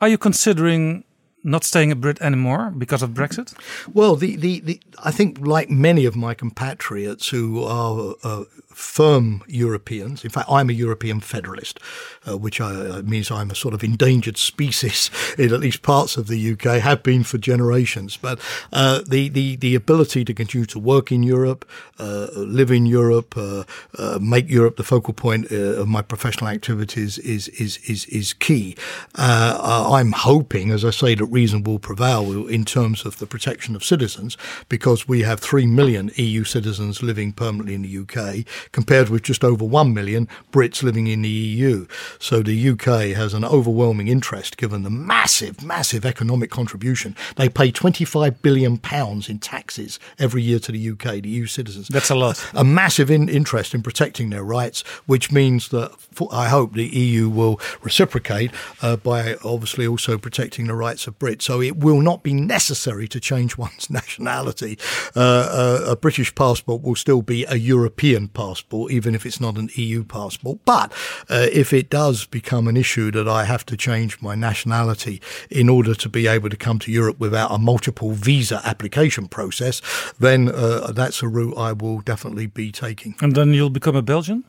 [0.00, 1.04] Are you considering
[1.42, 3.54] not staying a Brit anymore because of Brexit?
[3.92, 8.44] Well, the, the, the I think like many of my compatriots who are uh,
[8.80, 11.78] firm Europeans, in fact, I'm a European federalist,
[12.26, 16.26] uh, which uh, means I'm a sort of endangered species in at least parts of
[16.26, 18.16] the UK, have been for generations.
[18.16, 18.40] But
[18.72, 21.68] uh, the, the, the ability to continue to work in Europe,
[21.98, 23.64] uh, live in Europe, uh,
[23.98, 28.76] uh, make Europe the focal point of my professional activities is is is is key.
[29.14, 33.84] I'm hoping, as I say, that reason will prevail in terms of the protection of
[33.84, 39.22] citizens, because we have three million EU citizens living permanently in the UK, compared with
[39.22, 41.86] just over one million Brits living in the EU.
[42.18, 47.16] So the UK has an overwhelming interest, given the massive, massive economic contribution.
[47.36, 51.88] They pay 25 billion pounds in taxes every year to the UK, the EU citizens.
[51.88, 52.44] That's a lot.
[52.54, 56.86] A massive in- interest in protecting their rights, which means that for, I hope the
[56.86, 58.50] EU will reciprocate
[58.82, 61.42] uh, by obviously also protecting the rights of Brits.
[61.42, 64.78] So it will not be necessary to change one's nationality.
[65.16, 68.49] Uh, uh, a British passport will still be a European passport,
[68.90, 70.58] even if it's not an EU passport.
[70.64, 70.92] But
[71.28, 75.20] uh, if it does become an issue that I have to change my nationality
[75.50, 79.80] in order to be able to come to Europe without a multiple visa application process,
[80.18, 83.14] then uh, that's a route I will definitely be taking.
[83.20, 84.44] And then you'll become a Belgian?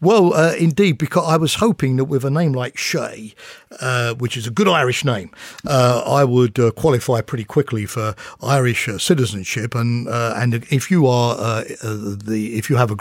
[0.00, 3.34] Well, uh, indeed, because I was hoping that with a name like Shay,
[3.80, 5.30] uh, which is a good Irish name,
[5.66, 9.74] uh, I would uh, qualify pretty quickly for Irish uh, citizenship.
[9.74, 12.96] And uh, and if you are uh, uh, the if you have a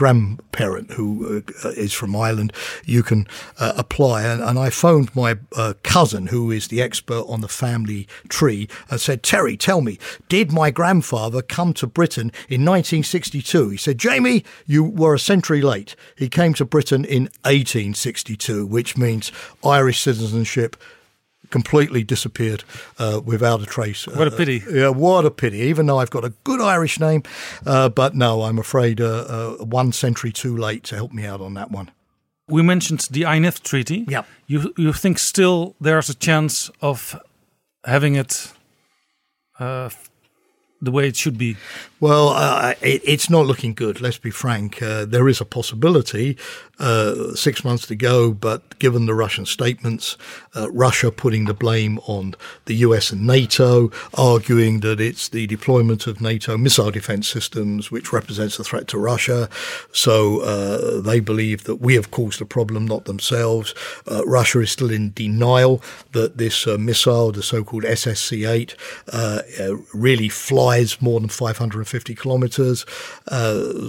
[0.53, 2.53] grandparent who uh, is from Ireland,
[2.85, 3.27] you can
[3.59, 4.23] uh, apply.
[4.23, 8.67] And, and I phoned my uh, cousin, who is the expert on the family tree,
[8.90, 9.98] and said, Terry, tell me,
[10.30, 13.69] did my grandfather come to Britain in 1962?
[13.69, 15.95] He said, Jamie, you were a century late.
[16.15, 19.32] He came to Britain in 1862, which means
[19.64, 20.75] Irish citizenship
[21.53, 22.64] completely disappeared
[22.99, 24.07] uh, without a trace.
[24.07, 24.64] What a Uh, pity.
[24.72, 25.57] yeah, what a pity.
[25.72, 27.22] Even though I've got a good Irish name,
[27.65, 31.53] uh, but no, I'm afraid uh, one century too late to help me out on
[31.53, 31.88] that one.
[32.48, 34.03] We mentioned the INF Treaty.
[34.09, 34.23] Yeah.
[34.48, 37.15] You you think still there's a chance of
[37.85, 38.53] having it
[39.59, 39.90] uh,
[40.85, 41.56] the way it should be?
[41.99, 44.01] Well, uh, it, it's not looking good.
[44.01, 44.81] Let's be frank.
[44.81, 46.38] Uh, there is a possibility.
[46.80, 50.17] Uh, six months to go, but given the Russian statements,
[50.55, 52.33] uh, Russia putting the blame on
[52.65, 58.11] the US and NATO, arguing that it's the deployment of NATO missile defense systems which
[58.11, 59.49] represents a threat to Russia.
[59.93, 63.75] So uh, they believe that we have caused the problem, not themselves.
[64.11, 65.81] Uh, Russia is still in denial
[66.11, 68.73] that this missile, the so-called SSC-8,
[69.93, 72.85] really flies more than 550 kilometers.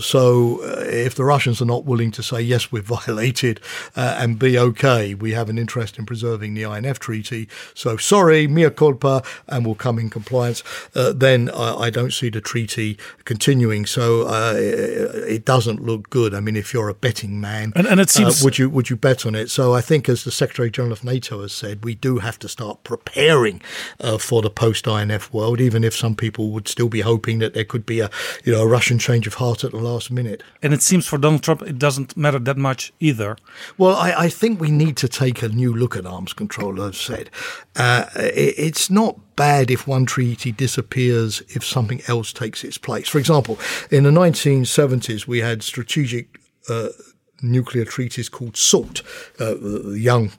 [0.02, 3.60] so if the Russians are not willing to say yes, we've violated
[3.96, 5.14] uh, and be okay.
[5.14, 7.48] We have an interest in preserving the INF Treaty.
[7.74, 10.62] So sorry, mea culpa, and we'll come in compliance.
[10.94, 13.86] Uh, then I, I, don't see the treaty continuing.
[13.86, 16.34] So uh, it doesn't look good.
[16.34, 18.90] I mean, if you're a betting man, and, and it uh, seems would you would
[18.90, 19.50] you bet on it?
[19.50, 22.48] So I think, as the Secretary General of NATO has said, we do have to
[22.48, 23.60] start preparing
[24.00, 27.54] uh, for the post INF world, even if some people would still be hoping that
[27.54, 28.10] there could be a
[28.44, 30.42] you know a Russian change of heart at the last minute.
[30.62, 33.36] And it seems for Donald Trump, it doesn't matter that much either.
[33.78, 36.80] Well, I, I think we need to take a new look at arms control.
[36.80, 37.30] I've said
[37.76, 43.08] uh, it, it's not bad if one treaty disappears if something else takes its place.
[43.08, 43.58] For example,
[43.90, 46.40] in the 1970s, we had strategic.
[46.68, 46.88] Uh,
[47.42, 49.02] nuclear treaties called SALT.
[49.38, 50.32] Uh, the young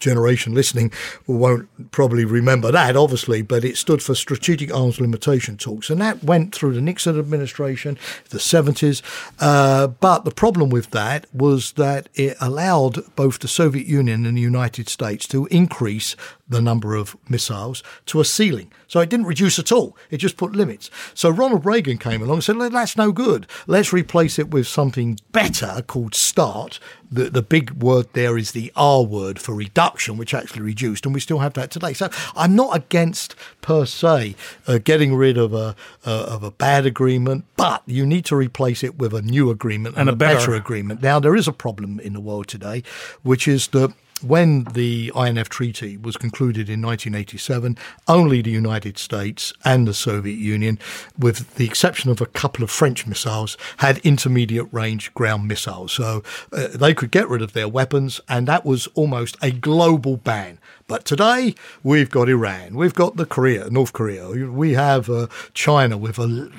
[0.00, 0.92] generation listening
[1.26, 5.90] won't probably remember that, obviously, but it stood for Strategic Arms Limitation Talks.
[5.90, 7.98] And that went through the Nixon administration,
[8.30, 9.02] the 70s.
[9.38, 14.36] Uh, but the problem with that was that it allowed both the Soviet Union and
[14.36, 16.16] the United States to increase
[16.50, 18.70] the number of missiles to a ceiling.
[18.88, 19.96] So it didn't reduce at all.
[20.10, 20.90] It just put limits.
[21.14, 23.46] So Ronald Reagan came along and said, that's no good.
[23.66, 26.80] Let's replace it with something better called START.
[27.12, 31.14] The, the big word there is the R word for reduction, which actually reduced, and
[31.14, 31.92] we still have that today.
[31.92, 34.36] So I'm not against per se
[34.68, 35.74] uh, getting rid of a
[36.06, 39.96] uh, of a bad agreement, but you need to replace it with a new agreement
[39.96, 40.38] and, and a, better.
[40.38, 41.02] better agreement.
[41.02, 42.84] Now there is a problem in the world today,
[43.22, 47.76] which is that when the INF Treaty was concluded in 1987,
[48.08, 50.78] only the United States and the Soviet Union,
[51.18, 55.92] with the exception of a couple of French missiles, had intermediate range ground missiles.
[55.92, 60.16] So uh, they could get rid of their weapons, and that was almost a global
[60.16, 60.58] ban.
[60.90, 65.96] But today we've got Iran, we've got the Korea, North Korea, we have uh, China
[65.96, 66.50] with a,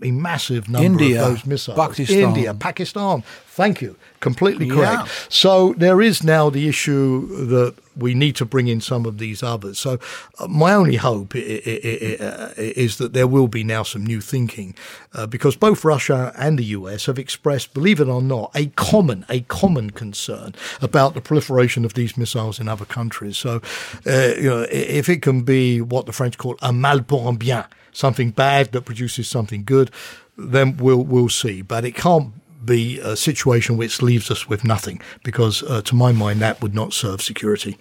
[0.00, 1.76] a, massive number India, of those missiles.
[1.76, 2.16] Pakistan.
[2.16, 3.24] India, Pakistan.
[3.52, 3.96] Thank you.
[4.20, 5.02] Completely correct.
[5.06, 5.12] Yeah.
[5.28, 9.42] So there is now the issue that we need to bring in some of these
[9.42, 9.80] others.
[9.80, 9.98] So
[10.38, 14.76] uh, my only hope is that there will be now some new thinking,
[15.14, 19.26] uh, because both Russia and the US have expressed, believe it or not, a common
[19.28, 23.36] a common concern about the proliferation of these missiles in other countries.
[23.36, 23.60] So
[24.06, 27.34] uh, you know, if it can be what the French call a mal pour un
[27.36, 29.90] bien, something bad that produces something good,
[30.38, 31.62] then we'll we'll see.
[31.62, 32.32] But it can't
[32.64, 36.74] be a situation which leaves us with nothing, because uh, to my mind, that would
[36.74, 37.76] not serve security.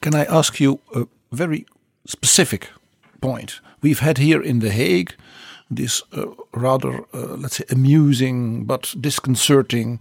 [0.00, 1.66] Can I ask you a very
[2.06, 2.68] specific
[3.20, 3.60] point?
[3.82, 5.14] We've had here in The Hague
[5.70, 10.00] this uh, rather, uh, let's say, amusing but disconcerting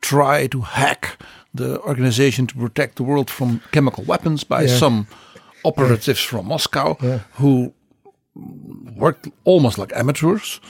[0.00, 1.18] try to hack
[1.54, 4.76] the organization to protect the world from chemical weapons by yeah.
[4.76, 5.06] some
[5.64, 6.30] operatives yeah.
[6.30, 7.20] from Moscow yeah.
[7.34, 7.72] who
[8.96, 10.60] worked almost like amateurs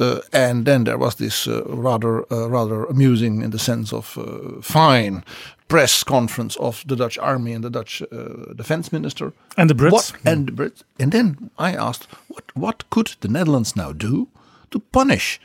[0.00, 4.18] uh, and then there was this uh, rather uh, rather amusing in the sense of
[4.18, 5.22] uh, fine
[5.68, 9.32] press conference of the Dutch army and the Dutch uh, defense minister.
[9.56, 9.92] And the Brits?
[9.92, 10.82] What, and the Brits.
[10.98, 14.28] And then I asked, what what could the Netherlands now do
[14.70, 15.40] to punish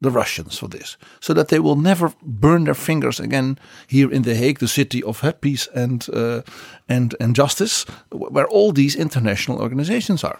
[0.00, 4.22] the Russians for this, so that they will never burn their fingers again here in
[4.22, 6.42] The Hague, the city of peace and uh,
[6.88, 10.38] and and justice, where all these international organizations are.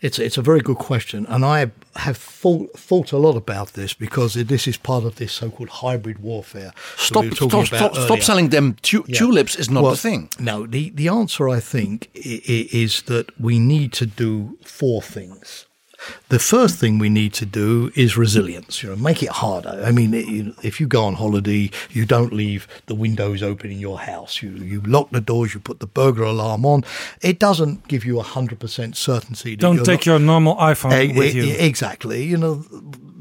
[0.00, 3.94] It's it's a very good question, and I have thought, thought a lot about this
[3.94, 6.72] because this is part of this so-called hybrid warfare.
[6.96, 9.18] Stop, we stop, stop, stop, selling them tu- yeah.
[9.18, 10.28] tulips is not well, the thing.
[10.38, 15.66] No, the the answer I think is that we need to do four things.
[16.34, 18.82] The first thing we need to do is resilience.
[18.82, 19.80] You know, make it harder.
[19.84, 24.00] I mean, if you go on holiday, you don't leave the windows open in your
[24.00, 24.42] house.
[24.42, 25.54] You you lock the doors.
[25.54, 26.82] You put the burglar alarm on.
[27.22, 29.54] It doesn't give you hundred percent certainty.
[29.54, 31.54] don't take not, your normal iPhone with you.
[31.56, 32.24] Exactly.
[32.24, 32.64] You know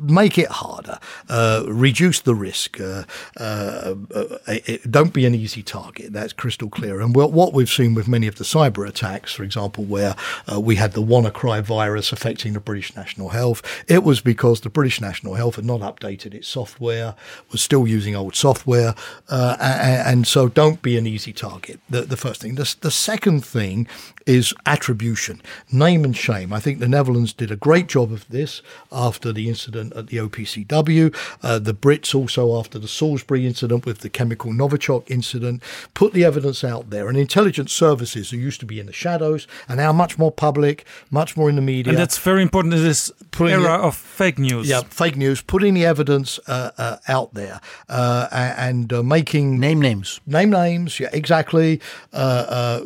[0.04, 2.80] make it harder, uh, reduce the risk.
[2.80, 3.04] Uh,
[3.38, 4.58] uh, uh,
[4.90, 6.14] don't be an easy target.
[6.14, 7.02] That's crystal clear.
[7.02, 10.16] And what we've seen with many of the cyber attacks, for example, where
[10.52, 14.70] uh, we had the WannaCry virus affecting the British National Health, it was because the
[14.70, 17.16] British National Health had not updated its software,
[17.52, 18.96] was still using old software,
[19.28, 21.82] uh, and, and, so don't be an easy target.
[21.90, 22.56] The, the first thing.
[22.56, 23.90] The, the second thing
[24.26, 26.54] is attribution, name and shame.
[26.54, 30.18] I think the Netherlands did a great job of this after the incident at the
[30.18, 31.14] OPCW.
[31.42, 35.62] Uh, the Brits also after the Salisbury incident with the chemical Novichok incident
[35.94, 37.10] put the evidence out there.
[37.10, 40.86] And intelligence services who used to be in the shadows are now much more public,
[41.12, 41.92] much more in the media.
[41.92, 44.70] And that's very important this putting era it, of fake news.
[44.70, 49.82] Yeah, fake news, putting the evidence uh, uh, out there uh, and uh, making name
[49.82, 51.00] names, name names.
[51.00, 51.82] Yeah, exactly.
[52.12, 52.80] Uh,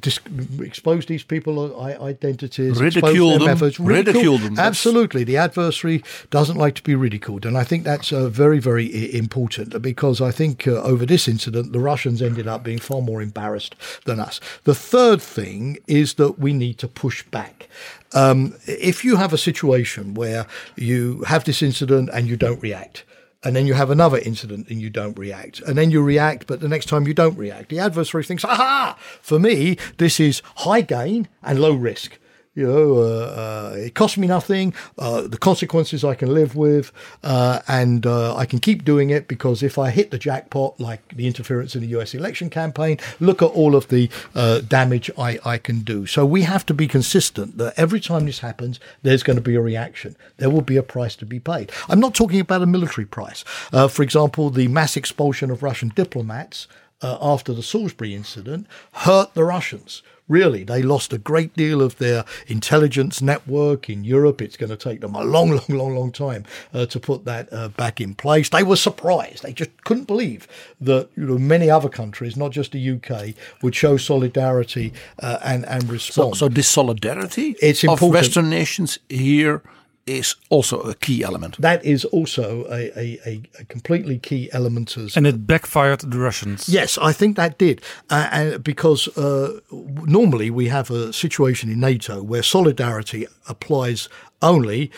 [0.00, 0.20] dis-
[0.60, 4.58] expose these people's identities, ridicule them, methods, ridicule, ridicule them.
[4.58, 9.14] Absolutely, the adversary doesn't like to be ridiculed, and I think that's uh, very, very
[9.14, 13.22] important because I think uh, over this incident, the Russians ended up being far more
[13.22, 14.40] embarrassed than us.
[14.64, 17.68] The third thing is that we need to push back.
[18.12, 23.04] Um, if you have a situation where you have this incident and you don't react,
[23.42, 26.60] and then you have another incident and you don't react, and then you react, but
[26.60, 27.70] the next time you don't react.
[27.70, 32.18] The adversary thinks, aha, for me, this is high gain and low risk.
[32.56, 34.74] You know, uh, uh, it costs me nothing.
[34.98, 36.90] Uh, the consequences I can live with,
[37.22, 41.14] uh, and uh, I can keep doing it because if I hit the jackpot, like
[41.14, 42.12] the interference in the U.S.
[42.12, 46.06] election campaign, look at all of the uh, damage I, I can do.
[46.06, 49.54] So we have to be consistent that every time this happens, there's going to be
[49.54, 50.16] a reaction.
[50.38, 51.70] There will be a price to be paid.
[51.88, 53.44] I'm not talking about a military price.
[53.70, 56.66] for example, the mass expulsion of Russian diplomats
[57.00, 62.24] after the Salisbury incident hurt the Russians Really, they lost a great deal of their
[62.46, 64.40] intelligence network in Europe.
[64.40, 67.52] It's going to take them a long, long, long, long time uh, to put that
[67.52, 68.48] uh, back in place.
[68.48, 69.42] They were surprised.
[69.42, 70.46] They just couldn't believe
[70.80, 75.66] that you know many other countries, not just the UK, would show solidarity uh, and
[75.66, 76.36] and respond.
[76.36, 79.64] So, so this solidarity it's of Western nations here
[80.10, 81.56] is also a key element.
[81.60, 84.96] That is also a, a, a completely key element.
[84.96, 86.68] As, and it backfired the Russians.
[86.68, 87.80] Yes, I think that did.
[88.10, 94.08] Uh, and because uh, normally we have a situation in NATO where solidarity applies
[94.42, 94.90] only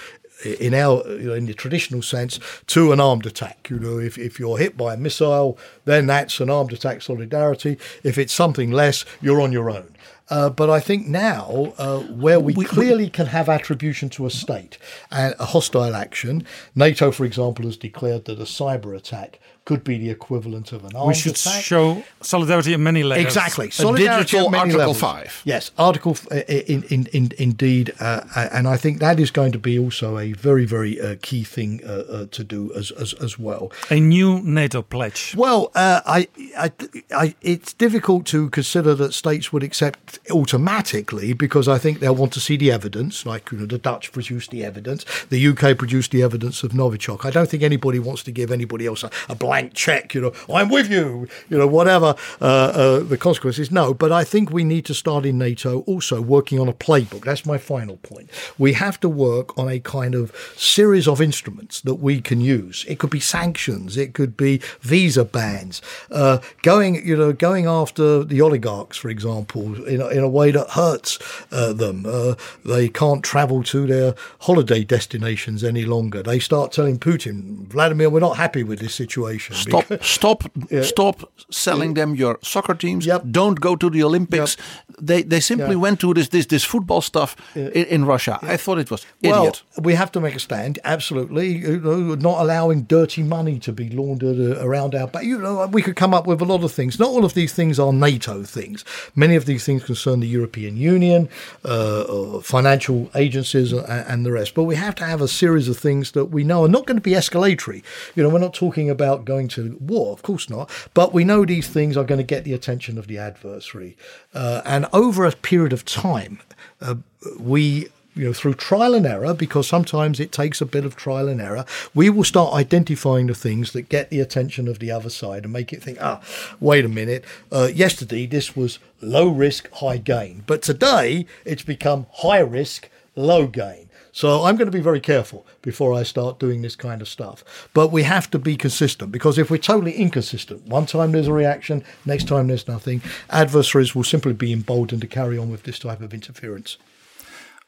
[0.45, 4.19] in our you know, in the traditional sense to an armed attack you know if,
[4.19, 8.73] if you're hit by a missile then that's an armed attack solidarity if it's something
[8.73, 9.95] less you're on your own
[10.31, 14.27] uh, but I think now, uh, where we, we clearly we, can have attribution to
[14.27, 14.79] a state
[15.11, 19.97] and a hostile action, NATO, for example, has declared that a cyber attack could be
[19.99, 21.63] the equivalent of an armed We should attack.
[21.63, 23.25] show solidarity in many layers.
[23.25, 23.71] Exactly.
[23.71, 25.01] Solidarity a digital Article levels.
[25.01, 25.43] 5.
[25.45, 27.93] Yes, Article uh, in, in, in, indeed.
[28.01, 31.17] Uh, uh, and I think that is going to be also a very, very uh,
[31.23, 33.71] key thing uh, uh, to do as, as, as well.
[33.91, 35.35] A new NATO pledge.
[35.37, 36.73] Well, I, I,
[37.15, 42.33] I, it's difficult to consider that states would accept automatically because I think they'll want
[42.33, 46.11] to see the evidence, like you know, the Dutch produced the evidence, the UK produced
[46.11, 47.25] the evidence of Novichok.
[47.25, 50.33] I don't think anybody wants to give anybody else a, a blank check, you know,
[50.51, 53.71] I'm with you, you know, whatever uh, uh, the consequences.
[53.71, 57.25] No, but I think we need to start in NATO also working on a playbook.
[57.27, 58.31] That's my final point.
[58.57, 62.87] We have to work on a kind of series of instruments that we can use.
[62.89, 68.25] It could be sanctions, it could be visa bans, uh, going, you know, going after
[68.25, 71.19] the oligarchs, for example, in a, in a way that hurts
[71.53, 72.07] uh, them.
[72.07, 74.15] Uh, they can't travel to their
[74.49, 76.23] holiday destinations any longer.
[76.23, 79.42] They start telling Putin, Vladimir, we're not happy with this situation.
[79.51, 80.83] Stop Stop, stop, yeah.
[80.83, 83.07] stop selling them your soccer teams.
[83.07, 83.25] Yep.
[83.31, 84.57] Don't go to the Olympics.
[84.57, 84.92] Yep.
[85.03, 88.39] They they simply went to this this this football stuff in, in, Russia.
[88.41, 89.63] I thought it was idiot.
[89.77, 90.79] Well, we have to make a stand.
[90.85, 95.09] Absolutely, you know, not allowing dirty money to be laundered uh, around our.
[95.09, 97.01] But you know, we could come up with a lot of things.
[97.01, 98.85] Not all of these things are NATO things.
[99.17, 101.29] Many of these things concern the European Union,
[101.65, 104.55] uh, financial agencies, and, and the rest.
[104.55, 106.97] But we have to have a series of things that we know are not going
[106.97, 107.83] to be escalatory.
[108.15, 110.71] You know, we're not talking about going to war, of course not.
[110.95, 113.97] But we know these things are going to get the attention of the adversary.
[114.33, 116.41] Uh, and over a period of time,
[116.81, 116.97] uh,
[117.39, 121.29] we you know, through trial and error, because sometimes it takes a bit of trial
[121.29, 121.65] and error,
[121.95, 125.53] we will start identifying the things that get the attention of the other side and
[125.53, 126.21] make it think, ah,
[126.61, 130.43] wait a minute, uh, yesterday this was low risk, high gain.
[130.47, 133.89] But today it's become high risk, low gain.
[134.13, 137.69] So I'm going to be very careful before I start doing this kind of stuff.
[137.73, 141.33] But we have to be consistent because if we're totally inconsistent, one time there's a
[141.33, 143.01] reaction, next time there's nothing,
[143.31, 146.77] adversaries will simply be emboldened to carry on with this type of interference.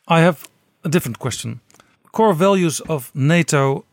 [0.07, 0.47] I have
[0.85, 1.61] a different question.
[2.13, 3.85] core values of NATO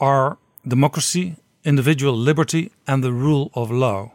[0.00, 4.12] are democracy, individual liberty, and the rule of law.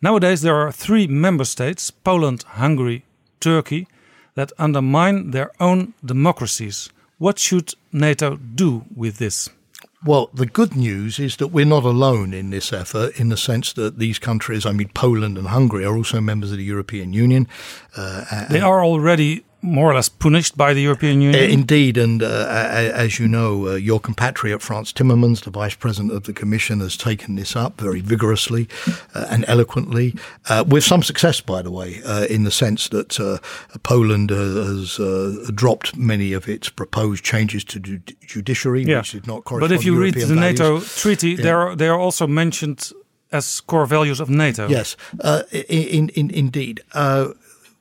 [0.00, 3.04] Nowadays, there are three member states Poland, Hungary,
[3.40, 3.86] Turkey
[4.34, 6.90] that undermine their own democracies.
[7.18, 9.48] What should NATO do with this?
[10.04, 13.72] Well, the good news is that we're not alone in this effort in the sense
[13.74, 17.46] that these countries, I mean, Poland and Hungary, are also members of the European Union.
[17.96, 21.42] Uh, they are already more or less punished by the European Union.
[21.42, 26.12] Uh, indeed, and uh, as you know, uh, your compatriot Frans Timmermans, the Vice President
[26.12, 28.68] of the Commission, has taken this up very vigorously
[29.14, 30.14] uh, and eloquently,
[30.48, 33.40] uh, with some success, by the way, uh, in the sense that
[33.84, 34.96] Poland has
[35.54, 38.98] dropped many of its proposed changes to the judiciary, yeah.
[38.98, 39.70] which did not correspond.
[39.70, 40.58] But if you European read the values.
[40.58, 41.42] NATO treaty, yeah.
[41.42, 42.90] they are they are also mentioned
[43.30, 44.68] as core values of NATO.
[44.68, 44.96] Yes,
[45.52, 46.82] in, in, indeed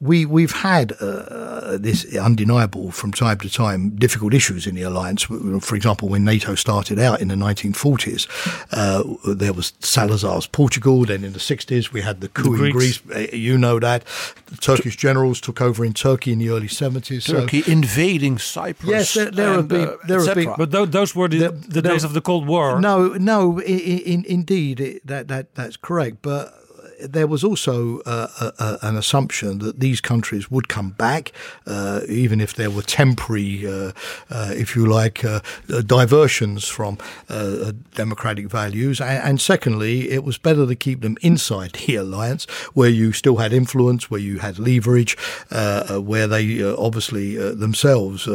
[0.01, 5.23] we we've had uh, this undeniable from time to time difficult issues in the alliance.
[5.23, 8.27] For example, when NATO started out in the 1940s,
[8.71, 11.05] uh, there was Salazar's Portugal.
[11.05, 13.01] Then in the 60s, we had the coup the in Greece.
[13.13, 14.03] Uh, You know that
[14.47, 17.27] the Turkish generals took over in Turkey in the early 70s.
[17.27, 18.89] Turkey so, invading Cyprus.
[18.89, 19.97] Yes, there, there have been.
[20.07, 20.53] there have been.
[20.57, 22.81] But those were the, there, the days of the Cold War.
[22.81, 26.60] No, no, in, in, indeed, it, that that that's correct, but
[27.03, 31.31] there was also uh, a, a, an assumption that these countries would come back,
[31.65, 33.91] uh, even if there were temporary, uh,
[34.29, 35.39] uh if you like, uh,
[35.73, 36.97] uh, diversions from
[37.95, 39.01] democratic values.
[39.01, 43.37] And, and, secondly, it was better to keep them inside the alliance, where you still
[43.37, 45.17] had influence, where you had leverage,
[45.49, 48.27] where they obviously themselves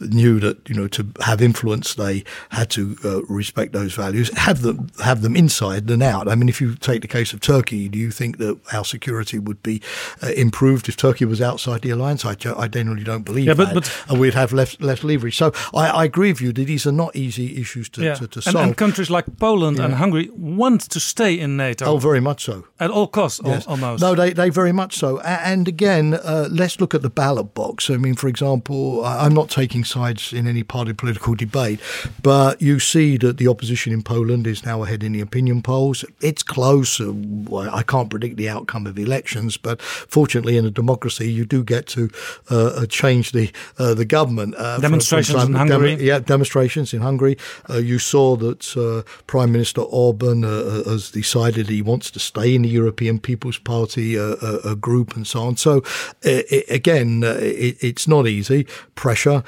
[0.00, 2.96] knew that you know to have influence they had to
[3.28, 6.28] respect those values, have them have them inside than out.
[6.28, 9.38] I mean, if you take the case of Turkey do you think that our security
[9.38, 9.80] would be
[10.22, 12.26] uh, improved if Turkey was outside the alliance?
[12.26, 13.74] I, I generally don't believe yeah, but, that.
[13.74, 15.34] But, and we'd have less, less leverage.
[15.34, 18.14] So I, I, agree with you that these are not easy issues to, yeah.
[18.16, 18.56] to, to solve.
[18.56, 19.86] And, countries like Poland yeah.
[19.86, 21.86] and Hungary want to stay in NATO.
[21.86, 22.66] Oh, very much so.
[22.78, 23.66] At all costs, yes.
[23.66, 24.02] almost.
[24.02, 25.20] No, they, they very much so.
[25.20, 27.88] And again, uh, let's look at the ballot box.
[27.88, 31.80] I mean, for example, I'm not taking sides in any party political debate,
[32.22, 36.04] but you see that the opposition in Poland is now ahead in the opinion polls.
[36.20, 37.00] It's close.
[37.00, 41.86] I can't predict the outcome of elections, but fortunately, in a democracy, you do get
[41.86, 42.10] to
[42.50, 44.54] uh, change the uh, the government.
[44.56, 45.96] Uh, demonstrations in Hungary.
[45.96, 47.36] Dem- yeah, demonstrations in Hungary.
[47.70, 52.62] Uh, you saw that uh, Prime Minister Orban has decided he wants to stay in
[52.62, 55.56] the European People's Party a group and so on.
[55.56, 55.82] So
[56.22, 58.66] it, again, it, it's not easy.
[58.94, 59.42] Pressure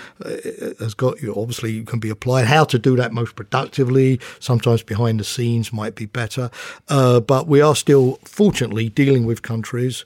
[0.78, 1.34] has got you.
[1.34, 2.47] Obviously, can be applied.
[2.47, 4.20] How to do that most productively?
[4.41, 6.50] Sometimes behind the scenes might be better,
[6.89, 10.05] but we are still fortunately dealing with countries,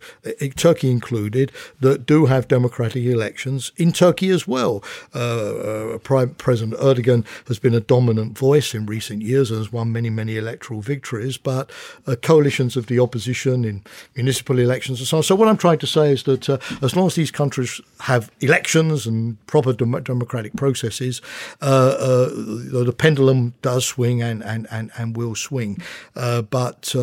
[0.57, 4.83] Turkey included, that do have democratic elections in Turkey as well.
[5.15, 9.73] Uh, uh, Prime President Erdogan has been a dominant voice in recent years and has
[9.73, 11.71] won many, many electoral victories, but
[12.07, 13.83] uh, coalitions of the opposition in
[14.15, 15.23] municipal elections and so on.
[15.23, 18.31] So, what I'm trying to say is that uh, as long as these countries have
[18.41, 21.21] elections and proper dem- democratic processes,
[21.61, 22.29] uh, uh,
[22.85, 25.79] the pendulum does swing and, and, and, and will swing.
[26.15, 26.95] but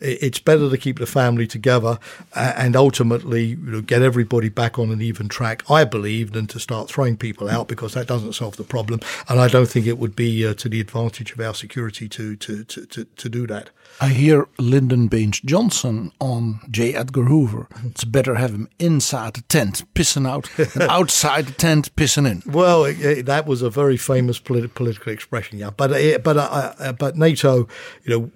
[0.00, 1.98] it's better to keep the family together
[2.34, 6.60] and ultimately you know, get everybody back on an even track, I believe, than to
[6.60, 9.00] start throwing people out because that doesn't solve the problem.
[9.28, 12.36] And I don't think it would be uh, to the advantage of our security to,
[12.36, 13.70] to, to, to, to do that.
[14.00, 16.94] I hear Lyndon Baines Johnson on J.
[16.94, 17.68] Edgar Hoover.
[17.84, 22.42] It's better have him inside the tent pissing out than outside the tent pissing in.
[22.50, 25.70] Well, it, it, that was a very famous politi- political expression, yeah.
[25.70, 27.68] But uh, but uh, but NATO,
[28.04, 28.30] you know,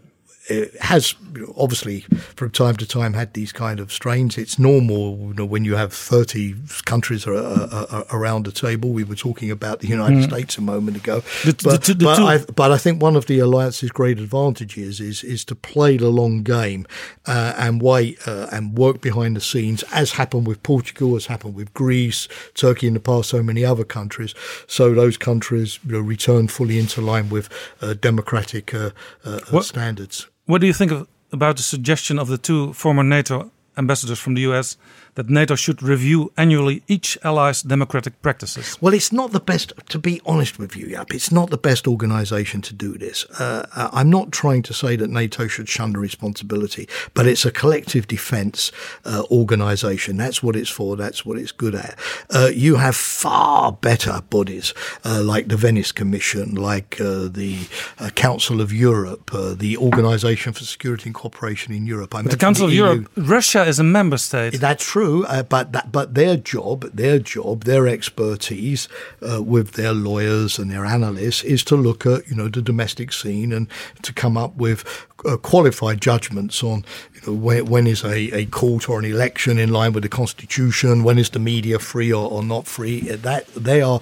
[0.80, 1.14] has
[1.56, 2.00] obviously
[2.36, 4.38] from time to time had these kind of strains.
[4.38, 8.90] It's normal you know, when you have 30 countries are, are, are around the table.
[8.90, 10.28] We were talking about the United mm.
[10.28, 11.20] States a moment ago.
[11.44, 15.00] The, but, the, the, but, I, but, I, think one of the alliance's great advantages
[15.00, 16.86] is, is to play the long game
[17.26, 21.54] uh, and wait uh, and work behind the scenes, as happened with Portugal, as happened
[21.54, 24.34] with Greece, Turkey in the past, so many other countries.
[24.66, 27.48] So those countries you know, return fully into line with
[27.80, 28.90] uh, democratic uh,
[29.24, 30.28] uh, standards.
[30.46, 34.34] What do you think of, about the suggestion of the two former NATO ambassadors from
[34.34, 34.76] the US
[35.16, 38.78] that NATO should review annually each ally's democratic practices?
[38.80, 41.88] Well, it's not the best, to be honest with you, Yap, it's not the best
[41.88, 43.24] organization to do this.
[43.40, 47.50] Uh, I'm not trying to say that NATO should shun the responsibility, but it's a
[47.50, 48.72] collective defense
[49.04, 50.16] uh, organization.
[50.16, 51.98] That's what it's for, that's what it's good at.
[52.30, 57.66] Uh, you have far better bodies uh, like the Venice Commission, like uh, the
[57.98, 62.14] uh, Council of Europe, the Organization for Security and Cooperation in Europe.
[62.14, 64.60] I the Council the of Europe, Russia is a member state.
[64.60, 68.88] That's true, uh, but that, but their job, their job, their expertise
[69.22, 73.12] uh, with their lawyers and their analysts is to look at you know the domestic
[73.12, 73.68] scene and
[74.02, 74.84] to come up with
[75.24, 79.58] uh, qualified judgments on you know when, when is a, a court or an election
[79.58, 83.00] in line with the constitution, when is the media free or, or not free.
[83.00, 84.00] That they are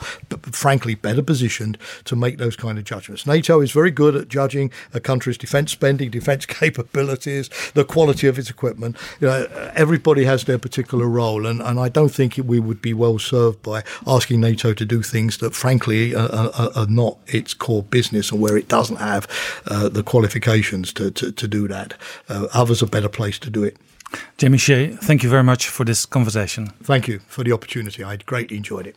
[0.52, 3.26] frankly better positioned to make those kind of judgments.
[3.26, 8.38] NATO is very good at judging a country's defence spending, defence capabilities, the quality of
[8.38, 8.96] its equipment.
[9.20, 12.94] You know, everybody has their particular role, and, and I don't think we would be
[12.94, 17.54] well served by asking NATO to do things that, frankly, are, are, are not its
[17.54, 19.26] core business and where it doesn't have
[19.66, 21.94] uh, the qualifications to, to, to do that.
[22.28, 23.76] Uh, others are better placed to do it.
[24.38, 26.68] Jamie Shea, thank you very much for this conversation.
[26.82, 28.04] Thank you for the opportunity.
[28.04, 28.96] I greatly enjoyed it.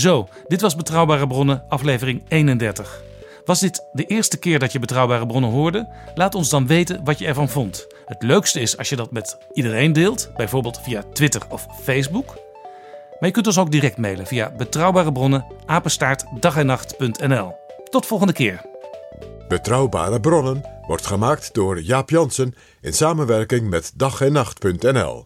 [0.00, 3.02] Zo, dit was Betrouwbare Bronnen, aflevering 31.
[3.44, 5.88] Was dit de eerste keer dat je Betrouwbare Bronnen hoorde?
[6.14, 7.86] Laat ons dan weten wat je ervan vond.
[8.06, 12.26] Het leukste is als je dat met iedereen deelt, bijvoorbeeld via Twitter of Facebook.
[13.18, 16.24] Maar je kunt ons ook direct mailen via betrouwbare bronnen apenstaart
[16.64, 17.54] nacht.nl.
[17.90, 18.60] Tot volgende keer.
[19.48, 25.24] Betrouwbare bronnen wordt gemaakt door Jaap Jansen in samenwerking met dag en nacht.nl.